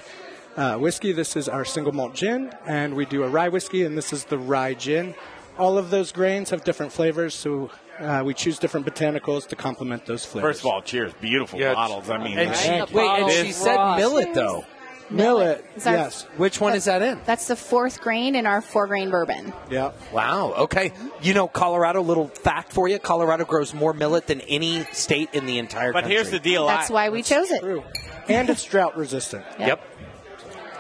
uh, 0.58 0.78
whiskey. 0.78 1.12
This 1.12 1.36
is 1.36 1.48
our 1.48 1.66
single 1.66 1.94
malt 1.94 2.16
gin, 2.16 2.52
and 2.66 2.96
we 2.96 3.06
do 3.06 3.24
a 3.24 3.30
rye 3.30 3.50
whiskey, 3.50 3.84
and 3.84 3.96
this 3.96 4.12
is 4.12 4.26
the 4.26 4.40
rye 4.40 4.74
gin. 4.74 5.14
All 5.60 5.78
of 5.78 5.92
those 5.92 6.12
grains 6.12 6.50
have 6.50 6.64
different 6.64 6.92
flavors, 6.92 7.36
so 7.36 7.70
uh, 8.00 8.24
we 8.26 8.34
choose 8.34 8.58
different 8.58 8.88
botanicals 8.88 9.48
to 9.50 9.56
complement 9.56 10.08
those 10.08 10.26
flavors. 10.26 10.56
First 10.56 10.66
of 10.66 10.72
all, 10.72 10.82
cheers. 10.82 11.14
Beautiful 11.22 11.60
yeah, 11.60 11.76
bottles. 11.76 12.10
I 12.10 12.18
mean, 12.18 12.40
And 12.40 12.56
she, 12.56 12.96
wait, 12.96 13.08
and 13.08 13.32
she 13.32 13.52
said 13.52 13.98
millet 13.98 14.34
though. 14.34 14.66
Millet, 15.10 15.64
Is 15.76 15.84
that- 15.84 15.92
yes. 15.94 16.26
Which 16.38 16.60
one 16.60 16.74
is 16.74 16.86
that 16.86 17.02
in? 17.02 17.20
That's 17.26 17.48
the 17.48 17.56
fourth 17.56 18.02
grain 18.02 18.36
in 18.36 18.46
our 18.46 18.62
four 18.62 18.88
grain 18.88 19.10
bourbon. 19.10 19.54
Yeah. 19.70 19.92
Wow. 20.12 20.54
Okay. 20.58 20.94
You 21.22 21.34
know, 21.34 21.48
Colorado. 21.48 22.02
Little 22.02 22.28
fact 22.28 22.74
for 22.74 22.88
you: 22.88 23.00
Colorado 23.00 23.46
grows 23.46 23.74
more 23.74 23.94
millet 23.94 24.28
than 24.28 24.42
any 24.42 24.86
state 24.92 25.30
in 25.34 25.46
the 25.46 25.60
entire 25.60 25.92
country. 25.92 25.94
But 25.94 26.02
country. 26.02 26.16
here's 26.16 26.32
the 26.32 26.40
deal. 26.40 26.68
That's 26.68 26.90
I, 26.90 26.94
why 26.94 27.10
we 27.10 27.22
chose 27.24 27.52
it. 27.52 27.84
And 28.28 28.50
it's 28.50 28.64
drought 28.64 28.98
resistant. 28.98 29.44
Yep. 29.60 29.82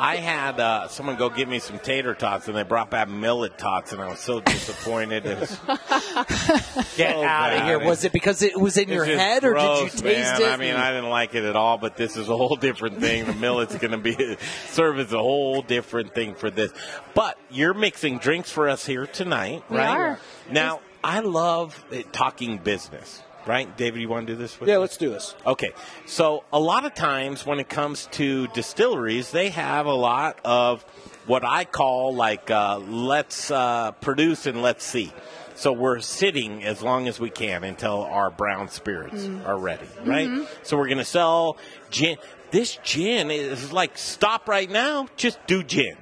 I 0.03 0.17
had 0.17 0.59
uh, 0.59 0.89
someone 0.89 1.15
go 1.15 1.29
get 1.29 1.47
me 1.47 1.59
some 1.59 1.79
tater 1.79 2.13
tots, 2.13 2.49
and 2.49 2.57
they 2.57 2.63
brought 2.63 2.89
back 2.89 3.07
millet 3.07 3.57
tots, 3.57 3.93
and 3.93 4.01
I 4.01 4.09
was 4.09 4.19
so 4.19 4.41
disappointed. 4.41 5.25
It 5.25 5.39
was 5.39 5.49
Get 6.97 7.15
so 7.15 7.23
out 7.23 7.53
of 7.53 7.63
here. 7.63 7.79
Was 7.79 8.03
it 8.03 8.11
because 8.11 8.41
it 8.41 8.59
was 8.59 8.75
in 8.75 8.89
your 8.89 9.05
head, 9.05 9.45
or 9.45 9.53
did 9.53 9.61
you 9.61 9.79
gross, 9.79 10.01
taste 10.01 10.03
man. 10.03 10.41
it? 10.41 10.45
I 10.45 10.57
mean, 10.57 10.75
I 10.75 10.91
didn't 10.91 11.09
like 11.09 11.35
it 11.35 11.45
at 11.45 11.55
all, 11.55 11.77
but 11.77 11.95
this 11.95 12.17
is 12.17 12.27
a 12.27 12.35
whole 12.35 12.57
different 12.57 12.99
thing. 12.99 13.23
The 13.23 13.33
millet's 13.33 13.77
going 13.77 13.91
to 13.91 13.97
be 13.97 14.35
serve 14.67 14.99
as 14.99 15.13
a 15.13 15.19
whole 15.19 15.61
different 15.61 16.13
thing 16.13 16.35
for 16.35 16.49
this. 16.51 16.73
But 17.13 17.37
you're 17.49 17.73
mixing 17.73 18.17
drinks 18.17 18.51
for 18.51 18.67
us 18.67 18.85
here 18.85 19.07
tonight, 19.07 19.63
We 19.69 19.77
right? 19.77 19.87
are. 19.97 20.19
Now, 20.51 20.81
I 21.01 21.21
love 21.21 21.81
it, 21.91 22.11
talking 22.11 22.57
business. 22.57 23.21
Right, 23.45 23.75
David, 23.75 23.99
you 24.01 24.07
want 24.07 24.25
to 24.27 24.33
do 24.33 24.37
this 24.39 24.57
with 24.59 24.69
Yeah, 24.69 24.75
me? 24.75 24.81
let's 24.81 24.95
do 24.97 25.09
this. 25.09 25.35
Okay, 25.45 25.71
so 26.05 26.43
a 26.53 26.59
lot 26.59 26.85
of 26.85 26.93
times 26.93 27.45
when 27.45 27.59
it 27.59 27.67
comes 27.67 28.07
to 28.13 28.47
distilleries, 28.47 29.31
they 29.31 29.49
have 29.49 29.85
a 29.85 29.93
lot 29.93 30.39
of 30.45 30.83
what 31.25 31.43
I 31.43 31.65
call 31.65 32.13
like 32.15 32.49
uh, 32.49 32.79
let's 32.79 33.51
uh, 33.51 33.91
produce 33.99 34.45
and 34.45 34.61
let's 34.61 34.85
see. 34.85 35.11
So 35.55 35.71
we're 35.73 35.99
sitting 35.99 36.63
as 36.63 36.81
long 36.81 37.07
as 37.07 37.19
we 37.19 37.29
can 37.29 37.63
until 37.63 38.03
our 38.03 38.29
brown 38.31 38.69
spirits 38.69 39.23
Mm. 39.23 39.45
are 39.47 39.57
ready, 39.57 39.87
right? 40.05 40.27
Mhm. 40.27 40.47
So 40.63 40.77
we're 40.77 40.87
going 40.87 40.97
to 40.97 41.05
sell 41.05 41.57
gin. 41.91 42.17
This 42.51 42.77
gin 42.83 43.29
is 43.29 43.71
like 43.73 43.97
stop 43.97 44.47
right 44.47 44.69
now, 44.69 45.07
just 45.17 45.37
do 45.47 45.63
gin. 45.63 45.97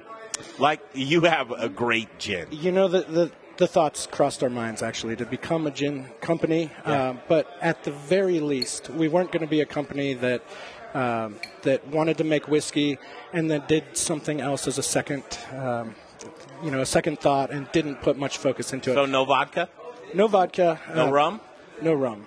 Like 0.58 0.80
you 0.94 1.22
have 1.22 1.50
a 1.50 1.68
great 1.68 2.18
gin. 2.18 2.46
You 2.50 2.72
know, 2.72 2.88
the, 2.88 3.00
the, 3.02 3.30
the 3.62 3.68
thoughts 3.68 4.08
crossed 4.16 4.42
our 4.42 4.50
minds 4.50 4.82
actually 4.82 5.14
to 5.14 5.24
become 5.24 5.68
a 5.68 5.70
gin 5.70 6.06
company, 6.20 6.62
Yeah. 6.84 7.10
um, 7.10 7.20
but 7.28 7.44
at 7.60 7.84
the 7.84 7.92
very 7.92 8.40
least, 8.40 8.90
we 8.90 9.06
weren't 9.06 9.30
going 9.30 9.46
to 9.48 9.52
be 9.56 9.60
a 9.60 9.70
company 9.78 10.14
that 10.14 10.42
um, 10.94 11.36
that 11.62 11.78
wanted 11.86 12.16
to 12.18 12.24
make 12.24 12.48
whiskey 12.48 12.98
and 13.32 13.48
then 13.50 13.62
did 13.68 13.84
something 13.96 14.40
else 14.40 14.66
as 14.66 14.76
a 14.78 14.82
second, 14.82 15.22
um, 15.66 15.94
you 16.64 16.70
know, 16.72 16.80
a 16.82 16.90
second 16.98 17.16
thought 17.20 17.48
and 17.54 17.70
didn't 17.72 17.96
put 18.02 18.14
much 18.18 18.34
focus 18.46 18.72
into 18.74 18.86
So 18.90 18.92
it. 18.92 18.96
So 18.96 19.06
no 19.18 19.24
vodka, 19.24 19.68
No 20.12 20.26
vodka, 20.28 20.68
no 20.94 21.06
uh, 21.06 21.10
rum. 21.18 21.40
no 21.80 21.94
rum. 21.94 22.26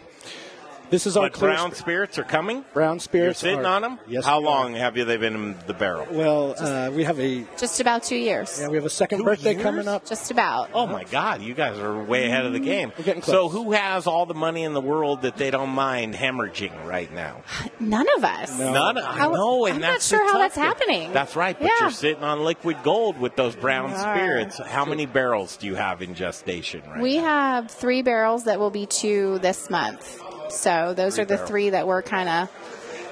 This 0.89 1.07
is 1.07 1.17
our 1.17 1.25
But 1.25 1.33
clear 1.33 1.51
brown 1.51 1.71
sp- 1.73 1.81
spirits 1.81 2.17
are 2.19 2.23
coming. 2.23 2.63
brown 2.73 2.99
spirits. 2.99 3.41
You're 3.43 3.51
sitting 3.51 3.65
are- 3.65 3.75
on 3.75 3.81
them. 3.81 3.99
Yes. 4.07 4.25
How 4.25 4.39
we 4.39 4.45
are. 4.45 4.49
long 4.49 4.73
have 4.75 4.95
you 4.97 5.05
they 5.05 5.17
been 5.17 5.33
in 5.35 5.55
the 5.67 5.73
barrel? 5.73 6.07
Well, 6.11 6.55
uh, 6.59 6.89
we 6.91 7.03
have 7.03 7.19
a 7.19 7.45
Just 7.57 7.79
about 7.79 8.03
two 8.03 8.15
years. 8.15 8.59
yeah, 8.61 8.67
we 8.69 8.75
have 8.77 8.85
a 8.85 8.89
second 8.89 9.23
birthday 9.23 9.51
years? 9.53 9.63
coming 9.63 9.87
up. 9.87 10.05
Just 10.05 10.31
about. 10.31 10.69
Oh 10.73 10.85
my 10.87 11.03
God, 11.05 11.41
you 11.41 11.53
guys 11.53 11.77
are 11.79 12.01
way 12.03 12.25
ahead 12.27 12.45
of 12.45 12.53
the 12.53 12.59
game. 12.59 12.91
We're 12.97 13.03
getting 13.03 13.21
close. 13.21 13.35
So 13.35 13.49
who 13.49 13.71
has 13.71 14.07
all 14.07 14.25
the 14.25 14.33
money 14.35 14.63
in 14.63 14.73
the 14.73 14.81
world 14.81 15.23
that 15.23 15.37
they 15.37 15.51
don't 15.51 15.69
mind 15.71 16.13
hemorrhaging 16.13 16.85
right 16.85 17.11
now? 17.13 17.41
None 17.79 18.05
of 18.17 18.23
us. 18.23 18.57
None. 18.59 18.97
I 18.97 19.17
How- 19.17 19.31
know, 19.31 19.65
and 19.65 19.75
I'm 19.75 19.81
not 19.81 20.01
sure 20.01 20.25
how 20.31 20.37
that's 20.37 20.55
happening. 20.55 21.11
That's 21.13 21.35
right, 21.35 21.57
but 21.59 21.65
Yeah. 21.67 21.73
you're 21.81 21.91
sitting 21.91 22.23
on 22.23 22.43
liquid 22.43 22.77
gold 22.83 23.19
with 23.19 23.35
those 23.35 23.55
brown 23.55 23.91
We 23.91 23.97
spirits. 23.97 24.59
How 24.59 24.85
many 24.85 25.05
barrels 25.05 25.57
do 25.57 25.67
you 25.67 25.75
have 25.75 26.01
in 26.01 26.13
gestation 26.15 26.81
right 26.87 27.01
We 27.01 27.15
have 27.17 27.69
three 27.71 28.01
barrels 28.01 28.43
that 28.45 28.59
will 28.59 28.69
be 28.71 28.85
two 28.85 29.39
this 29.39 29.69
month. 29.69 30.21
So 30.49 30.93
those 30.93 31.15
Three 31.15 31.21
are 31.23 31.25
the 31.25 31.33
barrels. 31.35 31.49
three 31.49 31.69
that 31.71 31.87
we're 31.87 32.01
kind 32.01 32.29
of 32.29 32.49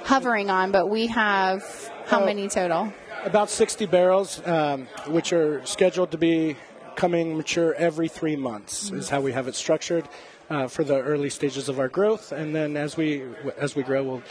hovering 0.04 0.50
on, 0.50 0.70
but 0.72 0.88
we 0.88 1.06
have 1.08 1.62
how 2.06 2.20
Oh. 2.22 2.26
many 2.26 2.48
total? 2.48 2.92
About 3.24 3.48
60 3.50 3.86
barrels, 3.86 4.40
um, 4.46 4.86
which 5.06 5.32
are 5.32 5.64
scheduled 5.64 6.10
to 6.10 6.18
be 6.18 6.56
coming 6.94 7.36
mature 7.36 7.74
every 7.74 8.08
three 8.08 8.36
months, 8.36 8.90
is 8.92 9.08
how 9.08 9.20
we 9.20 9.32
have 9.32 9.48
it 9.48 9.54
structured 9.54 10.04
uh, 10.50 10.68
for 10.68 10.84
the 10.84 11.00
early 11.00 11.30
stages 11.30 11.68
of 11.70 11.78
our 11.80 11.88
growth. 11.88 12.30
And 12.32 12.54
then 12.54 12.76
as 12.76 12.96
we 12.98 13.22
as 13.56 13.74
we 13.74 13.82
grow, 13.82 14.02
we'll 14.04 14.22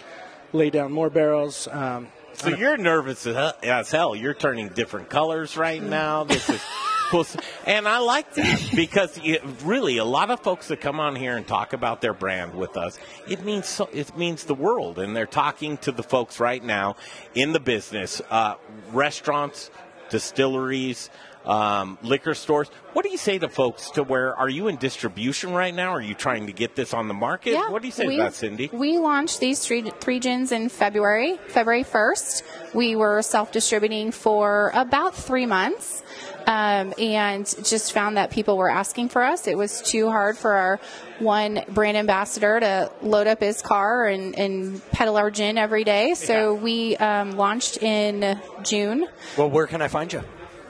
lay 0.54 0.70
down 0.70 0.92
more 0.92 1.10
barrels. 1.10 1.68
Um, 1.72 2.08
So 2.34 2.50
you're 2.50 2.78
nervous 2.78 3.26
as 3.28 3.36
hell- 3.36 3.54
as 3.64 3.92
hell. 3.92 4.16
You're 4.16 4.34
turning 4.36 4.70
different 4.70 5.10
colors 5.10 5.58
right 5.58 5.82
now. 6.02 6.24
This 6.24 6.48
is 6.50 6.62
cool, 7.14 7.28
and 7.66 7.88
I 7.88 8.00
like 8.00 8.34
that 8.34 8.72
because 8.76 9.20
it, 9.24 9.42
really 9.64 9.98
a 9.98 10.06
lot 10.06 10.32
of 10.32 10.40
folks 10.40 10.68
that 10.70 10.82
come 10.82 11.00
on 11.00 11.16
here 11.16 11.38
and 11.38 11.48
talk 11.48 11.74
about 11.74 12.02
their 12.02 12.14
brand 12.14 12.56
with 12.56 12.76
us, 12.76 12.98
it 13.28 13.44
means 13.46 13.68
so, 13.68 13.88
it 13.94 14.18
means 14.18 14.46
the 14.46 14.56
world, 14.56 14.98
and 14.98 15.16
they're 15.16 15.26
talking 15.26 15.78
to 15.78 15.92
the 15.92 16.04
folks 16.04 16.40
right 16.40 16.64
now 16.64 16.96
in 17.36 17.54
the 17.54 17.60
business, 17.60 18.22
uh, 18.30 18.56
restaurants, 18.92 19.70
distilleries. 20.10 21.10
Um, 21.46 21.98
liquor 22.02 22.36
stores. 22.36 22.70
What 22.94 23.04
do 23.04 23.12
you 23.12 23.18
say 23.18 23.38
to 23.38 23.50
folks 23.50 23.92
to 23.92 24.04
where 24.04 24.34
are 24.34 24.48
you 24.48 24.70
in 24.70 24.78
distribution 24.78 25.52
right 25.52 25.76
now? 25.76 25.92
Are 25.92 26.02
you 26.02 26.14
trying 26.14 26.48
to 26.48 26.54
get 26.54 26.78
this 26.78 26.94
on 26.94 27.10
the 27.10 27.14
market? 27.14 27.52
Yeah, 27.52 27.70
what 27.70 27.82
do 27.82 27.90
you 27.90 27.92
say 27.92 28.08
we- 28.08 28.16
to 28.16 28.24
that, 28.24 28.34
Cindy? 28.34 28.70
We 28.72 28.98
launched 28.98 29.42
these 29.42 29.60
three, 29.60 29.82
three 30.00 30.22
gins 30.22 30.54
in 30.54 30.70
February, 30.70 31.38
February 31.48 31.84
1st. 31.84 32.44
We 32.74 32.96
were 32.96 33.22
self 33.22 33.52
distributing 33.52 34.12
for 34.12 34.72
about 34.74 35.16
three 35.16 35.46
months. 35.46 36.02
Um, 36.46 36.94
and 36.98 37.46
just 37.64 37.94
found 37.94 38.18
that 38.18 38.30
people 38.30 38.58
were 38.58 38.70
asking 38.70 39.10
for 39.10 39.24
us. 39.24 39.48
It 39.48 39.58
was 39.58 39.82
too 39.82 40.10
hard 40.10 40.38
for 40.38 40.52
our 40.54 40.80
one 41.20 41.62
brand 41.70 41.96
ambassador 41.96 42.60
to 42.60 42.92
load 43.02 43.28
up 43.28 43.40
his 43.40 43.62
car 43.62 44.06
and, 44.08 44.38
and 44.38 44.92
peddle 44.92 45.16
our 45.16 45.32
gin 45.32 45.58
every 45.58 45.84
day. 45.84 46.16
So 46.16 46.54
we 46.54 46.98
um, 46.98 47.32
launched 47.32 47.82
in 47.82 48.40
June. 48.64 49.08
Well, 49.38 49.50
where 49.50 49.68
can 49.68 49.82
I 49.82 49.88
find 49.88 50.12
you? 50.12 50.24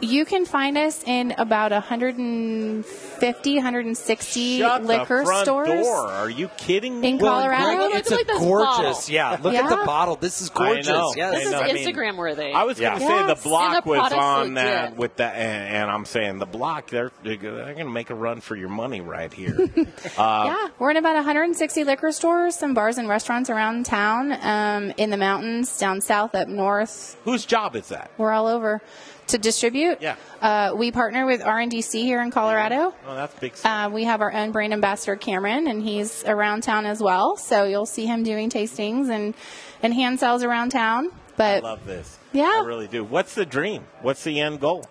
You 0.04 0.26
can 0.26 0.46
find 0.46 0.78
us 0.78 1.02
in 1.06 1.34
about 1.38 1.72
150, 1.72 3.56
160 3.56 4.60
Shut 4.60 4.84
liquor 4.84 5.20
the 5.20 5.26
front 5.26 5.46
stores. 5.46 5.68
door. 5.68 6.08
Are 6.12 6.30
you 6.30 6.50
kidding 6.58 7.00
me? 7.00 7.10
In 7.12 7.20
Colorado? 7.20 7.64
Greg, 7.64 7.80
Look 7.80 7.94
it's 7.96 8.12
at 8.12 8.22
a 8.22 8.26
this 8.26 8.40
gorgeous. 8.40 8.68
bottle. 8.76 9.14
Yeah, 9.14 9.38
look 9.42 9.54
at 9.54 9.70
the 9.70 9.86
bottle. 9.86 10.16
This 10.18 10.42
is 10.42 10.50
gorgeous. 10.50 10.88
I 10.90 10.92
know. 10.92 11.14
Yes. 11.16 11.36
This 11.36 11.48
is 11.48 11.54
I 11.54 11.68
mean, 11.74 11.78
Instagram 11.88 12.18
worthy. 12.18 12.52
I 12.52 12.64
was 12.64 12.80
going 12.80 13.00
to 13.00 13.04
Yeah. 13.06 13.28
say 13.28 13.34
the 13.34 13.42
block 13.42 13.76
And 13.76 13.84
the 13.86 13.90
was 13.90 14.14
on 14.14 14.54
that 14.56 14.90
good. 14.92 14.98
with 15.00 15.16
that, 15.18 15.36
and, 15.36 15.76
and 15.78 15.90
I'm 15.92 16.06
saying 16.06 16.40
the 16.40 16.46
block. 16.46 16.90
They're 16.90 17.12
they're 17.24 17.38
going 17.38 17.78
to 17.78 17.86
make 17.86 18.10
a 18.10 18.16
run 18.16 18.42
for 18.42 18.56
your 18.56 18.70
money 18.70 19.00
right 19.02 19.32
here. 19.34 19.56
uh, 20.18 20.44
Yeah, 20.48 20.68
we're 20.80 20.92
in 20.92 20.98
about 20.98 21.16
160 21.16 21.84
liquor 21.86 22.12
stores, 22.12 22.56
some 22.56 22.74
bars 22.74 22.98
and 22.98 23.08
restaurants 23.08 23.50
around 23.50 23.86
town, 23.86 24.32
um, 24.42 24.94
in 24.98 25.10
the 25.10 25.18
mountains, 25.18 25.78
down 25.78 26.02
south, 26.02 26.36
up 26.36 26.48
north. 26.48 27.18
Whose 27.24 27.46
job 27.46 27.76
is 27.76 27.88
that? 27.90 28.12
We're 28.18 28.32
all 28.32 28.48
over 28.48 28.82
to 29.28 29.38
distribute. 29.38 30.02
Yeah. 30.02 30.16
Uh, 30.42 30.74
we 30.76 30.92
partner 30.92 31.26
with 31.26 31.42
RNDC 31.42 32.02
here 32.02 32.22
in 32.22 32.32
Colorado. 32.32 32.94
Oh, 33.08 33.16
that's 33.16 33.34
big. 33.40 33.54
Uh, 33.64 33.90
we 33.92 34.04
have 34.04 34.22
our 34.22 34.34
own 34.34 34.52
brand 34.52 34.74
ambassador, 34.74 35.16
Cameron, 35.16 35.68
and 35.68 35.82
he's 35.82 36.24
around 36.26 36.64
town 36.64 36.86
as 36.86 37.02
well. 37.02 37.38
So 37.38 37.64
you'll 37.64 37.86
see 37.86 38.06
him 38.06 38.24
doing 38.24 38.50
tastings 38.50 39.10
and, 39.10 39.34
and 39.82 39.94
hand 39.94 40.20
sales 40.20 40.44
around 40.44 40.70
town. 40.72 41.10
But 41.38 41.64
I 41.64 41.68
love 41.68 41.86
this. 41.86 42.20
Yeah. 42.32 42.62
I 42.64 42.66
really 42.66 42.88
do. 42.88 43.04
What's 43.04 43.34
the 43.36 43.46
dream? 43.46 43.86
What's 44.02 44.24
the 44.24 44.40
end 44.40 44.60
goal? 44.60 44.86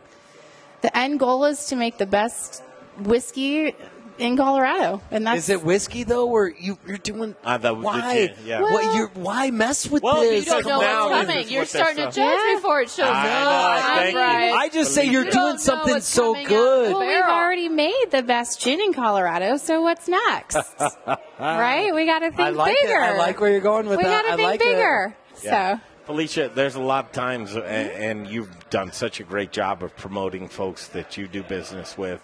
the 0.83 0.97
end 0.97 1.19
goal 1.19 1.45
is 1.45 1.67
to 1.67 1.77
make 1.77 1.97
the 1.97 2.07
best 2.07 2.63
whiskey 2.99 3.75
in 4.19 4.37
Colorado, 4.37 5.01
and 5.11 5.27
that's 5.27 5.39
Is 5.45 5.49
it 5.49 5.65
whiskey 5.65 6.05
though, 6.05 6.29
or 6.29 6.49
you 6.49 6.79
you're 6.87 6.99
doing? 6.99 7.35
Uh, 7.45 7.59
the, 7.59 7.75
Why? 7.75 8.33
The, 8.37 8.47
yeah. 8.49 8.61
what 8.61 8.95
you're? 8.97 9.09
Why 9.09 9.51
mess 9.51 9.89
with 9.89 10.03
Well, 10.03 10.21
this? 10.21 10.45
you 10.47 10.51
don't 10.53 10.67
know 10.67 10.81
now 10.81 11.09
what's 11.11 11.27
coming. 11.27 11.49
You're 11.49 11.61
what 11.63 11.69
they're 11.71 11.83
starting 11.83 11.97
to 11.97 12.11
judge 12.11 12.17
Yeah. 12.17 12.55
before 12.57 12.81
it 12.83 12.91
shows 12.91 13.07
up. 13.09 13.25
know, 13.25 13.31
I'm 13.31 14.15
right. 14.15 14.53
I 14.53 14.69
just 14.69 14.95
say 14.95 15.05
you're 15.07 15.25
You 15.25 15.31
doing 15.31 15.45
don't 15.47 15.61
something 15.61 16.01
so 16.01 16.35
good. 16.35 16.93
Well, 16.95 17.01
we've 17.07 17.23
already 17.25 17.69
made 17.69 18.07
the 18.11 18.23
best 18.23 18.61
gin 18.61 18.81
in 18.81 18.93
Colorado, 18.93 19.57
so 19.57 19.83
what's 19.83 20.09
next? 20.09 20.57
right? 21.39 21.95
We 21.95 22.07
got 22.07 22.21
to 22.21 22.31
think 22.31 22.41
I 22.41 22.51
like 22.51 22.77
bigger. 22.81 22.95
it. 22.95 23.03
I 23.03 23.19
like 23.19 23.41
where 23.41 23.51
you're 23.51 23.61
going 23.61 23.87
with 23.89 23.99
we 23.99 24.05
that. 24.05 24.23
got 24.23 24.29
to 24.29 24.33
I 24.35 24.37
think 24.37 24.49
like 24.49 24.61
it. 24.61 24.65
bigger. 24.65 25.17
Yeah. 25.43 25.77
So 25.79 25.81
Felicia, 26.07 26.51
there's 26.55 26.75
a 26.75 26.81
lot 26.81 27.07
of 27.07 27.13
times, 27.13 27.55
a- 27.55 27.65
and 27.65 28.27
you've 28.27 28.69
done 28.71 28.93
such 28.93 29.21
a 29.21 29.25
great 29.25 29.53
job 29.53 29.83
of 29.83 29.95
promoting 29.97 30.49
folks 30.49 30.89
that 30.89 31.17
you 31.17 31.29
do 31.29 31.43
business 31.43 31.97
with. 31.97 32.21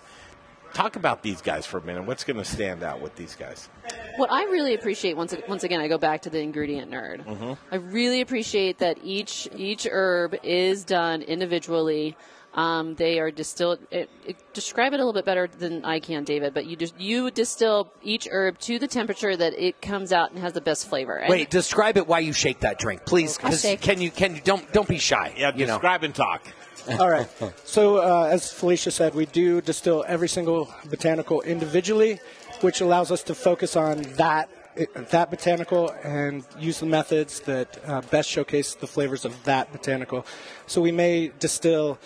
Talk 0.74 0.96
about 0.96 1.22
these 1.22 1.42
guys 1.42 1.66
for 1.66 1.78
a 1.78 1.82
minute. 1.82 2.04
What's 2.04 2.24
going 2.24 2.36
to 2.36 2.44
stand 2.44 2.82
out 2.82 3.00
with 3.00 3.16
these 3.16 3.34
guys? 3.34 3.68
What 4.16 4.30
I 4.30 4.44
really 4.44 4.74
appreciate 4.74 5.16
once 5.16 5.34
once 5.48 5.64
again, 5.64 5.80
I 5.80 5.88
go 5.88 5.98
back 5.98 6.22
to 6.22 6.30
the 6.30 6.40
ingredient 6.40 6.90
nerd. 6.90 7.24
Mm-hmm. 7.24 7.52
I 7.72 7.76
really 7.76 8.20
appreciate 8.20 8.78
that 8.78 8.98
each 9.02 9.48
each 9.56 9.86
herb 9.90 10.36
is 10.42 10.84
done 10.84 11.22
individually. 11.22 12.16
Um, 12.54 12.94
they 12.94 13.20
are 13.20 13.30
distilled. 13.30 13.78
It, 13.90 14.10
it, 14.26 14.36
describe 14.54 14.92
it 14.92 14.96
a 14.96 14.98
little 14.98 15.12
bit 15.12 15.24
better 15.24 15.46
than 15.46 15.84
I 15.84 16.00
can, 16.00 16.24
David. 16.24 16.54
But 16.54 16.66
you 16.66 16.76
just 16.76 16.98
you 16.98 17.30
distill 17.30 17.92
each 18.02 18.26
herb 18.30 18.58
to 18.60 18.78
the 18.78 18.88
temperature 18.88 19.36
that 19.36 19.52
it 19.54 19.80
comes 19.82 20.12
out 20.12 20.30
and 20.32 20.40
has 20.40 20.54
the 20.54 20.60
best 20.60 20.88
flavor. 20.88 21.16
And 21.16 21.30
Wait, 21.30 21.50
describe 21.50 21.96
it 21.96 22.08
why 22.08 22.20
you 22.20 22.32
shake 22.32 22.60
that 22.60 22.78
drink, 22.78 23.04
please. 23.04 23.36
'cause 23.38 23.60
shake. 23.62 23.80
Can 23.80 24.00
you? 24.00 24.10
Can 24.10 24.34
you? 24.34 24.40
Don't 24.42 24.72
don't 24.72 24.88
be 24.88 24.98
shy. 24.98 25.34
Yeah, 25.36 25.52
you 25.54 25.66
know. 25.66 25.74
describe 25.74 26.02
and 26.04 26.14
talk. 26.14 26.42
All 26.98 27.10
right. 27.10 27.28
So, 27.64 27.98
uh, 27.98 28.28
as 28.30 28.52
Felicia 28.52 28.90
said, 28.90 29.14
we 29.14 29.26
do 29.26 29.60
distill 29.60 30.04
every 30.06 30.28
single 30.28 30.72
botanical 30.88 31.42
individually, 31.42 32.20
which 32.60 32.80
allows 32.80 33.10
us 33.10 33.22
to 33.24 33.34
focus 33.34 33.76
on 33.76 34.02
that 34.16 34.48
that 35.10 35.28
botanical 35.28 35.90
and 36.04 36.44
use 36.58 36.78
the 36.78 36.86
methods 36.86 37.40
that 37.40 37.78
uh, 37.84 38.00
best 38.02 38.28
showcase 38.30 38.74
the 38.74 38.86
flavors 38.86 39.24
of 39.24 39.42
that 39.44 39.72
botanical. 39.72 40.24
So 40.66 40.80
we 40.80 40.92
may 40.92 41.32
distill 41.40 41.98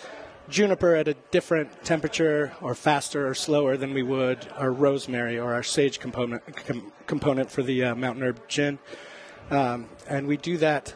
juniper 0.49 0.95
at 0.95 1.07
a 1.07 1.13
different 1.31 1.83
temperature 1.85 2.51
or 2.61 2.75
faster 2.75 3.27
or 3.27 3.33
slower 3.33 3.77
than 3.77 3.93
we 3.93 4.03
would 4.03 4.47
our 4.55 4.71
rosemary 4.71 5.37
or 5.37 5.53
our 5.53 5.63
sage 5.63 5.99
component 5.99 6.43
com- 6.55 6.91
component 7.07 7.49
for 7.49 7.63
the 7.63 7.83
uh, 7.83 7.95
mountain 7.95 8.23
herb 8.23 8.47
gin. 8.47 8.79
Um, 9.51 9.87
and 10.07 10.27
we 10.27 10.37
do 10.37 10.57
that 10.57 10.93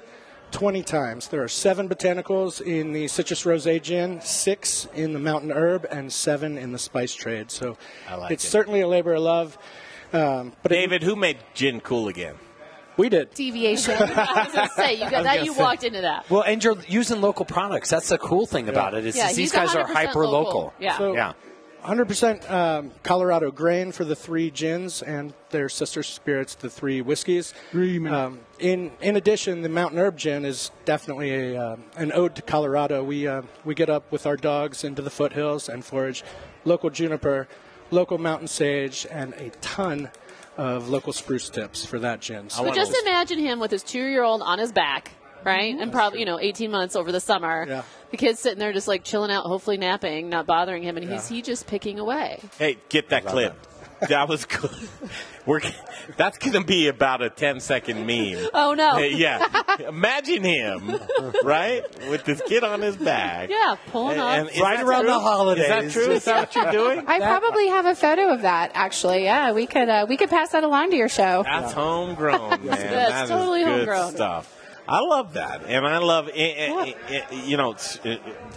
20 0.52 0.82
times. 0.84 1.28
There 1.28 1.44
are 1.44 1.48
seven 1.48 1.90
botanicals 1.90 2.62
in 2.62 2.94
the 2.94 3.08
citrus 3.08 3.44
rosé 3.44 3.82
gin, 3.82 4.22
six 4.22 4.88
in 4.94 5.14
the 5.14 5.20
mountain 5.20 5.52
herb, 5.52 5.86
and 5.92 6.12
seven 6.12 6.58
in 6.58 6.72
the 6.72 6.80
spice 6.80 7.14
trade. 7.14 7.52
So 7.52 7.78
like 8.10 8.32
it's 8.32 8.46
it. 8.46 8.50
certainly 8.50 8.82
a 8.82 8.88
labor 8.88 9.14
of 9.14 9.22
love. 9.24 9.58
Um, 10.14 10.54
but 10.64 10.72
it- 10.72 10.76
David, 10.76 11.04
who 11.04 11.16
made 11.16 11.38
gin 11.54 11.82
cool 11.82 12.08
again? 12.08 12.36
we 12.96 13.10
did. 13.10 13.32
deviation. 13.36 13.94
I 13.96 14.44
was 14.46 14.52
going 14.54 14.68
to 14.70 14.74
say 14.74 14.94
you 14.96 15.10
got 15.10 15.24
that. 15.24 15.46
You 15.46 15.54
walked 15.54 15.84
into 15.84 16.02
that. 16.02 16.28
Well, 16.32 16.42
and 16.42 16.64
you're 16.64 16.78
using 16.88 17.22
local 17.22 17.46
products. 17.46 17.90
That's 17.92 18.10
the 18.10 18.18
cool 18.18 18.48
thing 18.48 18.70
about 18.70 18.96
it. 18.96 19.00
it. 19.06 19.08
Is 19.10 19.16
Yeah, 19.18 19.32
these 19.34 19.52
guys 19.52 19.76
are 19.76 19.86
hyper 19.86 20.26
local. 20.26 20.62
local. 20.62 20.74
Yeah. 20.80 20.98
So 20.98 21.14
Yeah. 21.14 21.34
100% 21.88 22.52
um, 22.52 22.92
Colorado 23.04 23.50
grain 23.50 23.94
for 23.94 24.04
the 24.04 24.16
three 24.16 24.52
gins 24.52 25.02
and 25.02 25.34
their 25.52 25.70
sister 25.70 26.04
spirits, 26.04 26.54
the 26.56 26.70
three 26.70 27.02
whiskeys. 27.02 27.54
Three. 27.72 28.06
Um, 28.06 28.40
in 28.60 28.92
in 29.02 29.16
addition, 29.16 29.62
the 29.62 29.70
Mountain 29.70 29.98
Herb 29.98 30.18
Gin 30.18 30.44
is 30.44 30.72
definitely 30.84 31.54
a 31.54 31.74
um 31.74 31.84
an 31.96 32.12
ode 32.12 32.36
to 32.36 32.42
Colorado. 32.42 33.04
We 33.04 33.28
uh, 33.28 33.44
we 33.64 33.74
get 33.74 33.90
up 33.90 34.12
with 34.12 34.26
our 34.26 34.36
dogs 34.36 34.84
into 34.84 35.02
the 35.02 35.10
foothills 35.10 35.70
and 35.70 35.86
forage 35.86 36.24
local 36.66 36.90
juniper, 36.90 37.48
local 37.90 38.18
mountain 38.18 38.48
sage, 38.48 39.08
and 39.10 39.34
a 39.36 39.50
ton 39.62 40.10
of 40.58 40.90
local 40.90 41.14
spruce 41.14 41.50
tips 41.50 41.86
for 41.86 42.00
that 42.00 42.20
gin. 42.20 42.50
So 42.50 42.64
But 42.64 42.76
just 42.76 42.96
imagine 43.04 43.40
him 43.40 43.60
with 43.60 43.72
his 43.72 43.84
two-year-old 43.84 44.42
on 44.42 44.60
his 44.60 44.72
back, 44.72 45.12
right? 45.44 45.76
And 45.78 45.92
probably 45.92 46.20
you 46.20 46.26
know 46.26 46.40
18 46.40 46.72
months 46.72 46.96
over 46.96 47.12
the 47.12 47.20
summer. 47.20 47.66
Yeah. 47.68 47.84
The 48.12 48.18
kid's 48.18 48.40
sitting 48.40 48.60
there 48.60 48.72
just 48.72 48.88
like 48.88 49.04
chilling 49.04 49.32
out, 49.32 49.46
hopefully 49.46 49.78
napping, 49.78 50.30
not 50.30 50.46
bothering 50.46 50.84
him, 50.84 50.96
and 50.98 51.10
he's 51.10 51.28
he 51.28 51.42
just 51.42 51.68
picking 51.68 52.00
away. 52.00 52.40
Hey, 52.58 52.78
get 52.90 53.10
that 53.10 53.26
clip. 53.26 53.54
That 54.10 54.30
was 54.30 54.46
good. 54.46 54.70
We're 55.48 55.60
that's 56.18 56.38
going 56.38 56.54
to 56.54 56.64
be 56.64 56.88
about 56.88 57.22
a 57.24 57.30
10 57.32 57.60
second 57.62 58.06
meme. 58.06 58.48
Oh 58.54 58.74
no! 58.76 58.96
Hey, 58.96 59.14
yeah, 59.16 59.44
imagine 59.88 60.44
him, 60.44 61.00
right, 61.44 61.84
with 62.10 62.24
this 62.24 62.42
kid 62.46 62.64
on 62.64 62.82
his 62.82 62.96
back. 62.96 63.50
Yeah, 63.50 63.76
pulling 63.88 64.20
up. 64.20 64.38
And 64.38 64.50
is 64.50 64.60
Right 64.62 64.80
around 64.82 65.02
true? 65.04 65.12
the 65.14 65.20
holidays. 65.20 65.64
Is 65.64 65.70
that 65.70 65.92
true? 65.92 66.12
Is 66.14 66.26
that 66.26 66.54
what 66.54 66.56
you're 66.56 66.72
doing? 66.72 67.08
I 67.08 67.20
probably 67.20 67.68
have 67.70 67.86
a 67.88 67.96
photo 67.96 68.30
of 68.34 68.42
that. 68.44 68.72
Actually, 68.74 69.24
yeah, 69.24 69.52
we 69.54 69.66
could 69.68 69.90
uh, 69.90 70.06
we 70.08 70.16
could 70.16 70.30
pass 70.30 70.52
that 70.52 70.64
along 70.64 70.92
to 70.92 70.96
your 70.98 71.10
show. 71.10 71.44
That's 71.44 71.74
homegrown, 71.74 72.50
man. 72.50 72.66
That's 72.66 72.82
That 72.84 73.24
is 73.26 73.30
totally 73.32 73.64
good 73.64 73.70
homegrown. 73.70 74.12
stuff. 74.16 74.54
I 74.88 75.02
love 75.02 75.34
that, 75.34 75.64
and 75.66 75.86
I 75.86 75.98
love, 75.98 76.30
eh, 76.30 76.32
eh, 76.34 76.94
eh, 77.10 77.22
you 77.46 77.58
know, 77.58 77.74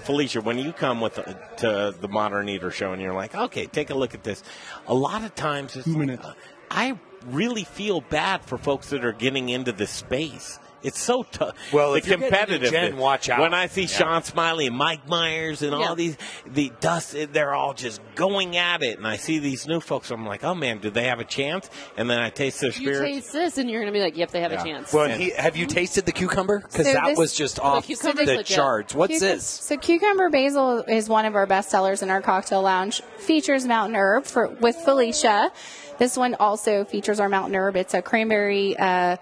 Felicia. 0.05 0.41
When 0.41 0.59
you 0.59 0.73
come 0.73 1.01
with 1.01 1.19
uh, 1.19 1.35
to 1.57 1.95
the 1.99 2.09
Modern 2.09 2.49
Eater 2.49 2.71
show, 2.71 2.93
and 2.93 3.03
you're 3.03 3.15
like, 3.15 3.35
okay, 3.35 3.67
take 3.67 3.91
a 3.91 3.95
look 3.95 4.15
at 4.15 4.23
this. 4.23 4.43
A 4.87 4.95
lot 4.95 5.25
of 5.25 5.35
times, 5.35 5.75
it's, 5.75 5.87
Two 5.87 5.97
minutes. 5.97 6.25
I 6.71 6.99
really 7.27 7.65
feel 7.65 8.01
bad 8.01 8.45
for 8.45 8.59
folks 8.59 8.91
that 8.91 9.05
are 9.05 9.13
getting 9.13 9.49
into 9.49 9.73
this 9.73 9.91
space. 9.91 10.61
It's 10.83 10.99
so 10.99 11.23
tough. 11.25 11.55
Well, 11.73 11.93
the 11.93 11.99
if 11.99 12.07
you're 12.09 12.17
getting 12.19 12.55
into 12.55 12.69
competitive. 12.69 12.71
gin, 12.93 12.97
watch 12.97 13.29
out. 13.29 13.41
When 13.41 13.53
I 13.53 13.67
see 13.67 13.83
Yeah. 13.83 13.87
Sean 13.89 14.23
Smiley 14.23 14.67
and 14.67 14.77
Mike 14.77 15.07
Myers 15.09 15.61
and 15.63 15.73
Yeah. 15.79 15.89
all 15.89 15.95
these, 15.95 16.17
the 16.47 16.73
dust, 16.81 17.15
they're 17.33 17.53
all 17.55 17.75
just 17.75 18.01
going 18.15 18.57
at 18.57 18.83
it. 18.83 18.97
And 18.97 19.07
I 19.07 19.17
see 19.17 19.39
these 19.39 19.67
new 19.67 19.81
folks. 19.81 20.11
I'm 20.11 20.27
like, 20.27 20.43
oh 20.43 20.55
man, 20.55 20.79
do 20.79 20.89
they 20.91 21.05
have 21.05 21.21
a 21.21 21.25
chance? 21.25 21.69
And 21.99 22.09
then 22.09 22.19
I 22.19 22.31
taste 22.31 22.61
their 22.63 22.71
You 22.71 22.99
taste 22.99 23.33
this, 23.33 23.59
and 23.59 23.69
you're 23.71 23.81
going 23.83 23.93
to 23.93 23.99
be 23.99 24.03
like, 24.03 24.17
"Yep, 24.17 24.31
they 24.31 24.41
have 24.41 24.53
Yeah. 24.53 24.61
a 24.63 24.65
chance." 24.65 24.93
Well, 24.93 25.05
and 25.05 25.21
he, 25.21 25.31
have 25.31 25.57
you 25.57 25.67
tasted 25.67 26.07
the 26.07 26.13
cucumber? 26.13 26.61
Because 26.61 26.87
So 26.87 26.93
that 26.95 27.05
this- 27.09 27.19
was 27.19 27.35
just 27.35 27.61
off 27.61 27.85
cucumbers 27.87 28.27
the 28.27 28.37
look 28.37 28.47
good. 28.47 28.55
charts. 28.55 28.95
What's 28.95 29.13
Cucum- 29.15 29.21
this? 29.21 29.47
So 29.47 29.77
cucumber 29.77 30.31
basil 30.31 30.79
is 30.89 31.09
one 31.09 31.27
of 31.27 31.35
our 31.37 31.47
best 31.47 31.69
sellers 31.71 32.03
in 32.03 32.09
our 32.11 32.23
cocktail 32.23 32.63
lounge. 32.63 33.03
Features 33.19 33.67
mountain 33.67 33.97
herb 33.97 34.25
for 34.25 34.49
with 34.49 34.77
Felicia. 34.77 35.53
This 35.99 36.17
one 36.17 36.35
also 36.41 36.85
features 36.87 37.21
our 37.21 37.29
mountain 37.29 37.55
herb. 37.55 37.77
It's 37.77 37.93
a 37.93 38.01
cranberry 38.01 38.75
uh, 38.79 39.17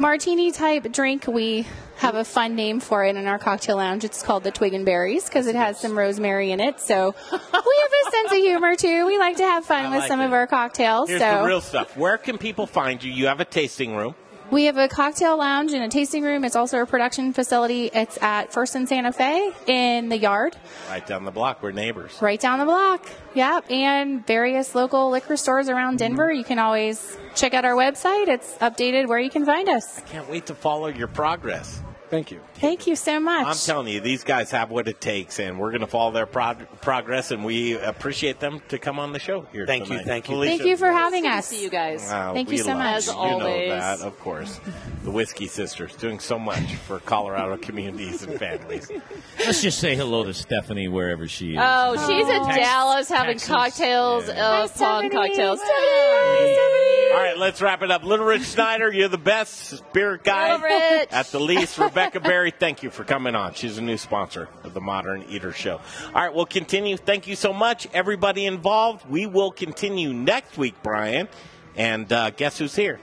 martini 0.00 0.50
type 0.50 0.90
drink. 0.90 1.26
We 1.26 1.66
have 1.98 2.14
a 2.14 2.24
fun 2.24 2.56
name 2.56 2.80
for 2.80 3.04
it 3.04 3.14
in 3.14 3.26
our 3.26 3.38
cocktail 3.38 3.76
lounge. 3.76 4.04
It's 4.04 4.22
called 4.22 4.42
the 4.42 4.50
Twig 4.50 4.72
and 4.72 4.86
Berries 4.86 5.26
because 5.26 5.46
it 5.46 5.54
has 5.54 5.78
some 5.78 5.96
rosemary 5.96 6.50
in 6.50 6.60
it. 6.60 6.80
So 6.80 7.14
we 7.30 7.38
have 7.38 7.52
a 7.52 8.10
sense 8.10 8.32
of 8.32 8.38
humor 8.38 8.74
too. 8.74 9.06
We 9.06 9.18
like 9.18 9.36
to 9.36 9.44
have 9.44 9.64
fun 9.66 9.86
I 9.86 9.90
with 9.90 9.98
like 10.00 10.08
some 10.08 10.20
it. 10.20 10.26
of 10.26 10.32
our 10.32 10.46
cocktails. 10.46 11.10
Here's 11.10 11.20
so 11.20 11.42
the 11.42 11.46
real 11.46 11.60
stuff. 11.60 11.96
Where 11.96 12.16
can 12.16 12.38
people 12.38 12.66
find 12.66 13.04
you? 13.04 13.12
You 13.12 13.26
have 13.26 13.40
a 13.40 13.44
tasting 13.44 13.94
room. 13.94 14.14
We 14.50 14.64
have 14.64 14.76
a 14.76 14.88
cocktail 14.88 15.38
lounge 15.38 15.72
and 15.72 15.82
a 15.82 15.88
tasting 15.88 16.22
room. 16.22 16.44
It's 16.44 16.56
also 16.56 16.80
a 16.80 16.86
production 16.86 17.32
facility. 17.32 17.90
It's 17.92 18.20
at 18.22 18.52
First 18.52 18.74
and 18.74 18.88
Santa 18.88 19.12
Fe 19.12 19.52
in 19.66 20.08
the 20.08 20.18
yard. 20.18 20.56
Right 20.88 21.06
down 21.06 21.24
the 21.24 21.30
block. 21.30 21.62
We're 21.62 21.72
neighbors. 21.72 22.20
Right 22.20 22.40
down 22.40 22.58
the 22.58 22.64
block. 22.64 23.08
Yep. 23.34 23.70
And 23.70 24.26
various 24.26 24.74
local 24.74 25.10
liquor 25.10 25.36
stores 25.36 25.68
around 25.68 25.94
mm-hmm. 25.94 26.14
Denver. 26.14 26.32
You 26.32 26.44
can 26.44 26.58
always 26.58 27.16
check 27.34 27.54
out 27.54 27.64
our 27.64 27.74
website. 27.74 28.28
It's 28.28 28.56
updated 28.58 29.08
where 29.08 29.18
you 29.18 29.30
can 29.30 29.44
find 29.44 29.68
us. 29.68 29.98
I 29.98 30.02
can't 30.02 30.28
wait 30.28 30.46
to 30.46 30.54
follow 30.54 30.88
your 30.88 31.08
progress. 31.08 31.82
Thank 32.10 32.32
you. 32.32 32.40
Thank 32.54 32.88
you 32.88 32.96
so 32.96 33.20
much. 33.20 33.46
I'm 33.46 33.54
telling 33.54 33.86
you, 33.86 34.00
these 34.00 34.24
guys 34.24 34.50
have 34.50 34.70
what 34.70 34.88
it 34.88 35.00
takes, 35.00 35.38
and 35.38 35.60
we're 35.60 35.70
going 35.70 35.80
to 35.82 35.86
follow 35.86 36.10
their 36.10 36.26
prog- 36.26 36.66
progress, 36.80 37.30
and 37.30 37.44
we 37.44 37.78
appreciate 37.78 38.40
them 38.40 38.60
to 38.68 38.80
come 38.80 38.98
on 38.98 39.12
the 39.12 39.20
show 39.20 39.42
here. 39.52 39.64
Thank 39.64 39.88
you, 39.88 40.00
thank 40.00 40.28
you. 40.28 40.34
Felicia, 40.34 40.56
Thank 40.58 40.68
you 40.68 40.76
for 40.76 40.90
having 40.90 41.26
us. 41.28 41.46
See 41.46 41.62
you 41.62 41.70
guys. 41.70 42.08
Wow, 42.10 42.34
Thank 42.34 42.50
you 42.50 42.58
so 42.58 42.74
much. 42.74 42.96
As 42.96 43.06
You 43.06 43.12
always. 43.12 43.38
know 43.68 43.76
that, 43.78 44.00
of 44.00 44.18
course. 44.18 44.58
The 45.04 45.10
Whiskey 45.12 45.46
Sisters 45.46 45.94
doing 45.94 46.18
so 46.18 46.36
much 46.36 46.74
for 46.74 46.98
Colorado 46.98 47.56
communities 47.58 48.24
and 48.24 48.36
families. 48.40 48.90
Let's 49.38 49.62
just 49.62 49.78
say 49.78 49.94
hello 49.94 50.24
to 50.24 50.34
Stephanie 50.34 50.88
wherever 50.88 51.28
she 51.28 51.52
is. 51.52 51.58
Oh, 51.62 51.94
she's 52.08 52.28
in 52.28 52.44
Tex- 52.44 52.56
Dallas 52.58 53.08
having 53.08 53.34
Texas. 53.38 53.48
cocktails, 53.48 54.28
uh, 54.28 54.66
pong 54.76 55.10
cocktails. 55.10 55.60
All 55.60 57.16
right, 57.16 57.36
let's 57.38 57.60
wrap 57.62 57.82
it 57.82 57.90
up. 57.90 58.02
Little 58.04 58.26
Rich 58.26 58.42
Snyder, 58.42 58.92
you're 58.92 59.08
the 59.08 59.18
best 59.18 59.52
spirit 59.78 60.22
guy 60.24 60.52
Little 60.52 60.66
Rich. 60.66 61.08
at 61.12 61.26
the 61.26 61.40
least. 61.40 61.78
Rebecca 61.78 61.99
Berry, 62.22 62.50
thank 62.50 62.82
you 62.82 62.90
for 62.90 63.04
coming 63.04 63.34
on. 63.34 63.54
She's 63.54 63.78
a 63.78 63.82
new 63.82 63.96
sponsor 63.96 64.48
of 64.64 64.74
the 64.74 64.80
Modern 64.80 65.22
Eater 65.28 65.52
Show. 65.52 65.80
All 66.06 66.12
right, 66.12 66.32
we'll 66.34 66.46
continue. 66.46 66.96
Thank 66.96 67.26
you 67.26 67.36
so 67.36 67.52
much, 67.52 67.86
everybody 67.92 68.46
involved. 68.46 69.08
We 69.08 69.26
will 69.26 69.50
continue 69.50 70.12
next 70.12 70.56
week, 70.58 70.74
Brian. 70.82 71.28
And 71.76 72.12
uh, 72.12 72.30
guess 72.30 72.58
who's 72.58 72.74
here? 72.74 72.98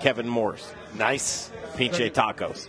Kevin 0.00 0.28
Morse. 0.28 0.72
Nice. 0.94 1.50
Pinche 1.74 2.10
Tacos. 2.10 2.68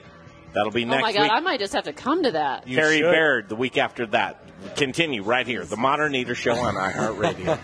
That'll 0.53 0.71
be 0.71 0.83
Oh 0.83 0.87
next 0.89 1.01
my 1.01 1.13
God, 1.13 1.21
week. 1.23 1.31
I 1.31 1.39
might 1.39 1.59
just 1.59 1.73
have 1.73 1.85
to 1.85 1.93
come 1.93 2.23
to 2.23 2.31
that. 2.31 2.65
Carrie 2.65 3.01
Baird 3.01 3.47
the 3.47 3.55
week 3.55 3.77
after 3.77 4.05
that. 4.07 4.43
Continue 4.75 5.23
right 5.23 5.47
here. 5.47 5.65
The 5.65 5.77
Modern 5.77 6.13
Eater 6.13 6.35
Show 6.35 6.53
on 6.55 6.75
iHeartRadio. 6.75 7.57